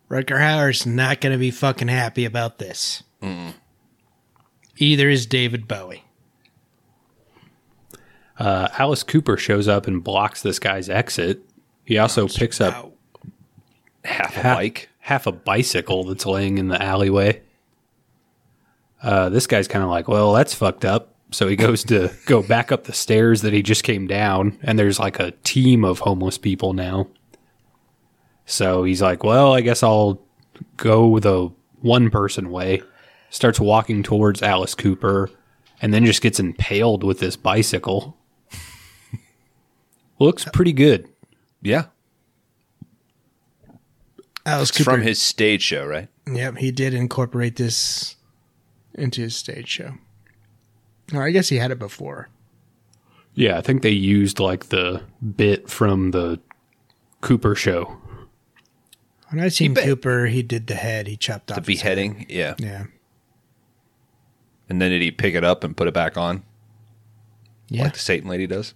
Rutger 0.08 0.40
Hauer's 0.40 0.86
not 0.86 1.20
going 1.20 1.34
to 1.34 1.40
be 1.40 1.50
fucking 1.52 1.88
happy 1.88 2.26
about 2.26 2.60
this. 2.60 3.04
Either 4.78 5.10
is 5.10 5.26
David 5.26 5.68
Bowie. 5.68 6.04
Uh, 8.38 8.70
Alice 8.78 9.04
Cooper 9.04 9.36
shows 9.36 9.68
up 9.68 9.88
and 9.88 10.04
blocks 10.04 10.42
this 10.42 10.60
guy's 10.60 10.90
exit. 10.90 11.42
He 11.84 11.98
also 11.98 12.28
picks 12.28 12.62
up 12.62 12.74
Wow. 12.76 12.92
Half 14.10 14.38
a 14.38 14.42
half, 14.42 14.58
bike. 14.58 14.90
half 15.00 15.28
a 15.28 15.32
bicycle 15.32 16.04
that's 16.04 16.26
laying 16.26 16.58
in 16.58 16.68
the 16.68 16.82
alleyway. 16.82 17.42
Uh, 19.02 19.30
this 19.30 19.48
guy's 19.48 19.68
kind 19.68 19.84
of 19.84 19.90
like, 19.90 20.08
well, 20.08 20.34
that's 20.34 20.54
fucked 20.54 20.84
up. 20.86 21.16
So 21.32 21.48
he 21.48 21.56
goes 21.56 21.84
to 21.86 22.12
go 22.26 22.42
back 22.42 22.72
up 22.72 22.86
the 22.86 22.94
stairs 22.94 23.42
that 23.44 23.54
he 23.54 23.62
just 23.62 23.84
came 23.84 24.08
down, 24.08 24.58
and 24.64 24.78
there's 24.78 25.00
like 25.00 25.20
a 25.20 25.32
team 25.44 25.86
of 25.86 26.00
homeless 26.00 26.38
people 26.38 26.74
now. 26.74 27.08
So 28.46 28.84
he's 28.84 29.02
like, 29.02 29.24
well, 29.24 29.54
I 29.54 29.62
guess 29.62 29.84
I'll 29.84 30.22
go 30.78 31.20
the 31.20 31.52
one 31.82 32.10
person 32.10 32.50
way. 32.50 32.82
Starts 33.30 33.60
walking 33.60 34.02
towards 34.02 34.42
Alice 34.42 34.74
Cooper, 34.74 35.30
and 35.82 35.94
then 35.94 36.04
just 36.04 36.24
gets 36.24 36.40
impaled 36.40 37.04
with 37.04 37.20
this 37.20 37.36
bicycle. 37.36 38.18
Looks 40.20 40.46
pretty 40.46 40.74
good. 40.74 41.08
Yeah. 41.62 41.86
Alice 44.50 44.70
It's 44.70 44.78
Cooper. 44.78 44.92
from 44.92 45.02
his 45.02 45.22
stage 45.22 45.62
show, 45.62 45.86
right? 45.86 46.08
Yep, 46.32 46.58
he 46.58 46.72
did 46.72 46.94
incorporate 46.94 47.56
this 47.56 48.16
into 48.94 49.22
his 49.22 49.36
stage 49.36 49.68
show. 49.68 49.94
Or 51.14 51.24
I 51.26 51.32
guess 51.32 51.50
he 51.50 51.58
had 51.58 51.72
it 51.72 51.80
before. 51.80 52.30
Yeah, 53.34 53.58
I 53.58 53.62
think 53.62 53.82
they 53.82 53.90
used 53.92 54.40
like 54.40 54.68
the 54.70 55.04
bit 55.36 55.70
from 55.70 56.12
the 56.12 56.40
Cooper 57.22 57.56
show. 57.56 57.98
When 59.30 59.44
I 59.44 59.50
seen 59.50 59.74
bet- 59.74 59.86
Cooper, 59.86 60.26
he 60.28 60.42
did 60.42 60.68
the 60.68 60.76
head. 60.76 61.08
He 61.08 61.16
chopped 61.16 61.48
The 61.48 61.56
off 61.58 61.66
his 61.68 61.82
head. 61.82 61.96
beheading. 61.96 62.26
Yeah. 62.30 62.56
Yeah, 62.58 62.86
And 64.68 64.82
then 64.82 64.90
did 64.92 65.02
he 65.02 65.12
pick 65.12 65.36
it 65.36 65.44
up 65.44 65.64
and 65.64 65.76
put 65.78 65.88
it 65.88 65.94
back 65.94 66.18
on 66.18 66.44
yeah. 67.70 67.84
like 67.84 67.94
the 67.94 68.00
Satan 68.00 68.30
lady 68.30 68.48
does? 68.48 68.74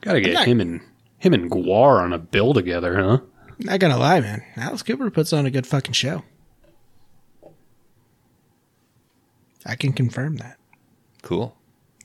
Gotta 0.00 0.20
get 0.20 0.34
not- 0.34 0.46
him 0.46 0.60
and 0.60 0.80
him 1.18 1.34
and 1.34 1.50
GWAR 1.50 2.00
on 2.02 2.12
a 2.12 2.18
bill 2.18 2.54
together, 2.54 2.96
huh? 2.96 3.18
Not 3.58 3.80
gonna 3.80 3.98
lie, 3.98 4.20
man. 4.20 4.42
Alice 4.56 4.82
Cooper 4.82 5.10
puts 5.10 5.32
on 5.32 5.46
a 5.46 5.50
good 5.50 5.66
fucking 5.66 5.92
show. 5.92 6.22
I 9.66 9.74
can 9.74 9.92
confirm 9.92 10.36
that. 10.36 10.56
Cool. 11.22 11.56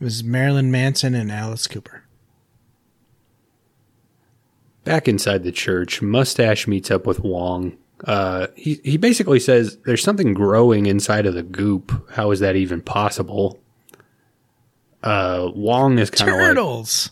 It 0.01 0.03
was 0.03 0.23
Marilyn 0.23 0.71
Manson 0.71 1.13
and 1.15 1.31
Alice 1.31 1.67
Cooper. 1.67 2.03
Back 4.83 5.07
inside 5.07 5.43
the 5.43 5.51
church, 5.51 6.01
Mustache 6.01 6.67
meets 6.67 6.91
up 6.91 7.05
with 7.05 7.19
Wong. 7.21 7.77
Uh, 8.03 8.47
he 8.55 8.81
he 8.83 8.97
basically 8.97 9.39
says 9.39 9.77
there's 9.85 10.03
something 10.03 10.33
growing 10.33 10.87
inside 10.87 11.25
of 11.25 11.35
the 11.35 11.43
goop. 11.43 12.09
How 12.11 12.31
is 12.31 12.41
that 12.41 12.57
even 12.57 12.81
possible? 12.81 13.61
Uh, 15.01 15.51
Wong 15.55 15.99
is 15.99 16.09
kind 16.09 16.31
of 16.31 16.35
like 16.37 16.47
Turtles. 16.47 17.11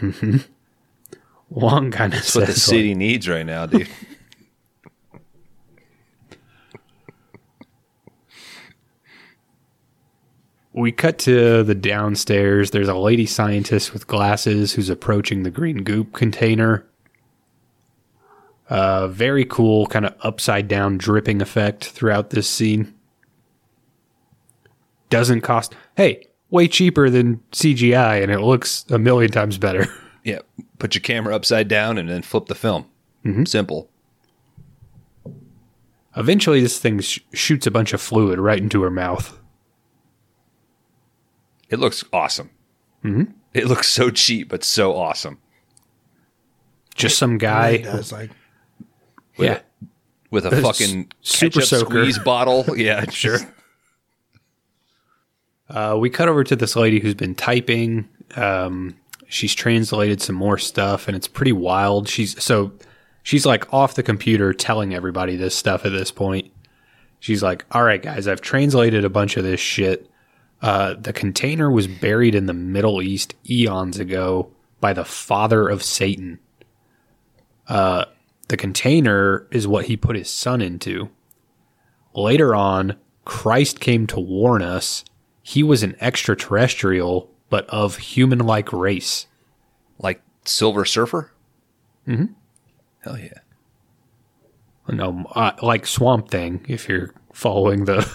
Wong 1.50 1.90
kind 1.90 2.12
of 2.12 2.20
That's 2.20 2.34
what 2.34 2.46
the 2.46 2.52
says 2.52 2.62
city 2.62 2.94
needs 2.94 3.28
right 3.28 3.46
now, 3.46 3.66
dude. 3.66 3.88
we 10.78 10.92
cut 10.92 11.18
to 11.20 11.64
the 11.64 11.74
downstairs. 11.74 12.70
There's 12.70 12.88
a 12.88 12.94
lady 12.94 13.26
scientist 13.26 13.92
with 13.92 14.06
glasses 14.06 14.74
who's 14.74 14.88
approaching 14.88 15.42
the 15.42 15.50
green 15.50 15.82
goop 15.82 16.12
container. 16.12 16.86
Uh, 18.68 19.08
very 19.08 19.44
cool, 19.46 19.86
kind 19.86 20.04
of 20.04 20.14
upside 20.20 20.68
down 20.68 20.98
dripping 20.98 21.40
effect 21.40 21.86
throughout 21.86 22.30
this 22.30 22.48
scene. 22.48 22.94
Doesn't 25.08 25.40
cost, 25.40 25.74
hey, 25.96 26.26
way 26.50 26.68
cheaper 26.68 27.08
than 27.08 27.40
CGI, 27.52 28.22
and 28.22 28.30
it 28.30 28.40
looks 28.40 28.84
a 28.90 28.98
million 28.98 29.30
times 29.30 29.56
better. 29.56 29.86
yeah. 30.24 30.40
Put 30.78 30.94
your 30.94 31.02
camera 31.02 31.34
upside 31.34 31.68
down 31.68 31.98
and 31.98 32.08
then 32.08 32.22
flip 32.22 32.46
the 32.46 32.54
film. 32.54 32.86
Simple. 33.44 33.90
Eventually, 36.16 36.60
this 36.62 36.78
thing 36.78 37.00
sh- 37.00 37.18
shoots 37.34 37.66
a 37.66 37.70
bunch 37.70 37.92
of 37.92 38.00
fluid 38.00 38.38
right 38.38 38.58
into 38.58 38.80
her 38.82 38.90
mouth. 38.90 39.38
It 41.68 41.78
looks 41.78 42.02
awesome. 42.12 42.48
Mm-hmm. 43.04 43.32
It 43.52 43.66
looks 43.66 43.88
so 43.88 44.08
cheap, 44.10 44.48
but 44.48 44.64
so 44.64 44.96
awesome. 44.96 45.38
Just 46.94 47.18
some 47.18 47.36
guy. 47.38 47.70
It 47.70 47.82
does 47.82 48.10
like 48.12 48.30
yeah. 49.36 49.60
With 50.30 50.46
a 50.46 50.50
It's 50.56 50.60
fucking 50.66 51.12
super 51.20 51.60
soaker. 51.60 51.90
squeeze 52.02 52.18
bottle. 52.18 52.64
Yeah, 52.76 53.08
Sure. 53.10 53.38
Uh, 55.68 55.96
we 56.00 56.08
cut 56.08 56.28
over 56.28 56.42
to 56.44 56.56
this 56.56 56.74
lady 56.76 56.98
who's 56.98 57.14
been 57.14 57.34
typing. 57.34 58.08
Um, 58.36 58.96
she's 59.28 59.54
translated 59.54 60.20
some 60.20 60.36
more 60.36 60.58
stuff, 60.58 61.06
and 61.06 61.16
it's 61.16 61.28
pretty 61.28 61.52
wild. 61.52 62.08
She's 62.08 62.42
so 62.42 62.72
she's 63.22 63.46
like 63.46 63.72
off 63.72 63.94
the 63.94 64.02
computer 64.02 64.52
telling 64.52 64.94
everybody 64.94 65.36
this 65.36 65.54
stuff 65.54 65.84
at 65.84 65.92
this 65.92 66.10
point. 66.10 66.50
She's 67.20 67.42
like, 67.42 67.64
"All 67.70 67.84
right, 67.84 68.02
guys, 68.02 68.26
I've 68.26 68.40
translated 68.40 69.04
a 69.04 69.10
bunch 69.10 69.36
of 69.36 69.44
this 69.44 69.60
shit. 69.60 70.10
Uh, 70.60 70.94
the 70.94 71.12
container 71.12 71.70
was 71.70 71.86
buried 71.86 72.34
in 72.34 72.46
the 72.46 72.52
Middle 72.52 73.00
East 73.00 73.34
eons 73.48 73.98
ago 73.98 74.50
by 74.80 74.92
the 74.92 75.04
father 75.04 75.68
of 75.68 75.82
Satan. 75.82 76.40
Uh, 77.68 78.06
the 78.48 78.56
container 78.56 79.46
is 79.50 79.68
what 79.68 79.86
he 79.86 79.96
put 79.96 80.16
his 80.16 80.30
son 80.30 80.60
into. 80.60 81.10
Later 82.14 82.54
on, 82.54 82.96
Christ 83.24 83.78
came 83.78 84.06
to 84.08 84.18
warn 84.18 84.62
us 84.62 85.04
he 85.42 85.62
was 85.62 85.82
an 85.82 85.96
extraterrestrial, 86.00 87.30
but 87.50 87.66
of 87.70 87.96
human 87.98 88.38
like 88.40 88.72
race. 88.72 89.26
like 89.98 90.22
Silver 90.44 90.84
Surfer. 90.84 91.32
Mm-hmm. 92.06 92.32
Hell 93.00 93.18
yeah. 93.18 93.38
No, 94.88 95.26
uh, 95.34 95.52
like 95.60 95.86
Swamp 95.86 96.30
Thing, 96.30 96.64
if 96.66 96.88
you're 96.88 97.12
following 97.32 97.84
the 97.84 98.08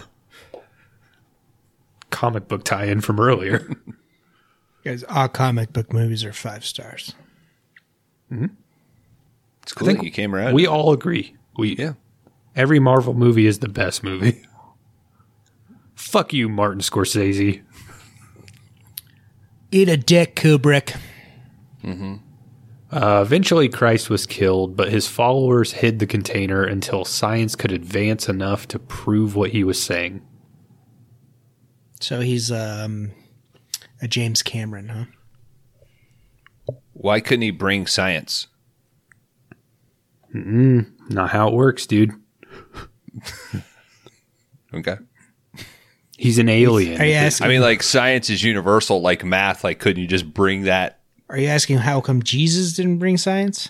comic 2.10 2.47
book 2.47 2.64
tie 2.64 2.85
in 2.85 3.01
from 3.01 3.19
earlier. 3.19 3.69
guys, 4.84 5.03
all 5.07 5.27
comic 5.27 5.72
book 5.72 5.93
movies 5.93 6.26
are 6.26 6.34
five 6.34 6.65
stars. 6.65 7.14
Mm-hmm. 8.31 8.47
It's 9.61 9.73
cool 9.73 9.88
think 9.88 9.99
that 9.99 10.05
you 10.05 10.11
came 10.11 10.34
around. 10.34 10.55
we 10.55 10.65
all 10.65 10.91
agree. 10.91 11.35
We 11.57 11.76
yeah. 11.76 11.93
Every 12.55 12.80
Marvel 12.80 13.14
movie 13.14 13.45
is 13.45 13.60
the 13.60 13.69
best 13.69 14.03
movie. 14.03 14.43
Fuck 15.95 16.34
you, 16.34 16.49
Martin 16.49 16.81
Scorsese. 16.81 17.61
Eat 19.74 19.90
a 19.90 19.98
dick, 19.98 20.36
Kubrick. 20.36 20.95
Uh, 22.91 23.22
eventually, 23.26 23.68
Christ 23.68 24.08
was 24.08 24.28
killed, 24.28 24.78
but 24.78 24.90
his 24.90 25.08
followers 25.08 25.72
hid 25.72 25.98
the 25.98 26.06
container 26.06 26.64
until 26.64 27.04
science 27.06 27.56
could 27.56 27.72
advance 27.72 28.30
enough 28.30 28.68
to 28.68 28.78
prove 28.78 29.36
what 29.36 29.50
he 29.50 29.64
was 29.64 29.82
saying. 29.82 30.22
So 32.00 32.20
he's 32.20 32.52
um, 32.52 33.14
a 34.00 34.08
James 34.08 34.44
Cameron, 34.44 34.90
huh? 34.90 36.76
Why 36.91 37.20
couldn't 37.20 37.41
he 37.41 37.50
bring 37.50 37.88
science? 37.88 38.45
Not 40.32 41.32
how 41.32 41.48
it 41.48 41.54
works, 41.56 41.88
dude. 41.88 42.12
Okay. 44.76 44.98
He's 46.18 46.38
an 46.38 46.49
alien. 46.49 47.02
Are 47.02 47.06
you 47.06 47.14
asking? 47.14 47.45
I 47.45 47.49
mean, 47.49 47.61
like 47.61 47.81
science 47.84 48.30
is 48.30 48.44
universal, 48.44 49.02
like 49.02 49.23
math. 49.23 49.64
Like, 49.64 49.80
couldn't 49.80 50.02
you 50.02 50.07
just 50.07 50.34
bring 50.34 50.64
that? 50.64 50.99
are 51.34 51.40
you 51.40 51.48
asking 51.48 51.80
how 51.80 51.99
come 51.99 52.22
Jesus 52.22 52.73
didn't 52.73 52.99
bring 52.99 53.18
science? 53.18 53.69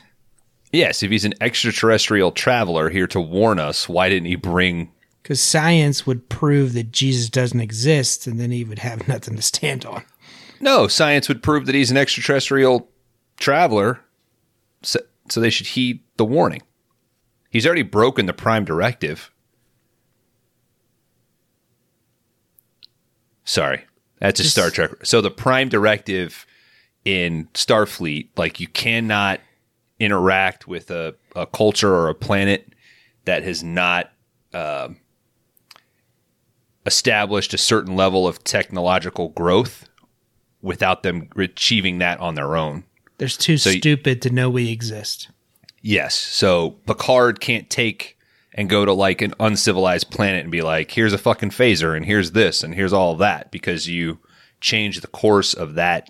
Yes, 0.73 1.01
if 1.01 1.11
he's 1.11 1.23
an 1.23 1.35
extraterrestrial 1.39 2.31
traveler 2.31 2.89
here 2.89 3.07
to 3.07 3.21
warn 3.21 3.57
us, 3.57 3.87
why 3.87 4.09
didn't 4.09 4.27
he 4.27 4.35
bring? 4.35 4.91
Because 5.21 5.41
science 5.41 6.05
would 6.05 6.27
prove 6.27 6.73
that 6.73 6.91
Jesus 6.91 7.29
doesn't 7.29 7.61
exist, 7.61 8.27
and 8.27 8.37
then 8.37 8.51
he 8.51 8.65
would 8.65 8.79
have 8.79 9.07
nothing 9.07 9.37
to 9.37 9.41
stand 9.41 9.85
on. 9.85 10.03
No, 10.59 10.87
science 10.87 11.29
would 11.29 11.41
prove 11.41 11.67
that 11.67 11.75
he's 11.75 11.91
an 11.91 11.95
extraterrestrial 11.95 12.89
traveler, 13.37 14.01
so, 14.81 14.99
so 15.29 15.39
they 15.39 15.49
should 15.49 15.67
heed 15.67 16.01
the 16.17 16.25
warning. 16.25 16.63
He's 17.49 17.65
already 17.65 17.83
broken 17.83 18.25
the 18.25 18.33
prime 18.33 18.65
directive. 18.65 19.31
Sorry, 23.45 23.85
that's 24.19 24.39
a 24.39 24.43
Just- 24.43 24.55
Star 24.55 24.69
Trek. 24.69 24.91
So 25.05 25.21
the 25.21 25.31
prime 25.31 25.69
directive 25.69 26.45
in 27.05 27.47
Starfleet, 27.53 28.29
like 28.37 28.59
you 28.59 28.67
cannot 28.67 29.39
interact 29.99 30.67
with 30.67 30.89
a, 30.91 31.15
a 31.35 31.45
culture 31.45 31.93
or 31.93 32.09
a 32.09 32.15
planet 32.15 32.73
that 33.25 33.43
has 33.43 33.63
not 33.63 34.11
um, 34.53 34.97
established 36.85 37.53
a 37.53 37.57
certain 37.57 37.95
level 37.95 38.27
of 38.27 38.43
technological 38.43 39.29
growth 39.29 39.87
without 40.61 41.03
them 41.03 41.29
achieving 41.37 41.99
that 41.99 42.19
on 42.19 42.35
their 42.35 42.55
own. 42.55 42.83
They're 43.17 43.27
too 43.27 43.57
So 43.57 43.71
stupid 43.71 44.21
to 44.23 44.29
know 44.29 44.49
we 44.49 44.71
exist. 44.71 45.29
Yes. 45.81 46.15
So 46.15 46.71
Picard 46.87 47.39
can't 47.39 47.69
take 47.69 48.17
and 48.53 48.69
go 48.69 48.85
to 48.85 48.93
like 48.93 49.21
an 49.21 49.33
uncivilized 49.39 50.11
planet 50.11 50.43
and 50.43 50.51
be 50.51 50.61
like, 50.61 50.91
here's 50.91 51.13
a 51.13 51.17
fucking 51.17 51.49
phaser 51.49 51.95
and 51.95 52.05
here's 52.05 52.31
this 52.31 52.63
and 52.63 52.75
here's 52.75 52.93
all 52.93 53.13
of 53.13 53.19
that 53.19 53.51
because 53.51 53.87
you 53.87 54.19
change 54.61 55.01
the 55.01 55.07
course 55.07 55.53
of 55.53 55.73
that 55.75 56.09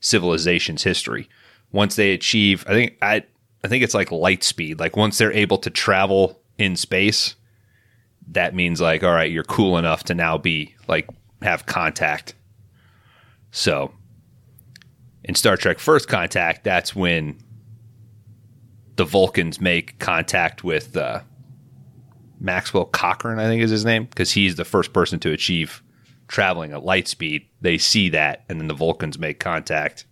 civilization's 0.00 0.82
history. 0.82 1.28
Once 1.72 1.96
they 1.96 2.12
achieve, 2.12 2.64
I 2.66 2.72
think 2.72 2.96
I 3.02 3.24
I 3.64 3.68
think 3.68 3.82
it's 3.82 3.94
like 3.94 4.12
light 4.12 4.44
speed. 4.44 4.78
Like 4.78 4.96
once 4.96 5.18
they're 5.18 5.32
able 5.32 5.58
to 5.58 5.70
travel 5.70 6.40
in 6.58 6.76
space, 6.76 7.34
that 8.28 8.54
means 8.54 8.80
like, 8.80 9.02
all 9.02 9.12
right, 9.12 9.30
you're 9.30 9.44
cool 9.44 9.78
enough 9.78 10.04
to 10.04 10.14
now 10.14 10.38
be 10.38 10.74
like 10.88 11.08
have 11.42 11.66
contact. 11.66 12.34
So 13.50 13.92
in 15.24 15.34
Star 15.34 15.56
Trek 15.56 15.78
First 15.78 16.08
Contact, 16.08 16.64
that's 16.64 16.94
when 16.94 17.38
the 18.96 19.04
Vulcans 19.04 19.60
make 19.60 19.98
contact 19.98 20.64
with 20.64 20.96
uh, 20.96 21.20
Maxwell 22.38 22.84
Cochrane, 22.84 23.38
I 23.38 23.44
think 23.44 23.62
is 23.62 23.70
his 23.70 23.84
name, 23.84 24.04
because 24.04 24.32
he's 24.32 24.56
the 24.56 24.64
first 24.64 24.92
person 24.92 25.18
to 25.20 25.32
achieve 25.32 25.82
traveling 26.28 26.72
at 26.72 26.84
light 26.84 27.08
speed. 27.08 27.46
They 27.60 27.78
see 27.78 28.08
that, 28.10 28.44
and 28.48 28.60
then 28.60 28.68
the 28.68 28.74
Vulcans 28.74 29.18
make 29.18 29.40
contact. 29.40 30.06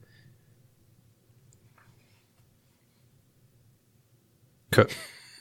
Ko- 4.70 4.86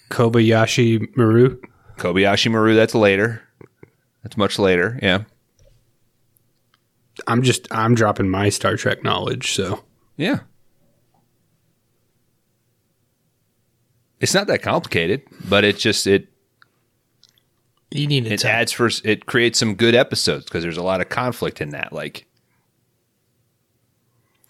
Kobayashi 0.10 1.16
Maru. 1.16 1.60
Kobayashi 1.98 2.52
Maru, 2.52 2.76
that's 2.76 2.96
later. 2.96 3.42
That's 4.24 4.38
much 4.38 4.60
later. 4.60 5.00
Yeah. 5.02 5.24
I'm 7.28 7.44
just 7.44 7.68
I'm 7.72 7.94
dropping 7.96 8.30
my 8.30 8.50
Star 8.50 8.76
Trek 8.76 9.04
knowledge, 9.04 9.52
so 9.52 9.84
Yeah. 10.18 10.40
It's 14.20 14.34
not 14.34 14.48
that 14.48 14.62
complicated, 14.62 15.24
but 15.50 15.64
it 15.64 15.78
just 15.78 16.08
it 16.08 16.30
You 17.94 18.08
need 18.08 18.26
it 18.26 18.44
adds 18.44 18.72
for 18.72 18.90
it 19.04 19.28
creates 19.28 19.60
some 19.60 19.76
good 19.76 19.94
episodes 19.94 20.46
because 20.46 20.64
there's 20.64 20.78
a 20.78 20.84
lot 20.84 21.00
of 21.00 21.10
conflict 21.10 21.62
in 21.62 21.70
that. 21.70 21.94
Like 21.94 22.26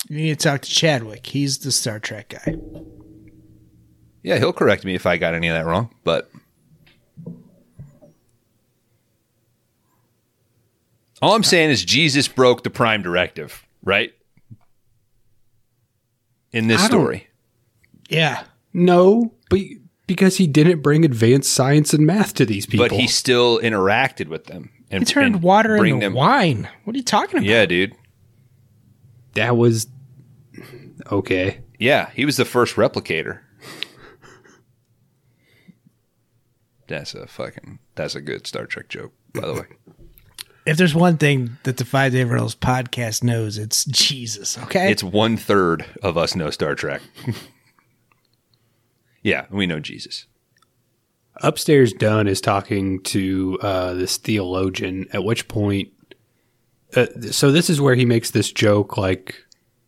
You 0.07 0.18
need 0.18 0.40
to 0.40 0.49
talk 0.49 0.61
to 0.61 0.70
Chadwick. 0.70 1.26
He's 1.26 1.57
the 1.60 1.72
Star 1.72 1.99
Trek 1.99 2.30
guy. 2.30 2.56
Yeah, 4.22 4.38
he'll 4.38 4.53
correct 4.53 4.86
me 4.86 4.95
if 4.95 5.06
I 5.06 5.18
got 5.18 5.34
any 5.34 5.49
of 5.49 5.56
that 5.56 5.65
wrong, 5.65 5.94
but 6.06 6.32
All 11.22 11.36
I'm 11.36 11.44
saying 11.44 11.70
is 11.70 11.86
Jesus 11.86 12.28
broke 12.28 12.64
the 12.64 12.70
prime 12.70 13.02
directive, 13.02 13.65
right? 13.82 14.14
In 16.52 16.68
this 16.68 16.84
story. 16.84 17.28
Yeah. 18.10 18.44
No, 18.74 19.34
but 19.49 19.60
because 20.08 20.38
he 20.38 20.48
didn't 20.48 20.82
bring 20.82 21.06
advanced 21.06 21.52
science 21.54 21.94
and 21.94 22.06
math 22.06 22.34
to 22.36 22.46
these 22.46 22.66
people. 22.66 22.88
But 22.88 22.96
he 22.96 23.08
still 23.08 23.60
interacted 23.60 24.28
with 24.28 24.46
them. 24.46 24.70
And, 24.90 25.02
He 25.02 25.06
turned 25.14 25.36
and 25.36 25.44
water 25.44 25.78
bring 25.78 25.96
into 25.96 26.06
them- 26.08 26.14
wine. 26.14 26.68
What 26.84 26.96
are 26.96 26.98
you 26.98 27.04
talking 27.04 27.38
about? 27.38 27.46
Yeah, 27.46 27.66
dude. 27.66 27.94
that 29.34 29.58
was 29.58 29.88
okay. 31.12 31.62
Yeah, 31.80 32.10
he 32.14 32.26
was 32.26 32.38
the 32.38 32.46
first 32.46 32.76
replicator. 32.76 33.40
That's 36.88 37.16
a 37.16 37.28
fucking 37.28 37.80
that's 37.96 38.16
a 38.16 38.22
good 38.22 38.46
Star 38.46 38.66
Trek 38.66 38.90
joke, 38.90 39.14
by 39.34 39.48
the 39.48 39.54
way. 39.54 39.66
If 40.66 40.78
there's 40.78 40.96
one 40.96 41.18
thing 41.18 41.58
that 41.64 41.76
the 41.76 41.84
Five 41.84 42.14
Day 42.14 42.24
Rentals 42.24 42.56
podcast 42.56 43.22
knows, 43.22 43.58
it's 43.58 43.84
Jesus. 43.84 44.58
Okay. 44.60 44.90
It's 44.94 45.04
one 45.04 45.36
third 45.36 45.84
of 46.02 46.18
us 46.18 46.38
know 46.38 46.52
Star 46.52 46.74
Trek. 46.74 47.02
yeah, 49.24 49.45
we 49.50 49.66
know 49.66 49.80
Jesus. 49.80 50.28
Upstairs, 51.38 51.94
Dun 51.94 52.28
is 52.28 52.40
talking 52.41 53.02
to 53.04 53.58
uh, 53.62 53.94
this 53.94 54.18
theologian, 54.18 55.08
at 55.14 55.24
which 55.24 55.48
point, 55.48 55.90
uh, 56.95 57.08
so 57.32 57.52
this 57.52 57.70
is 57.70 57.82
where 57.82 57.95
he 57.95 58.06
makes 58.06 58.32
this 58.32 58.52
joke 58.52 58.98
like, 58.98 59.36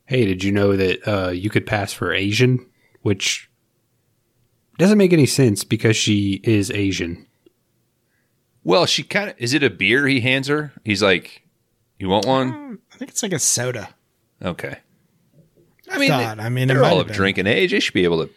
hey, 0.06 0.26
did 0.26 0.44
you 0.44 0.52
know 0.52 0.76
that 0.76 1.08
uh, 1.08 1.30
you 1.30 1.50
could 1.50 1.68
pass 1.68 1.94
for 1.94 2.12
Asian? 2.12 2.66
Which 3.04 3.50
doesn't 4.80 4.98
make 4.98 5.14
any 5.14 5.28
sense 5.28 5.64
because 5.64 5.96
she 5.96 6.42
is 6.44 6.72
Asian. 6.72 7.28
Well, 8.64 8.88
she 8.88 9.04
kind 9.04 9.30
of 9.30 9.36
is 9.38 9.54
it 9.54 9.62
a 9.62 9.70
beer 9.70 10.08
he 10.08 10.22
hands 10.22 10.48
her? 10.48 10.74
He's 10.84 11.04
like, 11.04 11.44
"You 12.00 12.10
want 12.10 12.26
one?" 12.26 12.80
I 12.92 12.98
think 12.98 13.12
it's 13.12 13.22
like 13.22 13.34
a 13.34 13.40
soda. 13.40 13.90
Okay. 14.42 14.80
I 15.92 15.96
I 15.96 15.98
mean, 16.00 16.10
thought. 16.10 16.40
I 16.40 16.50
mean, 16.50 16.68
they're 16.68 16.84
all 16.84 17.00
of 17.00 17.12
drinking 17.12 17.46
age. 17.46 17.72
They 17.72 17.80
should 17.80 17.94
be 17.94 18.06
able 18.06 18.26
to 18.26 18.34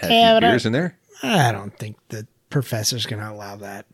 have 0.00 0.10
Yeah, 0.10 0.30
a 0.36 0.40
but 0.40 0.46
few 0.46 0.48
I- 0.48 0.66
in 0.66 0.72
there. 0.72 0.98
I 1.22 1.52
don't 1.52 1.76
think 1.76 1.96
the 2.08 2.26
professor's 2.50 3.06
going 3.06 3.20
to 3.22 3.30
allow 3.30 3.56
that. 3.56 3.86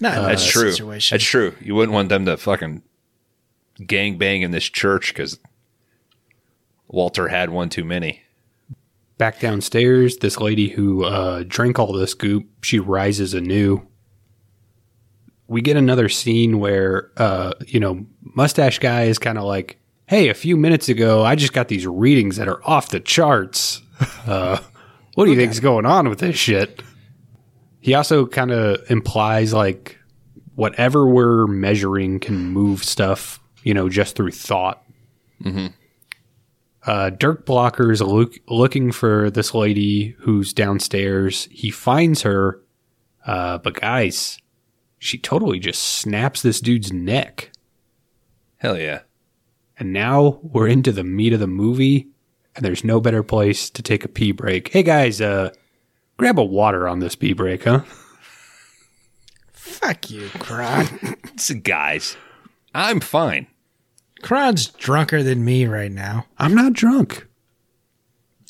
Not 0.00 0.18
in 0.18 0.24
That's 0.24 0.46
true. 0.46 0.72
Situation. 0.72 1.14
That's 1.14 1.24
true. 1.24 1.54
You 1.60 1.74
wouldn't 1.74 1.92
want 1.92 2.08
them 2.08 2.24
to 2.26 2.36
fucking 2.36 2.82
gang 3.86 4.18
bang 4.18 4.42
in 4.42 4.50
this 4.50 4.64
church 4.64 5.08
because 5.12 5.38
Walter 6.88 7.28
had 7.28 7.50
one 7.50 7.68
too 7.68 7.84
many. 7.84 8.22
Back 9.18 9.38
downstairs, 9.38 10.16
this 10.16 10.40
lady 10.40 10.70
who 10.70 11.04
uh, 11.04 11.44
drank 11.46 11.78
all 11.78 11.92
this 11.92 12.14
goop, 12.14 12.46
she 12.62 12.80
rises 12.80 13.32
anew. 13.34 13.86
We 15.46 15.60
get 15.60 15.76
another 15.76 16.08
scene 16.08 16.58
where, 16.58 17.10
uh, 17.16 17.52
you 17.66 17.78
know, 17.78 18.06
mustache 18.22 18.80
guy 18.80 19.04
is 19.04 19.18
kind 19.18 19.38
of 19.38 19.44
like, 19.44 19.78
"Hey, 20.14 20.28
a 20.28 20.34
few 20.34 20.56
minutes 20.56 20.88
ago, 20.88 21.24
I 21.24 21.34
just 21.34 21.52
got 21.52 21.66
these 21.66 21.88
readings 21.88 22.36
that 22.36 22.46
are 22.46 22.60
off 22.64 22.90
the 22.90 23.00
charts. 23.00 23.82
Uh, 24.26 24.58
what 25.14 25.24
do 25.24 25.32
you 25.32 25.36
think's 25.36 25.58
going 25.58 25.86
on 25.86 26.08
with 26.08 26.20
this 26.20 26.36
shit?" 26.36 26.82
He 27.80 27.94
also 27.94 28.24
kind 28.24 28.52
of 28.52 28.88
implies 28.88 29.52
like 29.52 29.98
whatever 30.54 31.04
we're 31.06 31.48
measuring 31.48 32.20
can 32.20 32.36
move 32.36 32.84
stuff, 32.84 33.40
you 33.64 33.74
know, 33.74 33.88
just 33.88 34.14
through 34.14 34.30
thought. 34.30 34.84
Uh, 36.86 37.10
Dirk 37.10 37.44
Blocker 37.44 37.90
is 37.90 38.00
look, 38.00 38.34
looking 38.48 38.92
for 38.92 39.30
this 39.30 39.52
lady 39.52 40.14
who's 40.20 40.52
downstairs. 40.52 41.48
He 41.50 41.72
finds 41.72 42.22
her, 42.22 42.60
uh, 43.26 43.58
but 43.58 43.80
guys, 43.80 44.38
she 44.98 45.18
totally 45.18 45.58
just 45.58 45.82
snaps 45.82 46.40
this 46.40 46.60
dude's 46.60 46.92
neck. 46.92 47.50
Hell 48.58 48.78
yeah. 48.78 49.00
And 49.78 49.92
now 49.92 50.38
we're 50.42 50.68
into 50.68 50.92
the 50.92 51.04
meat 51.04 51.32
of 51.32 51.40
the 51.40 51.46
movie, 51.46 52.08
and 52.54 52.64
there's 52.64 52.84
no 52.84 53.00
better 53.00 53.22
place 53.22 53.68
to 53.70 53.82
take 53.82 54.04
a 54.04 54.08
pee 54.08 54.32
break. 54.32 54.68
Hey 54.68 54.82
guys, 54.82 55.20
uh, 55.20 55.50
grab 56.16 56.38
a 56.38 56.44
water 56.44 56.86
on 56.88 57.00
this 57.00 57.16
pee 57.16 57.32
break, 57.32 57.64
huh? 57.64 57.80
Fuck 59.52 60.10
you, 60.10 60.28
Kron. 60.38 60.86
So 61.36 61.54
guys, 61.56 62.16
I'm 62.72 63.00
fine. 63.00 63.48
Kron's 64.22 64.68
drunker 64.68 65.24
than 65.24 65.44
me 65.44 65.66
right 65.66 65.90
now. 65.90 66.26
I'm 66.38 66.54
not 66.54 66.74
drunk. 66.74 67.26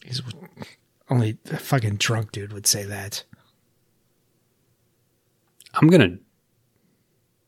He's 0.05 0.21
only 1.09 1.39
a 1.51 1.57
fucking 1.57 1.97
drunk 1.97 2.33
dude 2.33 2.53
would 2.53 2.67
say 2.67 2.85
that. 2.85 3.25
I'm 5.73 5.89
gonna, 5.89 6.19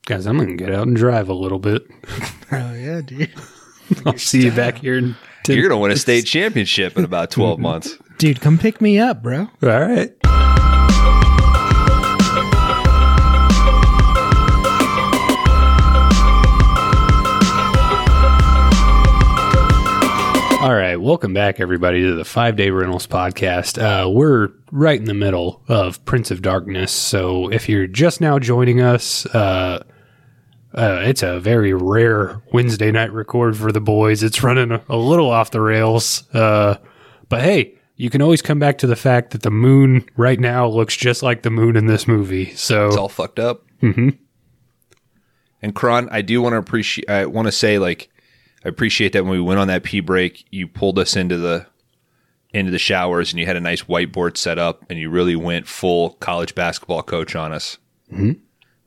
guys, 0.06 0.26
I'm 0.26 0.38
gonna 0.38 0.56
get 0.56 0.72
out 0.72 0.86
and 0.86 0.96
drive 0.96 1.28
a 1.28 1.34
little 1.34 1.58
bit. 1.58 1.86
Oh 2.52 2.72
yeah, 2.74 3.00
dude. 3.00 3.34
I'll 4.06 4.18
see 4.18 4.44
you 4.44 4.50
back 4.52 4.78
here 4.78 4.96
in 4.98 5.16
10 5.44 5.56
You're 5.56 5.68
gonna 5.68 5.80
win 5.80 5.90
a 5.92 5.96
state 5.96 6.26
championship 6.26 6.96
in 6.98 7.04
about 7.04 7.30
twelve 7.30 7.58
months. 7.58 7.96
Dude, 8.18 8.40
come 8.40 8.58
pick 8.58 8.80
me 8.80 8.98
up, 8.98 9.22
bro. 9.22 9.40
All 9.62 9.80
right. 9.80 10.12
All 20.58 20.74
right, 20.74 20.96
welcome 20.96 21.32
back, 21.32 21.60
everybody, 21.60 22.00
to 22.02 22.14
the 22.16 22.24
Five 22.24 22.56
Day 22.56 22.70
Rentals 22.70 23.06
podcast. 23.06 23.78
Uh, 23.80 24.08
we're 24.10 24.48
right 24.72 24.98
in 24.98 25.04
the 25.04 25.14
middle 25.14 25.62
of 25.68 26.02
Prince 26.06 26.32
of 26.32 26.42
Darkness, 26.42 26.90
so 26.90 27.48
if 27.52 27.68
you're 27.68 27.86
just 27.86 28.20
now 28.20 28.40
joining 28.40 28.80
us, 28.80 29.26
uh, 29.26 29.84
uh, 30.76 31.02
it's 31.04 31.22
a 31.22 31.40
very 31.40 31.72
rare 31.72 32.42
Wednesday 32.52 32.90
night 32.90 33.12
record 33.12 33.56
for 33.56 33.72
the 33.72 33.80
boys. 33.80 34.22
It's 34.22 34.42
running 34.42 34.72
a, 34.72 34.82
a 34.88 34.96
little 34.96 35.30
off 35.30 35.50
the 35.50 35.60
rails, 35.60 36.24
uh, 36.34 36.76
but 37.28 37.42
hey, 37.42 37.74
you 37.96 38.10
can 38.10 38.20
always 38.20 38.42
come 38.42 38.58
back 38.58 38.78
to 38.78 38.86
the 38.86 38.96
fact 38.96 39.30
that 39.30 39.42
the 39.42 39.50
moon 39.50 40.04
right 40.16 40.38
now 40.38 40.68
looks 40.68 40.96
just 40.96 41.22
like 41.22 41.42
the 41.42 41.50
moon 41.50 41.76
in 41.76 41.86
this 41.86 42.06
movie. 42.06 42.54
So 42.54 42.88
It's 42.88 42.96
all 42.96 43.08
fucked 43.08 43.38
up. 43.38 43.64
Mm-hmm. 43.82 44.10
And 45.62 45.74
Kron, 45.74 46.08
I 46.10 46.20
do 46.20 46.42
want 46.42 46.52
to 46.52 46.58
appreciate. 46.58 47.08
I 47.08 47.24
want 47.26 47.46
to 47.48 47.52
say, 47.52 47.78
like, 47.78 48.10
I 48.64 48.68
appreciate 48.68 49.12
that 49.14 49.24
when 49.24 49.32
we 49.32 49.40
went 49.40 49.58
on 49.58 49.68
that 49.68 49.82
pee 49.82 50.00
break, 50.00 50.44
you 50.50 50.68
pulled 50.68 50.98
us 50.98 51.16
into 51.16 51.38
the 51.38 51.66
into 52.52 52.70
the 52.70 52.78
showers 52.78 53.32
and 53.32 53.40
you 53.40 53.46
had 53.46 53.56
a 53.56 53.60
nice 53.60 53.82
whiteboard 53.82 54.36
set 54.36 54.58
up, 54.58 54.84
and 54.90 54.98
you 54.98 55.08
really 55.08 55.36
went 55.36 55.66
full 55.66 56.10
college 56.20 56.54
basketball 56.54 57.02
coach 57.02 57.34
on 57.34 57.52
us. 57.52 57.78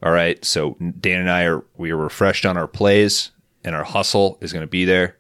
All 0.02 0.12
right, 0.12 0.44
so 0.46 0.78
Dan 1.00 1.22
and 1.22 1.30
I 1.30 1.44
are 1.44 1.64
we 1.78 1.92
are 1.92 1.98
refreshed 1.98 2.46
on 2.46 2.58
our 2.58 2.68
plays, 2.68 3.32
and 3.64 3.76
our 3.76 3.84
hustle 3.84 4.38
is 4.42 4.54
going 4.54 4.64
to 4.64 4.68
be 4.68 4.86
there. 4.86 5.18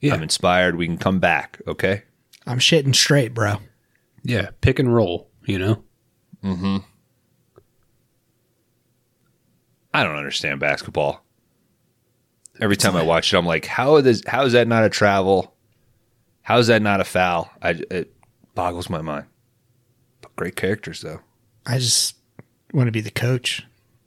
Yeah. 0.00 0.14
I'm 0.14 0.22
inspired. 0.22 0.76
We 0.76 0.86
can 0.86 0.98
come 0.98 1.18
back. 1.20 1.60
Okay. 1.66 2.02
I'm 2.46 2.58
shitting 2.58 2.94
straight, 2.94 3.34
bro. 3.34 3.56
yeah, 4.22 4.50
pick 4.60 4.78
and 4.78 4.94
roll. 4.94 5.30
You 5.44 5.58
know, 5.58 5.84
Mm 6.42 6.58
hmm. 6.58 6.76
I 9.92 10.02
don't 10.02 10.16
understand 10.16 10.58
basketball. 10.58 11.22
Every 12.60 12.76
time 12.76 12.96
I 12.96 13.02
watch 13.02 13.32
it, 13.32 13.36
I'm 13.36 13.46
like, 13.46 13.66
how 13.66 13.96
is 13.96 14.22
how 14.26 14.44
is 14.44 14.52
that 14.52 14.66
not 14.68 14.84
a 14.84 14.88
travel? 14.88 15.54
How 16.42 16.58
is 16.58 16.66
that 16.66 16.82
not 16.82 17.00
a 17.00 17.04
foul? 17.04 17.50
I, 17.62 17.80
it 17.90 18.14
boggles 18.54 18.90
my 18.90 19.00
mind. 19.02 19.26
But 20.20 20.34
great 20.36 20.56
characters 20.56 21.00
though. 21.00 21.20
I 21.66 21.78
just 21.78 22.16
want 22.72 22.88
to 22.88 22.92
be 22.92 23.00
the 23.00 23.10
coach. 23.10 23.64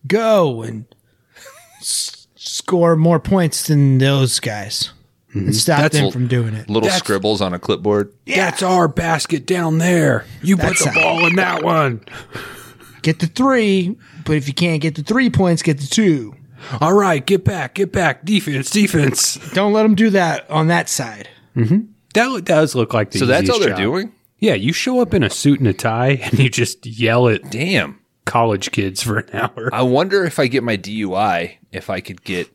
Go 0.08 0.62
and 0.64 0.86
s- 1.80 2.28
score 2.36 2.96
more 2.96 3.20
points 3.20 3.68
than 3.68 3.98
those 3.98 4.40
guys 4.40 4.92
and 5.34 5.44
mm-hmm. 5.44 5.52
stop 5.52 5.82
That's 5.82 5.98
them 5.98 6.06
a- 6.06 6.12
from 6.12 6.28
doing 6.28 6.54
it. 6.54 6.68
Little 6.70 6.82
That's- 6.84 7.00
scribbles 7.00 7.42
on 7.42 7.54
a 7.54 7.60
clipboard. 7.60 8.14
that's 8.26 8.64
our 8.64 8.88
basket 8.88 9.46
down 9.46 9.78
there. 9.78 10.26
You 10.42 10.56
put 10.58 10.64
That's 10.68 10.84
the 10.86 10.92
how- 10.92 11.02
ball 11.02 11.26
in 11.28 11.36
that 11.36 11.64
one. 11.64 12.02
Get 13.02 13.20
the 13.20 13.28
three, 13.28 13.96
but 14.26 14.34
if 14.36 14.48
you 14.48 14.54
can't 14.54 14.82
get 14.82 14.96
the 14.96 15.04
three 15.04 15.30
points, 15.30 15.62
get 15.62 15.80
the 15.80 15.88
two. 15.88 16.34
All 16.82 16.94
right, 16.94 17.24
get 17.26 17.46
back, 17.46 17.76
get 17.76 17.92
back. 17.94 18.26
Defense, 18.26 18.70
defense. 18.72 19.36
Don't 19.54 19.72
let 19.74 19.84
them 19.84 19.96
do 19.96 20.10
that 20.10 20.50
on 20.50 20.68
that 20.68 20.90
side. 20.90 21.30
Mm-hmm. 21.56 21.82
That 22.14 22.46
does 22.46 22.74
look 22.76 22.94
like 22.94 23.12
the 23.12 23.20
So 23.20 23.26
that's 23.28 23.48
all 23.50 23.58
easiest 23.58 23.62
they're 23.78 23.86
job. 23.86 23.94
doing. 23.94 24.12
Yeah, 24.40 24.56
you 24.56 24.74
show 24.74 25.00
up 25.00 25.14
in 25.14 25.24
a 25.24 25.30
suit 25.30 25.60
and 25.60 25.68
a 25.68 25.74
tie 25.74 26.20
and 26.24 26.38
you 26.40 26.50
just 26.50 26.86
yell 26.86 27.28
at 27.30 27.50
Damn. 27.52 28.00
College 28.28 28.72
kids 28.72 29.02
for 29.02 29.20
an 29.20 29.30
hour. 29.34 29.70
I 29.74 29.82
wonder 29.82 30.24
if 30.26 30.38
I 30.40 30.48
get 30.48 30.64
my 30.64 30.78
DUI, 30.78 31.58
if 31.72 31.90
I 31.90 32.02
could 32.02 32.24
get 32.24 32.50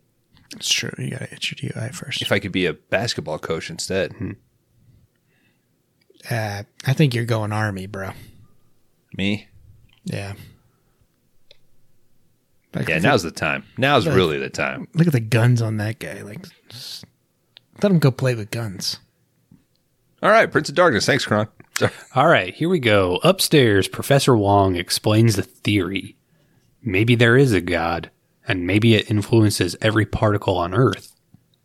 It's 0.55 0.71
true. 0.73 0.93
You 0.99 1.11
got 1.11 1.21
to 1.21 1.27
get 1.29 1.51
your 1.63 1.71
DUI 1.73 1.95
first. 1.95 2.23
if 2.23 2.31
I 2.31 2.39
could 2.39 2.53
be 2.53 2.67
a 2.67 2.75
basketball 2.75 3.39
coach 3.39 3.71
instead. 3.71 4.15
Uh, 6.31 6.63
I 6.87 6.93
think 6.93 7.15
you're 7.15 7.25
going 7.25 7.53
Army, 7.53 7.87
bro. 7.87 8.11
Me. 9.17 9.49
Yeah. 10.05 10.35
Like, 12.75 12.89
Yeah, 12.89 12.99
now's 13.01 13.23
the 13.23 13.31
time. 13.31 13.65
Now's 13.77 14.07
really 14.07 14.39
the 14.39 14.49
time. 14.49 14.89
Look 14.95 15.07
at 15.07 15.13
the 15.13 15.21
guns 15.21 15.61
on 15.61 15.77
that 15.79 15.99
guy. 15.99 16.23
Like, 16.23 16.47
just 16.69 17.05
let 17.83 17.93
him 17.93 17.99
go 17.99 18.11
play 18.11 18.35
with 18.35 18.51
guns. 18.51 18.99
All 20.23 20.31
right, 20.31 20.51
Prince 20.51 20.69
of 20.69 20.75
Darkness. 20.77 21.05
Thanks, 21.05 21.27
Kron. 21.27 21.49
All 22.15 22.29
right, 22.29 22.55
here 22.55 22.69
we 22.69 22.79
go. 22.79 23.19
Upstairs, 23.23 23.89
Professor 23.89 24.37
Wong 24.37 24.77
explains 24.77 25.37
the 25.37 25.43
theory. 25.43 26.17
maybe 26.83 27.15
there 27.15 27.37
is 27.37 27.53
a 27.53 27.61
God 27.61 28.11
and 28.47 28.67
maybe 28.67 28.95
it 28.95 29.11
influences 29.11 29.77
every 29.81 30.05
particle 30.05 30.59
on 30.59 30.75
Earth. 30.75 31.15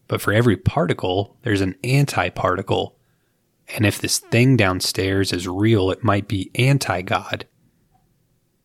But 0.07 0.21
for 0.21 0.31
every 0.31 0.55
particle, 0.55 1.35
there's 1.41 1.61
an 1.61 1.75
anti-particle. 1.84 2.95
And 3.75 3.85
if 3.85 3.99
this 3.99 4.19
thing 4.19 4.55
downstairs 4.55 5.34
is 5.34 5.47
real, 5.47 5.91
it 5.91 6.03
might 6.03 6.27
be 6.27 6.51
anti-God. 6.55 7.45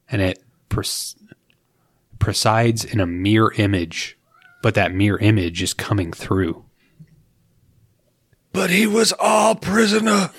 And 0.08 0.22
it 0.22 0.42
pres- 0.68 1.16
presides 2.18 2.84
in 2.84 3.00
a 3.00 3.06
mirror 3.06 3.52
image, 3.56 4.18
but 4.62 4.74
that 4.74 4.94
mirror 4.94 5.18
image 5.18 5.62
is 5.62 5.74
coming 5.74 6.12
through. 6.12 6.64
But 8.52 8.70
he 8.70 8.86
was 8.86 9.12
all 9.18 9.54
prisoner. 9.54 10.30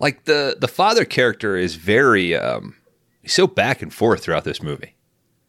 Like 0.00 0.24
the 0.24 0.56
the 0.60 0.68
father 0.68 1.04
character 1.04 1.56
is 1.56 1.74
very 1.76 2.34
um 2.34 2.74
he's 3.22 3.34
so 3.34 3.46
back 3.46 3.82
and 3.82 3.92
forth 3.94 4.22
throughout 4.24 4.44
this 4.44 4.62
movie. 4.62 4.94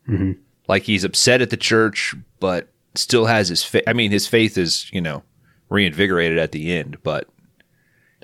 Mhm. 0.08 0.38
Like 0.68 0.84
he's 0.84 1.04
upset 1.04 1.42
at 1.42 1.50
the 1.50 1.58
church, 1.58 2.14
but 2.40 2.70
still 2.96 3.26
has 3.26 3.50
his 3.50 3.64
faith. 3.64 3.84
I 3.88 3.94
mean, 3.94 4.12
his 4.12 4.28
faith 4.28 4.58
is 4.58 4.90
you 4.94 5.02
know 5.02 5.24
reinvigorated 5.70 6.38
at 6.38 6.52
the 6.52 6.72
end, 6.74 6.98
but 7.02 7.28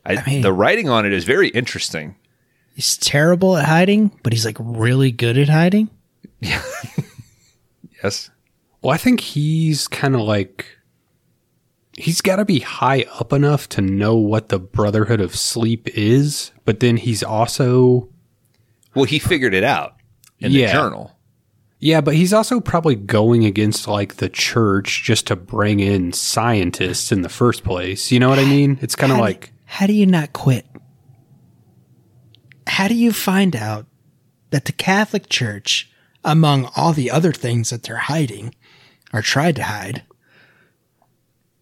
I, 0.05 0.21
mean- 0.27 0.41
the 0.41 0.53
writing 0.53 0.89
on 0.89 1.05
it 1.05 1.13
is 1.13 1.23
very 1.23 1.47
interesting. 1.49 2.15
He's 2.75 2.95
terrible 2.97 3.57
at 3.57 3.65
hiding, 3.65 4.11
but 4.21 4.33
he's 4.33 4.45
like 4.45 4.57
really 4.59 5.11
good 5.11 5.37
at 5.37 5.49
hiding. 5.49 5.89
Yeah. 6.39 6.61
Yes, 8.03 8.29
Well, 8.83 8.93
I 8.93 8.97
think 8.97 9.19
he's 9.21 9.87
kind 9.87 10.13
of 10.13 10.21
like 10.21 10.65
he's 11.97 12.21
got 12.21 12.35
to 12.37 12.45
be 12.45 12.59
high 12.59 13.05
up 13.19 13.33
enough 13.33 13.67
to 13.69 13.81
know 13.81 14.15
what 14.15 14.49
the 14.49 14.59
Brotherhood 14.59 15.19
of 15.19 15.35
Sleep 15.35 15.87
is, 15.97 16.51
but 16.63 16.79
then 16.79 16.97
he's 16.97 17.23
also 17.23 18.09
well, 18.95 19.05
he 19.05 19.19
figured 19.19 19.53
it 19.53 19.63
out 19.63 19.95
in 20.39 20.51
Yeah. 20.51 20.67
the 20.67 20.73
journal. 20.73 21.17
yeah, 21.79 22.01
but 22.01 22.15
he's 22.15 22.33
also 22.33 22.59
probably 22.59 22.95
going 22.95 23.45
against 23.45 23.87
like 23.87 24.15
the 24.15 24.29
church 24.29 25.03
just 25.03 25.27
to 25.27 25.35
bring 25.35 25.79
in 25.79 26.13
scientists 26.13 27.11
in 27.11 27.21
the 27.21 27.29
first 27.29 27.63
place. 27.63 28.11
You 28.11 28.19
know 28.19 28.29
what 28.29 28.39
I 28.39 28.45
mean? 28.45 28.79
It's 28.81 28.95
kind 28.95 29.11
of 29.11 29.17
How 29.17 29.23
do- 29.23 29.27
like 29.27 29.51
how 29.65 29.85
do 29.87 29.93
you 29.93 30.05
not 30.05 30.33
quit? 30.33 30.65
How 32.67 32.87
do 32.87 32.95
you 32.95 33.11
find 33.11 33.55
out 33.55 33.85
that 34.49 34.65
the 34.65 34.71
Catholic 34.71 35.29
Church, 35.29 35.89
among 36.23 36.69
all 36.75 36.93
the 36.93 37.11
other 37.11 37.31
things 37.33 37.69
that 37.69 37.83
they're 37.83 37.97
hiding 37.97 38.53
or 39.13 39.21
tried 39.21 39.55
to 39.57 39.63
hide, 39.63 40.03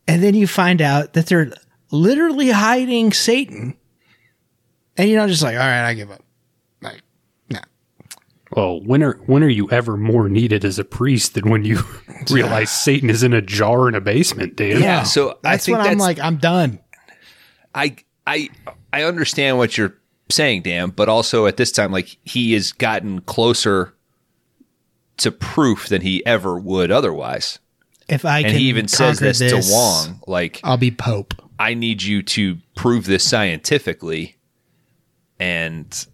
and 0.07 0.23
then 0.23 0.36
you 0.36 0.48
find 0.48 0.82
out 0.82 1.14
that 1.14 1.27
they're 1.27 1.52
literally 1.91 2.49
hiding 2.49 3.14
Satan, 3.14 3.76
and 4.98 5.10
you're 5.10 5.19
not 5.19 5.30
just 5.30 5.44
like, 5.44 5.56
all 5.56 5.60
right, 5.60 5.88
I 5.88 5.94
give 5.94 6.11
up. 6.11 6.23
Like, 6.82 7.02
no. 7.49 7.60
well, 8.52 8.82
when 8.82 9.03
are 9.03 9.19
when 9.26 9.44
are 9.44 9.49
you 9.49 9.69
ever 9.72 9.98
more 9.98 10.30
needed 10.30 10.64
as 10.64 10.80
a 10.80 10.86
priest 10.86 11.34
than 11.34 11.49
when 11.49 11.64
you 11.64 11.80
realize 12.30 12.72
Satan 12.72 13.10
is 13.10 13.23
in 13.23 13.34
a 13.34 13.41
jar 13.41 13.88
in 13.88 13.95
a 13.95 14.02
basement, 14.02 14.56
Dan? 14.56 14.82
Yeah, 14.82 15.03
so 15.03 15.32
I 15.32 15.36
That's 15.44 15.65
think 15.65 15.77
when 15.77 15.88
I'm 15.88 15.98
like, 15.98 16.19
I'm 16.19 16.38
done. 16.38 16.80
I 17.73 17.95
I 18.26 18.49
I 18.94 19.03
understand 19.03 19.57
what 19.57 19.77
you're 19.77 19.95
saying, 20.30 20.64
Dan, 20.64 20.90
but 20.90 21.10
also 21.10 21.45
at 21.45 21.57
this 21.57 21.72
time, 21.72 21.91
like 21.91 22.18
he 22.23 22.53
has 22.53 22.72
gotten 22.72 23.22
closer 23.22 23.94
to 25.18 25.32
proof 25.32 25.88
than 25.88 26.02
he 26.02 26.26
ever 26.26 26.57
would 26.57 26.91
otherwise. 26.91 27.60
If 28.07 28.23
I 28.26 28.40
And 28.40 28.48
can 28.48 28.56
he 28.60 28.65
even 28.69 28.88
says 28.88 29.19
conquer 29.19 29.34
this, 29.34 29.68
to 29.68 29.73
Wong, 29.73 30.19
like 30.27 30.60
I'll 30.64 30.77
be 30.77 30.91
Pope. 30.91 31.34
I 31.57 31.73
need 31.73 32.03
you 32.03 32.22
to 32.22 32.57
prove 32.76 33.06
this 33.06 33.23
scientifically, 33.23 34.36
and 35.40 36.06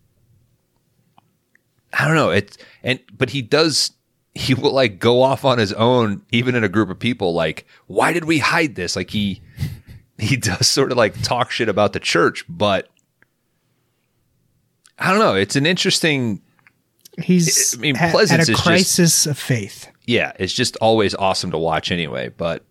I 1.94 2.06
don't 2.06 2.16
know 2.16 2.30
it. 2.30 2.58
And 2.84 3.00
but 3.18 3.32
he 3.32 3.42
does. 3.42 3.92
He 4.34 4.54
will 4.54 4.72
like 4.72 5.00
go 5.00 5.22
off 5.22 5.44
on 5.44 5.58
his 5.58 5.74
own, 5.74 6.22
even 6.32 6.56
in 6.56 6.64
a 6.64 6.70
group 6.70 6.90
of 6.90 6.98
people. 7.00 7.34
Like, 7.34 7.66
why 7.88 8.14
did 8.14 8.24
we 8.24 8.40
hide 8.40 8.76
this? 8.76 8.96
Like 8.96 9.10
he 9.10 9.42
he 10.18 10.38
does 10.38 10.68
sort 10.68 10.92
of 10.92 10.98
like 10.98 11.22
talk 11.24 11.52
shit 11.52 11.68
about 11.68 11.92
the 11.92 12.00
church, 12.00 12.46
but 12.48 12.88
I 14.98 15.10
don't 15.10 15.20
know. 15.20 15.36
It's 15.36 15.58
an 15.58 15.66
interesting. 15.66 16.42
He's 17.22 17.76
I 17.78 17.82
mean, 17.82 17.98
at- 17.98 18.16
at 18.16 18.32
a 18.32 18.38
is 18.40 18.48
just- 18.48 18.64
crisis 18.64 19.26
of 19.26 19.38
faith. 19.38 19.88
Yeah, 20.06 20.34
it's 20.40 20.54
just 20.54 20.76
always 20.78 21.14
awesome 21.16 21.52
to 21.52 21.58
watch 21.58 21.92
anyway. 21.92 22.30
But 22.30 22.66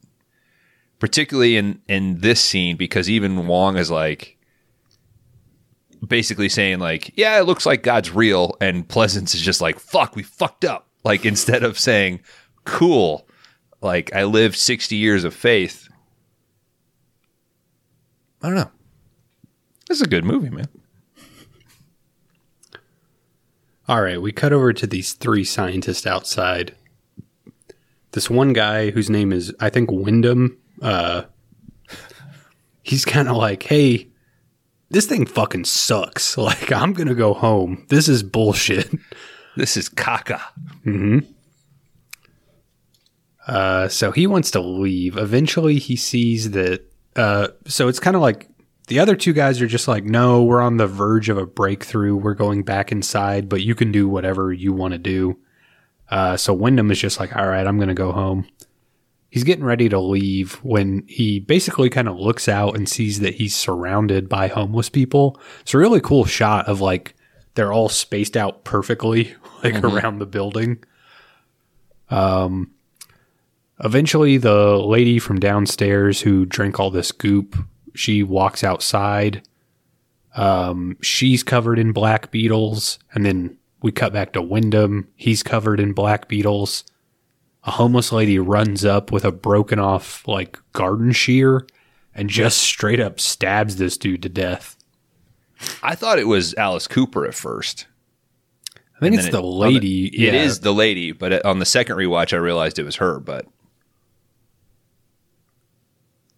particularly 0.98 1.57
in 1.57 1.81
in 1.89 2.20
this 2.20 2.40
scene, 2.43 2.77
because 2.77 3.09
even 3.11 3.47
Wong 3.47 3.77
is 3.77 3.90
like 3.90 4.36
basically 6.07 6.48
saying 6.48 6.78
like, 6.78 7.12
"Yeah, 7.16 7.39
it 7.39 7.44
looks 7.44 7.66
like 7.66 7.82
God's 7.82 8.11
real," 8.11 8.57
and 8.61 8.86
Pleasence 8.86 9.35
is 9.35 9.40
just 9.40 9.61
like, 9.61 9.78
"Fuck, 9.78 10.16
we 10.16 10.23
fucked 10.23 10.65
up." 10.65 10.89
Like 11.05 11.24
instead 11.24 11.62
of 11.62 11.78
saying, 11.78 12.20
"Cool," 12.65 13.27
like 13.81 14.15
I 14.15 14.24
lived 14.24 14.57
sixty 14.57 14.97
years 14.97 15.24
of 15.24 15.35
faith. 15.35 15.89
I 18.43 18.47
don't 18.48 18.57
know. 18.57 18.70
This 19.89 19.98
is 19.98 20.02
a 20.02 20.09
good 20.09 20.24
movie, 20.24 20.51
man. 20.51 20.69
All 23.89 24.02
right, 24.02 24.23
we 24.23 24.31
cut 24.31 24.52
over 24.52 24.73
to 24.73 24.86
these 24.86 25.15
three 25.15 25.43
scientists 25.43 26.07
outside. 26.07 26.77
This 28.12 28.28
one 28.28 28.53
guy 28.53 28.91
whose 28.91 29.09
name 29.11 29.32
is 29.32 29.55
I 29.61 29.70
think 29.70 29.91
Wyndham, 29.91 30.59
uh 30.82 31.23
he's 32.82 33.05
kind 33.05 33.28
of 33.28 33.37
like, 33.37 33.62
"Hey, 33.62 34.09
this 34.91 35.07
thing 35.07 35.27
fucking 35.27 35.65
sucks. 35.65 36.37
Like 36.51 36.73
I'm 36.73 36.93
going 36.93 37.09
to 37.09 37.15
go 37.15 37.35
home. 37.35 37.87
This 37.89 38.09
is 38.09 38.23
bullshit." 38.23 38.91
This 39.57 39.77
is 39.77 39.89
caca. 39.89 40.41
Uh 43.47 43.89
so 43.89 44.12
he 44.12 44.27
wants 44.28 44.53
to 44.53 44.61
leave. 44.61 45.16
Eventually 45.16 45.78
he 45.78 45.97
sees 45.97 46.53
that 46.53 46.82
uh 47.16 47.49
so 47.66 47.89
it's 47.89 47.99
kind 47.99 48.15
of 48.15 48.23
like 48.23 48.49
the 48.87 49.01
other 49.01 49.16
two 49.16 49.32
guys 49.32 49.61
are 49.61 49.66
just 49.66 49.89
like, 49.89 50.05
"No, 50.05 50.43
we're 50.45 50.61
on 50.61 50.77
the 50.77 50.87
verge 50.87 51.28
of 51.28 51.37
a 51.39 51.47
breakthrough. 51.47 52.15
We're 52.16 52.35
going 52.35 52.62
back 52.62 52.93
inside, 52.93 53.49
but 53.49 53.61
you 53.62 53.74
can 53.74 53.93
do 53.93 54.09
whatever 54.09 54.53
you 54.53 54.73
want 54.73 54.93
to 54.93 54.99
do." 54.99 55.39
Uh, 56.11 56.37
so 56.37 56.53
Wyndham 56.53 56.91
is 56.91 56.99
just 56.99 57.20
like, 57.20 57.35
all 57.37 57.47
right, 57.47 57.66
I'm 57.66 57.77
going 57.77 57.89
to 57.89 57.95
go 57.95 58.12
home. 58.12 58.47
He's 59.31 59.45
getting 59.45 59.65
ready 59.65 59.89
to 59.89 60.01
leave 60.01 60.55
when 60.65 61.05
he 61.07 61.39
basically 61.39 61.89
kind 61.89 62.09
of 62.09 62.19
looks 62.19 62.49
out 62.49 62.77
and 62.77 62.89
sees 62.89 63.20
that 63.20 63.35
he's 63.35 63.55
surrounded 63.55 64.28
by 64.28 64.49
homeless 64.49 64.89
people. 64.89 65.41
It's 65.61 65.73
a 65.73 65.78
really 65.78 66.01
cool 66.01 66.24
shot 66.24 66.66
of 66.66 66.81
like 66.81 67.15
they're 67.55 67.73
all 67.73 67.89
spaced 67.89 68.37
out 68.37 68.65
perfectly, 68.65 69.35
like 69.65 69.82
around 69.85 70.19
the 70.19 70.27
building. 70.27 70.82
Um, 72.11 72.73
eventually, 73.85 74.37
the 74.37 74.78
lady 74.78 75.20
from 75.20 75.39
downstairs 75.39 76.20
who 76.20 76.45
drank 76.45 76.81
all 76.81 76.91
this 76.91 77.12
goop, 77.12 77.57
she 77.95 78.24
walks 78.24 78.65
outside. 78.65 79.43
Um, 80.35 80.97
she's 81.03 81.45
covered 81.45 81.78
in 81.78 81.93
black 81.93 82.32
beetles, 82.32 82.99
and 83.15 83.24
then 83.24 83.59
we 83.82 83.93
cut 83.93 84.12
back 84.12 84.32
to 84.35 84.43
Wyndham. 84.43 85.09
He's 85.16 85.43
covered 85.43 85.81
in 85.81 85.93
black 85.93 86.28
beetles. 86.28 86.85
A 87.65 87.73
homeless 87.73 88.11
lady 88.12 88.39
runs 88.39 88.85
up 88.85 89.12
with 89.12 89.24
a 89.24 89.32
broken 89.32 89.78
off 89.78 90.27
like 90.27 90.59
garden 90.73 91.12
shear 91.12 91.66
and 92.15 92.28
just 92.31 92.59
straight 92.59 93.01
up 93.01 93.20
stabs 93.20 93.77
this 93.77 93.97
dude 93.97 94.23
to 94.23 94.28
death. 94.28 94.77
I 95.82 95.94
thought 95.94 96.19
it 96.19 96.27
was 96.27 96.55
Alice 96.55 96.86
Cooper 96.86 97.27
at 97.27 97.35
first. 97.35 97.86
I 98.97 99.01
think 99.01 99.15
And 99.16 99.20
it's 99.24 99.31
the 99.32 99.43
it- 99.43 99.44
lady. 99.47 100.07
It 100.07 100.32
yeah. 100.35 100.43
is 100.43 100.61
the 100.61 100.73
lady, 100.74 101.12
but 101.12 101.44
on 101.44 101.59
the 101.59 101.66
second 101.66 101.97
rewatch, 101.97 102.32
I 102.32 102.36
realized 102.39 102.78
it 102.78 102.85
was 102.85 102.97
her. 102.97 103.19
But 103.20 103.47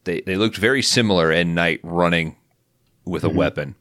they 0.04 0.20
they 0.22 0.36
looked 0.36 0.56
very 0.56 0.82
similar 0.82 1.30
in 1.32 1.54
night 1.54 1.80
running 1.82 2.36
with 3.04 3.24
a 3.24 3.28
Mm-hmm. 3.28 3.36
weapon. 3.36 3.74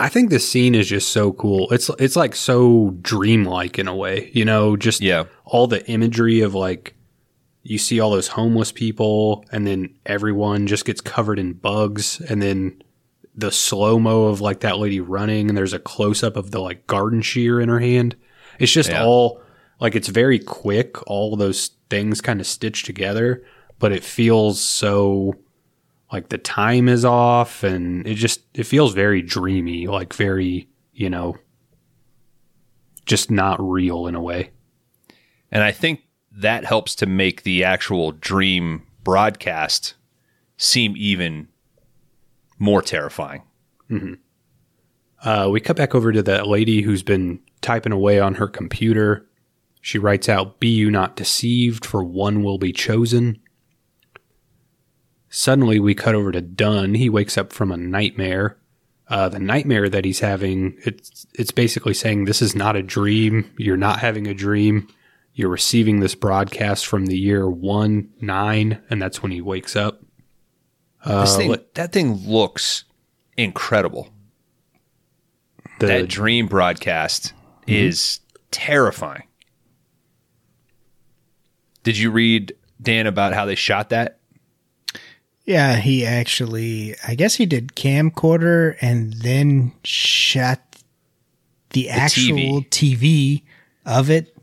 I 0.00 0.08
think 0.08 0.30
this 0.30 0.48
scene 0.48 0.74
is 0.74 0.88
just 0.88 1.10
so 1.10 1.32
cool. 1.32 1.70
It's 1.70 1.90
it's 1.98 2.16
like 2.16 2.34
so 2.34 2.96
dreamlike 3.02 3.78
in 3.78 3.86
a 3.86 3.94
way, 3.94 4.30
you 4.32 4.44
know, 4.44 4.76
just 4.76 5.00
Yeah. 5.02 5.24
all 5.44 5.66
the 5.66 5.86
imagery 5.88 6.40
of 6.40 6.54
like 6.54 6.94
you 7.62 7.76
see 7.78 8.00
all 8.00 8.10
those 8.10 8.28
homeless 8.28 8.72
people 8.72 9.44
and 9.52 9.66
then 9.66 9.94
everyone 10.06 10.66
just 10.66 10.86
gets 10.86 11.02
covered 11.02 11.38
in 11.38 11.52
bugs 11.52 12.18
and 12.28 12.40
then 12.40 12.82
the 13.36 13.52
slow-mo 13.52 14.24
of 14.24 14.40
like 14.40 14.60
that 14.60 14.78
lady 14.78 15.00
running 15.00 15.48
and 15.48 15.56
there's 15.58 15.74
a 15.74 15.78
close 15.78 16.22
up 16.22 16.36
of 16.36 16.50
the 16.50 16.60
like 16.60 16.86
garden 16.86 17.20
shear 17.20 17.60
in 17.60 17.68
her 17.68 17.78
hand. 17.80 18.16
It's 18.58 18.72
just 18.72 18.88
Yeah. 18.88 19.04
all 19.04 19.42
like 19.80 19.94
it's 19.94 20.08
very 20.08 20.38
quick, 20.38 21.06
all 21.06 21.36
those 21.36 21.72
things 21.90 22.20
kind 22.22 22.40
of 22.40 22.46
stitched 22.46 22.86
together, 22.86 23.42
but 23.78 23.92
it 23.92 24.02
feels 24.04 24.60
so 24.60 25.34
like 26.12 26.28
the 26.28 26.38
time 26.38 26.88
is 26.88 27.04
off 27.04 27.62
and 27.62 28.06
it 28.06 28.14
just 28.14 28.40
it 28.54 28.64
feels 28.64 28.94
very 28.94 29.22
dreamy 29.22 29.86
like 29.86 30.12
very 30.14 30.68
you 30.92 31.08
know 31.10 31.36
just 33.06 33.30
not 33.30 33.56
real 33.60 34.06
in 34.06 34.14
a 34.14 34.20
way 34.22 34.50
And 35.50 35.62
I 35.62 35.72
think 35.72 36.00
that 36.32 36.64
helps 36.64 36.94
to 36.96 37.06
make 37.06 37.42
the 37.42 37.64
actual 37.64 38.12
dream 38.12 38.86
broadcast 39.02 39.94
seem 40.56 40.94
even 40.96 41.48
more 42.58 42.82
terrifying. 42.82 43.42
uh, 45.24 45.48
we 45.50 45.60
cut 45.60 45.76
back 45.76 45.94
over 45.94 46.12
to 46.12 46.22
that 46.22 46.46
lady 46.46 46.82
who's 46.82 47.02
been 47.02 47.40
typing 47.62 47.92
away 47.92 48.20
on 48.20 48.34
her 48.34 48.46
computer. 48.46 49.26
She 49.80 49.98
writes 49.98 50.28
out, 50.28 50.60
Be 50.60 50.68
you 50.68 50.90
not 50.90 51.16
deceived, 51.16 51.84
for 51.84 52.04
one 52.04 52.44
will 52.44 52.58
be 52.58 52.72
chosen. 52.72 53.39
Suddenly, 55.40 55.80
we 55.80 55.94
cut 55.94 56.14
over 56.14 56.32
to 56.32 56.42
Dun. 56.42 56.92
He 56.92 57.08
wakes 57.08 57.38
up 57.38 57.50
from 57.50 57.72
a 57.72 57.76
nightmare. 57.78 58.58
Uh, 59.08 59.30
the 59.30 59.38
nightmare 59.38 59.88
that 59.88 60.04
he's 60.04 60.20
having, 60.20 60.76
it's, 60.84 61.26
it's 61.32 61.50
basically 61.50 61.94
saying, 61.94 62.26
This 62.26 62.42
is 62.42 62.54
not 62.54 62.76
a 62.76 62.82
dream. 62.82 63.50
You're 63.56 63.78
not 63.78 64.00
having 64.00 64.26
a 64.26 64.34
dream. 64.34 64.86
You're 65.32 65.48
receiving 65.48 66.00
this 66.00 66.14
broadcast 66.14 66.86
from 66.86 67.06
the 67.06 67.16
year 67.16 67.48
1 67.48 68.10
9, 68.20 68.82
and 68.90 69.00
that's 69.00 69.22
when 69.22 69.32
he 69.32 69.40
wakes 69.40 69.76
up. 69.76 70.02
Uh, 71.02 71.24
thing, 71.24 71.48
let- 71.48 71.74
that 71.74 71.92
thing 71.92 72.16
looks 72.28 72.84
incredible. 73.38 74.10
the, 75.78 75.86
that 75.86 76.08
dream 76.08 76.48
broadcast 76.48 77.32
is 77.66 78.20
terrifying. 78.50 79.22
Did 81.82 81.96
you 81.96 82.10
read 82.10 82.52
Dan 82.82 83.06
about 83.06 83.32
how 83.32 83.46
they 83.46 83.54
shot 83.54 83.88
that? 83.88 84.19
Yeah, 85.44 85.76
he 85.76 86.04
actually, 86.06 86.94
I 87.06 87.14
guess 87.14 87.34
he 87.34 87.46
did 87.46 87.74
camcorder 87.74 88.76
and 88.80 89.12
then 89.14 89.72
shot 89.84 90.60
the, 91.70 91.88
actual 91.90 92.62
TV. 92.70 93.42
of 93.86 94.10
it 94.10 94.36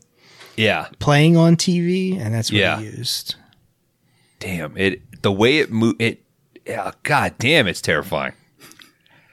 Yeah. 0.56 0.88
playing 0.98 1.36
on 1.36 1.56
TV, 1.56 2.18
and 2.18 2.34
that's 2.34 2.50
what 2.50 2.58
Yeah. 2.58 2.78
he 2.80 2.86
used. 2.86 3.36
Damn 4.40 4.76
it. 4.76 5.00
The 5.22 5.32
way 5.32 5.58
it 5.58 5.70
moved. 5.70 6.00
It. 6.02 6.22
Yeah. 6.66 6.90
God 7.04 7.34
damn. 7.38 7.66
It's 7.68 7.80
terrifying. 7.80 8.32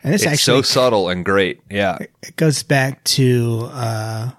And 0.04 0.14
this 0.14 0.22
It's 0.22 0.32
actually 0.32 0.58
so 0.58 0.62
subtle 0.62 1.10
and 1.10 1.26
great. 1.26 1.60
Yeah. 1.70 1.98
it 2.22 2.36
goes 2.36 2.62
back 2.64 3.04
to 3.06 3.70
uh, 3.72 4.32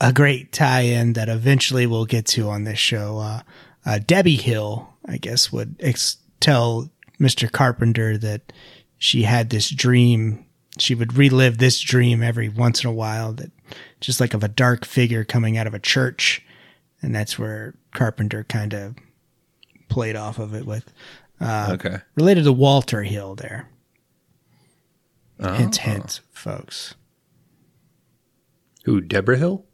a 0.00 0.12
great 0.12 0.52
tie-in 0.52 1.12
that 1.14 1.28
eventually 1.28 1.86
we'll 1.86 2.06
get 2.06 2.26
to 2.26 2.48
on 2.50 2.64
this 2.64 2.78
show. 2.78 3.18
Uh, 3.18 3.40
uh, 3.86 3.98
Debbie 4.04 4.36
Hill, 4.36 4.87
I 5.08 5.16
guess, 5.16 5.50
would 5.50 5.76
ex- 5.80 6.18
tell 6.40 6.90
Mr. 7.18 7.50
Carpenter 7.50 8.18
that 8.18 8.52
she 8.98 9.22
had 9.22 9.50
this 9.50 9.70
dream. 9.70 10.44
She 10.78 10.94
would 10.94 11.16
relive 11.16 11.58
this 11.58 11.80
dream 11.80 12.22
every 12.22 12.48
once 12.48 12.84
in 12.84 12.90
a 12.90 12.92
while, 12.92 13.32
that 13.32 13.50
just 14.00 14.20
like 14.20 14.34
of 14.34 14.44
a 14.44 14.48
dark 14.48 14.84
figure 14.84 15.24
coming 15.24 15.56
out 15.56 15.66
of 15.66 15.74
a 15.74 15.78
church, 15.78 16.44
and 17.02 17.14
that's 17.14 17.38
where 17.38 17.74
Carpenter 17.94 18.44
kind 18.44 18.74
of 18.74 18.96
played 19.88 20.16
off 20.16 20.38
of 20.38 20.54
it 20.54 20.66
with 20.66 20.92
okay. 21.42 21.98
related 22.14 22.44
to 22.44 22.52
Walter 22.52 23.02
Hill 23.02 23.34
there. 23.34 23.68
Hint, 25.40 25.76
hint, 25.76 26.20
folks. 26.32 26.94
Who, 28.84 29.00
Debra 29.00 29.38
Hill? 29.38 29.64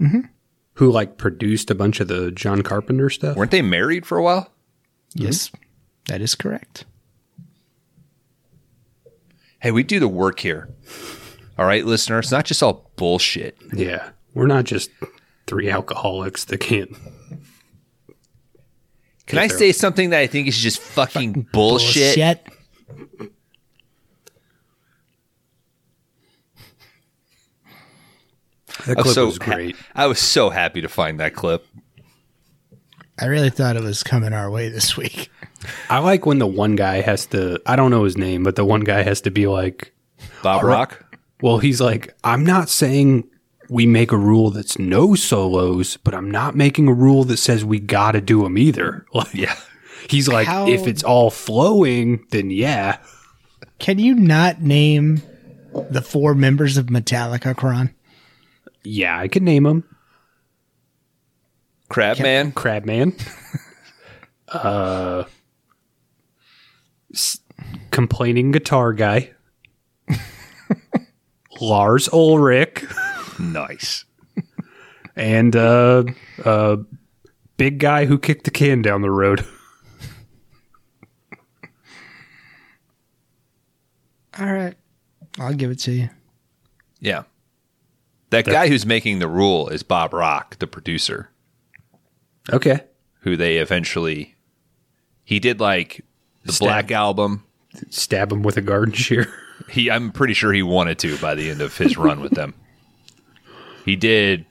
Mm-hmm. 0.00 0.20
Who, 0.74 0.90
like, 0.90 1.18
produced 1.18 1.70
a 1.70 1.74
bunch 1.74 2.00
of 2.00 2.08
the 2.08 2.30
John 2.30 2.62
Carpenter 2.62 3.10
stuff? 3.10 3.36
Weren't 3.36 3.50
they 3.50 3.62
married 3.62 4.06
for 4.06 4.16
a 4.16 4.22
while? 4.22 4.52
Mm-hmm. 5.14 5.26
Yes, 5.26 5.50
that 6.08 6.20
is 6.20 6.34
correct. 6.34 6.84
Hey, 9.60 9.70
we 9.70 9.82
do 9.84 10.00
the 10.00 10.08
work 10.08 10.40
here. 10.40 10.68
All 11.56 11.66
right, 11.66 11.84
listener. 11.84 12.18
It's 12.18 12.32
not 12.32 12.44
just 12.44 12.62
all 12.62 12.90
bullshit. 12.96 13.56
Yeah. 13.72 14.10
We're 14.34 14.46
not 14.46 14.64
just 14.64 14.90
three 15.46 15.70
alcoholics 15.70 16.44
that 16.46 16.58
can't. 16.58 16.90
Can 19.26 19.38
I 19.38 19.46
say 19.46 19.72
something 19.72 20.10
that 20.10 20.18
I 20.20 20.26
think 20.26 20.48
is 20.48 20.58
just 20.58 20.80
fucking 20.80 21.48
bullshit? 21.52 22.16
Bullshit. 22.16 22.46
That 28.86 28.96
clip 28.96 29.14
so 29.14 29.26
was 29.26 29.38
great. 29.38 29.76
I 29.94 30.06
was 30.06 30.18
so 30.18 30.50
happy 30.50 30.80
to 30.80 30.88
find 30.88 31.20
that 31.20 31.34
clip. 31.34 31.64
I 33.18 33.26
really 33.26 33.50
thought 33.50 33.76
it 33.76 33.82
was 33.82 34.02
coming 34.02 34.32
our 34.32 34.50
way 34.50 34.68
this 34.68 34.96
week. 34.96 35.30
I 35.90 35.98
like 35.98 36.26
when 36.26 36.38
the 36.38 36.46
one 36.46 36.76
guy 36.76 37.02
has 37.02 37.26
to, 37.26 37.60
I 37.66 37.76
don't 37.76 37.90
know 37.90 38.04
his 38.04 38.16
name, 38.16 38.42
but 38.42 38.56
the 38.56 38.64
one 38.64 38.80
guy 38.80 39.02
has 39.02 39.20
to 39.22 39.30
be 39.30 39.46
like, 39.46 39.92
Bob 40.42 40.62
All 40.62 40.68
right. 40.68 40.74
Rock. 40.74 41.18
well, 41.40 41.58
he's 41.58 41.80
like, 41.80 42.14
I'm 42.24 42.44
not 42.44 42.68
saying 42.68 43.28
we 43.68 43.86
make 43.86 44.10
a 44.12 44.16
rule 44.16 44.50
that's 44.50 44.78
no 44.78 45.14
solos, 45.14 45.96
but 45.98 46.14
I'm 46.14 46.30
not 46.30 46.56
making 46.56 46.88
a 46.88 46.92
rule 46.92 47.24
that 47.24 47.36
says 47.36 47.64
we 47.64 47.78
got 47.80 48.12
to 48.12 48.20
do 48.20 48.42
them 48.42 48.58
either. 48.58 49.06
Like, 49.14 49.34
Yeah. 49.34 49.56
he's 50.08 50.26
like, 50.26 50.46
How- 50.48 50.66
if 50.66 50.86
it's 50.86 51.04
all 51.04 51.30
flowing, 51.30 52.26
then 52.30 52.50
yeah. 52.50 52.98
Can 53.78 53.98
you 53.98 54.14
not 54.14 54.62
name 54.62 55.22
the 55.90 56.02
four 56.02 56.34
members 56.34 56.76
of 56.76 56.86
Metallica, 56.86 57.56
Kron? 57.56 57.94
Yeah, 58.84 59.16
I 59.18 59.28
could 59.28 59.42
name 59.42 59.64
him. 59.66 59.84
Crab 61.92 62.18
Man. 62.20 62.52
Crabman. 62.52 63.12
uh, 64.48 65.24
s- 67.12 67.40
complaining 67.90 68.50
guitar 68.50 68.92
guy. 68.94 69.30
Lars 71.60 72.08
Ulrich 72.12 72.84
Nice. 73.38 74.04
and 75.14 75.54
uh, 75.54 76.04
uh, 76.44 76.76
big 77.58 77.78
guy 77.78 78.06
who 78.06 78.18
kicked 78.18 78.44
the 78.44 78.50
can 78.50 78.80
down 78.82 79.02
the 79.02 79.10
road. 79.10 79.46
All 84.38 84.50
right, 84.50 84.74
I'll 85.38 85.52
give 85.52 85.70
it 85.70 85.78
to 85.80 85.92
you. 85.92 86.08
Yeah. 87.00 87.24
That 88.30 88.46
guy 88.46 88.66
who's 88.68 88.86
making 88.86 89.18
the 89.18 89.28
rule 89.28 89.68
is 89.68 89.82
Bob 89.82 90.14
Rock, 90.14 90.58
the 90.58 90.66
producer, 90.66 91.28
Okay. 92.50 92.80
who 93.20 93.36
they 93.36 93.58
eventually 93.58 94.34
he 95.24 95.38
did 95.38 95.60
like 95.60 96.04
the 96.44 96.52
Stab. 96.52 96.66
Black 96.66 96.90
album. 96.90 97.44
Stab 97.90 98.32
him 98.32 98.42
with 98.42 98.56
a 98.56 98.60
garden 98.62 98.92
shear. 98.94 99.32
He 99.68 99.90
I'm 99.90 100.10
pretty 100.10 100.34
sure 100.34 100.52
he 100.52 100.62
wanted 100.62 100.98
to 101.00 101.16
by 101.18 101.34
the 101.34 101.48
end 101.50 101.60
of 101.60 101.76
his 101.76 101.96
run 101.96 102.20
with 102.20 102.32
them. 102.32 102.54
He 103.84 103.96
did 103.96 104.44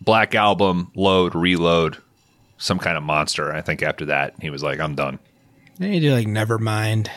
Black 0.00 0.34
album, 0.34 0.90
load, 0.94 1.34
reload, 1.34 1.96
some 2.56 2.78
kind 2.78 2.96
of 2.96 3.02
monster. 3.02 3.52
I 3.52 3.60
think 3.62 3.82
after 3.82 4.04
that 4.06 4.34
he 4.40 4.50
was 4.50 4.62
like, 4.62 4.80
I'm 4.80 4.94
done. 4.94 5.18
Then 5.78 5.92
you 5.92 6.00
do 6.00 6.12
like 6.12 6.26
Nevermind. 6.26 7.08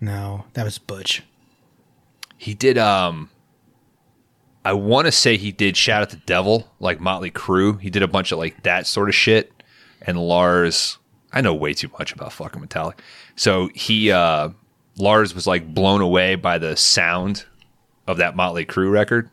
No, 0.00 0.44
that 0.54 0.64
was 0.64 0.78
Butch. 0.78 1.22
He 2.38 2.54
did 2.54 2.78
um 2.78 3.30
I 4.64 4.74
want 4.74 5.06
to 5.06 5.12
say 5.12 5.36
he 5.36 5.52
did 5.52 5.76
Shout 5.76 6.02
at 6.02 6.10
the 6.10 6.16
Devil, 6.16 6.70
like 6.80 7.00
Motley 7.00 7.30
Crue. 7.30 7.80
He 7.80 7.90
did 7.90 8.02
a 8.02 8.08
bunch 8.08 8.30
of 8.30 8.38
like 8.38 8.62
that 8.62 8.86
sort 8.86 9.08
of 9.08 9.14
shit. 9.14 9.52
And 10.02 10.18
Lars, 10.18 10.98
I 11.32 11.40
know 11.40 11.54
way 11.54 11.72
too 11.72 11.90
much 11.98 12.12
about 12.12 12.32
fucking 12.32 12.60
Metallic. 12.60 13.00
So 13.36 13.70
he 13.74 14.10
uh 14.10 14.50
Lars 14.98 15.34
was 15.34 15.46
like 15.46 15.72
blown 15.72 16.00
away 16.00 16.34
by 16.34 16.58
the 16.58 16.76
sound 16.76 17.46
of 18.06 18.18
that 18.18 18.36
Motley 18.36 18.66
Crue 18.66 18.92
record. 18.92 19.30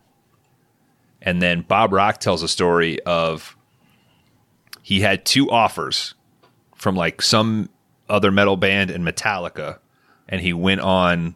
And 1.21 1.41
then 1.41 1.61
Bob 1.61 1.91
Rock 1.91 2.19
tells 2.19 2.41
a 2.41 2.47
story 2.47 3.01
of 3.01 3.57
he 4.81 5.01
had 5.01 5.25
two 5.25 5.49
offers 5.49 6.13
from 6.75 6.95
like 6.95 7.21
some 7.21 7.69
other 8.07 8.31
metal 8.31 8.55
band 8.55 8.89
and 8.89 9.05
Metallica 9.05 9.79
and 10.29 10.39
he 10.39 10.53
went 10.53 10.81
on 10.81 11.35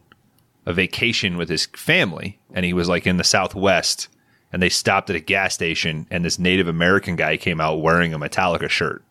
a 0.66 0.72
vacation 0.72 1.36
with 1.36 1.48
his 1.48 1.66
family 1.66 2.38
and 2.54 2.64
he 2.64 2.72
was 2.72 2.88
like 2.88 3.06
in 3.06 3.16
the 3.16 3.24
southwest 3.24 4.08
and 4.52 4.62
they 4.62 4.68
stopped 4.68 5.10
at 5.10 5.16
a 5.16 5.20
gas 5.20 5.54
station 5.54 6.06
and 6.10 6.24
this 6.24 6.38
native 6.38 6.68
american 6.68 7.16
guy 7.16 7.36
came 7.36 7.60
out 7.60 7.80
wearing 7.80 8.14
a 8.14 8.18
metallica 8.18 8.68
shirt 8.68 9.04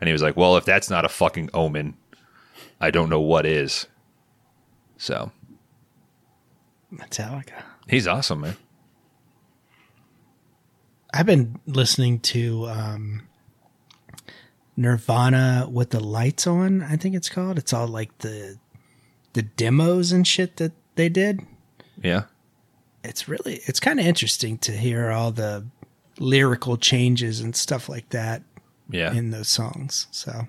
and 0.00 0.08
he 0.08 0.12
was 0.12 0.22
like 0.22 0.36
well 0.36 0.56
if 0.56 0.64
that's 0.64 0.90
not 0.90 1.04
a 1.04 1.08
fucking 1.08 1.50
omen 1.52 1.94
i 2.80 2.90
don't 2.90 3.10
know 3.10 3.20
what 3.20 3.44
is 3.44 3.86
so 4.96 5.30
Metallica. 6.92 7.62
he's 7.88 8.06
awesome 8.06 8.40
man 8.40 8.56
I've 11.16 11.24
been 11.24 11.58
listening 11.66 12.20
to 12.20 12.66
um, 12.66 13.22
Nirvana 14.76 15.66
with 15.70 15.88
the 15.88 16.00
lights 16.00 16.46
on. 16.46 16.82
I 16.82 16.96
think 16.96 17.14
it's 17.14 17.30
called. 17.30 17.56
It's 17.56 17.72
all 17.72 17.88
like 17.88 18.18
the 18.18 18.58
the 19.32 19.40
demos 19.40 20.12
and 20.12 20.26
shit 20.26 20.58
that 20.58 20.72
they 20.96 21.08
did. 21.08 21.40
yeah 22.02 22.24
It's 23.04 23.28
really 23.28 23.60
it's 23.66 23.80
kind 23.80 24.00
of 24.00 24.06
interesting 24.06 24.58
to 24.58 24.72
hear 24.72 25.10
all 25.10 25.30
the 25.30 25.64
lyrical 26.18 26.76
changes 26.76 27.40
and 27.40 27.54
stuff 27.54 27.88
like 27.88 28.08
that 28.10 28.42
yeah 28.90 29.12
in 29.12 29.30
those 29.30 29.48
songs. 29.48 30.06
So 30.10 30.46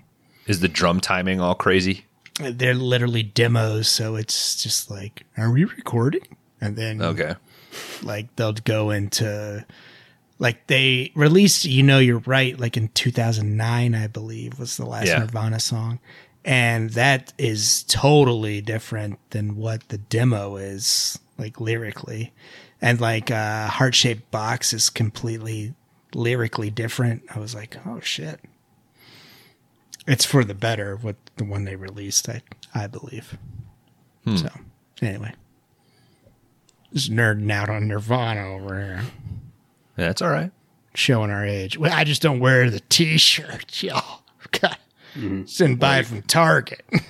is 0.47 0.59
the 0.61 0.67
drum 0.67 0.99
timing 1.01 1.39
all 1.41 1.55
crazy 1.55 2.05
uh, 2.41 2.51
they're 2.53 2.73
literally 2.75 3.23
demos. 3.23 3.87
So 3.89 4.15
it's 4.15 4.61
just 4.61 4.91
like, 4.91 5.23
are 5.37 5.51
we 5.51 5.63
recording? 5.65 6.21
And 6.61 6.75
then 6.75 7.01
okay 7.01 7.35
like 8.01 8.35
they'll 8.35 8.53
go 8.53 8.89
into 8.91 9.63
like 10.39 10.65
they 10.67 11.11
released 11.15 11.65
you 11.65 11.83
know 11.83 11.99
you're 11.99 12.23
right 12.25 12.59
like 12.59 12.75
in 12.77 12.87
2009 12.89 13.93
i 13.95 14.07
believe 14.07 14.57
was 14.57 14.77
the 14.77 14.85
last 14.85 15.07
Yeah. 15.07 15.19
nirvana 15.19 15.59
song 15.59 15.99
and 16.47 16.91
that 16.91 17.33
is 17.37 17.83
totally 17.83 18.61
different 18.61 19.19
than 19.31 19.55
what 19.57 19.89
the 19.89 19.97
demo 19.99 20.55
is 20.55 21.19
like 21.37 21.59
lyrically 21.61 22.33
and 22.81 22.99
like 23.01 23.29
uh, 23.29 23.67
heart 23.67 23.93
shaped 23.93 24.31
box 24.31 24.71
is 24.73 24.89
completely 24.89 25.73
lyrically 26.15 26.69
different. 26.69 27.23
I 27.35 27.39
was 27.39 27.53
like, 27.53 27.75
oh 27.85 27.99
shit. 27.99 28.39
It's 30.07 30.23
for 30.23 30.43
the 30.45 30.53
better 30.53 30.95
with 30.95 31.17
the 31.35 31.43
one 31.43 31.65
they 31.65 31.75
released, 31.75 32.29
I 32.29 32.41
I 32.73 32.87
believe. 32.87 33.37
So 34.35 34.49
anyway, 35.01 35.33
just 36.93 37.11
nerding 37.11 37.49
out 37.51 37.69
on 37.69 37.87
Nirvana 37.87 38.45
over 38.55 38.75
here, 38.75 39.03
Yeah, 39.97 40.07
that's 40.07 40.21
all 40.21 40.29
right. 40.29 40.51
showing 40.93 41.31
our 41.31 41.45
age. 41.45 41.77
Well, 41.77 41.93
I 41.93 42.03
just 42.03 42.21
don't 42.21 42.39
wear 42.41 42.69
the 42.69 42.81
T-shirt, 42.81 43.81
y'all. 43.83 44.21
God, 44.51 44.77
just 45.45 45.57
didn't 45.57 45.77
buy 45.79 45.99
it 45.99 46.05
from 46.07 46.21
Target. 46.23 46.83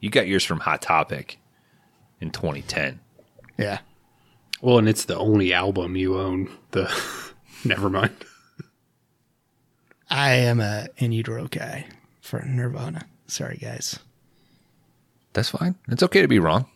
You 0.00 0.10
got 0.10 0.26
yours 0.28 0.44
from 0.44 0.60
Hot 0.60 0.82
Topic 0.82 1.38
in 2.20 2.30
2010. 2.30 3.00
yeah, 3.56 3.78
Well, 4.60 4.76
and 4.76 4.86
it's 4.86 5.06
the 5.06 5.16
only 5.16 5.54
album 5.54 5.96
you 5.96 6.18
own. 6.18 6.50
The 6.72 6.92
never 7.64 7.88
mind. 7.88 8.14
I 10.10 10.32
am 10.32 10.60
a 10.60 10.88
in 10.98 11.12
utero 11.12 11.46
guy 11.48 11.86
for 12.20 12.42
Nirvana. 12.42 13.06
Sorry, 13.28 13.56
guys. 13.56 13.98
That's 15.32 15.48
fine. 15.48 15.74
It's 15.88 16.02
okay 16.02 16.20
to 16.20 16.28
be 16.28 16.38
wrong. 16.38 16.66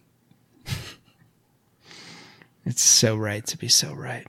It's 2.65 2.83
so 2.83 3.15
right 3.15 3.47
to 3.47 3.59
be 3.59 3.69
so 3.69 3.93
right. 3.93 4.27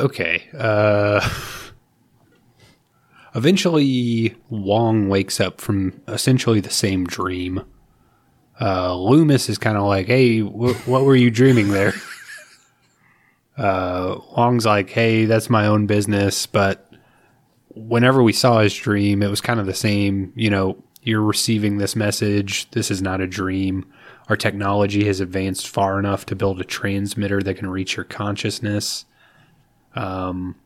Okay. 0.00 0.48
Uh, 0.56 1.20
eventually, 3.34 4.36
Wong 4.50 5.08
wakes 5.08 5.40
up 5.40 5.60
from 5.60 6.00
essentially 6.08 6.60
the 6.60 6.70
same 6.70 7.04
dream. 7.06 7.62
Uh, 8.60 8.96
Loomis 8.96 9.48
is 9.48 9.58
kind 9.58 9.76
of 9.76 9.84
like, 9.84 10.06
"Hey, 10.06 10.40
wh- 10.40 10.88
what 10.88 11.04
were 11.04 11.16
you 11.16 11.30
dreaming 11.30 11.68
there?" 11.70 11.94
uh, 13.58 14.18
Wong's 14.36 14.66
like, 14.66 14.90
"Hey, 14.90 15.24
that's 15.24 15.50
my 15.50 15.66
own 15.66 15.86
business." 15.86 16.46
But 16.46 16.88
whenever 17.74 18.22
we 18.22 18.32
saw 18.32 18.60
his 18.60 18.74
dream, 18.74 19.22
it 19.22 19.30
was 19.30 19.40
kind 19.40 19.60
of 19.60 19.66
the 19.66 19.74
same. 19.74 20.32
You 20.36 20.50
know, 20.50 20.82
you're 21.02 21.22
receiving 21.22 21.78
this 21.78 21.96
message. 21.96 22.70
This 22.70 22.90
is 22.90 23.02
not 23.02 23.20
a 23.20 23.26
dream. 23.26 23.86
Our 24.28 24.36
technology 24.36 25.04
has 25.06 25.20
advanced 25.20 25.68
far 25.68 25.98
enough 25.98 26.26
to 26.26 26.36
build 26.36 26.60
a 26.60 26.64
transmitter 26.64 27.42
that 27.42 27.56
can 27.58 27.68
reach 27.68 27.96
your 27.96 28.04
consciousness 28.04 29.04
Um, 29.94 30.56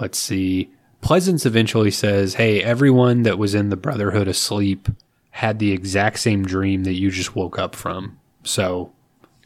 let's 0.00 0.18
see. 0.18 0.70
Pleasence 1.04 1.44
eventually 1.44 1.90
says, 1.90 2.34
Hey, 2.34 2.62
everyone 2.62 3.24
that 3.24 3.38
was 3.38 3.54
in 3.54 3.68
the 3.68 3.76
Brotherhood 3.76 4.26
asleep 4.26 4.88
had 5.32 5.58
the 5.58 5.70
exact 5.70 6.18
same 6.18 6.46
dream 6.46 6.84
that 6.84 6.94
you 6.94 7.10
just 7.10 7.36
woke 7.36 7.58
up 7.58 7.76
from. 7.76 8.18
So 8.42 8.90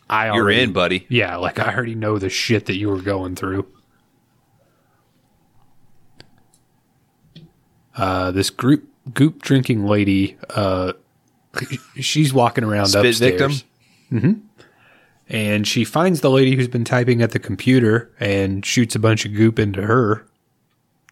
I 0.08 0.32
You're 0.32 0.50
in, 0.50 0.72
buddy. 0.72 1.04
Yeah, 1.08 1.36
like 1.36 1.58
I 1.58 1.74
already 1.74 1.96
know 1.96 2.18
the 2.18 2.30
shit 2.30 2.66
that 2.66 2.76
you 2.76 2.88
were 2.88 3.02
going 3.02 3.34
through. 3.34 3.66
Uh, 7.96 8.30
this 8.30 8.50
group 8.50 8.88
goop 9.12 9.42
drinking 9.42 9.84
lady, 9.84 10.36
uh, 10.50 10.92
she's 11.96 12.32
walking 12.32 12.62
around 12.62 12.86
Spit 12.86 13.04
upstairs 13.04 13.18
victim. 13.18 14.48
and 15.28 15.66
she 15.66 15.84
finds 15.84 16.20
the 16.20 16.30
lady 16.30 16.54
who's 16.54 16.68
been 16.68 16.84
typing 16.84 17.20
at 17.20 17.32
the 17.32 17.40
computer 17.40 18.12
and 18.20 18.64
shoots 18.64 18.94
a 18.94 19.00
bunch 19.00 19.24
of 19.24 19.34
goop 19.34 19.58
into 19.58 19.82
her. 19.82 20.24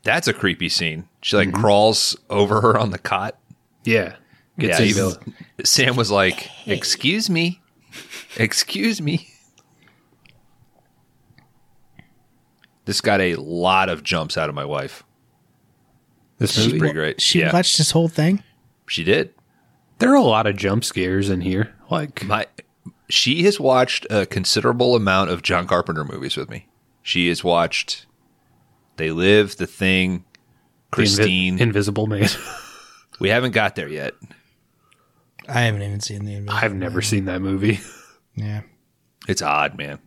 That's 0.07 0.28
a 0.28 0.33
creepy 0.33 0.69
scene. 0.69 1.09
She 1.20 1.37
like 1.37 1.49
mm-hmm. 1.49 1.61
crawls 1.61 2.16
over 2.31 2.61
her 2.61 2.78
on 2.78 2.91
the 2.91 2.99
cot. 2.99 3.37
Yeah. 3.85 4.16
Gets 4.59 4.81
yeah, 4.81 4.87
into 4.87 5.20
even- 5.27 5.35
Sam 5.65 5.97
was 5.97 6.11
like, 6.11 6.49
"Excuse 6.66 7.28
me, 7.28 7.61
excuse 8.37 9.03
me." 9.03 9.28
This 12.87 13.01
got 13.01 13.20
a 13.20 13.35
lot 13.35 13.89
of 13.89 14.05
jumps 14.05 14.39
out 14.39 14.49
of 14.49 14.55
my 14.55 14.65
wife. 14.65 15.03
this 16.39 16.53
She's 16.53 16.66
movie. 16.66 16.78
pretty 16.78 16.95
great. 16.95 17.20
She 17.20 17.41
yeah, 17.41 17.53
watched 17.53 17.78
this 17.78 17.91
whole 17.91 18.09
thing. 18.09 18.43
she 18.89 19.03
did. 19.03 19.35
There 19.99 20.12
are 20.12 20.16
a 20.16 20.23
lot 20.23 20.47
of 20.47 20.57
jump 20.57 20.85
scares 20.85 21.28
in 21.28 21.41
here. 21.41 21.74
Like 21.91 22.24
My, 22.24 22.47
she 23.09 23.43
has 23.43 23.59
watched 23.59 24.07
a 24.09 24.24
considerable 24.24 24.95
amount 24.95 25.31
of 25.31 25.43
John 25.43 25.66
Carpenter 25.66 26.05
movies 26.05 26.37
with 26.37 26.49
me. 26.49 26.69
She 27.03 27.28
has 27.28 27.43
watched 27.43 28.06
They 28.97 29.10
Live, 29.10 29.56
The 29.56 29.66
Thing, 29.66 30.18
the 30.18 30.18
Invi- 30.18 30.90
Christine. 30.90 31.59
Invisible 31.59 32.06
Man. 32.06 32.28
we 33.20 33.28
haven't 33.28 33.52
got 33.52 33.74
there 33.77 33.89
yet. 33.89 34.14
I 35.48 35.60
haven't 35.62 35.82
even 35.82 36.01
seen 36.01 36.24
the. 36.24 36.35
Invisible 36.35 36.59
I've 36.64 36.74
never 36.74 36.97
Man. 36.97 37.02
seen 37.02 37.24
that 37.27 37.40
movie. 37.40 37.81
Yeah, 38.35 38.62
It's 39.28 39.40
odd, 39.43 39.78
man. 39.78 39.98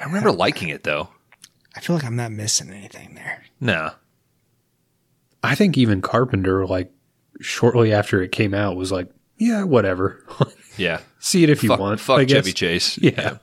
I 0.00 0.04
remember 0.04 0.32
liking 0.32 0.68
it 0.68 0.84
though. 0.84 1.08
I 1.76 1.80
feel 1.80 1.96
like 1.96 2.04
I'm 2.04 2.16
not 2.16 2.32
missing 2.32 2.70
anything 2.70 3.14
there. 3.14 3.42
No. 3.60 3.92
I 5.42 5.54
think 5.54 5.78
even 5.78 6.02
Carpenter, 6.02 6.66
like 6.66 6.90
shortly 7.40 7.92
after 7.92 8.22
it 8.22 8.30
came 8.32 8.54
out, 8.54 8.76
was 8.76 8.92
like, 8.92 9.08
"Yeah, 9.38 9.64
whatever. 9.64 10.24
Yeah. 10.78 11.00
See 11.18 11.44
it 11.44 11.50
if 11.50 11.62
you 11.62 11.68
fuck 11.68 11.80
want." 11.80 12.00
fuck 12.00 12.18
I 12.20 12.24
guess. 12.24 12.36
Chevy 12.38 12.52
Chase. 12.54 12.96
Yeah. 12.96 13.36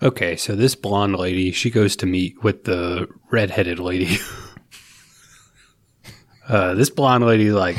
Okay, 0.00 0.36
so 0.36 0.54
this 0.54 0.74
blonde 0.74 1.16
lady, 1.16 1.50
she 1.50 1.70
goes 1.70 1.96
to 1.96 2.06
meet 2.06 2.42
with 2.44 2.64
the 2.64 3.08
redheaded 3.30 3.80
lady. 3.80 4.18
uh, 6.48 6.74
this 6.74 6.88
blonde 6.88 7.26
lady, 7.26 7.50
like, 7.50 7.76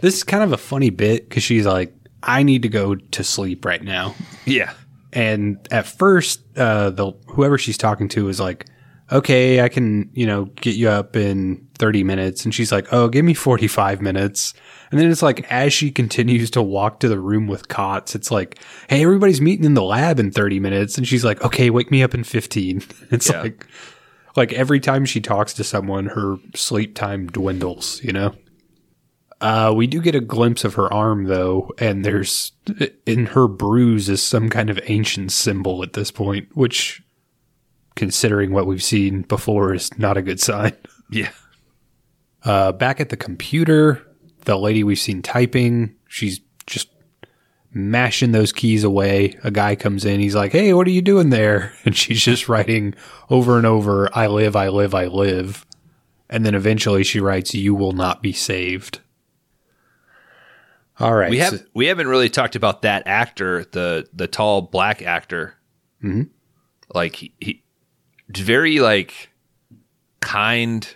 this 0.00 0.16
is 0.16 0.24
kind 0.24 0.42
of 0.42 0.52
a 0.52 0.56
funny 0.56 0.90
bit 0.90 1.28
because 1.28 1.42
she's 1.42 1.66
like, 1.66 1.94
I 2.22 2.42
need 2.42 2.62
to 2.62 2.68
go 2.68 2.94
to 2.94 3.24
sleep 3.24 3.64
right 3.64 3.82
now. 3.82 4.14
Yeah. 4.46 4.72
And 5.12 5.66
at 5.70 5.86
first, 5.86 6.40
uh, 6.56 6.90
the 6.90 7.12
whoever 7.26 7.58
she's 7.58 7.78
talking 7.78 8.08
to 8.10 8.28
is 8.28 8.40
like, 8.40 8.66
okay, 9.12 9.60
I 9.60 9.68
can, 9.68 10.10
you 10.14 10.26
know, 10.26 10.46
get 10.46 10.76
you 10.76 10.88
up 10.88 11.16
in 11.16 11.66
30 11.78 12.04
minutes. 12.04 12.44
And 12.44 12.54
she's 12.54 12.72
like, 12.72 12.92
oh, 12.92 13.08
give 13.08 13.24
me 13.24 13.34
45 13.34 14.00
minutes. 14.00 14.54
And 14.90 14.98
then 15.00 15.10
it's 15.10 15.22
like, 15.22 15.50
as 15.52 15.72
she 15.72 15.90
continues 15.90 16.50
to 16.50 16.62
walk 16.62 17.00
to 17.00 17.08
the 17.08 17.18
room 17.20 17.46
with 17.46 17.68
cots, 17.68 18.14
it's 18.16 18.30
like, 18.30 18.58
hey, 18.88 19.02
everybody's 19.04 19.40
meeting 19.40 19.64
in 19.64 19.74
the 19.74 19.82
lab 19.84 20.18
in 20.18 20.30
30 20.32 20.58
minutes. 20.58 20.98
And 20.98 21.06
she's 21.06 21.24
like, 21.24 21.40
okay, 21.44 21.70
wake 21.70 21.90
me 21.92 22.02
up 22.02 22.14
in 22.14 22.24
15. 22.24 22.82
It's 23.12 23.30
Yeah. 23.30 23.42
like, 23.42 23.66
like 24.36 24.52
every 24.52 24.80
time 24.80 25.04
she 25.04 25.20
talks 25.20 25.54
to 25.54 25.64
someone, 25.64 26.06
her 26.06 26.36
sleep 26.56 26.94
time 26.96 27.28
dwindles, 27.28 28.02
you 28.02 28.12
know? 28.12 28.34
Uh, 29.40 29.72
we 29.74 29.86
do 29.86 30.00
get 30.02 30.14
a 30.14 30.20
glimpse 30.20 30.64
of 30.64 30.74
her 30.74 30.92
arm 30.92 31.24
though, 31.24 31.70
and 31.78 32.04
there's 32.04 32.52
in 33.06 33.24
her 33.26 33.48
bruise 33.48 34.08
is 34.10 34.22
some 34.22 34.50
kind 34.50 34.68
of 34.68 34.78
ancient 34.84 35.32
symbol 35.32 35.82
at 35.82 35.94
this 35.94 36.10
point, 36.10 36.48
which, 36.54 37.02
considering 37.96 38.52
what 38.52 38.66
we've 38.66 38.82
seen 38.82 39.22
before, 39.22 39.72
is 39.72 39.96
not 39.98 40.16
a 40.18 40.22
good 40.22 40.40
sign. 40.40 40.74
Yeah. 41.10 41.30
Uh, 42.44 42.72
back 42.72 43.00
at 43.00 43.08
the 43.08 43.16
computer, 43.16 44.06
the 44.44 44.56
lady 44.56 44.84
we've 44.84 44.98
seen 44.98 45.22
typing, 45.22 45.94
she's 46.08 46.40
just 46.66 46.88
mashing 47.72 48.32
those 48.32 48.52
keys 48.52 48.82
away. 48.84 49.38
A 49.44 49.50
guy 49.50 49.76
comes 49.76 50.04
in, 50.04 50.20
he's 50.20 50.34
like, 50.34 50.52
Hey, 50.52 50.72
what 50.72 50.86
are 50.86 50.90
you 50.90 51.02
doing 51.02 51.30
there? 51.30 51.72
And 51.84 51.96
she's 51.96 52.22
just 52.22 52.48
writing 52.48 52.94
over 53.28 53.56
and 53.56 53.66
over, 53.66 54.08
I 54.16 54.26
live, 54.26 54.56
I 54.56 54.68
live, 54.68 54.94
I 54.94 55.06
live. 55.06 55.64
And 56.28 56.44
then 56.46 56.54
eventually 56.54 57.02
she 57.04 57.20
writes, 57.20 57.54
You 57.54 57.74
will 57.74 57.92
not 57.92 58.22
be 58.22 58.32
saved. 58.32 59.00
All 60.98 61.14
right. 61.14 61.30
We 61.30 61.38
so- 61.38 61.44
have 61.52 61.66
we 61.74 61.86
haven't 61.86 62.08
really 62.08 62.28
talked 62.28 62.56
about 62.56 62.82
that 62.82 63.06
actor, 63.06 63.64
the 63.72 64.06
the 64.12 64.26
tall 64.26 64.62
black 64.62 65.00
actor. 65.02 65.54
Mhm. 66.04 66.28
Like 66.94 67.16
he, 67.16 67.32
he 67.40 67.62
very 68.28 68.80
like 68.80 69.30
kind 70.20 70.86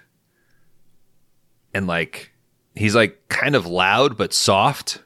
and 1.72 1.86
like 1.86 2.32
he's 2.74 2.94
like 2.94 3.28
kind 3.28 3.54
of 3.54 3.66
loud 3.66 4.16
but 4.16 4.32
soft. 4.32 5.02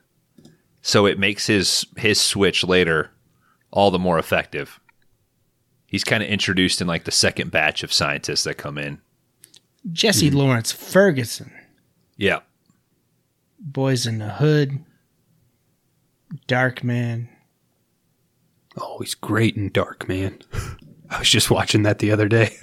So 0.82 1.06
it 1.06 1.18
makes 1.18 1.46
his 1.46 1.86
his 1.96 2.20
switch 2.20 2.64
later 2.64 3.10
all 3.70 3.90
the 3.90 3.98
more 3.98 4.18
effective. 4.18 4.80
He's 5.86 6.04
kind 6.04 6.22
of 6.22 6.28
introduced 6.28 6.80
in 6.80 6.86
like 6.86 7.04
the 7.04 7.10
second 7.10 7.50
batch 7.50 7.82
of 7.82 7.92
scientists 7.92 8.44
that 8.44 8.56
come 8.56 8.78
in. 8.78 9.00
Jessie 9.92 10.28
hmm. 10.28 10.36
Lawrence 10.36 10.72
Ferguson, 10.72 11.52
Yeah. 12.16 12.40
Boyz 13.70 14.06
n 14.06 14.18
the 14.18 14.28
Hood, 14.30 14.84
Darkman. 16.46 17.28
Oh, 18.76 18.98
he's 19.00 19.14
great 19.14 19.56
in 19.56 19.70
Dark, 19.70 20.08
man. 20.08 20.38
I 21.10 21.18
was 21.18 21.30
just 21.30 21.50
watching 21.50 21.82
that 21.82 21.98
the 21.98 22.12
other 22.12 22.28
day. 22.28 22.56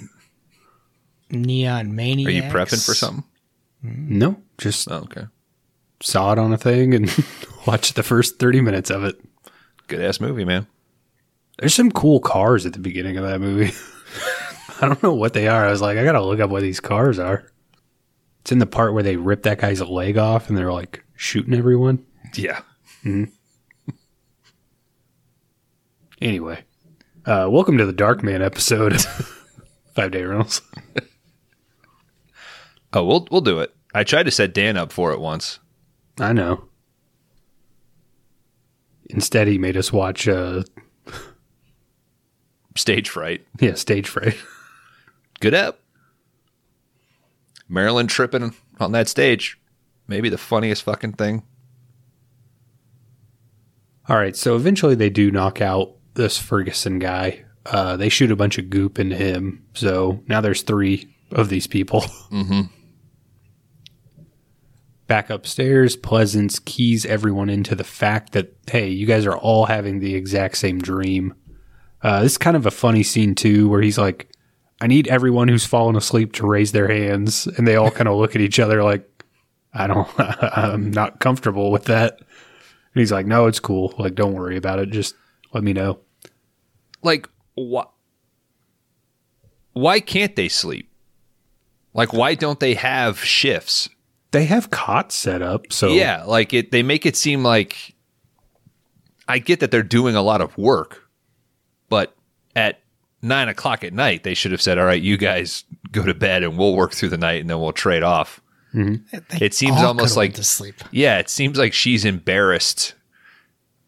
Neon 1.30 1.94
Mania. 1.94 2.28
Are 2.28 2.30
you 2.30 2.42
prepping 2.42 2.84
for 2.84 2.94
something? 2.94 3.24
No, 3.88 4.42
just 4.58 4.90
Oh, 4.90 5.02
okay. 5.04 5.26
saw 6.02 6.32
it 6.32 6.38
on 6.38 6.52
a 6.52 6.58
thing 6.58 6.94
and 6.94 7.10
watched 7.66 7.94
the 7.94 8.02
first 8.02 8.38
30 8.38 8.60
minutes 8.60 8.90
of 8.90 9.04
it. 9.04 9.16
Good 9.86 10.00
ass 10.00 10.20
movie, 10.20 10.44
man. 10.44 10.66
There's 11.58 11.74
some 11.74 11.90
cool 11.92 12.20
cars 12.20 12.66
at 12.66 12.72
the 12.72 12.78
beginning 12.80 13.16
of 13.16 13.24
that 13.24 13.40
movie. 13.40 13.72
I 14.82 14.86
don't 14.88 15.02
know 15.02 15.14
what 15.14 15.32
they 15.32 15.48
are. 15.48 15.66
I 15.66 15.70
was 15.70 15.80
like, 15.80 15.96
I 15.96 16.04
gotta 16.04 16.22
look 16.24 16.40
up 16.40 16.50
what 16.50 16.62
these 16.62 16.80
cars 16.80 17.18
are. 17.18 17.50
It's 18.40 18.52
in 18.52 18.58
the 18.58 18.66
part 18.66 18.92
where 18.92 19.02
they 19.02 19.16
rip 19.16 19.44
that 19.44 19.58
guy's 19.58 19.80
leg 19.80 20.18
off 20.18 20.48
and 20.48 20.58
they're 20.58 20.72
like 20.72 21.04
shooting 21.14 21.54
everyone. 21.54 22.04
Yeah. 22.34 22.60
Anyway, 26.20 26.64
uh, 27.26 27.46
welcome 27.50 27.78
to 27.78 27.86
the 27.86 27.92
Darkman 27.92 28.40
episode 28.44 29.00
Five 29.94 30.10
Day 30.10 30.22
Rentals. 30.24 30.62
Oh, 32.92 33.04
we'll 33.04 33.28
we'll 33.30 33.40
do 33.42 33.60
it. 33.60 33.74
I 33.96 34.04
tried 34.04 34.24
to 34.24 34.30
set 34.30 34.52
Dan 34.52 34.76
up 34.76 34.92
for 34.92 35.12
it 35.12 35.20
once. 35.20 35.58
I 36.20 36.34
know. 36.34 36.64
Instead, 39.08 39.48
he 39.48 39.56
made 39.56 39.76
us 39.76 39.90
watch, 39.92 40.28
uh, 40.28 40.62
Stage 42.74 43.08
fright. 43.08 43.46
yeah, 43.58 43.72
Stage 43.72 44.06
Fright. 44.06 44.36
Good 45.40 45.54
app. 45.54 45.78
Marilyn 47.70 48.06
tripping 48.06 48.54
on 48.78 48.92
that 48.92 49.08
stage. 49.08 49.58
Maybe 50.06 50.28
the 50.28 50.36
funniest 50.36 50.82
fucking 50.82 51.14
thing. 51.14 51.42
All 54.10 54.16
right, 54.18 54.36
so 54.36 54.56
eventually 54.56 54.94
they 54.94 55.08
do 55.08 55.30
knock 55.30 55.62
out 55.62 55.94
this 56.14 56.38
Ferguson 56.38 56.98
guy. 56.98 57.44
Uh, 57.64 57.96
they 57.96 58.10
shoot 58.10 58.30
a 58.30 58.36
bunch 58.36 58.58
of 58.58 58.68
goop 58.68 58.98
into 58.98 59.16
him. 59.16 59.64
So 59.72 60.22
now 60.28 60.42
there's 60.42 60.60
three 60.62 61.12
of 61.32 61.48
these 61.48 61.66
people. 61.66 62.04
Mm-hmm. 62.30 62.60
Back 65.06 65.30
upstairs, 65.30 65.96
Pleasence 65.96 66.64
keys 66.64 67.06
everyone 67.06 67.48
into 67.48 67.74
the 67.74 67.84
fact 67.84 68.32
that, 68.32 68.56
hey, 68.68 68.88
you 68.88 69.06
guys 69.06 69.24
are 69.24 69.36
all 69.36 69.66
having 69.66 70.00
the 70.00 70.14
exact 70.14 70.56
same 70.56 70.80
dream. 70.80 71.34
Uh, 72.02 72.22
this 72.22 72.32
is 72.32 72.38
kind 72.38 72.56
of 72.56 72.66
a 72.66 72.70
funny 72.70 73.02
scene, 73.02 73.34
too, 73.34 73.68
where 73.68 73.80
he's 73.80 73.98
like, 73.98 74.28
I 74.80 74.86
need 74.86 75.08
everyone 75.08 75.48
who's 75.48 75.64
fallen 75.64 75.96
asleep 75.96 76.32
to 76.34 76.46
raise 76.46 76.72
their 76.72 76.88
hands. 76.88 77.46
And 77.46 77.66
they 77.66 77.76
all 77.76 77.90
kind 77.90 78.08
of 78.08 78.16
look 78.16 78.34
at 78.34 78.42
each 78.42 78.58
other 78.58 78.82
like, 78.82 79.08
I 79.72 79.86
don't, 79.86 80.08
I'm 80.18 80.90
not 80.90 81.20
comfortable 81.20 81.70
with 81.70 81.84
that. 81.84 82.18
And 82.18 83.00
he's 83.00 83.12
like, 83.12 83.26
no, 83.26 83.46
it's 83.46 83.60
cool. 83.60 83.94
Like, 83.98 84.14
don't 84.14 84.34
worry 84.34 84.56
about 84.56 84.78
it. 84.80 84.90
Just 84.90 85.14
let 85.52 85.62
me 85.62 85.72
know. 85.72 86.00
Like 87.02 87.28
what? 87.54 87.92
Why 89.72 90.00
can't 90.00 90.36
they 90.36 90.48
sleep? 90.48 90.90
Like 91.94 92.12
why 92.12 92.34
don't 92.34 92.60
they 92.60 92.74
have 92.74 93.22
shifts? 93.22 93.88
They 94.36 94.44
have 94.44 94.68
cots 94.70 95.14
set 95.14 95.40
up. 95.40 95.72
So, 95.72 95.88
Yeah, 95.88 96.24
like 96.24 96.52
it. 96.52 96.70
They 96.70 96.82
make 96.82 97.06
it 97.06 97.16
seem 97.16 97.42
like. 97.42 97.94
I 99.26 99.38
get 99.38 99.60
that 99.60 99.70
they're 99.70 99.82
doing 99.82 100.14
a 100.14 100.20
lot 100.20 100.42
of 100.42 100.56
work, 100.58 101.08
but 101.88 102.14
at 102.54 102.80
nine 103.22 103.48
o'clock 103.48 103.82
at 103.82 103.94
night, 103.94 104.24
they 104.24 104.34
should 104.34 104.52
have 104.52 104.60
said, 104.60 104.76
"All 104.78 104.84
right, 104.84 105.00
you 105.00 105.16
guys 105.16 105.64
go 105.90 106.04
to 106.04 106.12
bed, 106.12 106.42
and 106.42 106.58
we'll 106.58 106.76
work 106.76 106.92
through 106.92 107.08
the 107.08 107.16
night, 107.16 107.40
and 107.40 107.48
then 107.48 107.58
we'll 107.60 107.72
trade 107.72 108.02
off." 108.02 108.40
They 108.74 108.98
It 109.40 109.54
seems 109.54 109.78
all 109.78 109.86
almost 109.86 110.18
like- 110.18 110.34
to 110.34 110.44
sleep. 110.44 110.74
Yeah, 110.90 111.18
it 111.18 111.30
seems 111.30 111.56
like 111.56 111.72
she's 111.72 112.04
embarrassed 112.04 112.92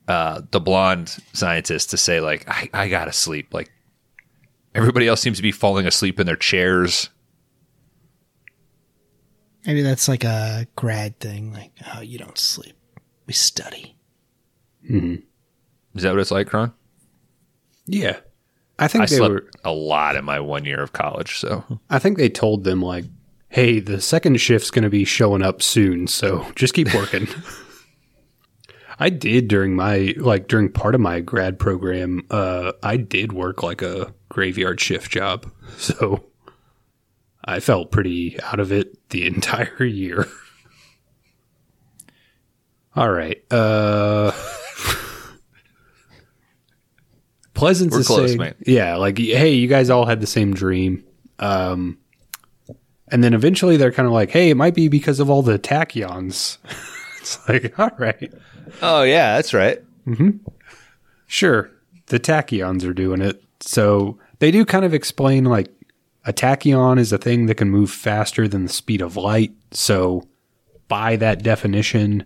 uh, 0.08 0.40
the 0.50 0.60
blonde 0.60 1.14
scientist 1.34 1.90
to 1.90 1.98
say 1.98 2.20
like, 2.22 2.48
I, 2.48 2.70
I 2.72 2.88
gotta 2.88 3.12
sleep. 3.12 3.52
Like 3.52 3.70
everybody 4.74 5.06
else 5.06 5.20
seems 5.20 5.36
to 5.36 5.42
be 5.42 5.52
falling 5.52 5.86
asleep 5.86 6.18
in 6.18 6.26
their 6.26 6.36
chairs. 6.36 7.10
Maybe 9.66 9.82
that's 9.82 10.08
like 10.08 10.24
a 10.24 10.66
grad 10.76 11.18
thing. 11.20 11.52
Like, 11.52 11.72
oh, 11.94 12.00
you 12.00 12.18
don't 12.18 12.38
sleep. 12.38 12.76
We 13.26 13.34
study. 13.34 13.96
Is 15.94 16.02
that 16.02 16.12
what 16.12 16.20
it's 16.20 16.30
like, 16.30 16.52
Ron? 16.52 16.72
yeah. 17.86 18.18
I 18.78 18.86
think 18.86 19.02
I 19.02 19.06
they 19.06 19.16
slept 19.16 19.32
were, 19.32 19.50
a 19.64 19.72
lot 19.72 20.14
in 20.14 20.24
my 20.24 20.38
one 20.38 20.64
year 20.64 20.80
of 20.80 20.92
college, 20.92 21.36
so 21.38 21.64
I 21.90 21.98
think 21.98 22.16
they 22.16 22.28
told 22.28 22.62
them, 22.62 22.80
like, 22.80 23.04
hey, 23.48 23.80
the 23.80 24.00
second 24.00 24.40
shift's 24.40 24.70
going 24.70 24.84
to 24.84 24.90
be 24.90 25.04
showing 25.04 25.42
up 25.42 25.62
soon. 25.62 26.06
So 26.06 26.46
just 26.54 26.74
keep 26.74 26.94
working. 26.94 27.26
I 29.00 29.10
did 29.10 29.48
during 29.48 29.74
my, 29.74 30.14
like, 30.16 30.46
during 30.46 30.70
part 30.70 30.94
of 30.94 31.00
my 31.00 31.18
grad 31.20 31.58
program, 31.58 32.22
uh, 32.30 32.72
I 32.82 32.96
did 32.96 33.32
work 33.32 33.62
like 33.64 33.82
a 33.82 34.14
graveyard 34.28 34.80
shift 34.80 35.10
job. 35.10 35.50
So 35.76 36.24
I 37.48 37.60
felt 37.60 37.90
pretty 37.90 38.38
out 38.42 38.60
of 38.60 38.72
it 38.72 39.08
the 39.10 39.26
entire 39.34 39.84
year. 39.84 40.26
All 42.94 43.10
right. 43.10 43.42
Uh, 43.50 44.32
Pleasence 47.54 47.90
We're 47.90 48.00
is 48.00 48.06
close, 48.06 48.28
saying, 48.30 48.38
mate. 48.38 48.54
yeah, 48.66 48.96
like, 48.96 49.18
hey, 49.18 49.52
you 49.54 49.66
guys 49.66 49.90
all 49.90 50.06
had 50.06 50.20
the 50.20 50.26
same 50.28 50.54
dream. 50.54 51.02
Um, 51.40 51.98
and 53.10 53.24
then 53.24 53.34
eventually 53.34 53.76
they're 53.76 53.90
kind 53.92 54.06
of 54.06 54.12
like, 54.12 54.30
hey, 54.30 54.50
it 54.50 54.54
might 54.56 54.74
be 54.74 54.88
because 54.88 55.18
of 55.18 55.28
all 55.30 55.42
the 55.42 55.58
tachyons. 55.58 56.58
it's 57.20 57.48
like, 57.48 57.76
all 57.78 57.90
right, 57.98 58.32
Oh 58.82 59.02
yeah, 59.02 59.36
that's 59.36 59.54
right. 59.54 59.82
sure. 61.26 61.70
The 62.06 62.20
tachyons 62.20 62.84
are 62.88 62.92
doing 62.94 63.20
it. 63.22 63.42
So 63.60 64.18
they 64.38 64.50
do 64.52 64.64
kind 64.64 64.84
of 64.84 64.94
explain 64.94 65.44
like 65.44 65.72
a 66.24 66.32
tachyon 66.32 66.98
is 66.98 67.12
a 67.12 67.18
thing 67.18 67.46
that 67.46 67.56
can 67.56 67.70
move 67.70 67.90
faster 67.90 68.46
than 68.48 68.64
the 68.64 68.72
speed 68.72 69.00
of 69.00 69.16
light. 69.16 69.52
So 69.70 70.28
by 70.88 71.16
that 71.16 71.42
definition, 71.42 72.24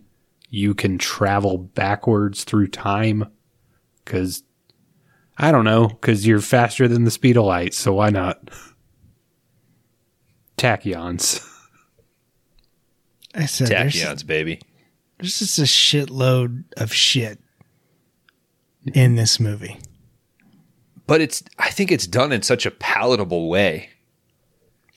you 0.48 0.74
can 0.74 0.98
travel 0.98 1.58
backwards 1.58 2.44
through 2.44 2.68
time 2.68 3.24
because 4.04 4.42
I 5.38 5.50
don't 5.50 5.64
know, 5.64 5.88
because 5.88 6.26
you're 6.26 6.40
faster 6.40 6.88
than 6.88 7.04
the 7.04 7.10
speed 7.10 7.36
of 7.36 7.44
light. 7.44 7.74
So 7.74 7.94
why 7.94 8.10
not? 8.10 8.50
Tachyons. 10.56 11.46
I 13.34 13.46
said 13.46 13.68
there's, 13.68 13.94
Tachyons, 13.94 14.26
baby. 14.26 14.60
there's 15.18 15.38
just 15.38 15.58
a 15.58 15.62
shitload 15.62 16.64
of 16.76 16.92
shit 16.92 17.40
in 18.92 19.14
this 19.14 19.40
movie. 19.40 19.78
But 21.12 21.20
it's 21.20 21.42
I 21.58 21.68
think 21.68 21.92
it's 21.92 22.06
done 22.06 22.32
in 22.32 22.40
such 22.40 22.64
a 22.64 22.70
palatable 22.70 23.50
way. 23.50 23.90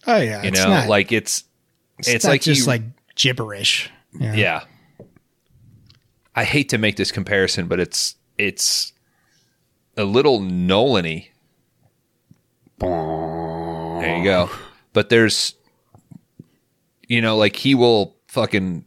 Oh 0.07 0.15
yeah, 0.15 0.43
You 0.43 0.47
it's 0.47 0.63
know, 0.63 0.69
not, 0.69 0.87
like 0.87 1.11
it's 1.11 1.43
it's, 1.99 2.07
it's 2.07 2.23
like 2.23 2.41
just 2.41 2.61
you- 2.61 2.67
like 2.67 2.83
gibberish. 3.15 3.89
know? 4.13 4.31
Yeah. 4.31 4.63
I 6.33 6.45
hate 6.45 6.69
to 6.69 6.77
make 6.77 6.95
this 6.95 7.11
comparison, 7.11 7.67
but 7.67 7.81
it's 7.81 8.15
it's 8.37 8.93
a 9.97 10.05
little 10.05 10.39
Nolan-y. 10.39 11.31
There 12.79 14.17
you 14.17 14.23
go. 14.23 14.49
But 14.93 15.09
there's 15.09 15.53
you 17.09 17.19
know, 17.19 17.35
like 17.35 17.57
he 17.57 17.75
will 17.75 18.15
fucking 18.29 18.85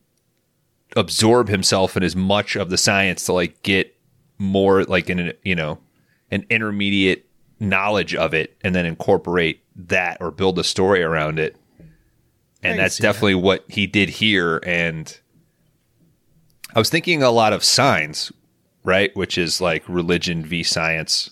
absorb 0.97 1.49
himself 1.51 1.95
in 1.95 2.03
as 2.03 2.17
much 2.17 2.57
of 2.57 2.71
the 2.71 2.79
science 2.79 3.27
to 3.27 3.35
like 3.35 3.63
get 3.63 3.95
more 4.39 4.85
like 4.85 5.11
in 5.11 5.19
an 5.19 5.33
you 5.43 5.55
know, 5.55 5.79
an 6.31 6.45
intermediate 6.51 7.27
knowledge 7.61 8.15
of 8.15 8.35
it 8.35 8.57
and 8.63 8.75
then 8.75 8.87
incorporate 8.87 9.63
that 9.75 10.19
or 10.21 10.31
build 10.31 10.59
a 10.59 10.65
story 10.65 11.03
around 11.03 11.39
it. 11.39 11.57
And 12.63 12.79
that's 12.79 12.99
definitely 12.99 13.37
what 13.37 13.65
he 13.69 13.87
did 13.87 14.09
here 14.09 14.61
and 14.67 15.19
I 16.75 16.79
was 16.79 16.91
thinking 16.91 17.23
a 17.23 17.31
lot 17.31 17.53
of 17.53 17.65
signs, 17.65 18.31
right? 18.85 19.15
Which 19.17 19.39
is 19.39 19.61
like 19.61 19.83
religion 19.89 20.45
v 20.45 20.63
science, 20.63 21.31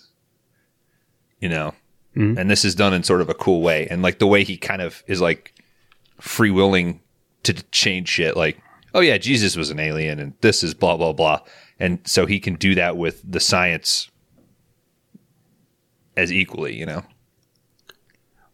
you 1.40 1.48
know. 1.48 1.74
And 2.38 2.50
this 2.50 2.64
is 2.64 2.74
done 2.74 2.94
in 2.94 3.02
sort 3.02 3.20
of 3.20 3.28
a 3.28 3.34
cool 3.34 3.60
way, 3.60 3.86
and 3.90 4.02
like 4.02 4.18
the 4.18 4.26
way 4.26 4.42
he 4.42 4.56
kind 4.56 4.80
of 4.80 5.04
is 5.06 5.20
like 5.20 5.52
free 6.18 6.50
willing 6.50 7.00
to 7.42 7.52
change 7.70 8.08
shit. 8.08 8.36
Like, 8.36 8.58
oh 8.94 9.00
yeah, 9.00 9.18
Jesus 9.18 9.54
was 9.54 9.68
an 9.70 9.78
alien, 9.78 10.18
and 10.18 10.32
this 10.40 10.64
is 10.64 10.72
blah 10.72 10.96
blah 10.96 11.12
blah, 11.12 11.40
and 11.78 12.00
so 12.04 12.24
he 12.24 12.40
can 12.40 12.54
do 12.54 12.74
that 12.74 12.96
with 12.96 13.20
the 13.30 13.38
science 13.38 14.10
as 16.16 16.32
equally, 16.32 16.76
you 16.76 16.86
know. 16.86 17.02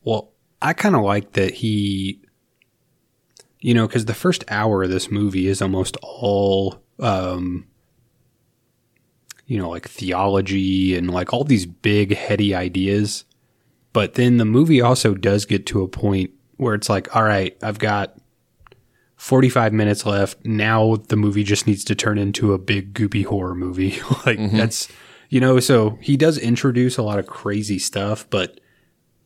Well, 0.05 0.33
I 0.61 0.73
kind 0.73 0.95
of 0.95 1.03
like 1.03 1.33
that 1.33 1.55
he, 1.55 2.21
you 3.61 3.75
know, 3.75 3.87
because 3.87 4.07
the 4.07 4.15
first 4.15 4.45
hour 4.49 4.83
of 4.83 4.91
this 4.91 5.11
movie 5.11 5.47
is 5.47 5.63
almost 5.63 5.97
all, 6.03 6.83
um, 6.99 7.67
you 9.47 9.59
know, 9.59 9.71
like 9.71 9.89
theology 9.89 10.97
and 10.97 11.11
like 11.11 11.33
all 11.33 11.45
these 11.45 11.67
big, 11.67 12.17
heady 12.17 12.55
ideas. 12.55 13.25
But 13.93 14.15
then 14.15 14.39
the 14.39 14.45
movie 14.45 14.81
also 14.81 15.15
does 15.15 15.45
get 15.45 15.67
to 15.67 15.83
a 15.83 15.89
point 15.89 16.31
where 16.57 16.75
it's 16.75 16.89
like, 16.89 17.15
all 17.15 17.25
right, 17.25 17.57
I've 17.63 17.79
got 17.79 18.17
45 19.17 19.73
minutes 19.73 20.07
left. 20.07 20.45
Now 20.45 20.97
the 20.97 21.17
movie 21.17 21.45
just 21.45 21.67
needs 21.67 21.85
to 21.85 21.95
turn 21.95 22.19
into 22.19 22.55
a 22.55 22.59
big, 22.59 22.95
goopy 22.95 23.25
horror 23.25 23.55
movie. 23.55 24.01
like, 24.27 24.39
that's, 24.53 24.89
you 25.33 25.41
know, 25.41 25.61
so 25.61 25.97
he 26.03 26.19
does 26.19 26.37
introduce 26.37 26.99
a 26.99 27.03
lot 27.03 27.19
of 27.19 27.27
crazy 27.27 27.79
stuff, 27.79 28.29
but 28.29 28.61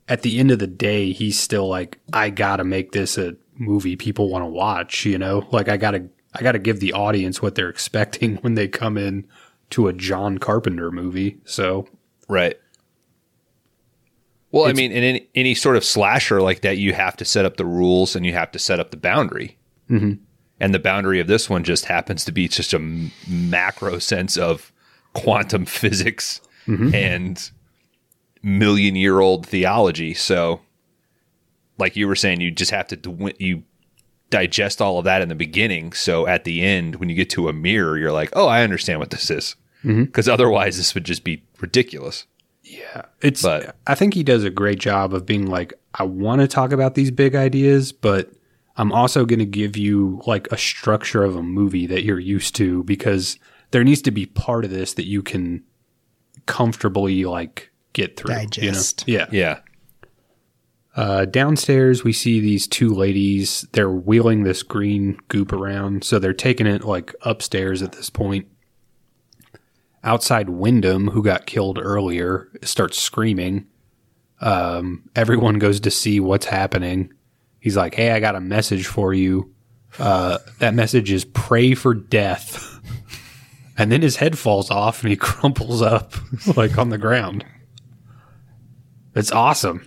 at 0.06 0.22
the 0.22 0.38
end 0.38 0.52
of 0.52 0.60
the 0.60 0.68
day, 0.68 1.10
he's 1.10 1.36
still 1.36 1.66
like, 1.66 1.98
I 2.12 2.30
gotta 2.30 2.62
make 2.62 2.92
this 2.92 3.18
a 3.18 3.34
movie 3.56 3.96
people 3.96 4.28
want 4.28 4.42
to 4.42 4.48
watch, 4.48 5.04
you 5.04 5.18
know? 5.18 5.48
Like 5.50 5.68
I 5.68 5.76
gotta 5.76 6.08
I 6.32 6.42
gotta 6.42 6.60
give 6.60 6.78
the 6.78 6.92
audience 6.92 7.42
what 7.42 7.56
they're 7.56 7.68
expecting 7.78 8.36
when 8.36 8.54
they 8.54 8.68
come 8.68 8.96
in 8.96 9.26
to 9.70 9.88
a 9.88 9.92
John 9.92 10.38
Carpenter 10.38 10.92
movie. 10.92 11.38
So 11.44 11.88
Right. 12.28 12.54
Well, 14.52 14.66
I 14.66 14.74
mean, 14.74 14.92
in 14.92 15.02
any, 15.02 15.28
any 15.34 15.54
sort 15.56 15.76
of 15.76 15.84
slasher 15.84 16.40
like 16.40 16.60
that, 16.60 16.78
you 16.78 16.92
have 16.92 17.16
to 17.16 17.24
set 17.24 17.44
up 17.44 17.56
the 17.56 17.66
rules 17.66 18.14
and 18.14 18.24
you 18.24 18.32
have 18.32 18.52
to 18.52 18.60
set 18.60 18.78
up 18.78 18.92
the 18.92 18.96
boundary. 18.96 19.58
Mm-hmm. 19.90 20.22
And 20.60 20.72
the 20.72 20.78
boundary 20.78 21.18
of 21.18 21.26
this 21.26 21.50
one 21.50 21.64
just 21.64 21.86
happens 21.86 22.24
to 22.26 22.32
be 22.32 22.46
just 22.46 22.72
a 22.72 22.76
m- 22.76 23.10
macro 23.26 23.98
sense 23.98 24.36
of 24.36 24.72
quantum 25.16 25.64
physics 25.64 26.40
mm-hmm. 26.66 26.94
and 26.94 27.50
million 28.42 28.94
year 28.94 29.20
old 29.20 29.46
theology. 29.46 30.14
So, 30.14 30.60
like 31.78 31.96
you 31.96 32.06
were 32.06 32.16
saying, 32.16 32.40
you 32.40 32.50
just 32.50 32.70
have 32.70 32.86
to 32.88 33.34
you 33.38 33.64
digest 34.30 34.82
all 34.82 34.98
of 34.98 35.04
that 35.04 35.22
in 35.22 35.28
the 35.28 35.34
beginning. 35.34 35.92
So 35.92 36.26
at 36.26 36.44
the 36.44 36.62
end, 36.62 36.96
when 36.96 37.08
you 37.08 37.14
get 37.14 37.30
to 37.30 37.48
a 37.48 37.52
mirror, 37.52 37.96
you're 37.96 38.12
like, 38.12 38.30
oh, 38.34 38.46
I 38.46 38.62
understand 38.62 38.98
what 38.98 39.10
this 39.10 39.30
is. 39.30 39.56
Mm-hmm. 39.84 40.04
Because 40.04 40.28
otherwise, 40.28 40.76
this 40.76 40.94
would 40.94 41.04
just 41.04 41.24
be 41.24 41.42
ridiculous. 41.60 42.26
Yeah, 42.62 43.02
it's. 43.22 43.42
But- 43.42 43.76
I 43.86 43.94
think 43.94 44.14
he 44.14 44.22
does 44.22 44.44
a 44.44 44.50
great 44.50 44.78
job 44.78 45.14
of 45.14 45.26
being 45.26 45.46
like, 45.46 45.72
I 45.94 46.02
want 46.02 46.40
to 46.40 46.48
talk 46.48 46.72
about 46.72 46.94
these 46.94 47.10
big 47.10 47.34
ideas, 47.34 47.92
but 47.92 48.32
I'm 48.76 48.92
also 48.92 49.24
going 49.24 49.38
to 49.38 49.46
give 49.46 49.76
you 49.76 50.20
like 50.26 50.50
a 50.52 50.58
structure 50.58 51.22
of 51.22 51.36
a 51.36 51.42
movie 51.42 51.86
that 51.86 52.04
you're 52.04 52.18
used 52.18 52.54
to 52.56 52.82
because 52.84 53.38
there 53.76 53.84
needs 53.84 54.00
to 54.00 54.10
be 54.10 54.24
part 54.24 54.64
of 54.64 54.70
this 54.70 54.94
that 54.94 55.04
you 55.04 55.22
can 55.22 55.62
comfortably 56.46 57.26
like 57.26 57.70
get 57.92 58.16
through. 58.16 58.34
Digest. 58.34 59.04
You 59.06 59.18
know? 59.18 59.26
Yeah. 59.30 59.38
Yeah. 59.38 59.58
Uh, 60.96 61.26
downstairs, 61.26 62.02
we 62.02 62.14
see 62.14 62.40
these 62.40 62.66
two 62.66 62.94
ladies. 62.94 63.66
They're 63.72 63.90
wheeling 63.90 64.44
this 64.44 64.62
green 64.62 65.20
goop 65.28 65.52
around, 65.52 66.04
so 66.04 66.18
they're 66.18 66.32
taking 66.32 66.66
it 66.66 66.84
like 66.84 67.14
upstairs 67.20 67.82
at 67.82 67.92
this 67.92 68.08
point. 68.08 68.46
Outside, 70.02 70.48
Wyndham, 70.48 71.08
who 71.08 71.22
got 71.22 71.44
killed 71.44 71.78
earlier, 71.78 72.48
starts 72.62 72.98
screaming. 72.98 73.66
Um, 74.40 75.10
everyone 75.14 75.58
goes 75.58 75.80
to 75.80 75.90
see 75.90 76.18
what's 76.18 76.46
happening. 76.46 77.12
He's 77.60 77.76
like, 77.76 77.94
"Hey, 77.94 78.12
I 78.12 78.20
got 78.20 78.36
a 78.36 78.40
message 78.40 78.86
for 78.86 79.12
you. 79.12 79.52
Uh, 79.98 80.38
that 80.60 80.72
message 80.72 81.12
is 81.12 81.26
pray 81.26 81.74
for 81.74 81.92
death." 81.92 82.72
and 83.76 83.90
then 83.92 84.02
his 84.02 84.16
head 84.16 84.38
falls 84.38 84.70
off 84.70 85.02
and 85.02 85.10
he 85.10 85.16
crumples 85.16 85.82
up 85.82 86.14
like 86.56 86.78
on 86.78 86.88
the 86.90 86.98
ground. 86.98 87.44
It's 89.14 89.32
awesome. 89.32 89.86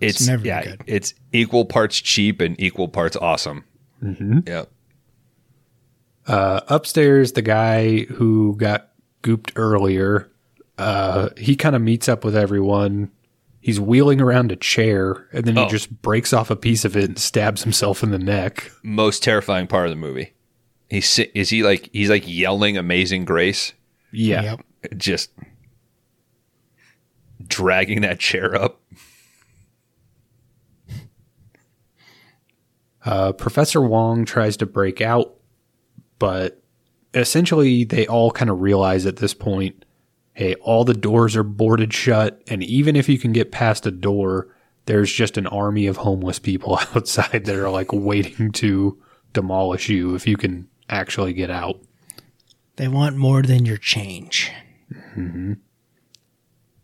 It's, 0.00 0.26
never 0.26 0.44
yeah, 0.46 0.62
good. 0.64 0.82
it's 0.86 1.14
equal 1.32 1.64
parts 1.64 2.00
cheap 2.00 2.40
and 2.40 2.58
equal 2.60 2.88
parts 2.88 3.16
awesome. 3.16 3.64
Mm-hmm. 4.02 4.40
Yeah. 4.46 4.64
Uh, 6.26 6.60
upstairs, 6.68 7.32
the 7.32 7.42
guy 7.42 8.00
who 8.04 8.56
got 8.56 8.90
gooped 9.22 9.52
earlier, 9.56 10.30
uh, 10.78 11.30
he 11.38 11.54
kind 11.56 11.76
of 11.76 11.82
meets 11.82 12.08
up 12.08 12.24
with 12.24 12.34
everyone. 12.36 13.10
He's 13.60 13.80
wheeling 13.80 14.20
around 14.20 14.52
a 14.52 14.56
chair, 14.56 15.26
and 15.32 15.44
then 15.44 15.56
he 15.56 15.62
Oh. 15.62 15.68
just 15.68 16.02
breaks 16.02 16.32
off 16.32 16.50
a 16.50 16.56
piece 16.56 16.84
of 16.84 16.96
it 16.96 17.04
and 17.04 17.18
stabs 17.18 17.62
himself 17.62 18.02
in 18.02 18.10
the 18.10 18.18
neck. 18.18 18.70
Most 18.82 19.22
terrifying 19.22 19.66
part 19.66 19.86
of 19.86 19.90
the 19.90 19.96
movie. 19.96 20.34
He's 20.90 21.18
is 21.18 21.50
he 21.50 21.62
like 21.62 21.88
he's 21.92 22.10
like 22.10 22.24
yelling 22.26 22.76
"Amazing 22.76 23.24
Grace," 23.24 23.72
Yeah, 24.12 24.42
Yep. 24.42 24.60
just 24.96 25.30
dragging 27.46 28.02
that 28.02 28.20
chair 28.20 28.54
up. 28.54 28.80
Uh, 33.04 33.32
Professor 33.32 33.82
Wong 33.82 34.24
tries 34.24 34.56
to 34.58 34.66
break 34.66 35.00
out, 35.00 35.34
but 36.18 36.62
essentially 37.12 37.84
they 37.84 38.06
all 38.06 38.30
kind 38.30 38.50
of 38.50 38.60
realize 38.60 39.06
at 39.06 39.16
this 39.16 39.34
point 39.34 39.84
hey, 40.36 40.54
all 40.56 40.84
the 40.84 40.94
doors 40.94 41.36
are 41.36 41.44
boarded 41.44 41.92
shut, 41.94 42.42
and 42.48 42.60
even 42.64 42.96
if 42.96 43.08
you 43.08 43.16
can 43.20 43.32
get 43.32 43.52
past 43.52 43.86
a 43.86 43.90
door, 43.92 44.48
there's 44.86 45.12
just 45.12 45.36
an 45.38 45.46
army 45.46 45.86
of 45.86 45.98
homeless 45.98 46.40
people 46.40 46.76
outside 46.96 47.44
that 47.44 47.54
are 47.54 47.70
like 47.70 47.92
waiting 47.92 48.50
to 48.50 49.00
demolish 49.32 49.88
you 49.88 50.16
if 50.16 50.26
you 50.26 50.36
can 50.36 50.68
actually 50.88 51.32
get 51.32 51.50
out. 51.50 51.80
They 52.76 52.88
want 52.88 53.16
more 53.16 53.42
than 53.42 53.64
your 53.64 53.76
change. 53.76 54.50
Hmm. 55.14 55.54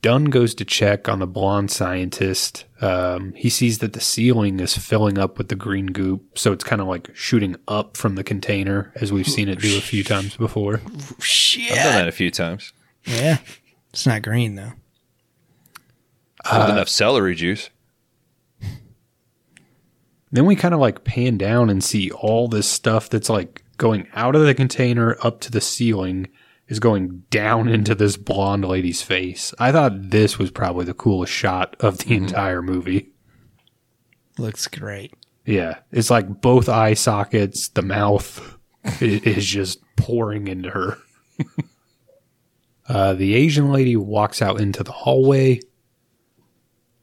Dun 0.03 0.27
goes 0.27 0.55
to 0.55 0.65
check 0.65 1.09
on 1.11 1.19
the 1.19 1.27
blonde 1.27 1.71
scientist. 1.71 2.65
Um, 2.81 3.35
he 3.35 3.51
sees 3.51 3.81
that 3.81 3.93
the 3.93 4.01
ceiling 4.01 4.59
is 4.59 4.77
filling 4.77 5.19
up 5.19 5.37
with 5.37 5.49
the 5.49 5.55
green 5.57 5.89
goop, 5.89 6.39
so 6.39 6.53
it's 6.53 6.65
kind 6.65 6.81
of 6.81 6.89
like 6.89 7.15
shooting 7.15 7.57
up 7.69 7.99
from 7.99 8.15
the 8.15 8.25
container, 8.25 8.93
as 8.95 9.13
we've 9.13 9.29
seen 9.29 9.51
it 9.51 9.59
do 9.59 9.77
a 9.77 9.83
few 9.83 10.03
times 10.03 10.37
before. 10.37 10.77
I've 10.77 11.69
done 11.69 11.93
that 11.93 12.09
a 12.09 12.13
few 12.13 12.31
times. 12.31 12.73
Yeah. 13.05 13.39
It's 13.91 14.07
not 14.07 14.23
green 14.23 14.55
though. 14.55 14.73
Hold 16.47 16.71
enough 16.71 16.89
celery 16.89 17.35
juice. 17.35 17.69
Then 20.33 20.47
we 20.47 20.57
kind 20.57 20.73
of 20.73 20.81
like 20.81 21.05
pan 21.05 21.37
down 21.37 21.69
and 21.69 21.83
see 21.83 22.11
all 22.11 22.49
this 22.49 22.69
stuff 22.69 23.11
that's 23.11 23.29
like 23.29 23.63
going 23.81 24.07
out 24.13 24.37
of 24.37 24.45
the 24.45 24.55
container 24.55 25.17
up 25.23 25.41
to 25.41 25.51
the 25.51 25.61
ceiling 25.61 26.29
is 26.69 26.79
going 26.79 27.25
down 27.31 27.67
into 27.77 27.97
this 27.97 28.17
blonde 28.17 28.65
lady's 28.65 29.03
face. 29.03 29.53
I 29.59 29.73
thought 29.73 30.11
this 30.11 30.39
was 30.39 30.53
probably 30.53 30.85
the 30.85 30.95
coolest 30.95 31.33
shot 31.33 31.75
of 31.81 31.99
the 31.99 32.15
entire 32.15 32.63
movie. 32.63 33.11
Looks 34.39 34.69
great. 34.69 35.15
Yeah, 35.47 35.79
it's 35.91 36.11
like 36.11 36.43
both 36.43 36.69
eye 36.69 36.95
sockets, 36.95 37.69
the 37.69 37.83
mouth 37.83 38.59
is 39.01 39.47
just 39.47 39.81
pouring 39.97 40.47
into 40.47 40.71
her. 40.71 40.99
uh, 42.89 43.15
the 43.15 43.35
Asian 43.35 43.73
lady 43.73 43.97
walks 43.97 44.43
out 44.43 44.61
into 44.61 44.85
the 44.85 44.93
hallway. 44.93 45.61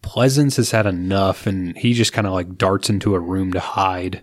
Pleasence 0.04 0.58
has 0.58 0.72
had 0.72 0.86
enough, 0.86 1.48
and 1.48 1.76
he 1.76 1.94
just 1.94 2.14
kind 2.14 2.28
of 2.28 2.34
like 2.34 2.56
darts 2.56 2.90
into 2.90 3.16
a 3.16 3.20
room 3.20 3.52
to 3.54 3.60
hide. 3.60 4.22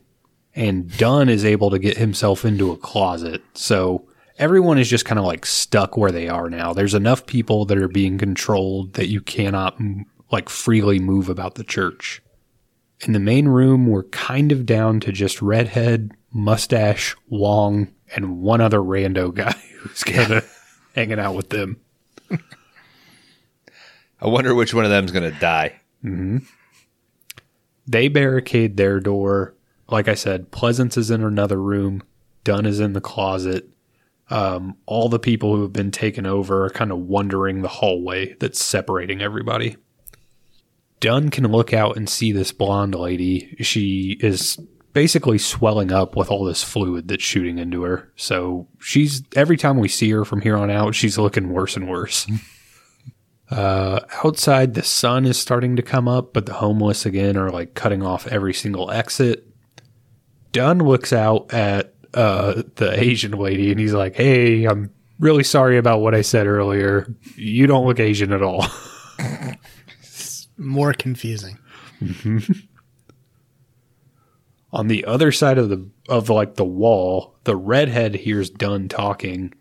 And 0.54 0.96
Dun 0.96 1.28
is 1.28 1.44
able 1.44 1.70
to 1.70 1.78
get 1.78 1.96
himself 1.96 2.44
into 2.44 2.70
a 2.70 2.76
closet. 2.76 3.42
So 3.54 4.06
everyone 4.38 4.78
is 4.78 4.88
just 4.88 5.04
kind 5.04 5.18
of 5.18 5.24
like 5.24 5.46
stuck 5.46 5.96
where 5.96 6.12
they 6.12 6.28
are 6.28 6.48
now. 6.48 6.72
There's 6.72 6.94
enough 6.94 7.26
people 7.26 7.64
that 7.66 7.78
are 7.78 7.88
being 7.88 8.18
controlled 8.18 8.94
that 8.94 9.08
you 9.08 9.20
cannot 9.20 9.78
like 10.30 10.48
freely 10.48 10.98
move 10.98 11.28
about 11.28 11.56
the 11.56 11.64
church. 11.64 12.22
In 13.00 13.12
the 13.12 13.20
main 13.20 13.48
room, 13.48 13.86
we're 13.86 14.04
kind 14.04 14.52
of 14.52 14.64
down 14.64 15.00
to 15.00 15.12
just 15.12 15.42
Redhead, 15.42 16.12
Mustache, 16.32 17.14
Wong, 17.28 17.92
and 18.14 18.40
one 18.40 18.60
other 18.60 18.78
rando 18.78 19.34
guy 19.34 19.52
who's 19.78 20.04
kind 20.04 20.32
of 20.32 20.58
hanging 20.94 21.18
out 21.18 21.34
with 21.34 21.50
them. 21.50 21.80
I 24.20 24.28
wonder 24.28 24.54
which 24.54 24.72
one 24.72 24.84
of 24.84 24.90
them 24.90 25.04
is 25.04 25.10
going 25.10 25.30
to 25.30 25.38
die. 25.38 25.80
Mm-hmm. 26.02 26.38
They 27.86 28.08
barricade 28.08 28.76
their 28.76 28.98
door. 28.98 29.53
Like 29.88 30.08
I 30.08 30.14
said, 30.14 30.50
Pleasence 30.50 30.96
is 30.96 31.10
in 31.10 31.22
another 31.22 31.60
room. 31.60 32.02
Dun 32.42 32.66
is 32.66 32.80
in 32.80 32.92
the 32.92 33.00
closet. 33.00 33.68
Um, 34.30 34.76
all 34.86 35.08
the 35.08 35.18
people 35.18 35.54
who 35.54 35.62
have 35.62 35.72
been 35.72 35.90
taken 35.90 36.26
over 36.26 36.64
are 36.64 36.70
kind 36.70 36.90
of 36.90 36.98
wandering 36.98 37.62
the 37.62 37.68
hallway 37.68 38.34
that's 38.34 38.62
separating 38.62 39.20
everybody. 39.20 39.76
Dun 41.00 41.28
can 41.28 41.46
look 41.48 41.74
out 41.74 41.96
and 41.96 42.08
see 42.08 42.32
this 42.32 42.52
blonde 42.52 42.94
lady. 42.94 43.56
She 43.60 44.16
is 44.20 44.58
basically 44.94 45.36
swelling 45.38 45.92
up 45.92 46.16
with 46.16 46.30
all 46.30 46.44
this 46.44 46.62
fluid 46.62 47.08
that's 47.08 47.22
shooting 47.22 47.58
into 47.58 47.82
her. 47.82 48.10
So 48.16 48.68
she's 48.78 49.22
every 49.36 49.58
time 49.58 49.78
we 49.78 49.88
see 49.88 50.10
her 50.12 50.24
from 50.24 50.40
here 50.40 50.56
on 50.56 50.70
out, 50.70 50.94
she's 50.94 51.18
looking 51.18 51.50
worse 51.50 51.76
and 51.76 51.88
worse. 51.88 52.26
Uh, 53.50 54.00
outside, 54.24 54.72
the 54.74 54.82
sun 54.82 55.26
is 55.26 55.38
starting 55.38 55.76
to 55.76 55.82
come 55.82 56.08
up, 56.08 56.32
but 56.32 56.46
the 56.46 56.54
homeless 56.54 57.04
again 57.04 57.36
are 57.36 57.50
like 57.50 57.74
cutting 57.74 58.02
off 58.02 58.26
every 58.28 58.54
single 58.54 58.90
exit. 58.90 59.46
Dun 60.54 60.78
looks 60.78 61.12
out 61.12 61.52
at 61.52 61.94
uh, 62.14 62.62
the 62.76 62.98
Asian 62.98 63.32
lady 63.32 63.72
and 63.72 63.80
he's 63.80 63.92
like, 63.92 64.14
Hey, 64.14 64.64
I'm 64.64 64.90
really 65.18 65.42
sorry 65.42 65.76
about 65.76 66.00
what 66.00 66.14
I 66.14 66.22
said 66.22 66.46
earlier. 66.46 67.12
You 67.34 67.66
don't 67.66 67.86
look 67.86 67.98
Asian 68.00 68.32
at 68.32 68.40
all. 68.40 68.64
More 70.56 70.94
confusing. 70.94 71.58
On 74.72 74.86
the 74.86 75.04
other 75.04 75.32
side 75.32 75.58
of 75.58 75.68
the 75.68 75.90
of 76.08 76.30
like 76.30 76.54
the 76.54 76.64
wall, 76.64 77.36
the 77.42 77.56
redhead 77.56 78.14
hears 78.14 78.48
Dun 78.48 78.88
talking 78.88 79.52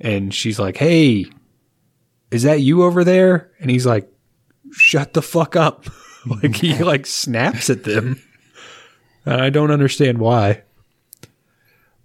and 0.00 0.32
she's 0.32 0.60
like, 0.60 0.76
Hey, 0.76 1.26
is 2.30 2.44
that 2.44 2.60
you 2.60 2.84
over 2.84 3.02
there? 3.02 3.50
And 3.58 3.72
he's 3.72 3.86
like, 3.86 4.08
Shut 4.70 5.14
the 5.14 5.22
fuck 5.22 5.56
up. 5.56 5.86
like 6.42 6.54
he 6.54 6.78
like 6.84 7.06
snaps 7.06 7.70
at 7.70 7.82
them. 7.82 8.22
And 9.24 9.40
I 9.40 9.50
don't 9.50 9.70
understand 9.70 10.18
why. 10.18 10.62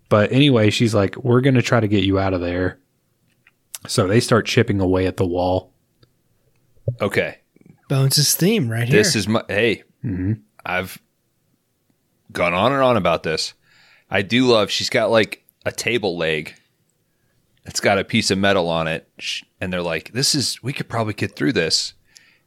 But 0.09 0.31
anyway, 0.31 0.69
she's 0.69 0.93
like, 0.93 1.15
We're 1.17 1.41
gonna 1.41 1.61
try 1.61 1.79
to 1.79 1.87
get 1.87 2.03
you 2.03 2.19
out 2.19 2.33
of 2.33 2.41
there. 2.41 2.79
So 3.87 4.07
they 4.07 4.19
start 4.19 4.45
chipping 4.45 4.79
away 4.79 5.07
at 5.07 5.17
the 5.17 5.25
wall. 5.25 5.73
Okay. 7.01 7.39
Bones' 7.89 8.35
theme 8.35 8.69
right 8.69 8.87
here. 8.87 8.97
This 8.97 9.15
is 9.15 9.27
my 9.27 9.43
hey. 9.47 9.83
Mm-hmm. 10.03 10.33
I've 10.65 11.01
gone 12.31 12.53
on 12.53 12.71
and 12.71 12.81
on 12.81 12.97
about 12.97 13.23
this. 13.23 13.53
I 14.09 14.21
do 14.21 14.45
love. 14.45 14.69
She's 14.69 14.89
got 14.89 15.11
like 15.11 15.43
a 15.65 15.71
table 15.71 16.17
leg. 16.17 16.55
It's 17.65 17.79
got 17.79 17.97
a 17.97 18.03
piece 18.03 18.29
of 18.29 18.37
metal 18.37 18.67
on 18.67 18.87
it, 18.87 19.09
and 19.61 19.71
they're 19.71 19.81
like, 19.81 20.11
"This 20.11 20.35
is. 20.35 20.61
We 20.61 20.73
could 20.73 20.89
probably 20.89 21.13
get 21.13 21.35
through 21.35 21.53
this." 21.53 21.93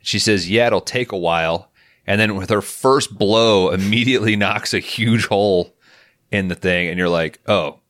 She 0.00 0.18
says, 0.18 0.50
"Yeah, 0.50 0.66
it'll 0.66 0.80
take 0.80 1.12
a 1.12 1.18
while." 1.18 1.70
And 2.06 2.20
then 2.20 2.36
with 2.36 2.50
her 2.50 2.62
first 2.62 3.18
blow, 3.18 3.70
immediately 3.70 4.36
knocks 4.36 4.72
a 4.74 4.78
huge 4.78 5.26
hole 5.26 5.74
in 6.30 6.48
the 6.48 6.54
thing, 6.54 6.88
and 6.88 6.98
you're 6.98 7.08
like, 7.08 7.40
"Oh, 7.46 7.80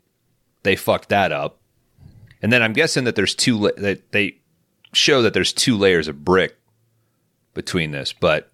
they 0.62 0.76
fucked 0.76 1.10
that 1.10 1.32
up." 1.32 1.60
And 2.42 2.52
then 2.52 2.62
I'm 2.62 2.72
guessing 2.72 3.04
that 3.04 3.14
there's 3.16 3.34
two 3.34 3.58
la- 3.58 3.70
that 3.78 4.12
they 4.12 4.38
show 4.92 5.22
that 5.22 5.34
there's 5.34 5.52
two 5.52 5.76
layers 5.76 6.08
of 6.08 6.24
brick 6.24 6.56
between 7.54 7.90
this, 7.90 8.12
but 8.12 8.50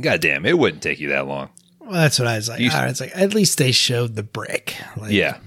goddamn, 0.00 0.46
it 0.46 0.58
wouldn't 0.58 0.82
take 0.82 0.98
you 1.00 1.08
that 1.10 1.26
long. 1.26 1.50
Well, 1.80 1.92
that's 1.92 2.18
what 2.18 2.26
I 2.28 2.36
was 2.36 2.48
like. 2.48 2.60
You- 2.60 2.70
all 2.70 2.78
right, 2.80 2.90
it's 2.90 3.00
like 3.00 3.12
at 3.16 3.34
least 3.34 3.58
they 3.58 3.70
showed 3.72 4.16
the 4.16 4.22
brick. 4.22 4.74
Like, 4.96 5.12
Yeah, 5.12 5.38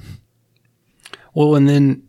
Well, 1.34 1.56
and 1.56 1.68
then 1.68 2.04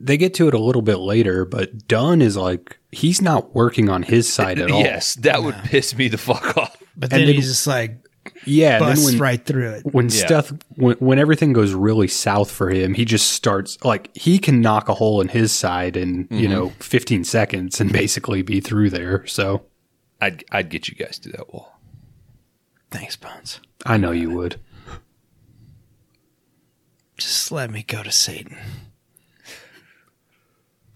they 0.00 0.16
get 0.16 0.34
to 0.34 0.46
it 0.48 0.54
a 0.54 0.58
little 0.60 0.82
bit 0.82 0.98
later, 0.98 1.44
but 1.44 1.88
Dun 1.88 2.22
is 2.22 2.36
like, 2.36 2.77
he's 2.90 3.20
not 3.20 3.54
working 3.54 3.88
on 3.88 4.02
his 4.02 4.32
side 4.32 4.58
at 4.58 4.70
all. 4.70 4.80
yes, 4.80 5.14
that 5.16 5.42
would 5.42 5.56
piss 5.64 5.94
me 5.96 6.08
the 6.08 6.18
fuck 6.18 6.56
off. 6.56 6.76
But 6.96 7.12
And 7.12 7.20
then 7.20 7.26
then- 7.26 7.34
he's 7.36 7.48
just 7.48 7.66
like 7.66 7.98
Yeah. 8.44 8.76
And 8.76 8.82
then 8.84 8.90
busts 8.92 9.10
when, 9.12 9.18
right 9.18 9.44
through 9.44 9.70
it. 9.70 9.86
when 9.86 10.06
Yeah. 10.06 10.26
stuff, 10.26 10.52
when, 10.76 10.96
when 10.96 11.18
everything 11.18 11.52
goes 11.52 11.72
really 11.72 12.08
south 12.08 12.50
for 12.50 12.68
him, 12.70 12.94
he 12.94 13.04
just 13.04 13.30
starts, 13.30 13.78
like, 13.84 14.14
he 14.16 14.38
can 14.38 14.60
knock 14.60 14.88
a 14.88 14.94
hole 14.94 15.20
in 15.20 15.28
his 15.28 15.52
side 15.52 15.96
in, 15.96 16.28
you 16.30 16.48
mm-hmm. 16.48 16.50
know, 16.52 16.68
15 16.80 17.24
seconds 17.24 17.80
and 17.80 17.92
basically 18.04 18.42
be 18.42 18.60
through 18.60 18.90
there. 18.90 19.26
So 19.26 19.64
I'd 20.20 20.44
I'd 20.50 20.68
get 20.68 20.88
you 20.88 20.94
guys 20.94 21.18
to 21.20 21.28
that 21.30 21.52
wall. 21.52 21.78
Thanks, 22.90 23.16
Bones. 23.16 23.60
I 23.86 23.96
know 23.98 24.10
you 24.12 24.30
would. 24.30 24.60
Just 27.16 27.50
let 27.52 27.70
me 27.70 27.82
go 27.82 28.02
to 28.02 28.10
Satan. 28.12 28.56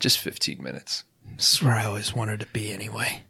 Just 0.00 0.18
15 0.18 0.62
minutes. 0.62 1.04
This 1.36 1.54
is 1.54 1.62
where 1.62 1.74
I 1.74 1.84
always 1.84 2.14
wanted 2.14 2.40
to 2.40 2.46
be 2.46 2.72
anyway. 2.72 3.22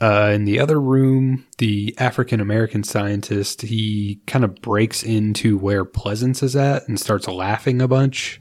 Uh, 0.00 0.32
in 0.34 0.46
the 0.46 0.58
other 0.58 0.80
room, 0.80 1.46
the 1.58 1.94
African 1.98 2.40
American 2.40 2.82
scientist 2.82 3.62
he 3.62 4.20
kind 4.26 4.44
of 4.44 4.54
breaks 4.62 5.02
into 5.02 5.58
where 5.58 5.84
Pleasence 5.84 6.42
is 6.42 6.56
at 6.56 6.88
and 6.88 6.98
starts 6.98 7.28
laughing 7.28 7.82
a 7.82 7.88
bunch. 7.88 8.40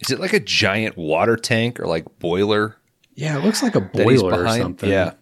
Is 0.00 0.10
it 0.10 0.20
like 0.20 0.32
a 0.32 0.40
giant 0.40 0.96
water 0.96 1.36
tank 1.36 1.80
or 1.80 1.86
like 1.86 2.18
boiler 2.18 2.76
Yeah, 3.14 3.38
it 3.38 3.44
looks 3.44 3.62
like 3.62 3.74
a 3.74 3.80
boiler 3.80 4.44
or 4.44 4.48
something. 4.48 4.90
Yeah. 4.90 5.14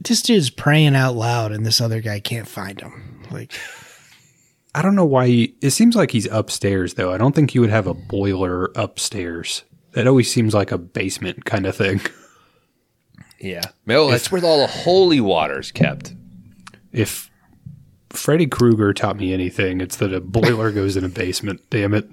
This 0.00 0.20
dude's 0.20 0.50
praying 0.50 0.94
out 0.94 1.14
loud, 1.14 1.50
and 1.52 1.64
this 1.64 1.80
other 1.80 2.00
guy 2.02 2.20
can't 2.20 2.48
find 2.48 2.78
him. 2.78 3.22
Like, 3.30 3.52
I 4.74 4.82
don't 4.82 4.96
know 4.96 5.04
why. 5.04 5.26
He, 5.28 5.54
it 5.60 5.70
seems 5.70 5.94
like 5.94 6.10
he's 6.10 6.26
upstairs 6.26 6.94
though. 6.94 7.12
I 7.12 7.18
don't 7.18 7.34
think 7.34 7.50
he 7.52 7.58
would 7.58 7.70
have 7.70 7.86
a 7.86 7.94
boiler 7.94 8.72
upstairs. 8.74 9.64
That 9.92 10.06
always 10.06 10.32
seems 10.32 10.54
like 10.54 10.72
a 10.72 10.78
basement 10.78 11.44
kind 11.44 11.66
of 11.66 11.76
thing. 11.76 12.00
Yeah. 13.40 13.64
No, 13.84 14.10
that's 14.10 14.32
where 14.32 14.42
all 14.42 14.60
the 14.60 14.66
holy 14.66 15.20
water's 15.20 15.70
kept. 15.70 16.14
If 16.92 17.30
Freddy 18.08 18.46
Krueger 18.46 18.94
taught 18.94 19.18
me 19.18 19.34
anything, 19.34 19.82
it's 19.82 19.96
that 19.96 20.14
a 20.14 20.20
boiler 20.20 20.72
goes 20.72 20.96
in 20.96 21.04
a 21.04 21.10
basement. 21.10 21.60
Damn 21.68 21.92
it. 21.92 22.10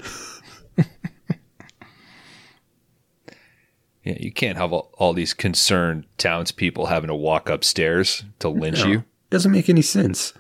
Yeah, 4.04 4.18
you 4.20 4.32
can't 4.32 4.58
have 4.58 4.74
all, 4.74 4.92
all 4.98 5.14
these 5.14 5.34
concerned 5.34 6.06
townspeople 6.18 6.88
having 6.88 7.08
to 7.10 7.16
walk 7.16 7.50
upstairs 7.50 8.26
to 8.40 8.50
lynch 8.50 8.84
you. 8.84 9.04
Doesn't 9.30 9.52
make 9.52 9.70
any 9.70 9.84
sense. 9.84 10.34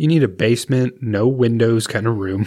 You 0.00 0.06
need 0.08 0.22
a 0.22 0.28
basement, 0.28 1.02
no 1.02 1.28
windows 1.28 1.86
kind 1.86 2.06
of 2.06 2.16
room. 2.16 2.46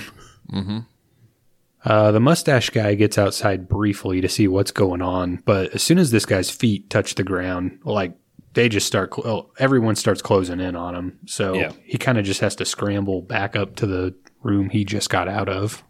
Uh, 1.85 2.11
the 2.11 2.19
mustache 2.19 2.69
guy 2.71 2.95
gets 2.95 3.17
outside 3.17 3.67
briefly 3.67 4.21
to 4.21 4.29
see 4.29 4.47
what's 4.47 4.71
going 4.71 5.01
on, 5.03 5.35
but 5.45 5.71
as 5.75 5.83
soon 5.83 5.99
as 5.99 6.09
this 6.11 6.25
guy's 6.25 6.49
feet 6.49 6.89
touch 6.89 7.13
the 7.13 7.23
ground, 7.23 7.79
like 7.83 8.15
they 8.53 8.69
just 8.69 8.87
start, 8.87 9.13
cl- 9.13 9.51
everyone 9.59 9.95
starts 9.95 10.21
closing 10.21 10.59
in 10.61 10.75
on 10.75 10.95
him. 10.95 11.19
So 11.27 11.53
Yeah. 11.53 11.73
he 11.83 11.97
kind 11.99 12.17
of 12.17 12.25
just 12.25 12.39
has 12.39 12.55
to 12.55 12.65
scramble 12.65 13.21
back 13.21 13.55
up 13.55 13.75
to 13.77 13.85
the 13.85 14.15
room 14.41 14.69
he 14.69 14.83
just 14.85 15.09
got 15.11 15.27
out 15.27 15.47
of. 15.49 15.83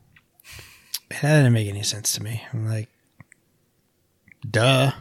that 1.10 1.22
didn't 1.22 1.54
make 1.54 1.70
any 1.70 1.84
sense 1.84 2.12
to 2.14 2.24
me. 2.24 2.44
I'm 2.52 2.68
like, 2.68 2.90
duh. 4.50 4.92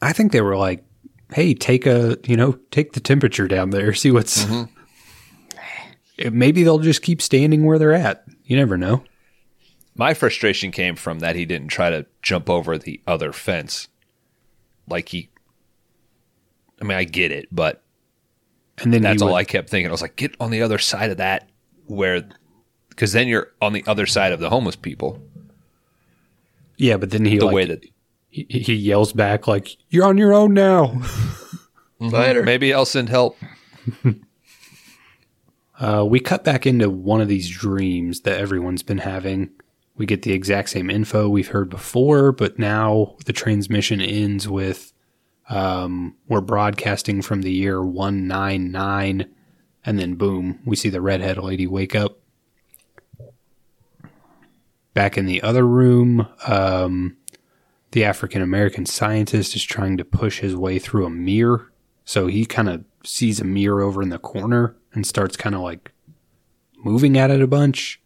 I 0.00 0.12
think 0.12 0.32
they 0.32 0.40
were 0.40 0.56
like, 0.56 0.82
"Hey, 1.32 1.54
take 1.54 1.86
a 1.86 2.18
you 2.26 2.36
know 2.36 2.52
take 2.70 2.92
the 2.92 3.00
temperature 3.00 3.48
down 3.48 3.70
there, 3.70 3.92
see 3.94 4.10
what's." 4.10 4.44
Eh, 6.18 6.28
Maybe 6.30 6.62
they'll 6.62 6.78
just 6.78 7.02
keep 7.02 7.22
standing 7.22 7.64
where 7.64 7.78
they're 7.78 7.92
at. 7.94 8.24
You 8.44 8.56
never 8.56 8.76
know. 8.76 9.02
My 9.94 10.14
frustration 10.14 10.70
came 10.70 10.94
from 10.96 11.18
that 11.20 11.36
he 11.36 11.44
didn't 11.44 11.68
try 11.68 11.90
to 11.90 12.06
jump 12.22 12.48
over 12.48 12.78
the 12.78 13.00
other 13.06 13.32
fence. 13.32 13.88
Like 14.88 15.08
he 15.08 15.28
I 16.80 16.84
mean, 16.84 16.96
I 16.98 17.04
get 17.04 17.30
it, 17.30 17.48
but 17.52 17.82
And 18.78 18.92
then 18.92 19.02
that's 19.02 19.22
all 19.22 19.28
would- 19.32 19.36
I 19.36 19.44
kept 19.44 19.70
thinking. 19.70 19.88
I 19.88 19.92
was 19.92 20.02
like, 20.02 20.16
get 20.16 20.34
on 20.40 20.50
the 20.50 20.62
other 20.62 20.78
side 20.78 21.10
of 21.10 21.18
that 21.18 21.48
where 21.86 22.22
because 22.88 23.12
then 23.12 23.26
you're 23.28 23.52
on 23.60 23.72
the 23.72 23.84
other 23.86 24.06
side 24.06 24.32
of 24.32 24.40
the 24.40 24.50
homeless 24.50 24.76
people. 24.76 25.22
yeah, 26.76 26.96
but 26.96 27.10
then 27.10 27.24
he 27.24 27.38
The 27.38 27.46
like, 27.46 27.54
way 27.54 27.64
that 27.66 27.84
he, 28.32 28.46
he 28.48 28.74
yells 28.74 29.12
back 29.12 29.46
like, 29.46 29.76
"You're 29.90 30.06
on 30.06 30.18
your 30.18 30.32
own 30.32 30.54
now." 30.54 31.00
later. 32.00 32.42
Maybe 32.42 32.74
I'll 32.74 32.84
send 32.84 33.08
help. 33.08 33.36
Uh, 35.80 36.04
we 36.04 36.20
cut 36.20 36.44
back 36.44 36.64
into 36.64 36.88
one 36.88 37.20
of 37.20 37.26
these 37.26 37.50
dreams 37.50 38.20
that 38.20 38.38
everyone's 38.38 38.84
been 38.84 38.98
having. 38.98 39.50
We 39.96 40.06
get 40.06 40.22
the 40.22 40.32
exact 40.32 40.68
same 40.68 40.88
info 40.88 41.28
we've 41.28 41.48
heard 41.48 41.70
before, 41.70 42.30
but 42.30 42.56
now 42.56 43.16
the 43.24 43.32
transmission 43.32 44.00
ends 44.00 44.46
with 44.48 44.92
um, 45.48 46.14
we're 46.28 46.40
broadcasting 46.40 47.20
from 47.20 47.42
the 47.42 47.50
year 47.50 47.82
199, 47.82 49.28
and 49.84 49.98
then 49.98 50.14
boom, 50.14 50.60
we 50.64 50.76
see 50.76 50.88
the 50.88 51.00
redhead 51.00 51.38
lady 51.38 51.66
wake 51.66 51.96
up. 51.96 52.20
Back 54.94 55.18
in 55.18 55.26
the 55.26 55.42
other 55.42 55.66
room, 55.66 56.28
um, 56.46 57.16
the 57.92 58.04
African 58.04 58.42
American 58.42 58.84
scientist 58.86 59.54
is 59.54 59.62
trying 59.62 59.96
to 59.98 60.04
push 60.04 60.40
his 60.40 60.56
way 60.56 60.78
through 60.78 61.06
a 61.06 61.10
mirror. 61.10 61.72
So 62.04 62.26
he 62.26 62.44
kind 62.44 62.68
of 62.68 62.84
sees 63.04 63.40
a 63.40 63.44
mirror 63.44 63.82
over 63.82 64.02
in 64.02 64.08
the 64.08 64.18
corner 64.18 64.76
and 64.92 65.06
starts 65.06 65.36
kind 65.36 65.54
of 65.54 65.60
like 65.60 65.92
moving 66.76 67.16
at 67.16 67.30
it 67.30 67.40
a 67.40 67.46
bunch. 67.46 68.00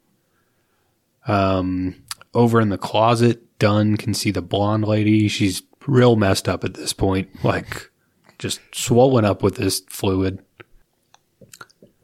Um, 1.27 2.03
over 2.35 2.61
in 2.61 2.69
the 2.69 2.79
closet, 2.79 3.59
Dun 3.59 3.97
can 3.97 4.13
see 4.13 4.31
the 4.31 4.43
blonde 4.43 4.85
lady. 4.85 5.29
She's 5.29 5.63
real 5.87 6.17
messed 6.17 6.49
up 6.49 6.65
at 6.65 6.75
this 6.75 6.93
point, 6.93 7.29
like 7.45 7.91
just 8.39 8.61
swollen 8.73 9.25
up 9.25 9.43
with 9.43 9.57
this 9.57 9.81
fluid. 9.89 10.43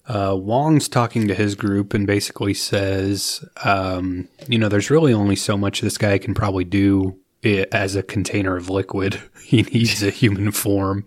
Uh, 0.06 0.36
Wong's 0.36 0.88
talking 0.88 1.28
to 1.28 1.34
his 1.34 1.54
group 1.54 1.94
and 1.94 2.06
basically 2.06 2.54
says, 2.54 3.44
um, 3.64 4.28
you 4.48 4.58
know, 4.58 4.68
there's 4.68 4.90
really 4.90 5.12
only 5.12 5.36
so 5.36 5.56
much 5.56 5.80
this 5.80 5.96
guy 5.96 6.18
can 6.18 6.34
probably 6.34 6.64
do 6.64 7.21
as 7.44 7.94
a 7.96 8.02
container 8.02 8.56
of 8.56 8.68
liquid. 8.70 9.20
He 9.44 9.62
needs 9.62 10.02
a 10.02 10.08
human 10.10 10.50
form. 10.50 11.04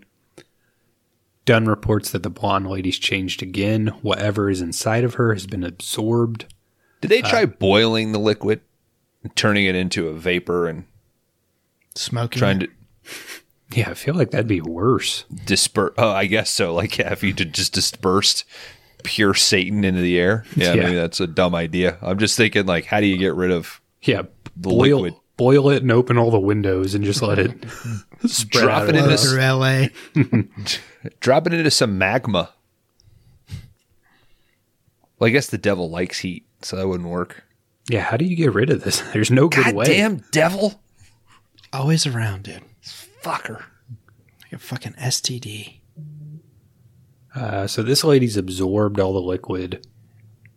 Dun 1.46 1.66
reports 1.66 2.10
that 2.12 2.22
the 2.22 2.30
blonde 2.30 2.68
lady's 2.68 2.98
changed 2.98 3.42
again. 3.42 3.88
Whatever 4.02 4.48
is 4.50 4.60
inside 4.60 5.02
of 5.02 5.14
her 5.14 5.32
has 5.34 5.46
been 5.48 5.64
absorbed. 5.64 6.44
Did 7.00 7.08
they 7.08 7.22
uh, 7.22 7.28
try 7.28 7.44
boiling 7.46 8.12
the 8.12 8.20
liquid 8.20 8.60
and 9.24 9.34
turning 9.34 9.64
it 9.66 9.74
into 9.74 10.06
a 10.08 10.12
vapor 10.12 10.68
and 10.68 10.84
Smoking. 11.96 12.38
trying 12.38 12.60
to 12.60 12.68
Yeah, 13.74 13.90
I 13.90 13.94
feel 13.94 14.14
like 14.14 14.30
that'd 14.30 14.46
be 14.46 14.60
worse. 14.60 15.24
disperse? 15.44 15.94
Oh, 15.98 16.10
I 16.10 16.26
guess 16.26 16.50
so. 16.50 16.72
Like, 16.72 16.98
yeah, 16.98 17.10
if 17.12 17.24
you 17.24 17.32
just 17.32 17.72
dispersed 17.72 18.44
pure 19.02 19.34
Satan 19.34 19.82
into 19.84 20.00
the 20.00 20.18
air. 20.20 20.44
Yeah, 20.54 20.74
Yeah. 20.74 20.82
maybe 20.84 20.94
that's 20.94 21.18
a 21.20 21.26
dumb 21.26 21.54
idea. 21.56 21.98
I'm 22.00 22.18
just 22.18 22.36
thinking, 22.36 22.66
like, 22.66 22.84
how 22.84 23.00
do 23.00 23.06
you 23.06 23.16
get 23.18 23.34
rid 23.34 23.50
of 23.50 23.80
Yeah, 24.02 24.22
The 24.56 24.68
boil 24.68 25.00
liquid. 25.00 25.14
Boil 25.36 25.68
it 25.70 25.82
and 25.82 25.92
open 25.92 26.16
all 26.16 26.30
the 26.30 26.40
windows 26.40 26.94
and 26.94 27.04
just 27.04 27.20
let 27.22 27.38
it 27.38 27.52
spread 28.26 28.62
Drop 28.64 28.82
out 28.82 28.88
it 28.88 28.94
in 28.94 29.00
around. 29.02 29.08
this- 29.10 29.30
through 29.30 29.40
LA. 29.40 29.86
drop 31.20 31.46
it 31.46 31.52
into 31.54 31.70
some 31.70 31.98
magma? 31.98 32.50
Well, 35.18 35.28
I 35.28 35.30
guess 35.30 35.46
the 35.48 35.58
devil 35.58 35.90
likes 35.90 36.18
heat, 36.20 36.46
so 36.62 36.76
that 36.76 36.86
wouldn't 36.88 37.08
work. 37.08 37.44
Yeah, 37.88 38.02
how 38.02 38.16
do 38.16 38.24
you 38.24 38.36
get 38.36 38.52
rid 38.54 38.70
of 38.70 38.82
this? 38.84 39.00
There's 39.12 39.30
no 39.30 39.48
good 39.48 39.64
God 39.66 39.74
way. 39.74 39.84
damn 39.86 40.16
devil, 40.30 40.80
Always 41.72 42.06
around, 42.06 42.44
dude. 42.44 42.62
fucker. 43.22 43.64
Like 44.42 44.52
a 44.52 44.58
fucking 44.58 44.92
STD. 44.94 45.80
Uh, 47.34 47.66
so 47.66 47.82
this 47.82 48.02
lady's 48.04 48.36
absorbed 48.36 48.98
all 49.00 49.12
the 49.12 49.20
liquid. 49.20 49.86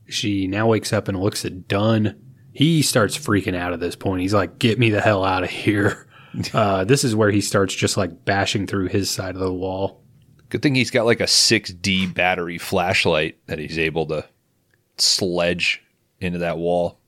She 0.07 0.47
now 0.47 0.68
wakes 0.68 0.93
up 0.93 1.07
and 1.07 1.19
looks 1.19 1.43
at 1.45 1.68
Dun. 1.68 2.15
He 2.51 2.81
starts 2.81 3.17
freaking 3.17 3.55
out 3.55 3.73
at 3.73 3.80
this 3.80 3.95
point. 3.95 4.21
He's 4.21 4.34
like, 4.34 4.59
"Get 4.59 4.80
me 4.80 4.89
the 4.89 5.01
hell 5.01 5.23
out 5.23 5.43
of 5.43 5.49
here!" 5.49 6.05
Uh, 6.53 6.84
this 6.84 7.03
is 7.03 7.15
where 7.15 7.31
he 7.31 7.41
starts 7.41 7.73
just 7.73 7.97
like 7.97 8.23
bashing 8.23 8.67
through 8.67 8.88
his 8.88 9.09
side 9.09 9.34
of 9.34 9.41
the 9.41 9.51
wall. 9.51 10.03
Good 10.49 10.61
thing 10.61 10.76
he's 10.76 10.91
got 10.91 11.07
like 11.07 11.21
a 11.21 11.26
6D 11.26 12.13
battery 12.13 12.59
flashlight 12.59 13.38
that 13.47 13.57
he's 13.57 13.80
able 13.80 14.05
to 14.05 14.26
sledge 14.97 15.81
into 16.19 16.38
that 16.39 16.57
wall. 16.59 16.99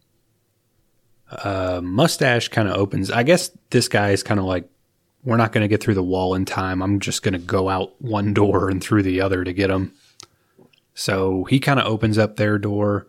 Uh, 1.30 1.81
mustache 1.84 2.49
kind 2.49 2.68
of 2.68 2.76
opens. 2.76 3.09
I 3.09 3.23
guess 3.23 3.51
this 3.69 3.88
guy 3.88 4.09
is 4.09 4.23
kind 4.23 4.39
of 4.39 4.45
like, 4.45 4.68
we're 5.23 5.38
not 5.38 5.51
going 5.51 5.63
to 5.63 5.68
get 5.68 5.81
through 5.81 5.93
the 5.93 6.03
wall 6.03 6.34
in 6.35 6.45
time. 6.45 6.81
I'm 6.81 6.99
just 6.99 7.23
going 7.23 7.34
to 7.34 7.39
go 7.39 7.69
out 7.69 7.99
one 8.01 8.34
door 8.35 8.69
and 8.69 8.84
through 8.84 9.03
the 9.03 9.22
other 9.22 9.43
to 9.43 9.53
get 9.53 9.69
him. 9.69 9.93
So 10.93 11.45
he 11.45 11.59
kind 11.59 11.80
of 11.80 11.85
opens 11.85 12.18
up 12.18 12.35
their 12.35 12.57
door, 12.57 13.07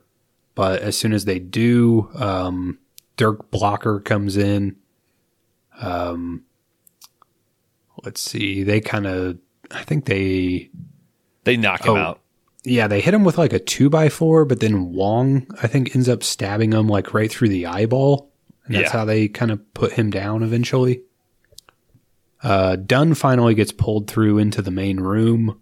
but 0.55 0.83
as 0.83 0.97
soon 0.97 1.13
as 1.13 1.25
they 1.25 1.39
do, 1.39 2.11
um, 2.15 2.79
Dirk 3.17 3.51
Blocker 3.51 4.01
comes 4.01 4.37
in. 4.37 4.77
Um, 5.81 6.45
let's 8.05 8.21
see. 8.21 8.63
They 8.63 8.81
kind 8.81 9.07
of, 9.07 9.39
I 9.71 9.83
think 9.85 10.05
they 10.07 10.71
They 11.45 11.57
knock 11.57 11.85
him 11.85 11.95
Oh. 11.95 11.97
out. 11.97 12.21
yeah, 12.65 12.87
they 12.87 13.01
hit 13.01 13.15
him 13.15 13.25
with 13.25 13.39
like 13.39 13.53
a 13.53 13.59
two 13.59 13.89
by 13.91 14.09
four, 14.09 14.45
but 14.45 14.61
then 14.61 14.93
Wong, 14.93 15.47
I 15.63 15.67
think, 15.67 15.95
ends 15.95 16.09
up 16.09 16.23
stabbing 16.23 16.73
him 16.73 16.89
like 16.89 17.15
right 17.15 17.31
through 17.31 17.49
the 17.49 17.67
eyeball. 17.67 18.31
And 18.67 18.75
that's 18.77 18.93
Yeah. 18.93 18.99
how 19.01 19.05
they 19.05 19.29
kind 19.29 19.51
of 19.51 19.75
put 19.75 19.93
him 19.93 20.11
down 20.11 20.43
eventually. 20.43 21.03
Uh, 22.43 22.77
Dun 22.77 23.15
finally 23.15 23.55
gets 23.55 23.73
pulled 23.73 24.09
through 24.09 24.39
into 24.39 24.63
the 24.63 24.71
main 24.71 25.01
room. 25.01 25.61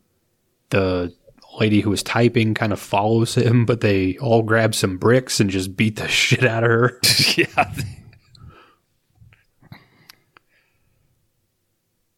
The 0.71 1.15
lady 1.61 1.81
who 1.83 1.91
was 1.91 2.03
typing 2.03 2.55
kind 2.55 2.73
of 2.73 2.81
follows 2.81 3.35
him, 3.37 3.67
but 3.67 3.81
they 3.83 4.17
all 4.19 4.43
grab 4.43 4.75
some 4.75 4.97
bricks 4.97 5.39
and 5.39 5.51
just 5.51 5.77
beat 5.77 5.97
the 5.97 6.09
shit 6.21 6.45
out 6.45 6.65
of 6.65 6.71
her. 6.71 7.01
yeah. 7.37 7.73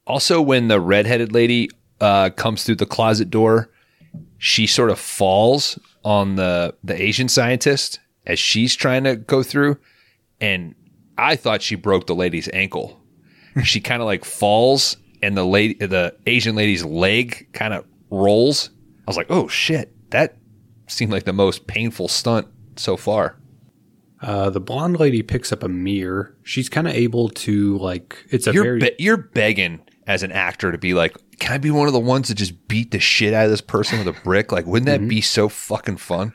Also, 0.07 0.41
when 0.41 0.69
the 0.69 0.81
redheaded 0.81 1.33
lady 1.33 1.71
uh, 2.01 2.31
comes 2.31 2.65
through 2.65 2.77
the 2.77 2.87
closet 2.87 3.31
door, 3.31 3.71
she 4.39 4.67
sort 4.67 4.91
of 4.91 4.99
falls 4.99 5.79
on 6.05 6.37
the 6.37 6.75
the 6.83 7.01
Asian 7.01 7.29
scientist 7.29 8.01
as 8.27 8.39
she's 8.39 8.75
trying 8.75 9.05
to 9.05 9.17
go 9.17 9.43
through, 9.43 9.79
and 10.41 10.75
I 11.17 11.37
thought 11.37 11.63
she 11.63 11.77
broke 11.77 12.07
the 12.07 12.15
lady's 12.15 12.49
ankle. 12.53 13.01
she 13.63 13.81
kind 13.81 14.03
of 14.03 14.07
like 14.07 14.25
falls, 14.25 14.97
and 15.23 15.37
the 15.37 15.45
lady, 15.45 15.75
the 15.75 16.15
Asian 16.27 16.57
lady's 16.57 16.85
leg, 16.85 17.49
kind 17.53 17.73
of 17.73 17.85
rolls. 18.11 18.71
I 19.07 19.11
was 19.11 19.17
like, 19.17 19.27
"Oh 19.31 19.49
shit!" 19.49 19.93
That 20.11 20.37
seemed 20.87 21.13
like 21.13 21.25
the 21.25 21.33
most 21.33 21.67
painful 21.67 22.09
stunt 22.09 22.49
so 22.77 22.97
far. 22.97 23.39
Uh, 24.21 24.51
the 24.51 24.61
blonde 24.61 25.01
lady 25.01 25.23
picks 25.23 25.53
up 25.53 25.63
a 25.65 25.69
mirror. 25.69 26.37
She's 26.45 26.69
kind 26.69 26.87
of 26.87 26.95
able 26.95 27.29
to 27.31 27.77
like. 27.79 28.25
It's 28.31 28.47
a 28.47 28.53
you're 28.53 28.63
very 28.65 28.79
be- 28.81 28.95
you're 28.99 29.17
begging 29.17 29.81
as 30.07 30.23
an 30.23 30.31
actor 30.33 30.71
to 30.73 30.79
be 30.79 30.95
like, 30.95 31.17
can 31.39 31.53
I 31.53 31.59
be 31.59 31.71
one 31.71 31.87
of 31.89 31.93
the 31.93 32.01
ones 32.01 32.29
that 32.29 32.35
just 32.35 32.69
beat 32.69 32.91
the 32.93 33.01
shit 33.01 33.35
out 33.35 33.45
of 33.47 33.51
this 33.51 33.61
person 33.61 33.99
with 33.99 34.09
a 34.09 34.21
brick? 34.23 34.53
Like, 34.53 34.67
wouldn't 34.67 34.87
that 34.87 35.07
be 35.09 35.21
so 35.21 35.49
fucking 35.49 35.97
fun? 35.97 36.33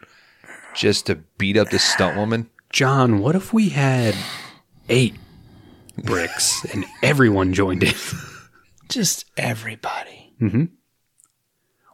Just 0.74 1.06
to 1.08 1.16
beat 1.38 1.58
up 1.58 1.70
this 1.70 1.84
stunt 1.84 2.18
woman. 2.18 2.50
John, 2.72 3.20
what 3.20 3.36
if 3.36 3.54
we 3.54 3.70
had 3.70 4.16
eight 4.90 5.16
bricks 5.98 6.66
and 6.74 6.86
everyone 7.02 7.54
joined 7.54 7.84
in? 7.84 7.94
Just 8.90 9.26
everybody. 9.38 10.34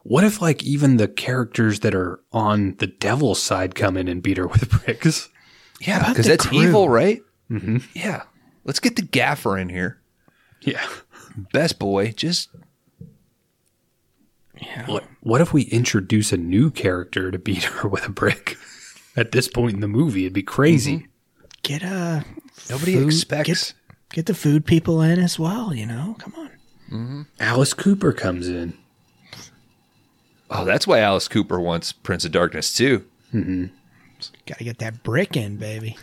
What 0.04 0.22
if, 0.24 0.40
like, 0.40 0.62
even 0.62 0.96
the 0.98 1.08
characters 1.08 1.80
that 1.80 1.94
are 1.94 2.20
on 2.30 2.76
the 2.78 2.86
devil's 2.86 3.42
side 3.42 3.74
come 3.74 3.96
in 3.96 4.06
and 4.06 4.22
beat 4.22 4.36
her 4.36 4.46
with 4.46 4.68
bricks? 4.84 5.28
Yeah, 5.80 6.08
because 6.10 6.26
that's 6.26 6.46
crew? 6.46 6.62
evil, 6.68 6.88
right? 6.88 7.20
Mm-hmm. 7.50 7.78
Yeah. 7.94 8.22
Let's 8.64 8.80
get 8.80 8.96
the 8.96 9.02
gaffer 9.02 9.58
in 9.58 9.68
here. 9.70 10.00
Yeah. 10.60 10.86
Best 11.52 11.78
boy. 11.78 12.12
Just 12.12 12.48
What, 14.86 15.04
what 15.20 15.40
if 15.40 15.52
we 15.52 15.62
introduce 15.62 16.32
a 16.32 16.36
new 16.36 16.70
character 16.70 17.30
to 17.30 17.38
beat 17.38 17.64
her 17.64 17.88
with 17.88 18.06
a 18.06 18.10
brick? 18.12 18.56
At 19.16 19.32
this 19.32 19.48
point 19.48 19.74
in 19.74 19.80
the 19.80 19.88
movie, 19.88 20.22
it'd 20.24 20.32
be 20.32 20.42
crazy. 20.42 20.96
Mm-hmm. 20.96 21.06
Get 21.62 21.82
a. 21.82 22.24
nobody 22.68 22.94
Food- 22.94 23.06
expects. 23.06 23.72
Get, 23.72 23.74
get 24.12 24.26
the 24.26 24.34
food 24.34 24.66
people 24.66 25.00
in 25.00 25.18
as 25.18 25.38
well. 25.38 25.72
You 25.74 25.86
know, 25.86 26.16
come 26.18 26.34
on. 26.36 26.50
Mm-hmm. 26.90 27.22
Alice 27.40 27.72
Cooper 27.74 28.12
comes 28.12 28.48
in. 28.48 28.76
Oh, 30.50 30.64
that's 30.64 30.86
why 30.86 31.00
Alice 31.00 31.28
Cooper 31.28 31.60
wants 31.60 31.92
Prince 31.92 32.24
of 32.24 32.32
Darkness 32.32 32.72
too. 32.74 33.04
Mm-hmm. 33.32 33.66
Got 34.46 34.58
to 34.58 34.64
get 34.64 34.78
that 34.78 35.02
brick 35.02 35.36
in, 35.36 35.56
baby. 35.56 35.96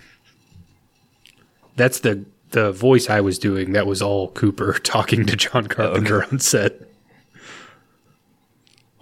That's 1.75 1.99
the 2.01 2.25
the 2.51 2.71
voice 2.71 3.09
I 3.09 3.21
was 3.21 3.39
doing. 3.39 3.71
That 3.71 3.87
was 3.87 4.01
all 4.01 4.29
Cooper 4.29 4.73
talking 4.83 5.25
to 5.25 5.35
John 5.35 5.67
Carpenter 5.67 6.23
on 6.25 6.39
set. 6.39 6.81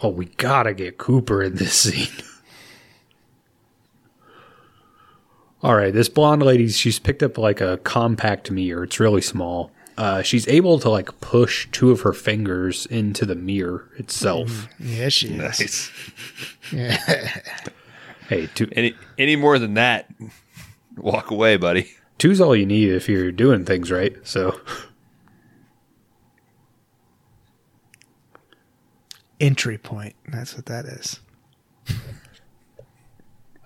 Oh, 0.02 0.10
we 0.10 0.26
gotta 0.26 0.74
get 0.74 0.98
Cooper 0.98 1.44
in 1.44 1.56
this 1.56 1.74
scene. 1.82 2.24
all 5.62 5.76
right, 5.76 5.94
this 5.94 6.08
blonde 6.08 6.44
lady, 6.44 6.70
she's 6.70 7.00
picked 7.00 7.22
up 7.22 7.38
like 7.38 7.60
a 7.60 7.78
compact 7.78 8.50
mirror. 8.50 8.84
It's 8.84 9.00
really 9.00 9.22
small. 9.22 9.72
Uh, 10.00 10.22
she's 10.22 10.48
able 10.48 10.80
to 10.80 10.90
like 10.90 11.20
push 11.20 11.68
two 11.74 11.92
of 11.92 12.02
her 12.02 12.14
fingers 12.14 12.86
into 12.86 13.26
the 13.26 13.36
mirror 13.36 13.90
itself. 13.98 14.70
Yeah, 14.80 15.10
she 15.10 15.28
is. 15.28 15.38
Nice. 15.38 15.92
Hey, 18.30 18.48
two, 18.56 18.70
Any 18.76 18.96
any 19.18 19.36
more 19.36 19.60
than 19.60 19.74
that, 19.74 20.10
walk 20.96 21.32
away, 21.32 21.58
buddy. 21.58 21.90
two's 22.18 22.40
all 22.40 22.56
you 22.56 22.66
need 22.66 22.90
if 22.90 23.10
you're 23.10 23.32
doing 23.32 23.66
things 23.66 23.92
right. 23.92 24.16
So. 24.26 24.60
Entry 29.40 29.78
point. 29.78 30.16
That's 30.28 30.56
what 30.56 30.66
that 30.68 30.86
is. 30.86 31.20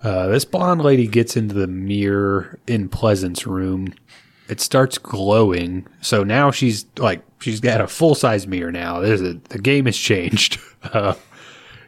Uh, 0.02 0.26
this 0.28 0.44
blonde 0.44 0.82
lady 0.82 1.06
gets 1.06 1.36
into 1.36 1.54
the 1.54 1.66
mirror 1.66 2.58
in 2.66 2.88
Pleasence's 2.88 3.46
room. 3.46 3.92
It 4.48 4.60
starts 4.60 4.98
glowing. 4.98 5.86
So 6.02 6.22
now 6.22 6.50
she's 6.50 6.86
like, 6.98 7.22
she's 7.40 7.60
got 7.60 7.80
a 7.80 7.86
full 7.86 8.14
size 8.14 8.46
mirror 8.46 8.70
now. 8.70 9.00
There's 9.00 9.22
a, 9.22 9.34
the 9.48 9.58
game 9.58 9.86
has 9.86 9.96
changed. 9.96 10.58
Uh, 10.92 11.14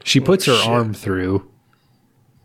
she 0.05 0.21
puts 0.21 0.47
her 0.47 0.55
arm 0.67 0.95
through. 0.95 1.51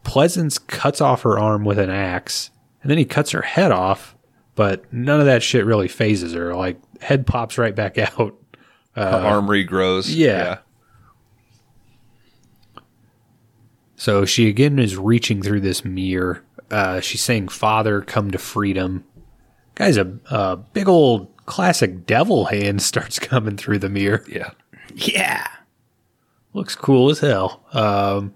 Pleasence 0.04 0.60
cuts 0.68 1.00
off 1.00 1.22
her 1.22 1.40
arm 1.40 1.64
with 1.64 1.80
an 1.80 1.90
axe, 1.90 2.50
and 2.82 2.92
then 2.92 2.98
he 2.98 3.06
cuts 3.06 3.32
her 3.32 3.42
head 3.42 3.72
off. 3.72 4.18
But 4.56 4.92
none 4.92 5.22
of 5.22 5.28
that 5.28 5.44
shit 5.44 5.66
really 5.66 5.88
phases 5.88 6.34
her. 6.34 6.54
Like 6.54 6.78
head 7.00 7.26
pops 7.26 7.58
right 7.58 7.74
back 7.74 7.98
out. 7.98 8.36
Her 8.98 9.02
arm 9.02 9.48
regrows. 9.48 10.14
yeah. 10.14 10.58
So 13.96 14.26
she 14.26 14.50
again 14.50 14.80
is 14.80 14.98
reaching 14.98 15.42
through 15.42 15.62
this 15.62 15.86
mirror. 15.86 16.44
Uh, 16.70 17.00
she's 17.00 17.22
saying, 17.22 17.48
"Father, 17.48 18.02
come 18.02 18.32
to 18.32 18.38
freedom." 18.38 19.04
Guys, 19.76 19.98
a, 19.98 20.12
a 20.30 20.58
big 20.58 20.88
old 20.88 21.36
classic 21.46 22.06
devil 22.06 22.46
hand 22.46 22.82
starts 22.84 23.20
coming 23.20 23.58
through 23.58 23.80
the 23.80 23.90
mirror. 23.90 24.24
Yeah. 24.28 24.52
Yeah. 24.96 25.48
Looks 26.54 26.76
cool 26.76 27.10
as 27.10 27.20
hell. 27.20 27.64
Um, 27.74 28.34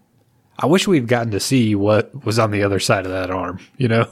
I 0.58 0.68
wish 0.68 0.88
we'd 0.88 1.08
gotten 1.08 1.32
to 1.32 1.40
see 1.40 1.76
what 1.76 2.24
was 2.26 2.40
on 2.40 2.52
the 2.52 2.64
other 2.64 2.80
side 2.80 3.06
of 3.06 3.12
that 3.12 3.30
arm. 3.30 3.60
You 3.78 3.90
know, 3.90 4.08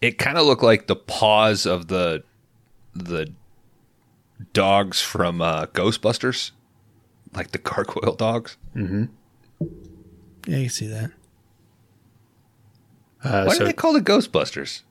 it 0.00 0.16
kind 0.18 0.38
of 0.38 0.46
looked 0.46 0.62
like 0.62 0.86
the 0.86 0.94
paws 0.96 1.66
of 1.66 1.88
the 1.88 2.22
the 2.94 3.32
dogs 4.52 5.00
from 5.00 5.42
uh, 5.42 5.66
Ghostbusters, 5.66 6.52
like 7.34 7.50
the 7.50 7.58
gargoyle 7.58 8.14
dogs. 8.14 8.56
Yeah, 8.76 9.06
you 10.46 10.68
see 10.68 10.86
that. 10.86 11.10
uh, 13.24 13.44
Why 13.44 13.52
so 13.54 13.58
do 13.60 13.64
they 13.64 13.72
call 13.72 13.96
it 13.96 14.04
Ghostbusters? 14.04 14.82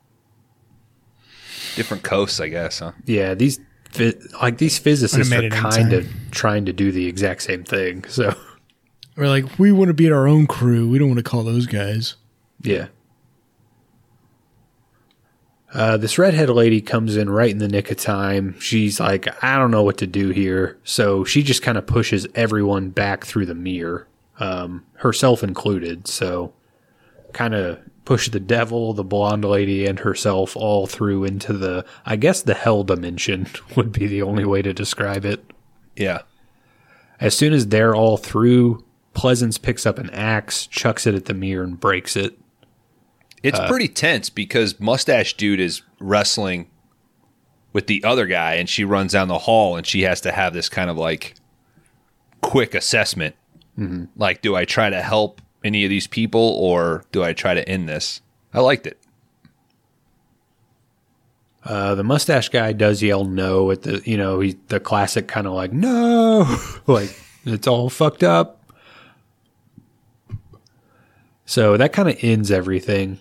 Different 1.76 2.04
coasts, 2.04 2.40
I 2.40 2.50
guess, 2.50 2.80
huh? 2.80 2.92
yeah, 3.06 3.34
these 3.34 3.60
like 4.42 4.58
these 4.58 4.78
physicists 4.80 5.30
made 5.30 5.46
are 5.46 5.50
kind 5.50 5.94
of 5.94 6.08
trying 6.32 6.66
to 6.66 6.74
do 6.74 6.92
the 6.92 7.08
exact 7.08 7.42
same 7.44 7.64
thing. 7.64 8.06
So 8.10 8.34
We're 9.18 9.28
like, 9.28 9.60
we 9.60 9.72
want 9.72 9.90
to 9.90 9.94
beat 9.94 10.12
our 10.12 10.28
own 10.28 10.48
crew. 10.48 10.90
We 10.90 10.98
don't 10.98 11.10
want 11.10 11.18
to 11.18 11.24
call 11.24 11.44
those 11.44 11.66
guys. 11.68 12.16
Yeah. 12.62 12.88
Uh, 15.74 15.96
this 15.98 16.18
redhead 16.18 16.50
lady 16.50 16.82
comes 16.82 17.16
in 17.16 17.30
right 17.30 17.50
in 17.50 17.60
the 17.60 17.68
nick 17.68 17.92
of 17.92 17.98
time. 17.98 18.60
She's 18.60 19.00
like, 19.00 19.28
I 19.44 19.58
don't 19.58 19.72
know 19.72 19.84
what 19.84 19.98
to 20.00 20.08
do 20.08 20.30
here. 20.30 20.78
So 20.84 21.24
she 21.24 21.44
just 21.44 21.62
kind 21.62 21.78
of 21.78 21.86
pushes 21.88 22.28
everyone 22.36 22.90
back 22.90 23.26
through 23.26 23.46
the 23.46 23.56
mirror, 23.56 24.08
um, 24.40 24.86
herself 24.96 25.44
included. 25.44 26.08
So 26.08 26.54
kind 27.34 27.54
of 27.54 27.80
push 28.06 28.30
the 28.30 28.40
devil, 28.40 28.94
the 28.94 29.04
blonde 29.04 29.46
lady, 29.46 29.86
and 29.86 30.00
herself 30.00 30.56
all 30.56 30.88
through 30.88 31.24
into 31.24 31.54
the, 31.54 31.86
I 32.06 32.16
guess 32.16 32.42
the 32.42 32.54
hell 32.54 32.84
dimension 32.84 33.48
would 33.76 33.92
be 33.92 34.08
the 34.08 34.22
only 34.22 34.46
way 34.46 34.62
to 34.62 34.74
describe 34.74 35.26
it. 35.26 35.44
Yeah. 35.96 36.22
As 37.20 37.38
soon 37.38 37.54
as 37.54 37.68
they're 37.68 37.96
all 37.96 38.18
through, 38.18 38.84
Pleasence 39.14 39.62
picks 39.62 39.86
up 39.86 40.00
an 40.00 40.10
axe, 40.12 40.66
chucks 40.66 41.06
it 41.06 41.14
at 41.14 41.26
the 41.26 41.34
mirror, 41.34 41.64
and 41.64 41.80
breaks 41.80 42.16
it. 42.16 42.40
It's 43.44 43.60
uh, 43.60 43.68
pretty 43.68 43.88
tense 43.88 44.30
because 44.30 44.80
Mustache 44.80 45.34
Dude 45.34 45.60
is 45.60 45.82
wrestling 46.00 46.70
with 47.74 47.88
the 47.88 48.04
other 48.04 48.26
guy, 48.26 48.56
and 48.56 48.70
she 48.70 48.84
runs 48.84 49.14
down 49.14 49.28
the 49.28 49.40
hall, 49.40 49.76
and 49.76 49.86
she 49.86 50.04
has 50.04 50.22
to 50.22 50.32
have 50.32 50.54
this 50.54 50.70
kind 50.70 50.90
of 50.90 50.98
like 50.98 51.36
quick 52.42 52.74
assessment. 52.74 53.36
Mm-hmm. 53.78 54.06
Like, 54.16 54.42
do 54.42 54.56
I 54.56 54.66
try 54.66 54.90
to 54.90 55.02
help 55.02 55.41
any 55.64 55.84
of 55.84 55.90
these 55.90 56.08
people, 56.08 56.42
or 56.42 57.04
do 57.12 57.24
I 57.24 57.34
try 57.34 57.54
to 57.54 57.68
end 57.68 57.88
this? 57.88 58.22
I 58.54 58.60
liked 58.60 58.88
it. 58.88 58.98
Uh, 61.64 61.94
the 61.94 62.04
mustache 62.04 62.50
guy 62.50 62.74
does 62.74 63.04
yell 63.04 63.24
no 63.24 63.70
at 63.70 63.84
the, 63.84 64.02
you 64.04 64.18
know, 64.18 64.40
he 64.40 64.58
the 64.68 64.80
classic 64.80 65.28
kind 65.28 65.46
of 65.46 65.54
like 65.54 65.72
no, 65.72 66.58
like 66.88 67.16
it's 67.46 67.68
all 67.68 67.90
fucked 67.90 68.24
up. 68.24 68.58
So 71.46 71.78
that 71.78 71.94
kind 71.94 72.10
of 72.10 72.18
ends 72.22 72.50
everything. 72.50 73.20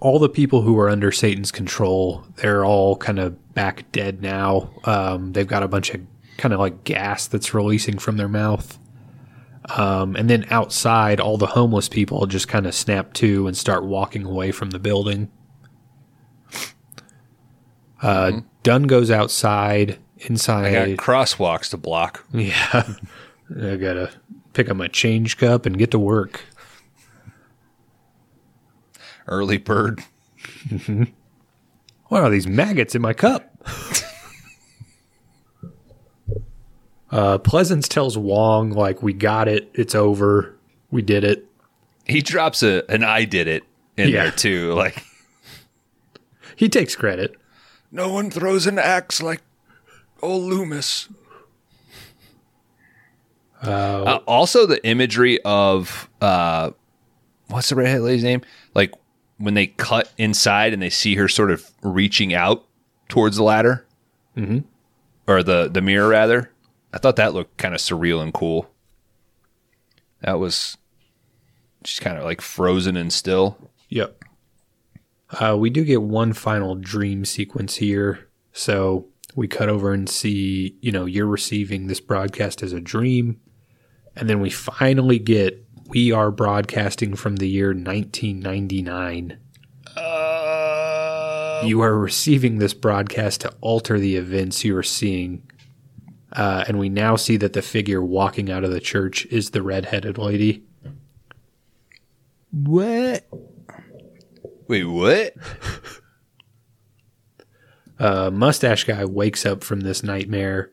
All 0.00 0.20
the 0.20 0.28
people 0.28 0.62
who 0.62 0.78
are 0.78 0.88
under 0.88 1.10
Satan's 1.10 1.50
control, 1.50 2.24
they're 2.36 2.64
all 2.64 2.96
kind 2.96 3.18
of 3.18 3.54
back 3.54 3.90
dead 3.90 4.22
now. 4.22 4.70
Um, 4.84 5.32
they've 5.32 5.46
got 5.46 5.64
a 5.64 5.68
bunch 5.68 5.90
of 5.90 6.02
kind 6.36 6.54
of 6.54 6.60
like 6.60 6.84
gas 6.84 7.26
that's 7.26 7.52
releasing 7.52 7.98
from 7.98 8.16
their 8.16 8.28
mouth. 8.28 8.78
Um, 9.76 10.16
and 10.16 10.30
then 10.30 10.46
outside, 10.50 11.20
all 11.20 11.36
the 11.36 11.46
homeless 11.46 11.88
people 11.88 12.26
just 12.26 12.48
kind 12.48 12.66
of 12.66 12.74
snap 12.74 13.12
to 13.14 13.46
and 13.46 13.56
start 13.56 13.84
walking 13.84 14.24
away 14.24 14.50
from 14.50 14.70
the 14.70 14.78
building. 14.78 15.30
Uh, 18.00 18.40
Dun 18.62 18.84
goes 18.84 19.10
outside. 19.10 19.98
Inside, 20.18 20.74
I 20.74 20.94
got 20.94 21.04
crosswalks 21.04 21.70
to 21.70 21.76
block. 21.76 22.24
yeah, 22.32 22.94
I 23.62 23.76
gotta 23.76 24.10
pick 24.52 24.68
up 24.68 24.76
my 24.76 24.88
change 24.88 25.36
cup 25.36 25.64
and 25.64 25.78
get 25.78 25.90
to 25.92 25.98
work. 25.98 26.40
Early 29.26 29.58
bird. 29.58 30.02
What 32.08 32.22
are 32.22 32.30
these 32.30 32.46
maggots 32.46 32.94
in 32.94 33.02
my 33.02 33.12
cup? 33.12 33.54
uh, 37.10 37.38
Pleasence 37.38 37.88
tells 37.88 38.16
Wong 38.18 38.70
like 38.70 39.02
we 39.02 39.12
got 39.12 39.48
it. 39.48 39.70
It's 39.74 39.94
over. 39.94 40.54
We 40.90 41.02
did 41.02 41.24
it. 41.24 41.44
He 42.06 42.20
drops 42.22 42.62
a 42.62 42.84
an 42.90 43.04
I 43.04 43.24
did 43.24 43.46
it 43.48 43.64
in 43.96 44.08
Yeah. 44.08 44.24
there 44.24 44.32
too. 44.32 44.72
Like 44.74 45.02
He 46.56 46.68
takes 46.68 46.96
credit. 46.96 47.36
no 47.92 48.08
one 48.12 48.30
throws 48.30 48.66
an 48.66 48.78
axe 48.78 49.22
like 49.22 49.42
old 50.22 50.44
Loomis. 50.44 51.08
Uh, 53.62 54.20
also, 54.26 54.66
the 54.66 54.84
imagery 54.86 55.40
of 55.44 56.08
uh, 56.20 56.70
what's 57.48 57.68
the 57.70 57.74
redhead 57.76 58.02
lady's 58.02 58.22
name? 58.22 58.42
Like 58.74 58.92
when 59.38 59.54
they 59.54 59.66
cut 59.68 60.12
inside 60.16 60.72
and 60.72 60.80
they 60.82 60.90
see 60.90 61.16
her 61.16 61.28
sort 61.28 61.50
of 61.50 61.68
reaching 61.82 62.34
out 62.34 62.64
towards 63.08 63.36
the 63.36 63.42
ladder, 63.42 63.84
mm-hmm. 64.36 64.58
or 65.26 65.42
the 65.42 65.68
the 65.72 65.80
mirror 65.80 66.08
rather. 66.08 66.50
I 66.92 66.98
thought 66.98 67.16
that 67.16 67.34
looked 67.34 67.56
kind 67.58 67.74
of 67.74 67.80
surreal 67.80 68.22
and 68.22 68.32
cool. 68.32 68.70
That 70.22 70.38
was 70.38 70.76
just 71.82 72.00
kind 72.00 72.18
of 72.18 72.24
like 72.24 72.40
frozen 72.40 72.96
and 72.96 73.12
still. 73.12 73.70
Yep. 73.88 74.24
Uh, 75.30 75.56
we 75.58 75.70
do 75.70 75.84
get 75.84 76.02
one 76.02 76.32
final 76.32 76.74
dream 76.74 77.24
sequence 77.24 77.76
here. 77.76 78.28
So 78.52 79.06
we 79.36 79.46
cut 79.46 79.68
over 79.68 79.92
and 79.92 80.08
see, 80.08 80.76
you 80.80 80.90
know, 80.90 81.04
you're 81.04 81.26
receiving 81.26 81.86
this 81.86 82.00
broadcast 82.00 82.62
as 82.62 82.72
a 82.72 82.80
dream. 82.80 83.40
And 84.16 84.28
then 84.28 84.40
we 84.40 84.50
finally 84.50 85.18
get, 85.18 85.64
we 85.86 86.10
are 86.10 86.30
broadcasting 86.30 87.14
from 87.14 87.36
the 87.36 87.48
year 87.48 87.68
1999. 87.68 89.38
you 91.64 91.80
are 91.82 91.98
receiving 91.98 92.58
this 92.58 92.74
broadcast 92.74 93.42
to 93.42 93.52
alter 93.60 93.98
the 93.98 94.16
events 94.16 94.64
you 94.64 94.76
are 94.76 94.82
seeing. 94.82 95.42
Uh, 96.32 96.64
and 96.68 96.78
we 96.78 96.88
now 96.88 97.16
see 97.16 97.36
that 97.38 97.54
the 97.54 97.62
figure 97.62 98.02
walking 98.02 98.50
out 98.50 98.64
of 98.64 98.70
the 98.70 98.80
church 98.80 99.24
is 99.26 99.50
the 99.50 99.62
redheaded 99.62 100.18
lady. 100.18 100.62
What? 102.50 103.26
Wait, 104.66 104.84
what? 104.84 105.34
uh, 107.98 108.30
mustache 108.30 108.84
guy 108.84 109.04
wakes 109.04 109.46
up 109.46 109.64
from 109.64 109.80
this 109.80 110.02
nightmare. 110.02 110.70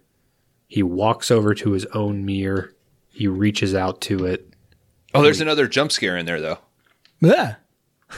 He 0.67 0.83
walks 0.83 1.31
over 1.31 1.53
to 1.55 1.71
his 1.71 1.85
own 1.87 2.25
mirror. 2.25 2.73
He 3.09 3.27
reaches 3.27 3.73
out 3.73 4.01
to 4.01 4.25
it. 4.25 4.49
Oh, 5.13 5.21
there's 5.21 5.39
another 5.39 5.67
jump 5.67 5.93
scare 5.93 6.17
in 6.17 6.25
there 6.25 6.41
though. 6.41 6.59
Ah. 7.25 7.57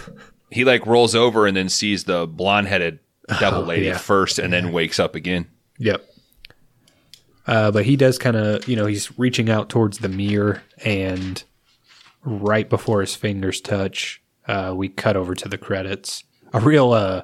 He 0.50 0.64
like 0.64 0.86
rolls 0.86 1.14
over 1.14 1.46
and 1.46 1.58
then 1.58 1.68
sees 1.68 2.06
the 2.06 2.26
blonde 2.26 2.68
headed 2.70 3.00
devil 3.40 3.64
lady 3.64 3.88
yeah. 3.88 3.98
first 3.98 4.40
and 4.40 4.54
then 4.54 4.72
wakes 4.72 4.98
up 4.98 5.14
again. 5.14 5.46
Yep. 5.78 6.07
Uh, 7.48 7.72
but 7.72 7.86
he 7.86 7.96
does 7.96 8.18
kind 8.20 8.36
of, 8.36 8.68
you 8.68 8.76
know, 8.76 8.86
he's 8.86 9.18
reaching 9.18 9.50
out 9.50 9.70
towards 9.70 10.00
the 10.00 10.10
mirror, 10.10 10.62
and 10.84 11.44
right 12.24 12.70
before 12.70 13.02
his 13.02 13.16
fingers 13.16 13.62
touch, 13.62 14.22
uh, 14.48 14.74
we 14.76 14.90
cut 14.90 15.16
over 15.16 15.34
to 15.34 15.48
the 15.48 15.58
credits. 15.58 16.24
A 16.54 16.60
real 16.60 16.92
uh, 16.92 17.22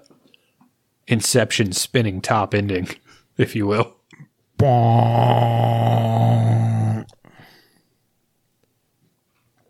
Inception 1.08 1.74
spinning 1.74 2.22
top 2.22 2.54
ending, 2.54 2.88
if 3.38 3.56
you 3.56 3.68
will. 3.68 3.98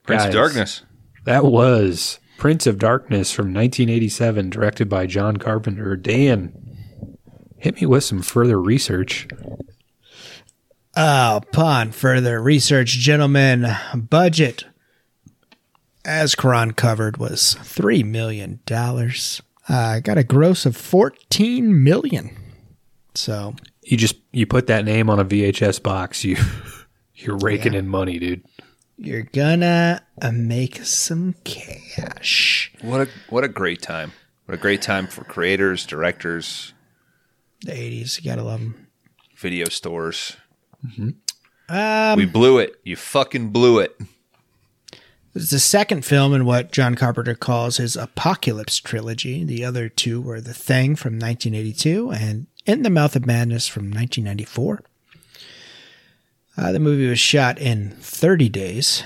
Prince 0.04 0.24
Guys. 0.24 0.28
of 0.28 0.34
Darkness. 0.34 0.84
That 1.26 1.46
was 1.46 2.20
Prince 2.38 2.68
of 2.68 2.78
Darkness 2.78 3.32
from 3.32 3.46
1987, 3.54 4.52
directed 4.52 4.90
by 4.90 5.08
John 5.08 5.38
Carpenter. 5.38 5.96
Dan, 5.96 6.54
hit 7.58 7.82
me 7.82 7.88
with 7.88 8.04
some 8.04 8.22
further 8.22 8.62
research. 8.62 9.28
Upon 10.95 11.91
further 11.91 12.41
research, 12.41 12.90
gentlemen, 12.99 13.65
budget, 13.95 14.65
as 16.06 16.36
Karan 16.36 16.74
covered, 16.74 17.18
was 17.18 17.56
$3 17.61 18.06
million. 18.06 18.60
Uh, 18.70 19.99
got 20.02 20.18
a 20.18 20.24
gross 20.24 20.65
of 20.65 20.78
14 20.78 21.84
million. 21.84 22.36
So, 23.15 23.56
You 23.84 23.98
just 23.98 24.15
you 24.32 24.45
put 24.45 24.68
that 24.68 24.86
name 24.86 25.10
on 25.10 25.20
a 25.20 25.26
VHS 25.26 25.82
box, 25.82 26.24
you 26.26 26.36
you're 27.15 27.38
raking 27.38 27.74
in 27.74 27.88
money, 27.88 28.20
dude. 28.20 28.44
you're 28.98 29.22
gonna 29.24 30.03
uh, 30.22 30.32
make 30.32 30.78
some 30.84 31.36
cash. 31.44 32.72
What 32.82 33.02
a 33.02 33.10
what 33.30 33.44
a 33.44 33.48
great 33.48 33.82
time. 33.82 34.11
What 34.45 34.56
a 34.56 34.61
great 34.61 34.82
time 34.82 35.07
for 35.07 35.24
creators, 35.24 35.86
directors, 35.86 36.74
The 37.64 37.72
80s, 37.72 38.18
you 38.18 38.30
gotta 38.30 38.44
love 38.44 38.60
them. 38.60 38.88
video 39.38 39.70
stores. 39.70 40.36
Um, 41.70 42.18
we 42.18 42.26
blew 42.26 42.58
it. 42.60 42.80
You 42.84 42.96
fucking 42.96 43.50
blew 43.50 43.80
it. 43.80 43.98
It's 45.36 45.50
the 45.50 45.60
second 45.60 46.06
film 46.06 46.34
in 46.34 46.46
what 46.46 46.72
John 46.72 46.94
Carpenter 46.94 47.34
calls 47.34 47.78
his 47.78 47.96
Apocalypse 47.96 48.78
trilogy. 48.78 49.44
The 49.44 49.66
other 49.66 49.90
two 49.90 50.22
were 50.22 50.40
The 50.40 50.54
Thing 50.54 50.96
from 50.96 51.14
1982 51.14 52.12
and 52.12 52.48
In 52.68 52.84
the 52.84 52.92
Mouth 52.92 53.16
of 53.16 53.26
Madness 53.26 53.68
from 53.68 53.86
1994. 53.86 54.84
Uh, 56.56 56.72
the 56.72 56.80
movie 56.80 57.10
was 57.10 57.20
shot 57.20 57.58
in 57.58 57.92
30 58.00 58.48
days. 58.50 59.04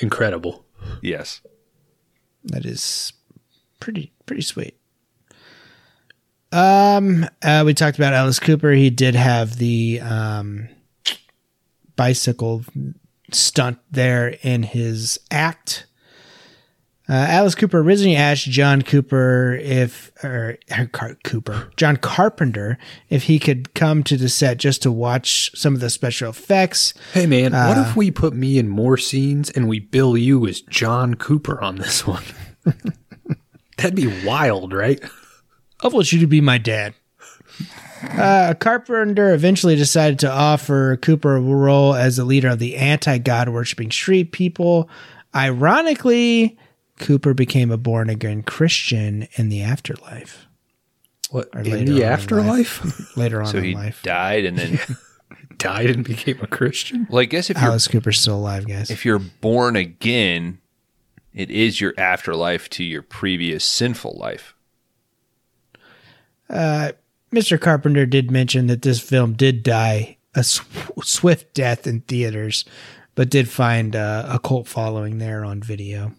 Incredible. 0.00 0.64
Yes. 1.00 1.42
That 2.42 2.64
is 2.64 3.12
pretty 3.78 4.12
pretty 4.26 4.42
sweet. 4.42 4.79
Um, 6.52 7.26
uh, 7.42 7.62
we 7.64 7.74
talked 7.74 7.98
about 7.98 8.12
Alice 8.12 8.40
Cooper. 8.40 8.72
He 8.72 8.90
did 8.90 9.14
have 9.14 9.56
the 9.56 10.00
um, 10.00 10.68
bicycle 11.96 12.64
stunt 13.32 13.78
there 13.90 14.36
in 14.42 14.64
his 14.64 15.18
act. 15.30 15.86
Uh, 17.08 17.26
Alice 17.28 17.56
Cooper 17.56 17.80
originally 17.80 18.14
asked 18.14 18.44
John 18.44 18.82
Cooper 18.82 19.58
if, 19.60 20.12
or 20.22 20.58
uh, 20.70 20.86
Car- 20.92 21.16
Cooper, 21.24 21.72
John 21.76 21.96
Carpenter, 21.96 22.78
if 23.08 23.24
he 23.24 23.40
could 23.40 23.74
come 23.74 24.04
to 24.04 24.16
the 24.16 24.28
set 24.28 24.58
just 24.58 24.82
to 24.82 24.92
watch 24.92 25.50
some 25.56 25.74
of 25.74 25.80
the 25.80 25.90
special 25.90 26.30
effects. 26.30 26.94
Hey 27.12 27.26
man, 27.26 27.52
what 27.52 27.78
if 27.78 27.96
we 27.96 28.12
put 28.12 28.32
me 28.32 28.58
in 28.58 28.68
more 28.68 28.96
scenes 28.96 29.50
and 29.50 29.68
we 29.68 29.80
bill 29.80 30.16
you 30.16 30.46
as 30.46 30.60
John 30.60 31.14
Cooper 31.14 31.60
on 31.60 31.76
this 31.76 32.06
one? 32.06 32.22
That'd 33.76 33.96
be 33.96 34.24
wild, 34.24 34.72
right? 34.72 35.00
I 35.82 35.88
want 35.88 36.12
you 36.12 36.18
to 36.20 36.26
be 36.26 36.40
my 36.40 36.58
dad. 36.58 36.94
Uh, 38.02 38.54
Carpenter 38.54 39.34
eventually 39.34 39.76
decided 39.76 40.18
to 40.20 40.30
offer 40.30 40.96
Cooper 40.96 41.36
a 41.36 41.40
role 41.40 41.94
as 41.94 42.16
the 42.16 42.24
leader 42.24 42.48
of 42.48 42.58
the 42.58 42.76
anti 42.76 43.18
God 43.18 43.48
worshipping 43.50 43.90
street 43.90 44.32
people. 44.32 44.88
Ironically, 45.34 46.58
Cooper 46.98 47.34
became 47.34 47.70
a 47.70 47.76
born 47.76 48.08
again 48.10 48.42
Christian 48.42 49.28
in 49.34 49.48
the 49.48 49.62
afterlife. 49.62 50.46
What 51.30 51.48
Or 51.54 51.60
in 51.60 51.70
later 51.70 51.78
on 51.78 51.84
the 51.98 52.02
in 52.02 52.08
afterlife? 52.12 53.16
Later 53.16 53.40
on 53.40 53.46
So 53.48 53.58
in 53.58 53.64
he 53.64 53.74
life. 53.74 54.02
died 54.02 54.44
and 54.44 54.58
then 54.58 54.80
Died 55.58 55.90
and 55.90 56.02
became 56.04 56.40
a 56.40 56.46
Christian. 56.46 57.06
well 57.10 57.20
I 57.20 57.26
guess 57.26 57.50
if 57.50 57.56
you're 57.58 57.66
Alice 57.66 57.86
Cooper's 57.86 58.18
still 58.18 58.36
alive, 58.36 58.66
guys. 58.66 58.90
if 58.90 59.04
you're 59.04 59.18
born 59.18 59.76
again, 59.76 60.58
it 61.34 61.50
is 61.50 61.80
your 61.82 61.92
afterlife 61.98 62.68
to 62.70 62.82
your 62.84 63.02
previous 63.02 63.62
sinful 63.64 64.16
life. 64.18 64.54
Mr. 66.50 67.60
Carpenter 67.60 68.06
did 68.06 68.30
mention 68.30 68.66
that 68.66 68.82
this 68.82 69.00
film 69.00 69.34
did 69.34 69.62
die 69.62 70.16
a 70.34 70.42
sw- 70.44 70.62
swift 71.02 71.54
death 71.54 71.86
in 71.86 72.00
theaters, 72.02 72.64
but 73.14 73.30
did 73.30 73.48
find 73.48 73.94
uh, 73.96 74.26
a 74.28 74.38
cult 74.38 74.66
following 74.68 75.18
there 75.18 75.44
on 75.44 75.62
video. 75.62 76.12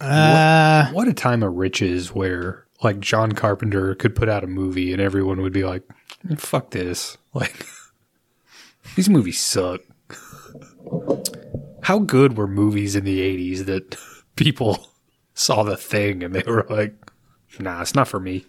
Uh, 0.00 0.88
What 0.92 1.08
a 1.08 1.12
time 1.12 1.42
of 1.42 1.54
riches 1.54 2.14
where 2.14 2.66
like 2.82 3.00
John 3.00 3.32
Carpenter 3.32 3.94
could 3.96 4.14
put 4.14 4.28
out 4.28 4.44
a 4.44 4.48
movie 4.48 4.92
and 4.92 5.02
everyone 5.02 5.40
would 5.42 5.52
be 5.52 5.64
like, 5.64 5.82
"Fuck 6.36 6.70
this!" 6.70 7.16
Like 7.34 7.66
these 8.96 9.08
movies 9.08 9.38
suck. 9.40 9.80
How 11.82 11.98
good 11.98 12.36
were 12.36 12.46
movies 12.48 12.96
in 12.96 13.04
the 13.04 13.20
'80s 13.20 13.64
that 13.66 13.96
people 14.36 14.88
saw 15.34 15.62
the 15.62 15.76
thing 15.76 16.22
and 16.24 16.34
they 16.34 16.42
were 16.46 16.66
like, 16.68 16.94
"Nah, 17.58 17.80
it's 17.82 17.94
not 17.94 18.08
for 18.08 18.20
me." 18.20 18.44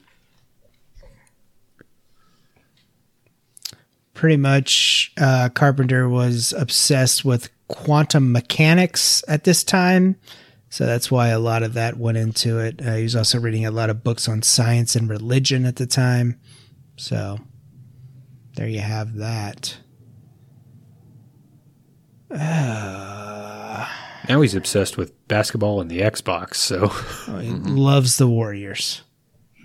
pretty 4.19 4.35
much 4.35 5.13
uh, 5.17 5.47
Carpenter 5.47 6.09
was 6.09 6.51
obsessed 6.51 7.23
with 7.23 7.49
quantum 7.69 8.33
mechanics 8.33 9.23
at 9.29 9.45
this 9.45 9.63
time. 9.63 10.17
So 10.69 10.85
that's 10.85 11.09
why 11.09 11.29
a 11.29 11.39
lot 11.39 11.63
of 11.63 11.73
that 11.75 11.95
went 11.95 12.17
into 12.17 12.59
it. 12.59 12.81
Uh, 12.85 12.95
he 12.95 13.03
was 13.03 13.15
also 13.15 13.39
reading 13.39 13.65
a 13.65 13.71
lot 13.71 13.89
of 13.89 14.03
books 14.03 14.27
on 14.27 14.41
science 14.41 14.93
and 14.97 15.09
religion 15.09 15.65
at 15.65 15.77
the 15.77 15.85
time. 15.85 16.37
So 16.97 17.39
there 18.55 18.67
you 18.67 18.81
have 18.81 19.15
that. 19.15 19.77
Uh, 22.29 23.87
Now 24.29 24.41
he's 24.41 24.53
obsessed 24.55 24.95
with 24.95 25.27
basketball 25.27 25.81
and 25.81 25.89
the 25.89 26.01
Xbox. 26.01 26.55
So 26.55 26.87
he 27.41 27.49
loves 27.49 28.17
the 28.17 28.27
Warriors, 28.27 29.01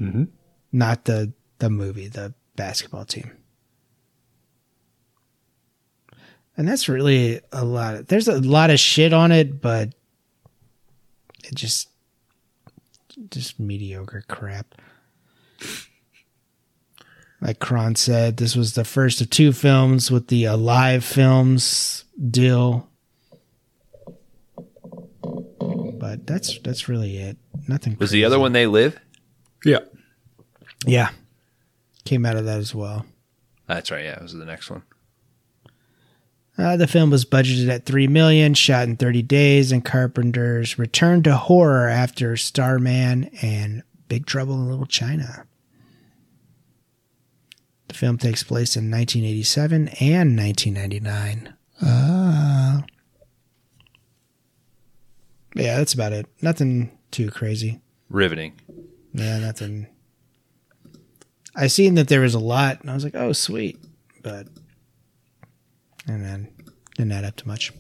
Mhm. 0.01 0.29
not 0.73 1.05
the 1.05 1.33
the 1.59 1.71
movie, 1.71 2.09
the 2.09 2.35
basketball 2.57 3.05
team. 3.05 3.31
And 6.57 6.67
that's 6.69 6.89
really 6.89 7.41
a 7.53 7.65
lot. 7.65 7.95
Of, 7.97 8.07
there's 8.09 8.29
a 8.29 8.41
lot 8.41 8.71
of 8.71 8.79
shit 8.79 9.13
on 9.13 9.33
it, 9.33 9.61
but 9.61 9.95
it 11.45 11.55
just 11.55 11.89
just 13.31 13.61
mediocre 13.61 14.25
crap. 14.29 14.75
Like 17.41 17.59
Kron 17.59 17.95
said, 17.97 18.39
this 18.39 18.57
was 18.57 18.75
the 18.75 18.85
first 18.85 19.21
of 19.21 19.29
two 19.31 19.53
films 19.53 20.11
with 20.11 20.29
the 20.29 20.45
Alive 20.45 21.05
Films 21.05 22.05
deal. 22.31 22.89
But 26.15 26.29
that's 26.29 26.59
that's 26.61 26.89
really 26.89 27.17
it. 27.19 27.37
Nothing. 27.67 27.97
Was 27.99 28.13
the 28.13 28.25
other 28.25 28.39
one 28.39 28.53
They 28.53 28.69
Live? 28.69 29.01
yeah, 29.65 29.81
Yeah. 30.87 31.11
Came 32.05 32.25
out 32.25 32.37
of 32.37 32.45
that 32.45 32.59
as 32.59 32.73
well. 32.73 33.05
That's 33.67 33.91
right. 33.91 34.05
Yeah, 34.05 34.17
it 34.17 34.23
was 34.23 34.33
the 34.35 34.45
next 34.45 34.71
one. 34.71 34.83
Uh, 36.57 36.77
the 36.77 36.87
film 36.87 37.11
was 37.11 37.25
budgeted 37.25 37.69
at 37.69 37.85
three 37.85 38.07
million, 38.07 38.55
shot 38.55 38.87
in 38.87 38.97
30 38.97 39.23
days, 39.23 39.73
and 39.73 39.85
Carpenter's 39.85 40.79
return 40.79 41.25
to 41.25 41.35
horror 41.37 41.89
after 41.89 42.37
Starman 42.37 43.25
and 43.43 43.83
Big 44.07 44.25
Trouble 44.27 44.55
in 44.55 44.69
Little 44.71 44.87
China. 44.87 45.47
The 47.89 47.95
film 47.95 48.19
takes 48.19 48.45
place 48.45 48.77
in 48.77 48.89
1987 48.89 49.89
and 50.01 50.37
1999. 50.39 51.55
Uh, 51.83 52.14
yeah, 55.55 55.77
that's 55.79 55.95
about 55.95 56.13
it. 56.13 56.27
Nothing 56.43 56.97
too 57.11 57.31
crazy. 57.31 57.81
Riveting. 58.09 58.61
Yeah, 59.13 59.39
nothing. 59.39 59.87
I 61.57 61.69
seen 61.69 61.95
that 61.95 62.09
there 62.09 62.21
was 62.21 62.35
a 62.35 62.41
lot, 62.41 62.81
and 62.81 62.91
I 62.91 62.95
was 62.95 63.05
like, 63.05 63.15
"Oh, 63.15 63.33
sweet," 63.33 63.79
but 64.23 64.49
and 66.07 66.25
then 66.25 66.49
didn't 66.97 67.13
add 67.13 67.25
up 67.25 67.37
to 67.37 67.49
much. 67.49 67.73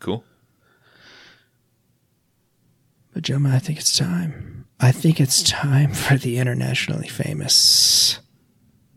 Cool. 0.00 0.24
But 3.12 3.22
Joma, 3.22 3.54
I 3.54 3.58
think 3.58 3.78
it's 3.78 3.96
time. 3.96 4.66
I 4.78 4.92
think 4.92 5.20
it's 5.20 5.42
time 5.42 5.92
for 5.94 6.16
the 6.16 6.38
internationally 6.38 7.08
famous, 7.08 8.18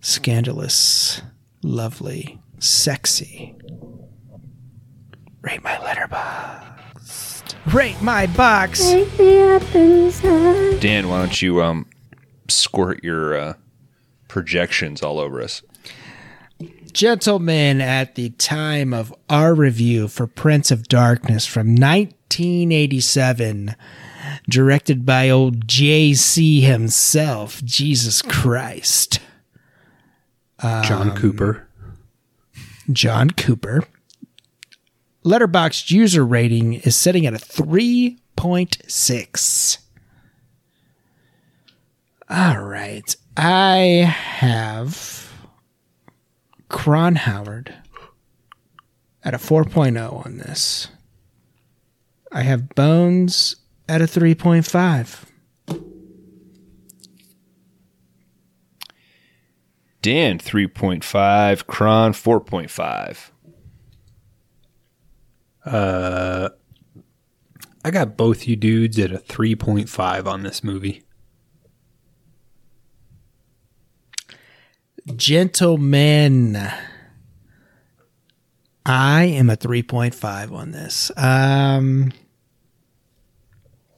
scandalous, 0.01 1.21
lovely, 1.63 2.39
sexy. 2.59 3.55
Rate 5.41 5.63
my 5.63 5.75
Letterboxd. 5.75 6.65
Rate 7.73 8.01
my 8.01 8.25
box. 8.27 8.89
Take 8.89 9.19
me 9.19 9.41
up 9.41 9.75
inside. 9.75 10.79
Dan, 10.79 11.09
why 11.09 11.17
don't 11.19 11.41
you 11.41 11.61
um 11.61 11.85
squirt 12.47 13.03
your 13.03 13.37
uh, 13.37 13.53
projections 14.27 15.03
all 15.03 15.19
over 15.19 15.41
us? 15.41 15.61
Gentlemen, 16.91 17.81
at 17.81 18.15
the 18.15 18.31
time 18.31 18.91
of 18.93 19.13
our 19.29 19.53
review 19.53 20.07
for 20.07 20.25
Prince 20.25 20.71
of 20.71 20.87
Darkness 20.87 21.45
from 21.45 21.75
1987, 21.75 23.75
directed 24.49 25.05
by 25.05 25.29
old 25.29 25.67
JC 25.67 26.61
himself, 26.61 27.63
Jesus 27.63 28.23
Christ, 28.23 29.19
John 30.61 31.15
Cooper. 31.15 31.67
John 32.91 33.29
Cooper. 33.29 33.83
Letterboxd 35.23 35.91
user 35.91 36.25
rating 36.25 36.75
is 36.75 36.95
sitting 36.95 37.25
at 37.25 37.33
a 37.33 37.37
3.6. 37.37 39.77
All 42.29 42.61
right. 42.61 43.13
I 43.35 43.77
have 43.77 45.33
Kron 46.69 47.15
Howard 47.15 47.73
at 49.23 49.33
a 49.33 49.37
4.0 49.37 50.25
on 50.25 50.37
this. 50.37 50.87
I 52.31 52.43
have 52.43 52.69
Bones 52.69 53.57
at 53.87 54.01
a 54.01 54.05
3.5. 54.05 55.25
Dan, 60.01 60.39
3.5. 60.39 61.67
Kron, 61.67 62.13
4.5. 62.13 63.31
Uh, 65.69 66.49
I 67.85 67.91
got 67.91 68.17
both 68.17 68.47
you 68.47 68.55
dudes 68.55 68.97
at 68.97 69.11
a 69.11 69.19
3.5 69.19 70.25
on 70.25 70.41
this 70.43 70.63
movie. 70.63 71.03
Gentlemen, 75.15 76.57
I 78.85 79.23
am 79.23 79.49
a 79.49 79.57
3.5 79.57 80.51
on 80.51 80.71
this. 80.71 81.11
Um, 81.15 82.13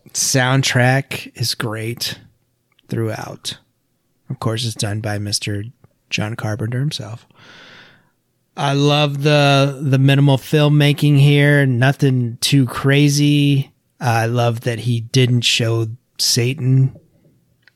soundtrack 0.09 1.31
is 1.39 1.55
great 1.55 2.19
throughout. 2.89 3.59
Of 4.29 4.39
course, 4.39 4.65
it's 4.65 4.75
done 4.75 4.99
by 4.99 5.17
Mr. 5.17 5.71
John 6.09 6.35
Carpenter 6.35 6.79
himself. 6.79 7.25
I 8.57 8.73
love 8.73 9.23
the 9.23 9.79
the 9.81 9.97
minimal 9.97 10.37
filmmaking 10.37 11.19
here. 11.19 11.65
Nothing 11.65 12.37
too 12.41 12.65
crazy. 12.65 13.71
I 13.99 14.25
love 14.25 14.61
that 14.61 14.79
he 14.79 15.01
didn't 15.01 15.41
show 15.41 15.87
Satan. 16.17 16.97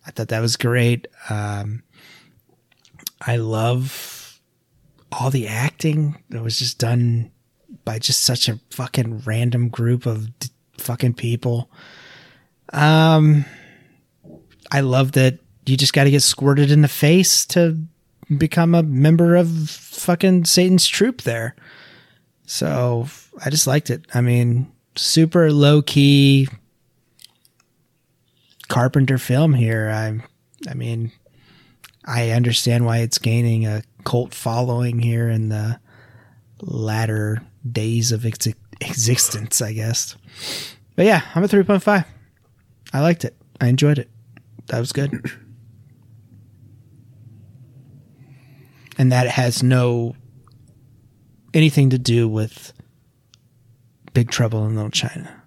I 0.06 0.12
thought 0.12 0.30
that 0.30 0.42
was 0.42 0.58
great. 0.58 1.08
Um, 1.30 1.84
I 3.22 3.38
love 3.38 4.40
all 5.12 5.30
the 5.30 5.48
acting 5.48 6.22
that 6.30 6.44
was 6.44 6.60
just 6.60 6.78
done 6.78 7.32
by 7.86 8.00
just 8.00 8.24
such 8.24 8.50
a 8.50 8.60
fucking 8.72 9.20
random 9.20 9.70
group 9.70 10.06
of 10.06 10.38
d- 10.40 10.50
fucking 10.78 11.14
people. 11.14 11.70
Um, 12.74 13.46
I 14.72 14.82
love 14.82 15.14
that 15.14 15.40
you 15.66 15.78
just 15.78 15.94
got 15.94 16.04
to 16.04 16.12
get 16.12 16.22
squirted 16.22 16.72
in 16.72 16.82
the 16.82 16.88
face 16.88 17.46
to 17.48 17.78
become 18.38 18.76
a 18.76 18.84
member 18.84 19.36
of 19.36 19.70
fucking 19.70 20.46
Satan's 20.46 20.88
troop 20.88 21.22
there. 21.22 21.56
So 22.46 23.08
I 23.44 23.50
just 23.50 23.68
liked 23.68 23.90
it. 23.90 24.06
I 24.14 24.22
mean, 24.22 24.72
super 24.96 25.52
low 25.52 25.82
key 25.82 26.48
Carpenter 28.68 29.18
film 29.18 29.54
here. 29.54 29.90
I, 29.90 30.20
I 30.70 30.74
mean, 30.74 31.12
I 32.06 32.32
understand 32.32 32.86
why 32.86 33.00
it's 33.00 33.18
gaining 33.18 33.66
a 33.66 33.84
cult 34.04 34.34
following 34.34 35.00
here 35.00 35.30
in 35.30 35.50
the 35.50 35.80
latter 36.62 37.42
days 37.70 38.12
of 38.12 38.26
its 38.26 38.48
existence, 38.82 39.62
I 39.62 39.74
guess. 39.74 40.16
But 40.96 41.06
yeah, 41.06 41.22
I'm 41.34 41.44
a 41.44 41.48
3.5. 41.48 42.06
I 42.94 43.02
liked 43.02 43.26
it. 43.26 43.36
I 43.60 43.68
enjoyed 43.68 44.00
it. 44.00 44.10
That 44.68 44.80
was 44.80 44.92
good. 44.92 45.12
And 48.98 49.12
that 49.12 49.28
has 49.28 49.62
no 49.64 50.16
anything 51.54 51.90
to 51.92 51.98
do 51.98 52.28
with 52.28 52.74
Big 54.14 54.30
Trouble 54.32 54.66
in 54.66 54.76
Little 54.76 54.92
China. 54.92 55.44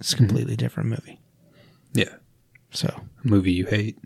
It's 0.00 0.12
a 0.12 0.16
completely 0.16 0.56
different 0.56 0.88
movie. 0.90 1.20
Yeah. 1.92 2.14
So, 2.70 2.88
A 3.24 3.28
movie 3.28 3.52
you 3.52 3.66
hate 3.66 3.98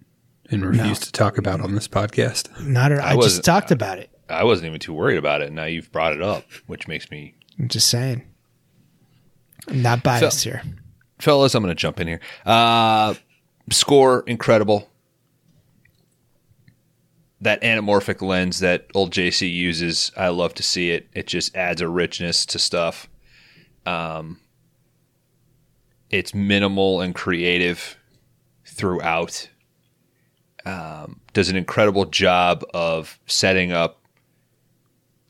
and 0.51 0.65
refuse 0.65 0.99
to 1.01 1.12
talk 1.12 1.39
about 1.39 1.61
on 1.61 1.74
this 1.74 1.89
podcast. 1.89 2.61
not 2.61 2.93
at, 2.93 2.99
I, 3.01 3.11
just 3.11 3.16
wasn't- 3.19 3.45
talked 3.45 3.70
about 3.70 3.99
it. 3.99 4.11
I 4.28 4.43
wasn't 4.45 4.66
even 4.66 4.81
too 4.81 4.93
worried 4.93 5.19
about 5.19 5.41
it. 5.41 5.53
Now 5.53 5.65
you've 5.66 5.91
brought 5.93 6.12
it 6.12 6.20
up, 6.20 6.45
which 6.66 6.89
makes 6.89 7.11
me. 7.12 7.35
I'm 7.61 7.69
just 7.69 7.89
saying. 7.89 8.23
I'm 9.69 9.83
not 9.83 10.03
biased 10.03 10.43
here. 10.45 10.62
fellas, 11.20 11.55
I'm 11.55 11.62
going 11.62 11.74
to 11.74 11.81
jump 11.81 12.01
in 12.01 12.09
here. 12.09 12.20
Uh, 12.45 13.15
score 13.70 14.24
incredible. 14.27 14.91
That 17.47 17.62
anamorphic 17.62 18.23
lens 18.23 18.59
that 18.59 18.86
old 18.93 19.12
JC 19.12 19.55
uses, 19.55 20.10
I 20.16 20.31
love 20.31 20.52
to 20.55 20.64
see 20.64 20.90
it. 20.90 21.06
It 21.14 21.28
just 21.28 21.55
adds 21.55 21.81
a 21.81 21.89
richness 21.89 22.44
to 22.47 22.59
stuff. 22.59 23.09
Um, 23.86 24.40
it's 26.10 26.35
minimal 26.35 27.01
and 27.01 27.14
creative 27.14 27.98
throughout. 28.64 29.48
Um, 30.64 31.20
does 31.35 31.48
an 31.48 31.55
incredible 31.55 32.06
job 32.06 32.64
of 32.74 33.20
setting 33.27 33.70
up 33.70 34.01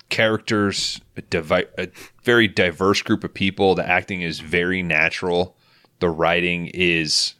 characters, 0.08 0.98
a, 1.18 1.20
divi- 1.20 1.66
a 1.76 1.90
very 2.22 2.48
diverse 2.48 3.02
group 3.02 3.24
of 3.24 3.34
people. 3.34 3.74
The 3.74 3.86
acting 3.86 4.22
is 4.22 4.40
very 4.40 4.82
natural. 4.82 5.54
The 5.98 6.08
writing 6.08 6.70
is 6.72 7.34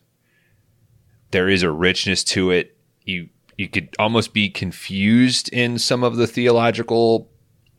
there 1.30 1.48
is 1.48 1.62
a 1.62 1.70
richness 1.70 2.22
to 2.24 2.50
it. 2.50 2.76
You 3.06 3.30
you 3.56 3.68
could 3.68 3.94
almost 3.98 4.34
be 4.34 4.50
confused 4.50 5.48
in 5.52 5.78
some 5.78 6.04
of 6.04 6.16
the 6.16 6.26
theological 6.26 7.30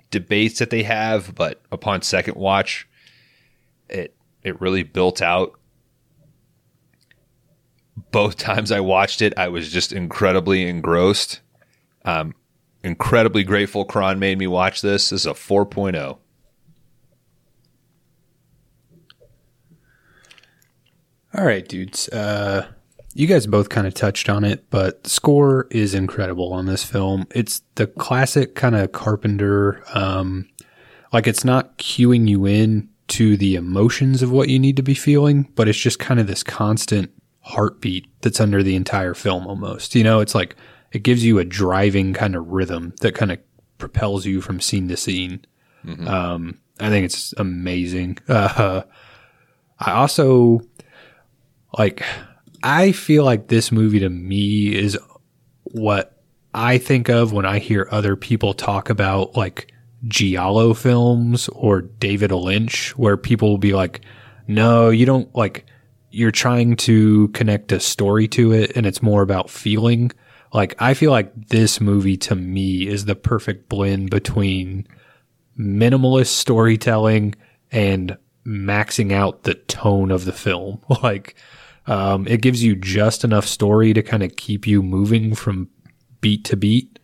debates 0.09 0.59
that 0.59 0.69
they 0.69 0.83
have, 0.83 1.35
but 1.35 1.61
upon 1.71 2.01
second 2.01 2.35
watch, 2.35 2.87
it 3.89 4.15
it 4.43 4.59
really 4.59 4.83
built 4.83 5.21
out. 5.21 5.53
Both 8.11 8.37
times 8.37 8.71
I 8.71 8.79
watched 8.79 9.21
it, 9.21 9.37
I 9.37 9.49
was 9.49 9.71
just 9.71 9.93
incredibly 9.93 10.67
engrossed. 10.67 11.41
Um, 12.05 12.33
incredibly 12.83 13.43
grateful 13.43 13.85
Kron 13.85 14.17
made 14.17 14.37
me 14.37 14.47
watch 14.47 14.81
this. 14.81 15.09
This 15.09 15.21
is 15.21 15.25
a 15.25 15.31
oh. 15.31 15.33
4.0. 15.33 16.17
All 21.37 21.45
right, 21.45 21.67
dudes. 21.67 22.09
Uh, 22.09 22.67
you 23.17 23.25
guys 23.25 23.47
both 23.47 23.69
kind 23.69 23.87
of 23.87 23.95
touched 23.95 24.29
on 24.29 24.43
it, 24.43 24.69
but 24.69 25.07
score 25.07 25.67
is 25.71 25.95
incredible 25.95 26.53
on 26.53 26.67
this 26.67 26.83
film. 26.83 27.25
It's 27.31 27.63
the 27.73 27.87
classic 27.87 28.53
kind 28.53 28.75
of 28.75 28.91
Carpenter. 28.91 29.83
Um, 29.93 30.47
like 31.11 31.25
it's 31.25 31.43
not 31.43 31.79
cueing 31.79 32.27
you 32.27 32.45
in 32.45 32.89
to 33.07 33.35
the 33.35 33.55
emotions 33.55 34.21
of 34.21 34.31
what 34.31 34.49
you 34.49 34.59
need 34.59 34.75
to 34.75 34.83
be 34.83 34.93
feeling, 34.93 35.49
but 35.55 35.67
it's 35.67 35.79
just 35.79 35.97
kind 35.97 36.19
of 36.19 36.27
this 36.27 36.43
constant 36.43 37.11
heartbeat 37.39 38.05
that's 38.21 38.39
under 38.39 38.61
the 38.61 38.75
entire 38.75 39.15
film 39.15 39.47
almost. 39.47 39.95
You 39.95 40.03
know, 40.03 40.19
it's 40.19 40.35
like 40.35 40.55
it 40.91 40.99
gives 40.99 41.25
you 41.25 41.39
a 41.39 41.45
driving 41.45 42.13
kind 42.13 42.35
of 42.35 42.49
rhythm 42.49 42.93
that 43.01 43.15
kind 43.15 43.31
of 43.31 43.39
propels 43.79 44.27
you 44.27 44.41
from 44.41 44.59
scene 44.61 44.89
to 44.89 44.97
scene. 44.97 45.43
Um, 46.07 46.59
I 46.79 46.89
think 46.89 47.05
it's 47.05 47.33
amazing. 47.37 48.19
Uh, 48.29 48.83
I 49.79 49.91
also 49.93 50.61
like, 51.77 52.03
I 52.67 52.91
feel 52.91 53.23
like 53.23 53.47
this 53.47 53.71
movie 53.71 54.01
to 54.01 54.09
me 54.09 54.75
is 54.75 54.99
what 55.63 56.21
I 56.53 56.77
think 56.77 57.07
of 57.07 57.31
when 57.31 57.45
I 57.45 57.59
hear 57.59 57.87
other 57.91 58.17
people 58.17 58.53
talk 58.53 58.89
about 58.89 59.37
like 59.37 59.73
Giallo 60.05 60.73
films 60.73 61.47
or 61.53 61.79
David 61.81 62.33
Lynch, 62.33 62.89
where 62.97 63.15
people 63.15 63.47
will 63.47 63.57
be 63.57 63.73
like, 63.73 64.01
no, 64.47 64.89
you 64.89 65.05
don't 65.05 65.33
like, 65.33 65.65
you're 66.11 66.29
trying 66.29 66.75
to 66.75 67.29
connect 67.29 67.71
a 67.71 67.79
story 67.79 68.27
to 68.27 68.51
it 68.51 68.75
and 68.75 68.85
it's 68.85 69.01
more 69.01 69.21
about 69.21 69.49
feeling. 69.49 70.11
Like, 70.53 70.75
I 70.77 70.93
feel 70.93 71.11
like 71.11 71.31
this 71.47 71.79
movie 71.79 72.17
to 72.17 72.35
me 72.35 72.85
is 72.85 73.05
the 73.05 73.15
perfect 73.15 73.69
blend 73.69 74.09
between 74.09 74.85
minimalist 75.57 76.27
storytelling 76.27 77.33
and 77.71 78.17
maxing 78.45 79.13
out 79.13 79.43
the 79.43 79.53
tone 79.53 80.11
of 80.11 80.25
the 80.25 80.33
film. 80.33 80.81
Like, 81.01 81.37
um, 81.87 82.27
it 82.27 82.41
gives 82.41 82.63
you 82.63 82.75
just 82.75 83.23
enough 83.23 83.45
story 83.45 83.93
to 83.93 84.03
kind 84.03 84.23
of 84.23 84.35
keep 84.35 84.67
you 84.67 84.83
moving 84.83 85.33
from 85.33 85.69
beat 86.21 86.43
to 86.45 86.57
beat, 86.57 86.99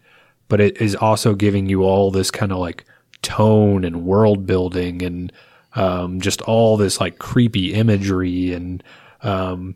but 0.48 0.60
it 0.60 0.80
is 0.82 0.96
also 0.96 1.34
giving 1.34 1.68
you 1.68 1.84
all 1.84 2.12
this 2.12 2.30
kind 2.30 2.52
of 2.52 2.60
like 2.60 2.86
tone 3.22 3.84
and 3.84 4.06
world 4.06 4.46
building 4.46 5.02
and 5.02 5.32
um, 5.76 6.22
just 6.22 6.42
all 6.42 6.78
this 6.78 7.00
like 7.00 7.18
creepy 7.18 7.74
imagery 7.74 8.54
and 8.54 8.84
um, 9.22 9.76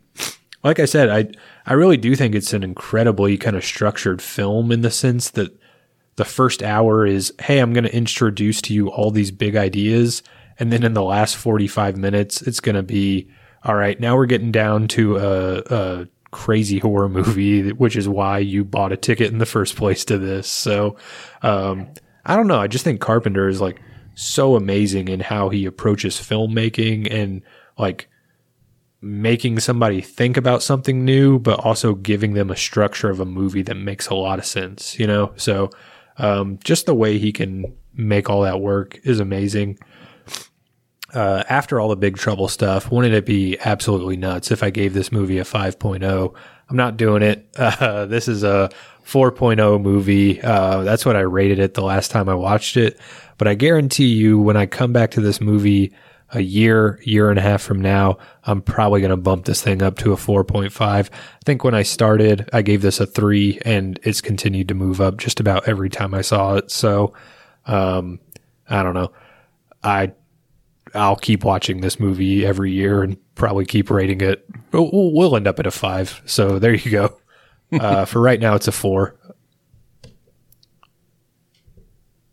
like 0.62 0.78
I 0.78 0.84
said, 0.84 1.08
I 1.08 1.30
I 1.66 1.74
really 1.74 1.96
do 1.96 2.14
think 2.14 2.34
it's 2.34 2.52
an 2.52 2.62
incredibly 2.62 3.36
kind 3.36 3.56
of 3.56 3.64
structured 3.64 4.20
film 4.20 4.72
in 4.72 4.82
the 4.82 4.90
sense 4.90 5.30
that 5.30 5.58
the 6.16 6.24
first 6.24 6.62
hour 6.62 7.06
is, 7.06 7.32
hey, 7.40 7.58
I'm 7.60 7.72
going 7.72 7.84
to 7.84 7.94
introduce 7.94 8.60
to 8.62 8.74
you 8.74 8.88
all 8.88 9.10
these 9.10 9.30
big 9.30 9.56
ideas, 9.56 10.22
and 10.58 10.72
then 10.72 10.82
in 10.82 10.94
the 10.94 11.02
last 11.02 11.36
45 11.36 11.96
minutes, 11.96 12.42
it's 12.42 12.58
going 12.58 12.74
to 12.74 12.82
be, 12.82 13.30
all 13.64 13.74
right, 13.74 13.98
now 13.98 14.16
we're 14.16 14.26
getting 14.26 14.52
down 14.52 14.88
to 14.88 15.16
a, 15.16 15.58
a 15.70 16.08
crazy 16.30 16.78
horror 16.78 17.08
movie, 17.08 17.72
which 17.72 17.96
is 17.96 18.08
why 18.08 18.38
you 18.38 18.64
bought 18.64 18.92
a 18.92 18.96
ticket 18.96 19.32
in 19.32 19.38
the 19.38 19.46
first 19.46 19.76
place 19.76 20.04
to 20.06 20.18
this. 20.18 20.48
So, 20.48 20.96
um, 21.42 21.88
I 22.24 22.36
don't 22.36 22.46
know. 22.46 22.60
I 22.60 22.66
just 22.66 22.84
think 22.84 23.00
Carpenter 23.00 23.48
is 23.48 23.60
like 23.60 23.80
so 24.14 24.56
amazing 24.56 25.08
in 25.08 25.20
how 25.20 25.48
he 25.48 25.64
approaches 25.64 26.16
filmmaking 26.16 27.12
and 27.12 27.42
like 27.78 28.08
making 29.00 29.60
somebody 29.60 30.00
think 30.00 30.36
about 30.36 30.62
something 30.62 31.04
new, 31.04 31.38
but 31.38 31.60
also 31.60 31.94
giving 31.94 32.34
them 32.34 32.50
a 32.50 32.56
structure 32.56 33.10
of 33.10 33.20
a 33.20 33.24
movie 33.24 33.62
that 33.62 33.76
makes 33.76 34.08
a 34.08 34.14
lot 34.14 34.38
of 34.38 34.44
sense, 34.44 34.98
you 34.98 35.06
know? 35.06 35.32
So, 35.36 35.70
um, 36.18 36.58
just 36.64 36.86
the 36.86 36.94
way 36.94 37.18
he 37.18 37.32
can 37.32 37.76
make 37.94 38.28
all 38.28 38.42
that 38.42 38.60
work 38.60 38.98
is 39.04 39.20
amazing. 39.20 39.78
Uh, 41.14 41.42
after 41.48 41.80
all 41.80 41.88
the 41.88 41.96
big 41.96 42.16
trouble 42.16 42.48
stuff, 42.48 42.90
wouldn't 42.90 43.14
it 43.14 43.24
be 43.24 43.58
absolutely 43.64 44.16
nuts 44.16 44.50
if 44.50 44.62
I 44.62 44.70
gave 44.70 44.92
this 44.92 45.10
movie 45.10 45.38
a 45.38 45.44
5.0? 45.44 46.34
I'm 46.68 46.76
not 46.76 46.96
doing 46.96 47.22
it. 47.22 47.46
Uh, 47.58 48.06
this 48.06 48.28
is 48.28 48.44
a 48.44 48.70
4.0 49.04 49.80
movie. 49.80 50.40
Uh, 50.42 50.82
that's 50.82 51.06
what 51.06 51.16
I 51.16 51.20
rated 51.20 51.58
it 51.58 51.74
the 51.74 51.82
last 51.82 52.10
time 52.10 52.28
I 52.28 52.34
watched 52.34 52.76
it. 52.76 52.98
But 53.38 53.48
I 53.48 53.54
guarantee 53.54 54.08
you, 54.08 54.38
when 54.38 54.56
I 54.56 54.66
come 54.66 54.92
back 54.92 55.12
to 55.12 55.20
this 55.20 55.40
movie 55.40 55.92
a 56.30 56.40
year, 56.40 57.00
year 57.04 57.30
and 57.30 57.38
a 57.38 57.42
half 57.42 57.62
from 57.62 57.80
now, 57.80 58.18
I'm 58.44 58.60
probably 58.60 59.00
going 59.00 59.10
to 59.10 59.16
bump 59.16 59.46
this 59.46 59.62
thing 59.62 59.82
up 59.82 59.96
to 59.98 60.12
a 60.12 60.16
4.5. 60.16 60.80
I 60.82 61.04
think 61.44 61.64
when 61.64 61.74
I 61.74 61.82
started, 61.82 62.48
I 62.52 62.62
gave 62.62 62.82
this 62.82 63.00
a 63.00 63.06
three 63.06 63.58
and 63.64 63.98
it's 64.02 64.20
continued 64.20 64.68
to 64.68 64.74
move 64.74 65.00
up 65.00 65.16
just 65.16 65.40
about 65.40 65.68
every 65.68 65.88
time 65.88 66.12
I 66.12 66.20
saw 66.20 66.56
it. 66.56 66.70
So, 66.70 67.14
um, 67.66 68.20
I 68.68 68.82
don't 68.82 68.94
know. 68.94 69.12
I, 69.82 70.12
I'll 70.94 71.16
keep 71.16 71.44
watching 71.44 71.80
this 71.80 72.00
movie 72.00 72.46
every 72.46 72.72
year 72.72 73.02
and 73.02 73.16
probably 73.34 73.64
keep 73.64 73.90
rating 73.90 74.20
it. 74.20 74.44
We'll, 74.72 74.90
we'll 74.92 75.36
end 75.36 75.46
up 75.46 75.58
at 75.58 75.66
a 75.66 75.70
five. 75.70 76.22
So 76.26 76.58
there 76.58 76.74
you 76.74 76.90
go. 76.90 77.18
Uh, 77.72 78.04
for 78.06 78.20
right 78.20 78.40
now, 78.40 78.54
it's 78.54 78.68
a 78.68 78.72
four. 78.72 79.16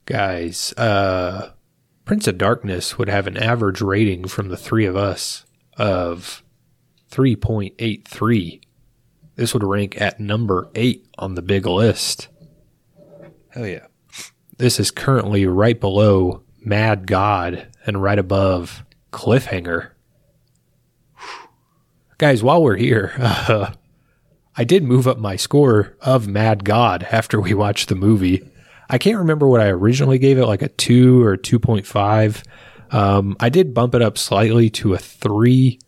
Guys, 0.06 0.73
uh, 0.77 1.52
Prince 2.06 2.27
of 2.27 2.38
Darkness 2.38 2.98
would 2.98 3.10
have 3.10 3.26
an 3.26 3.38
average 3.38 3.82
rating 3.82 4.27
from 4.27 4.49
the 4.49 4.57
three 4.57 4.86
of 4.86 4.95
us 4.95 5.45
of 5.77 6.44
3.83. 7.11 8.61
This 9.36 9.53
would 9.53 9.64
rank 9.64 9.99
at 9.99 10.19
number 10.19 10.69
eight 10.76 11.07
on 11.18 11.36
the 11.36 11.41
big 11.41 11.65
list. 11.65 12.27
Hell 13.49 13.68
yeah. 13.68 13.88
This 14.57 14.80
is 14.80 14.91
currently 14.91 15.45
right 15.45 15.80
below 15.80 16.44
Mad 16.64 17.07
God 17.07 17.68
and 17.85 18.01
right 18.01 18.19
above 18.19 18.83
Cliffhanger. 19.11 19.91
Guys, 22.17 22.41
while 22.41 22.63
we're 22.63 22.77
here, 22.77 23.13
uh, 23.19 23.71
I 24.57 24.63
did 24.63 24.83
move 24.83 25.07
up 25.07 25.17
my 25.17 25.35
score 25.35 25.95
of 26.01 26.27
Mad 26.27 26.63
God 26.63 27.07
after 27.11 27.39
we 27.41 27.53
watched 27.53 27.89
the 27.89 27.95
movie. 27.95 28.41
I 28.89 28.97
can't 28.97 29.17
remember 29.17 29.47
what 29.47 29.61
I 29.61 29.67
originally 29.67 30.19
gave 30.19 30.37
it, 30.37 30.45
like 30.45 30.61
a 30.61 30.69
two 30.69 31.23
or 31.23 31.37
2.5. 31.37 32.43
Um, 32.91 33.35
I 33.39 33.49
did 33.49 33.73
bump 33.73 33.95
it 33.95 34.01
up 34.01 34.17
slightly 34.17 34.69
to 34.71 34.93
a 34.93 34.97
three. 34.97 35.79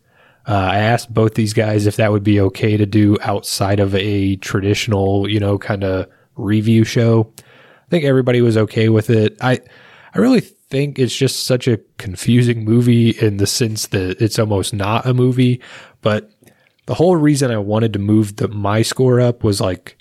Uh, 0.46 0.52
I 0.52 0.78
asked 0.78 1.12
both 1.12 1.34
these 1.34 1.52
guys 1.52 1.86
if 1.86 1.96
that 1.96 2.10
would 2.12 2.24
be 2.24 2.40
okay 2.40 2.76
to 2.76 2.86
do 2.86 3.16
outside 3.22 3.80
of 3.80 3.94
a 3.94 4.36
traditional, 4.36 5.28
you 5.28 5.40
know, 5.40 5.58
kind 5.58 5.84
of 5.84 6.08
review 6.36 6.84
show. 6.84 7.32
I 7.38 7.90
think 7.90 8.04
everybody 8.04 8.40
was 8.40 8.56
okay 8.56 8.88
with 8.88 9.10
it. 9.10 9.36
I, 9.40 9.60
I 10.14 10.18
really 10.18 10.40
think 10.40 10.98
it's 10.98 11.16
just 11.16 11.46
such 11.46 11.66
a 11.66 11.80
confusing 11.96 12.64
movie 12.64 13.10
in 13.10 13.38
the 13.38 13.46
sense 13.46 13.86
that 13.88 14.20
it's 14.20 14.38
almost 14.38 14.74
not 14.74 15.06
a 15.06 15.14
movie. 15.14 15.60
But 16.02 16.30
the 16.86 16.94
whole 16.94 17.16
reason 17.16 17.50
I 17.50 17.58
wanted 17.58 17.92
to 17.94 17.98
move 17.98 18.36
the 18.36 18.48
my 18.48 18.82
score 18.82 19.20
up 19.20 19.44
was 19.44 19.60
like 19.60 19.98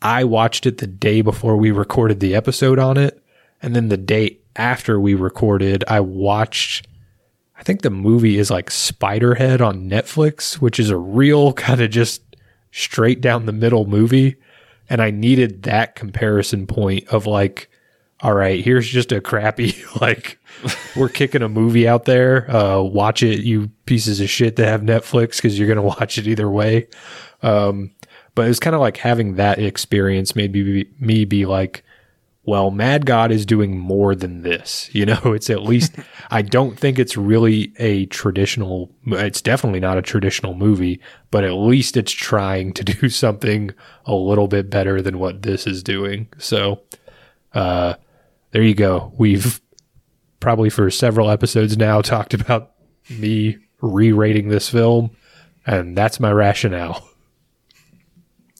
I 0.00 0.24
watched 0.24 0.66
it 0.66 0.78
the 0.78 0.86
day 0.86 1.22
before 1.22 1.56
we 1.56 1.70
recorded 1.70 2.20
the 2.20 2.34
episode 2.34 2.78
on 2.78 2.96
it. 2.96 3.22
And 3.60 3.74
then 3.74 3.88
the 3.88 3.96
day 3.96 4.38
after 4.54 5.00
we 5.00 5.14
recorded, 5.14 5.84
I 5.88 6.00
watched, 6.00 6.86
I 7.56 7.62
think 7.62 7.82
the 7.82 7.90
movie 7.90 8.38
is 8.38 8.50
like 8.50 8.70
Spiderhead 8.70 9.60
on 9.60 9.90
Netflix, 9.90 10.54
which 10.54 10.78
is 10.78 10.90
a 10.90 10.96
real 10.96 11.52
kind 11.64 11.80
of 11.80 11.90
just 11.90 12.22
straight 12.70 13.20
down 13.20 13.46
the 13.46 13.52
middle 13.52 13.86
movie. 13.86 14.36
And 14.88 15.02
I 15.02 15.10
needed 15.10 15.64
that 15.64 15.96
comparison 15.96 16.66
point 16.66 17.08
of 17.08 17.26
like, 17.26 17.68
all 18.20 18.34
right, 18.34 18.64
here's 18.64 18.88
just 18.88 19.12
a 19.12 19.20
crappy 19.20 19.76
like 20.00 20.38
we're 20.96 21.08
kicking 21.08 21.42
a 21.42 21.48
movie 21.48 21.86
out 21.86 22.04
there. 22.04 22.50
Uh, 22.50 22.80
watch 22.80 23.22
it, 23.22 23.40
you 23.40 23.68
pieces 23.86 24.20
of 24.20 24.28
shit 24.28 24.56
that 24.56 24.66
have 24.66 24.82
Netflix 24.82 25.36
because 25.36 25.58
you're 25.58 25.68
gonna 25.68 25.82
watch 25.98 26.18
it 26.18 26.26
either 26.26 26.50
way. 26.50 26.88
Um, 27.42 27.92
but 28.34 28.48
it's 28.48 28.60
kind 28.60 28.74
of 28.74 28.80
like 28.80 28.96
having 28.98 29.34
that 29.34 29.58
experience 29.58 30.36
made 30.36 30.52
me 30.52 30.62
be, 30.62 30.90
me 31.00 31.24
be 31.24 31.44
like, 31.46 31.84
well, 32.44 32.70
Mad 32.70 33.04
God 33.04 33.30
is 33.30 33.44
doing 33.44 33.78
more 33.78 34.14
than 34.14 34.42
this. 34.42 34.88
You 34.98 35.06
know, 35.06 35.32
it's 35.32 35.50
at 35.50 35.62
least 35.62 35.94
I 36.30 36.42
don't 36.42 36.78
think 36.78 36.98
it's 36.98 37.16
really 37.16 37.72
a 37.78 38.06
traditional. 38.06 38.90
It's 39.06 39.42
definitely 39.42 39.80
not 39.80 39.98
a 39.98 40.02
traditional 40.02 40.54
movie, 40.54 41.00
but 41.30 41.44
at 41.44 41.52
least 41.52 41.96
it's 41.96 42.10
trying 42.10 42.72
to 42.72 42.84
do 42.84 43.08
something 43.08 43.72
a 44.06 44.14
little 44.14 44.48
bit 44.48 44.70
better 44.70 45.02
than 45.02 45.18
what 45.18 45.42
this 45.42 45.66
is 45.66 45.82
doing. 45.82 46.28
So, 46.38 46.80
uh, 47.52 47.94
there 48.58 48.66
you 48.66 48.74
go. 48.74 49.12
We've 49.16 49.60
probably 50.40 50.68
for 50.68 50.90
several 50.90 51.30
episodes 51.30 51.76
now 51.76 52.00
talked 52.00 52.34
about 52.34 52.72
me 53.08 53.56
re-rating 53.80 54.48
this 54.48 54.68
film, 54.68 55.12
and 55.64 55.96
that's 55.96 56.18
my 56.18 56.32
rationale. 56.32 57.08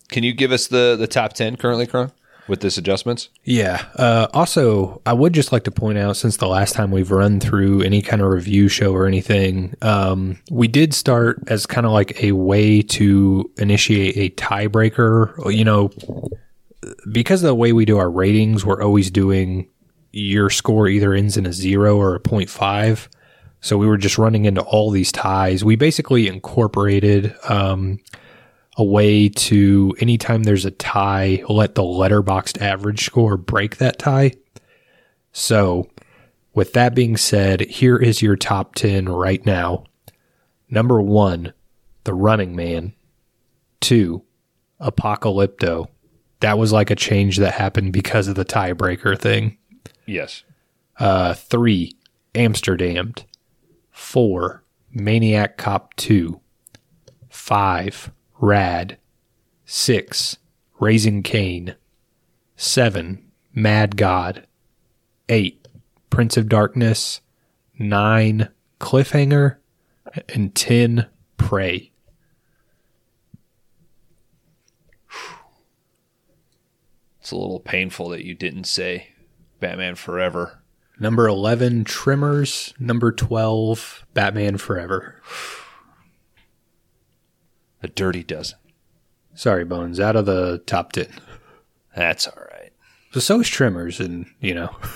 Can 0.08 0.22
you 0.22 0.32
give 0.32 0.52
us 0.52 0.68
the 0.68 0.94
the 0.96 1.08
top 1.08 1.32
ten 1.32 1.56
currently, 1.56 1.84
Kron, 1.84 2.12
with 2.46 2.60
this 2.60 2.78
adjustments? 2.78 3.30
Yeah. 3.42 3.84
Uh, 3.96 4.28
also, 4.32 5.02
I 5.04 5.14
would 5.14 5.32
just 5.32 5.50
like 5.50 5.64
to 5.64 5.72
point 5.72 5.98
out 5.98 6.16
since 6.16 6.36
the 6.36 6.46
last 6.46 6.74
time 6.74 6.92
we've 6.92 7.10
run 7.10 7.40
through 7.40 7.82
any 7.82 8.00
kind 8.00 8.22
of 8.22 8.28
review 8.28 8.68
show 8.68 8.94
or 8.94 9.04
anything, 9.08 9.74
um, 9.82 10.38
we 10.48 10.68
did 10.68 10.94
start 10.94 11.42
as 11.48 11.66
kind 11.66 11.86
of 11.88 11.92
like 11.92 12.22
a 12.22 12.30
way 12.30 12.82
to 12.82 13.50
initiate 13.56 14.16
a 14.16 14.32
tiebreaker. 14.40 15.52
You 15.52 15.64
know, 15.64 15.90
because 17.10 17.42
of 17.42 17.48
the 17.48 17.54
way 17.56 17.72
we 17.72 17.84
do 17.84 17.98
our 17.98 18.08
ratings, 18.08 18.64
we're 18.64 18.80
always 18.80 19.10
doing 19.10 19.68
your 20.12 20.50
score 20.50 20.88
either 20.88 21.12
ends 21.12 21.36
in 21.36 21.46
a 21.46 21.52
zero 21.52 21.96
or 21.96 22.16
a 22.16 22.20
0.5. 22.20 23.08
So 23.60 23.76
we 23.76 23.86
were 23.86 23.98
just 23.98 24.18
running 24.18 24.44
into 24.44 24.62
all 24.62 24.90
these 24.90 25.12
ties. 25.12 25.64
We 25.64 25.76
basically 25.76 26.28
incorporated 26.28 27.34
um, 27.48 27.98
a 28.76 28.84
way 28.84 29.28
to 29.28 29.94
anytime 29.98 30.44
there's 30.44 30.64
a 30.64 30.70
tie, 30.70 31.42
let 31.48 31.74
the 31.74 31.82
Letterboxd 31.82 32.62
average 32.62 33.04
score 33.04 33.36
break 33.36 33.78
that 33.78 33.98
tie. 33.98 34.32
So, 35.32 35.90
with 36.54 36.72
that 36.72 36.94
being 36.94 37.16
said, 37.16 37.60
here 37.62 37.96
is 37.96 38.22
your 38.22 38.36
top 38.36 38.74
10 38.76 39.08
right 39.08 39.44
now. 39.44 39.84
Number 40.70 41.00
one, 41.00 41.52
The 42.04 42.14
Running 42.14 42.56
Man. 42.56 42.94
Two, 43.80 44.22
Apocalypto. 44.80 45.88
That 46.40 46.58
was 46.58 46.72
like 46.72 46.90
a 46.90 46.96
change 46.96 47.38
that 47.38 47.54
happened 47.54 47.92
because 47.92 48.28
of 48.28 48.36
the 48.36 48.44
tiebreaker 48.44 49.18
thing. 49.18 49.58
Yes. 50.08 50.42
Uh, 50.98 51.34
three, 51.34 51.94
Amsterdam. 52.34 53.14
Four, 53.90 54.64
Maniac 54.90 55.58
Cop 55.58 55.94
2. 55.96 56.40
Five, 57.28 58.10
Rad. 58.40 58.96
Six, 59.66 60.38
Raising 60.80 61.22
Cain. 61.22 61.76
Seven, 62.56 63.30
Mad 63.52 63.96
God. 63.98 64.46
Eight, 65.28 65.68
Prince 66.08 66.38
of 66.38 66.48
Darkness. 66.48 67.20
Nine, 67.78 68.48
Cliffhanger. 68.80 69.56
And 70.30 70.54
ten, 70.54 71.06
Prey. 71.36 71.92
It's 77.20 77.30
a 77.30 77.36
little 77.36 77.60
painful 77.60 78.08
that 78.08 78.24
you 78.24 78.34
didn't 78.34 78.64
say 78.64 79.08
Batman 79.60 79.94
Forever. 79.94 80.62
Number 81.00 81.28
11, 81.28 81.84
Tremors. 81.84 82.74
Number 82.78 83.12
12, 83.12 84.04
Batman 84.14 84.58
Forever. 84.58 85.20
A 87.82 87.88
dirty 87.88 88.24
dozen. 88.24 88.58
Sorry, 89.34 89.64
Bones, 89.64 90.00
out 90.00 90.16
of 90.16 90.26
the 90.26 90.58
top 90.66 90.92
10. 90.92 91.06
That's 91.94 92.26
all 92.26 92.42
right. 92.52 92.72
So, 93.12 93.20
so 93.20 93.40
is 93.40 93.48
Tremors, 93.48 94.00
and, 94.00 94.26
you 94.40 94.54
know, 94.54 94.74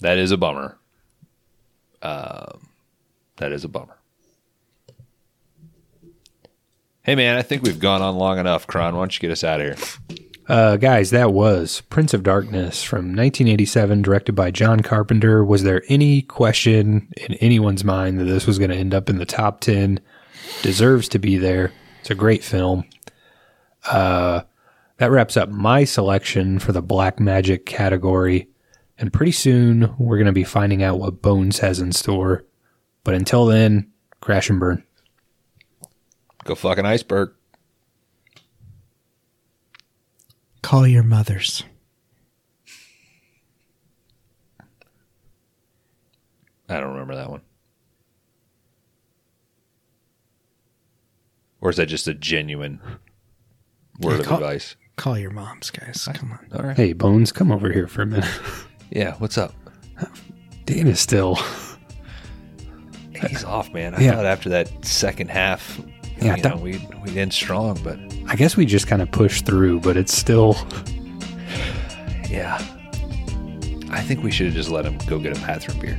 That 0.00 0.18
is 0.18 0.30
a 0.30 0.36
bummer. 0.36 0.78
Um, 2.02 2.68
that 3.36 3.52
is 3.52 3.64
a 3.64 3.68
bummer. 3.68 3.98
Hey 7.02 7.14
man, 7.14 7.36
I 7.36 7.42
think 7.42 7.62
we've 7.62 7.78
gone 7.78 8.02
on 8.02 8.16
long 8.16 8.38
enough. 8.38 8.66
Kron, 8.66 8.94
why 8.94 9.00
don't 9.00 9.14
you 9.14 9.20
get 9.20 9.30
us 9.30 9.44
out 9.44 9.60
of 9.60 9.78
here? 9.78 10.25
Uh, 10.48 10.76
guys, 10.76 11.10
that 11.10 11.32
was 11.32 11.80
Prince 11.90 12.14
of 12.14 12.22
Darkness 12.22 12.84
from 12.84 13.06
1987, 13.06 14.02
directed 14.02 14.34
by 14.34 14.52
John 14.52 14.80
Carpenter. 14.80 15.44
Was 15.44 15.64
there 15.64 15.82
any 15.88 16.22
question 16.22 17.12
in 17.16 17.34
anyone's 17.34 17.82
mind 17.82 18.20
that 18.20 18.24
this 18.24 18.46
was 18.46 18.58
going 18.58 18.70
to 18.70 18.76
end 18.76 18.94
up 18.94 19.10
in 19.10 19.18
the 19.18 19.26
top 19.26 19.60
10? 19.60 19.98
Deserves 20.62 21.08
to 21.08 21.18
be 21.18 21.36
there. 21.36 21.72
It's 22.00 22.10
a 22.10 22.14
great 22.14 22.44
film. 22.44 22.84
Uh, 23.90 24.42
that 24.98 25.10
wraps 25.10 25.36
up 25.36 25.48
my 25.48 25.82
selection 25.82 26.60
for 26.60 26.70
the 26.70 26.82
Black 26.82 27.18
Magic 27.18 27.66
category. 27.66 28.48
And 28.98 29.12
pretty 29.12 29.32
soon, 29.32 29.94
we're 29.98 30.16
going 30.16 30.26
to 30.26 30.32
be 30.32 30.44
finding 30.44 30.82
out 30.82 31.00
what 31.00 31.22
Bones 31.22 31.58
has 31.58 31.80
in 31.80 31.90
store. 31.90 32.44
But 33.02 33.14
until 33.14 33.46
then, 33.46 33.90
crash 34.20 34.48
and 34.48 34.60
burn. 34.60 34.84
Go 36.44 36.54
fucking 36.54 36.86
iceberg. 36.86 37.32
Call 40.66 40.84
your 40.88 41.04
mothers. 41.04 41.62
I 46.68 46.80
don't 46.80 46.90
remember 46.90 47.14
that 47.14 47.30
one. 47.30 47.42
Or 51.60 51.70
is 51.70 51.76
that 51.76 51.86
just 51.86 52.08
a 52.08 52.14
genuine 52.14 52.80
word 54.00 54.14
Yeah, 54.14 54.18
of 54.18 54.26
call- 54.26 54.38
advice? 54.38 54.74
Call 54.96 55.16
your 55.16 55.30
moms, 55.30 55.70
guys. 55.70 56.08
Come 56.14 56.32
on. 56.32 56.48
All 56.58 56.66
right. 56.66 56.76
Hey, 56.76 56.92
Bones, 56.94 57.30
come 57.30 57.52
over 57.52 57.70
here 57.70 57.86
for 57.86 58.02
a 58.02 58.06
minute. 58.06 58.28
Yeah, 58.90 59.14
what's 59.18 59.38
up? 59.38 59.54
Dan 60.64 60.88
is 60.88 60.98
still. 60.98 61.38
He's 63.28 63.44
off, 63.44 63.72
man. 63.72 63.94
I 63.94 64.00
Yeah. 64.00 64.12
thought 64.16 64.26
after 64.26 64.48
that 64.48 64.84
second 64.84 65.30
half, 65.30 65.80
Yeah, 66.20 66.36
you 66.36 66.42
know, 66.42 66.56
we 66.56 66.80
we 67.04 67.18
end 67.18 67.32
strong, 67.32 67.78
but 67.84 67.98
I 68.26 68.36
guess 68.36 68.56
we 68.56 68.64
just 68.66 68.86
kind 68.86 69.02
of 69.02 69.10
pushed 69.10 69.44
through, 69.46 69.80
but 69.80 69.96
it's 69.96 70.16
still. 70.16 70.56
yeah. 72.28 72.56
I 73.90 74.00
think 74.00 74.22
we 74.22 74.30
should 74.30 74.46
have 74.46 74.54
just 74.54 74.70
let 74.70 74.84
him 74.84 74.98
go 75.06 75.18
get 75.18 75.36
a 75.36 75.40
bathroom 75.40 75.78
beer. 75.80 75.98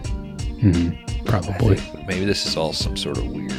Mhm, 0.62 1.26
probably. 1.26 1.80
maybe 2.08 2.26
this 2.26 2.46
is 2.46 2.58
all 2.58 2.74
some 2.74 2.98
sort 2.98 3.18
of 3.18 3.28
weird 3.28 3.52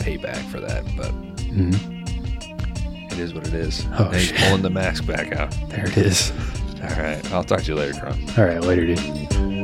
payback 0.00 0.36
for 0.50 0.60
that, 0.60 0.84
but 0.96 1.12
Mhm. 1.50 3.12
it 3.12 3.18
is 3.18 3.32
what 3.34 3.46
it 3.48 3.54
is. 3.54 3.86
Oh, 3.98 4.04
he's 4.10 4.32
pulling 4.32 4.62
the 4.62 4.70
mask 4.70 5.06
back 5.06 5.32
out. 5.34 5.54
There 5.70 5.86
it 5.86 5.96
is. 5.96 6.32
All 6.82 6.90
right. 7.02 7.32
I'll 7.32 7.44
talk 7.44 7.62
to 7.62 7.66
you 7.66 7.74
later, 7.76 7.98
Kron. 7.98 8.18
All 8.36 8.44
right, 8.44 8.60
later, 8.62 8.86
dude. 8.86 9.63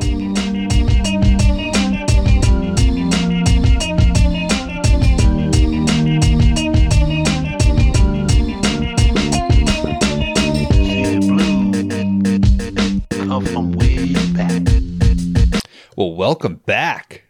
Well, 16.00 16.14
welcome 16.14 16.54
back. 16.54 17.24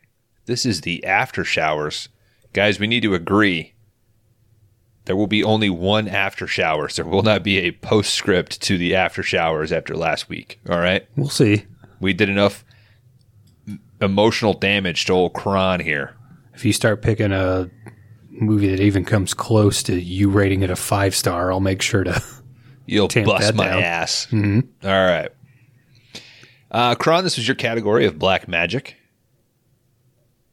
This 0.46 0.64
is 0.64 0.82
the 0.82 1.04
after 1.04 1.42
showers. 1.42 2.08
Guys, 2.52 2.78
we 2.78 2.86
need 2.86 3.02
to 3.02 3.14
agree. 3.14 3.74
There 5.06 5.16
will 5.16 5.26
be 5.26 5.42
only 5.42 5.68
one 5.68 6.06
after 6.06 6.46
showers. 6.46 6.94
There 6.94 7.04
will 7.04 7.24
not 7.24 7.42
be 7.42 7.58
a 7.58 7.72
postscript 7.72 8.62
to 8.62 8.78
the 8.78 8.94
after 8.94 9.24
showers 9.24 9.72
after 9.72 9.96
last 9.96 10.28
week. 10.28 10.60
All 10.68 10.78
right. 10.78 11.04
We'll 11.16 11.30
see. 11.30 11.64
We 11.98 12.12
did 12.12 12.28
enough 12.28 12.64
emotional 14.00 14.52
damage 14.52 15.04
to 15.06 15.14
old 15.14 15.32
Kron 15.32 15.80
here. 15.80 16.14
If 16.54 16.64
you 16.64 16.72
start 16.72 17.02
picking 17.02 17.32
a 17.32 17.68
movie 18.28 18.68
that 18.68 18.78
even 18.78 19.04
comes 19.04 19.34
close 19.34 19.82
to 19.82 20.00
you 20.00 20.30
rating 20.30 20.62
it 20.62 20.70
a 20.70 20.76
five 20.76 21.16
star, 21.16 21.50
I'll 21.50 21.58
make 21.58 21.82
sure 21.82 22.04
to. 22.04 22.22
You'll 22.86 23.08
Tamp 23.08 23.26
bust 23.26 23.42
that 23.48 23.56
my 23.56 23.64
down. 23.66 23.82
ass. 23.82 24.28
Mm-hmm. 24.30 24.86
All 24.86 24.92
right. 24.92 25.30
Uh, 26.70 26.94
Kron, 26.94 27.24
this 27.24 27.36
was 27.36 27.48
your 27.48 27.54
category 27.56 28.06
of 28.06 28.18
black 28.18 28.46
magic. 28.48 28.96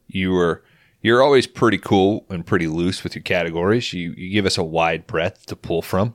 You 0.06 0.32
were 0.32 0.64
you're 1.00 1.22
always 1.22 1.46
pretty 1.46 1.78
cool 1.78 2.26
and 2.28 2.44
pretty 2.44 2.66
loose 2.66 3.04
with 3.04 3.14
your 3.14 3.22
categories. 3.22 3.92
You 3.92 4.12
you 4.16 4.30
give 4.30 4.46
us 4.46 4.58
a 4.58 4.64
wide 4.64 5.06
breadth 5.06 5.46
to 5.46 5.56
pull 5.56 5.82
from. 5.82 6.14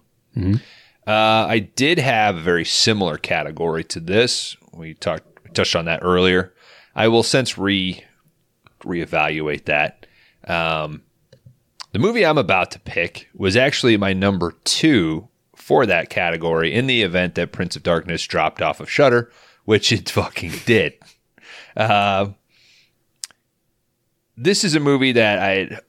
Uh, 1.05 1.45
I 1.47 1.59
did 1.59 1.99
have 1.99 2.37
a 2.37 2.41
very 2.41 2.65
similar 2.65 3.17
category 3.17 3.83
to 3.85 3.99
this. 3.99 4.57
We 4.73 4.93
talked 4.95 5.25
we 5.43 5.51
touched 5.51 5.75
on 5.75 5.85
that 5.85 5.99
earlier. 6.03 6.53
I 6.95 7.07
will 7.07 7.23
since 7.23 7.57
re 7.57 8.03
reevaluate 8.81 9.65
that. 9.65 10.05
Um, 10.47 11.03
the 11.93 11.99
movie 11.99 12.25
I'm 12.25 12.37
about 12.37 12.71
to 12.71 12.79
pick 12.79 13.29
was 13.35 13.55
actually 13.55 13.95
my 13.97 14.13
number 14.13 14.55
two 14.63 15.29
for 15.55 15.85
that 15.85 16.09
category 16.09 16.73
in 16.73 16.87
the 16.87 17.03
event 17.03 17.35
that 17.35 17.53
Prince 17.53 17.75
of 17.75 17.83
Darkness 17.83 18.25
dropped 18.27 18.61
off 18.61 18.79
of 18.81 18.89
Shudder, 18.89 19.31
which 19.65 19.91
it 19.91 20.09
fucking 20.09 20.53
did. 20.65 20.93
Uh, 21.75 22.29
this 24.35 24.63
is 24.63 24.75
a 24.75 24.79
movie 24.79 25.11
that 25.13 25.39
I 25.39 25.79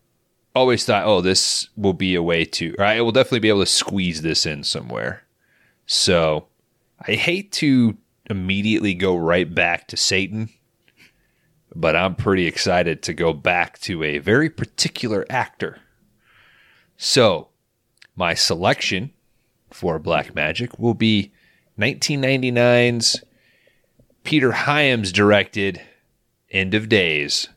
always 0.55 0.85
thought, 0.85 1.07
oh, 1.07 1.21
this 1.21 1.69
will 1.77 1.93
be 1.93 2.15
a 2.15 2.23
way 2.23 2.45
to, 2.45 2.75
or 2.79 2.85
I 2.85 3.01
will 3.01 3.13
definitely 3.13 3.41
be 3.41 3.49
able 3.49 3.61
to 3.61 3.67
squeeze 3.67 4.23
this 4.23 4.47
in 4.47 4.65
somewhere. 4.65 5.23
So 5.87 6.47
I 7.07 7.13
hate 7.13 7.53
to 7.53 7.97
immediately 8.31 8.95
go 8.95 9.17
right 9.17 9.53
back 9.53 9.89
to 9.89 9.97
Satan, 9.97 10.51
but 11.75 11.97
I'm 11.97 12.15
pretty 12.15 12.47
excited 12.47 13.03
to 13.03 13.15
go 13.15 13.33
back 13.33 13.79
to 13.81 14.03
a 14.03 14.19
very 14.19 14.49
particular 14.49 15.27
actor. 15.29 15.81
So 16.97 17.49
my 18.15 18.35
selection 18.35 19.13
for 19.71 19.99
Black 19.99 20.35
Magic 20.35 20.79
will 20.79 20.95
be 20.95 21.33
1999's 21.79 23.25
Peter 24.25 24.53
Hyams 24.53 25.13
directed 25.13 25.81
End 26.51 26.75
of 26.75 26.89
Days, 26.89 27.49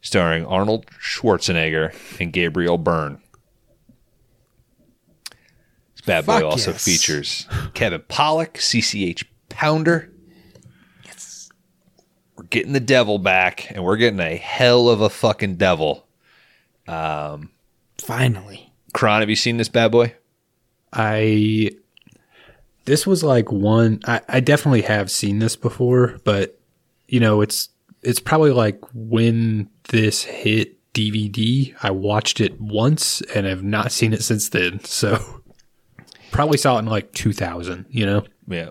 starring 0.00 0.44
Arnold 0.46 0.86
Schwarzenegger 0.86 1.94
and 2.18 2.32
Gabriel 2.32 2.78
Byrne. 2.78 3.20
This 5.94 6.04
bad 6.04 6.26
boy 6.26 6.40
Fuck 6.40 6.44
also 6.44 6.70
yes. 6.72 6.84
features 6.84 7.46
Kevin 7.74 8.00
Pollak, 8.02 8.54
CCH 8.54 9.24
Pounder. 9.50 10.10
Yes. 11.04 11.50
We're 12.36 12.44
getting 12.44 12.72
the 12.72 12.80
devil 12.80 13.18
back, 13.18 13.70
and 13.70 13.84
we're 13.84 13.96
getting 13.96 14.20
a 14.20 14.36
hell 14.36 14.88
of 14.88 15.00
a 15.00 15.10
fucking 15.10 15.56
devil. 15.56 16.06
Um, 16.86 17.50
Finally. 17.98 18.72
Kron, 18.94 19.20
have 19.20 19.28
you 19.28 19.36
seen 19.36 19.58
this 19.58 19.68
bad 19.68 19.92
boy? 19.92 20.14
I 20.92 21.70
this 22.88 23.06
was 23.06 23.22
like 23.22 23.52
one 23.52 24.00
I, 24.06 24.20
I 24.28 24.40
definitely 24.40 24.82
have 24.82 25.10
seen 25.10 25.38
this 25.38 25.54
before, 25.56 26.16
but 26.24 26.58
you 27.06 27.20
know, 27.20 27.42
it's 27.42 27.68
it's 28.02 28.18
probably 28.18 28.50
like 28.50 28.80
when 28.94 29.68
this 29.90 30.22
hit 30.24 30.76
DVD, 30.94 31.74
I 31.82 31.90
watched 31.90 32.40
it 32.40 32.58
once 32.60 33.20
and 33.34 33.46
have 33.46 33.62
not 33.62 33.92
seen 33.92 34.12
it 34.14 34.22
since 34.22 34.48
then. 34.48 34.80
So 34.84 35.18
probably 36.32 36.56
saw 36.58 36.76
it 36.76 36.80
in 36.80 36.86
like 36.86 37.12
2000, 37.12 37.86
you 37.90 38.06
know. 38.06 38.24
Yeah. 38.48 38.70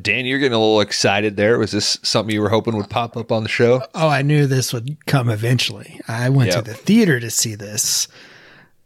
Dan, 0.00 0.26
you're 0.26 0.38
getting 0.38 0.52
a 0.56 0.58
little 0.60 0.80
excited 0.80 1.36
there. 1.36 1.58
Was 1.58 1.70
this 1.72 1.98
something 2.02 2.34
you 2.34 2.42
were 2.42 2.50
hoping 2.50 2.76
would 2.76 2.90
pop 2.90 3.16
up 3.16 3.32
on 3.32 3.44
the 3.44 3.48
show? 3.48 3.82
Oh, 3.94 4.08
I 4.08 4.22
knew 4.22 4.46
this 4.46 4.72
would 4.72 5.06
come 5.06 5.30
eventually. 5.30 6.00
I 6.08 6.28
went 6.28 6.50
Yep. 6.50 6.64
to 6.64 6.70
the 6.72 6.76
theater 6.76 7.18
to 7.20 7.30
see 7.30 7.54
this. 7.54 8.08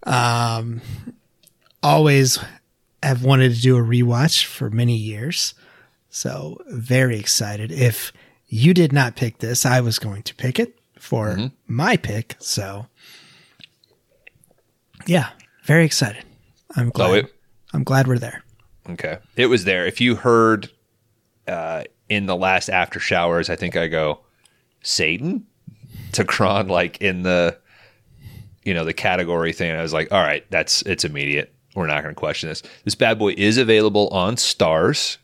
Um, 0.04 0.80
always 1.82 2.38
have 3.02 3.24
wanted 3.24 3.54
to 3.54 3.60
do 3.60 3.76
a 3.76 3.80
rewatch 3.82 4.44
for 4.44 4.70
many 4.70 4.96
years. 4.96 5.54
So 6.10 6.58
very 6.68 7.18
excited. 7.18 7.70
If 7.72 8.12
you 8.48 8.74
did 8.74 8.92
not 8.92 9.16
pick 9.16 9.38
this, 9.38 9.64
I 9.64 9.80
was 9.80 9.98
going 9.98 10.22
to 10.24 10.34
pick 10.34 10.58
it 10.58 10.78
for 10.98 11.28
Mm-hmm. 11.28 11.46
my 11.66 11.96
pick. 11.96 12.36
So 12.40 12.86
yeah, 15.06 15.30
very 15.64 15.84
excited. 15.84 16.24
I'm 16.76 16.90
glad. 16.90 17.24
It- 17.24 17.34
I'm 17.72 17.84
glad 17.84 18.08
we're 18.08 18.18
there. 18.18 18.42
Okay. 18.88 19.18
It 19.36 19.46
was 19.46 19.62
there. 19.64 19.86
If 19.86 20.00
you 20.00 20.16
heard 20.16 20.68
uh, 21.46 21.84
in 22.08 22.26
the 22.26 22.34
last 22.34 22.68
after 22.68 22.98
showers, 22.98 23.48
I 23.48 23.54
think 23.54 23.76
I 23.76 23.86
go, 23.86 24.20
Satan 24.82 25.46
to 26.12 26.24
Kron, 26.24 26.66
like 26.66 27.00
in 27.00 27.22
the, 27.22 27.56
you 28.64 28.74
know, 28.74 28.84
the 28.84 28.92
category 28.92 29.52
thing. 29.52 29.70
I 29.70 29.82
was 29.82 29.92
like, 29.92 30.10
all 30.10 30.20
right, 30.20 30.44
that's, 30.50 30.82
it's 30.82 31.04
immediate. 31.04 31.54
We're 31.74 31.86
not 31.86 32.02
going 32.02 32.14
to 32.14 32.18
question 32.18 32.48
this. 32.48 32.62
This 32.84 32.94
bad 32.94 33.18
boy 33.18 33.34
is 33.36 33.58
available 33.58 34.08
on 34.08 34.36
Starz, 34.36 35.18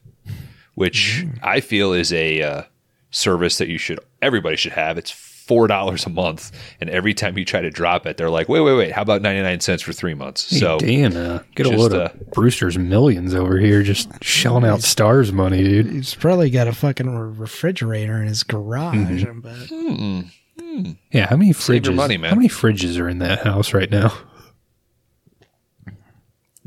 which 0.75 1.27
I 1.43 1.61
feel 1.61 1.93
is 1.93 2.13
a 2.13 2.43
uh, 2.43 2.63
service 3.11 3.59
that 3.59 3.69
you 3.69 3.79
should, 3.79 3.99
everybody 4.23 4.57
should 4.57 4.73
have. 4.73 4.97
It's 4.99 5.11
$4 5.11 6.07
a 6.07 6.11
month. 6.11 6.53
And 6.81 6.91
every 6.91 7.15
time 7.15 7.39
you 7.39 7.45
try 7.45 7.61
to 7.61 7.71
drop 7.71 8.07
it, 8.07 8.17
they're 8.17 8.31
like, 8.31 8.49
wait, 8.49 8.61
wait, 8.61 8.75
wait, 8.75 8.93
how 8.93 9.03
about 9.03 9.23
99 9.23 9.61
cents 9.61 9.83
for 9.83 9.93
three 9.93 10.15
months? 10.15 10.59
So, 10.59 10.79
Hey, 10.81 11.03
Dan, 11.03 11.17
uh, 11.17 11.43
get 11.55 11.67
a 11.67 11.71
just, 11.71 11.81
load 11.81 11.93
uh, 11.93 12.05
of 12.07 12.31
Brewster's 12.33 12.79
millions 12.79 13.35
over 13.35 13.59
here 13.59 13.83
just 13.83 14.09
shelling 14.23 14.65
out 14.65 14.81
Starz 14.81 15.33
money, 15.33 15.63
dude. 15.63 15.87
He's 15.91 16.15
probably 16.15 16.51
got 16.51 16.69
a 16.69 16.73
fucking 16.73 17.09
refrigerator 17.39 18.21
in 18.21 18.29
his 18.29 18.43
garage. 18.43 19.25
Mm-hmm. 19.25 20.21
But 20.61 20.97
Yeah, 21.13 21.27
how 21.27 21.37
many 21.37 21.53
Save 21.53 21.83
fridges? 21.83 21.87
your 21.87 21.95
money, 21.95 22.17
man. 22.17 22.31
How 22.31 22.37
many 22.37 22.49
fridges 22.49 22.99
are 23.01 23.09
in 23.09 23.19
that 23.19 23.45
house 23.45 23.73
right 23.73 23.91
now? 23.91 24.13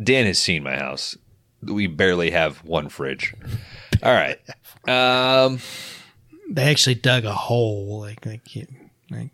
Dan 0.02 0.26
has 0.26 0.40
seen 0.40 0.64
my 0.64 0.78
house. 0.78 1.18
We 1.62 1.88
barely 1.88 2.32
have 2.32 2.58
one 2.64 2.90
fridge. 2.90 3.34
All 4.02 4.14
right. 4.14 4.40
Um, 4.88 5.60
they 6.50 6.64
actually 6.72 6.96
dug 6.96 7.26
a 7.26 7.34
hole. 7.34 8.00
Like, 8.00 8.26
like, 8.26 8.56
you- 8.56 8.68
like 9.12 9.32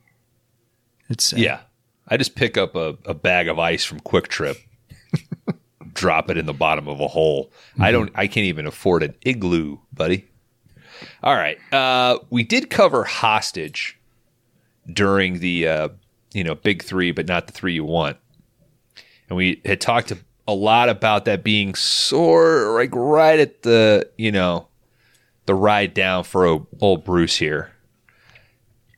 it's 1.10 1.34
uh, 1.34 1.38
yeah. 1.38 1.60
I 2.08 2.18
just 2.18 2.36
pick 2.36 2.58
up 2.58 2.76
a, 2.76 2.98
a 3.06 3.14
bag 3.14 3.48
of 3.48 3.58
ice 3.60 3.84
from 3.84 4.00
QuikTrip, 4.00 4.58
drop 5.94 6.30
it 6.30 6.38
in 6.38 6.46
the 6.46 6.54
bottom 6.54 6.88
of 6.88 7.00
a 7.00 7.08
hole. 7.08 7.52
I 7.80 7.92
don't. 7.92 8.12
I 8.16 8.28
can't 8.28 8.46
even 8.46 8.66
afford 8.66 9.04
an 9.04 9.16
igloo, 9.22 9.78
buddy. 9.94 10.26
All 11.24 11.36
right. 11.36 11.58
Uh, 11.74 12.20
we 12.30 12.44
did 12.44 12.70
cover 12.70 13.04
hostage 13.04 14.00
during 14.92 15.40
the 15.40 15.68
uh, 15.68 15.90
you 16.34 16.44
know 16.44 16.56
big 16.56 16.84
three, 16.84 17.12
but 17.12 17.28
not 17.28 17.48
the 17.48 17.54
three 17.54 17.74
you 17.74 17.84
want. 17.86 18.18
And 19.30 19.36
we 19.38 19.62
had 19.66 19.82
talked 19.82 20.12
a, 20.48 20.54
lot 20.54 20.90
about 20.90 21.26
that 21.26 21.44
being 21.44 21.76
sore, 21.76 22.74
like 22.74 22.92
right 22.94 23.40
at 23.40 23.64
the 23.64 24.10
you 24.18 24.32
know 24.32 24.68
the 25.46 25.56
ride 25.56 25.94
down 25.94 26.24
for 26.24 26.66
old 26.82 27.04
Bruce 27.04 27.38
here. 27.38 27.72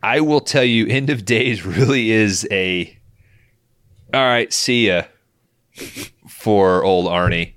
I 0.02 0.22
will 0.22 0.42
tell 0.42 0.64
you, 0.64 0.88
End 0.90 1.10
of 1.10 1.26
Days 1.26 1.66
really 1.66 2.12
is 2.12 2.48
a 2.52 2.98
all 4.14 4.22
right, 4.22 4.52
see 4.54 4.88
ya 4.88 5.04
for 6.28 6.84
old 6.84 7.08
Arnie. 7.08 7.54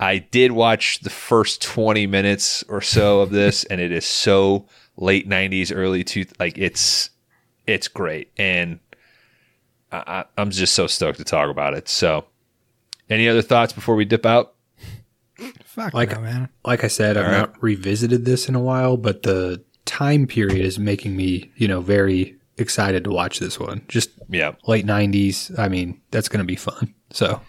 I 0.00 0.18
did 0.18 0.52
watch 0.52 1.00
the 1.00 1.10
first 1.10 1.60
20 1.60 2.06
minutes 2.06 2.62
or 2.68 2.80
so 2.80 3.20
of 3.20 3.30
this, 3.30 3.64
and 3.64 3.80
it 3.80 3.90
is 3.90 4.06
so 4.06 4.66
late 4.96 5.28
90s, 5.28 5.72
early 5.74 6.04
two 6.04 6.24
like 6.38 6.56
it's 6.56 7.10
it's 7.66 7.88
great. 7.88 8.30
And 8.38 8.78
I- 9.90 10.24
I'm 10.36 10.50
just 10.50 10.74
so 10.74 10.86
stoked 10.86 11.18
to 11.18 11.24
talk 11.24 11.50
about 11.50 11.74
it. 11.74 11.88
So 11.88 12.26
any 13.10 13.28
other 13.28 13.42
thoughts 13.42 13.72
before 13.72 13.94
we 13.94 14.04
dip 14.04 14.24
out? 14.26 14.54
fuck 15.64 15.94
Like- 15.94 16.12
no, 16.12 16.20
man. 16.20 16.48
Like 16.64 16.82
I 16.82 16.88
said, 16.88 17.16
I've 17.16 17.24
All 17.26 17.30
right. 17.32 17.38
not 17.38 17.62
revisited 17.62 18.24
this 18.24 18.48
in 18.48 18.54
a 18.54 18.60
while, 18.60 18.96
but 18.96 19.22
the 19.22 19.62
time 19.84 20.26
period 20.26 20.64
is 20.64 20.78
making 20.78 21.16
me, 21.16 21.50
you 21.56 21.68
know, 21.68 21.80
very 21.80 22.34
excited 22.56 23.04
to 23.04 23.10
watch 23.10 23.38
this 23.38 23.58
one. 23.60 23.82
Just 23.88 24.10
Yeah. 24.28 24.52
late 24.66 24.84
90s. 24.84 25.52
I 25.56 25.68
mean, 25.68 26.00
that's 26.10 26.28
going 26.28 26.40
to 26.40 26.44
be 26.44 26.56
fun. 26.56 26.92
So, 27.12 27.40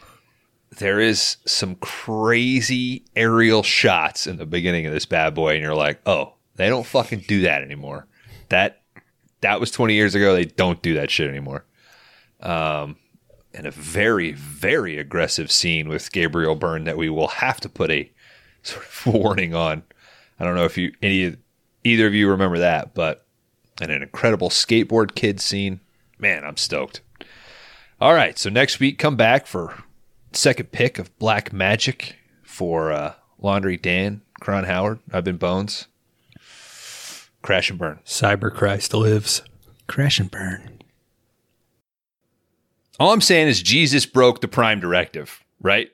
there 0.77 0.99
is 0.99 1.37
some 1.45 1.75
crazy 1.75 3.03
aerial 3.15 3.63
shots 3.63 4.27
in 4.27 4.37
the 4.37 4.45
beginning 4.45 4.85
of 4.85 4.93
this 4.93 5.05
bad 5.07 5.33
boy, 5.33 5.53
and 5.55 5.63
you're 5.63 5.73
like, 5.75 5.99
oh, 6.05 6.35
they 6.57 6.69
don't 6.69 6.85
fucking 6.85 7.25
do 7.27 7.41
that 7.41 7.63
anymore. 7.63 8.05
That 8.49 8.81
that 9.41 9.59
was 9.59 9.71
20 9.71 9.93
years 9.95 10.13
ago. 10.15 10.35
They 10.35 10.45
don't 10.45 10.81
do 10.83 10.93
that 10.95 11.09
shit 11.09 11.27
anymore. 11.29 11.65
Um, 12.41 12.97
and 13.53 13.65
a 13.65 13.71
very 13.71 14.31
very 14.31 14.97
aggressive 14.97 15.51
scene 15.51 15.89
with 15.89 16.11
Gabriel 16.11 16.55
Byrne 16.55 16.83
that 16.83 16.97
we 16.97 17.09
will 17.09 17.27
have 17.27 17.59
to 17.61 17.69
put 17.69 17.91
a 17.91 18.11
sort 18.63 18.85
of 18.85 19.05
warning 19.13 19.53
on. 19.53 19.83
I 20.39 20.45
don't 20.45 20.55
know 20.55 20.65
if 20.65 20.77
you 20.77 20.93
any 21.01 21.35
either 21.83 22.07
of 22.07 22.13
you 22.13 22.29
remember 22.29 22.59
that, 22.59 22.93
but 22.93 23.25
and 23.81 23.91
an 23.91 24.01
incredible 24.01 24.49
skateboard 24.49 25.15
kid 25.15 25.39
scene. 25.39 25.79
Man, 26.17 26.43
I'm 26.43 26.57
stoked. 26.57 27.01
All 28.01 28.13
right, 28.13 28.37
so 28.37 28.49
next 28.49 28.79
week 28.79 28.97
come 28.97 29.15
back 29.15 29.47
for 29.47 29.83
second 30.31 30.71
pick 30.71 30.99
of 30.99 31.17
Black 31.19 31.51
Magic 31.51 32.15
for 32.43 32.91
uh, 32.91 33.13
Laundry 33.39 33.77
Dan, 33.77 34.21
Kron 34.39 34.65
Howard. 34.65 34.99
I've 35.11 35.23
been 35.23 35.37
Bones. 35.37 35.87
Crash 37.41 37.69
and 37.69 37.79
burn. 37.79 37.99
Cyber 38.05 38.53
Christ 38.53 38.93
lives. 38.93 39.41
Crash 39.87 40.19
and 40.19 40.29
burn. 40.29 40.78
All 42.99 43.13
I'm 43.13 43.21
saying 43.21 43.47
is 43.47 43.61
Jesus 43.61 44.05
broke 44.05 44.41
the 44.41 44.49
prime 44.49 44.81
directive, 44.81 45.43
right? 45.61 45.89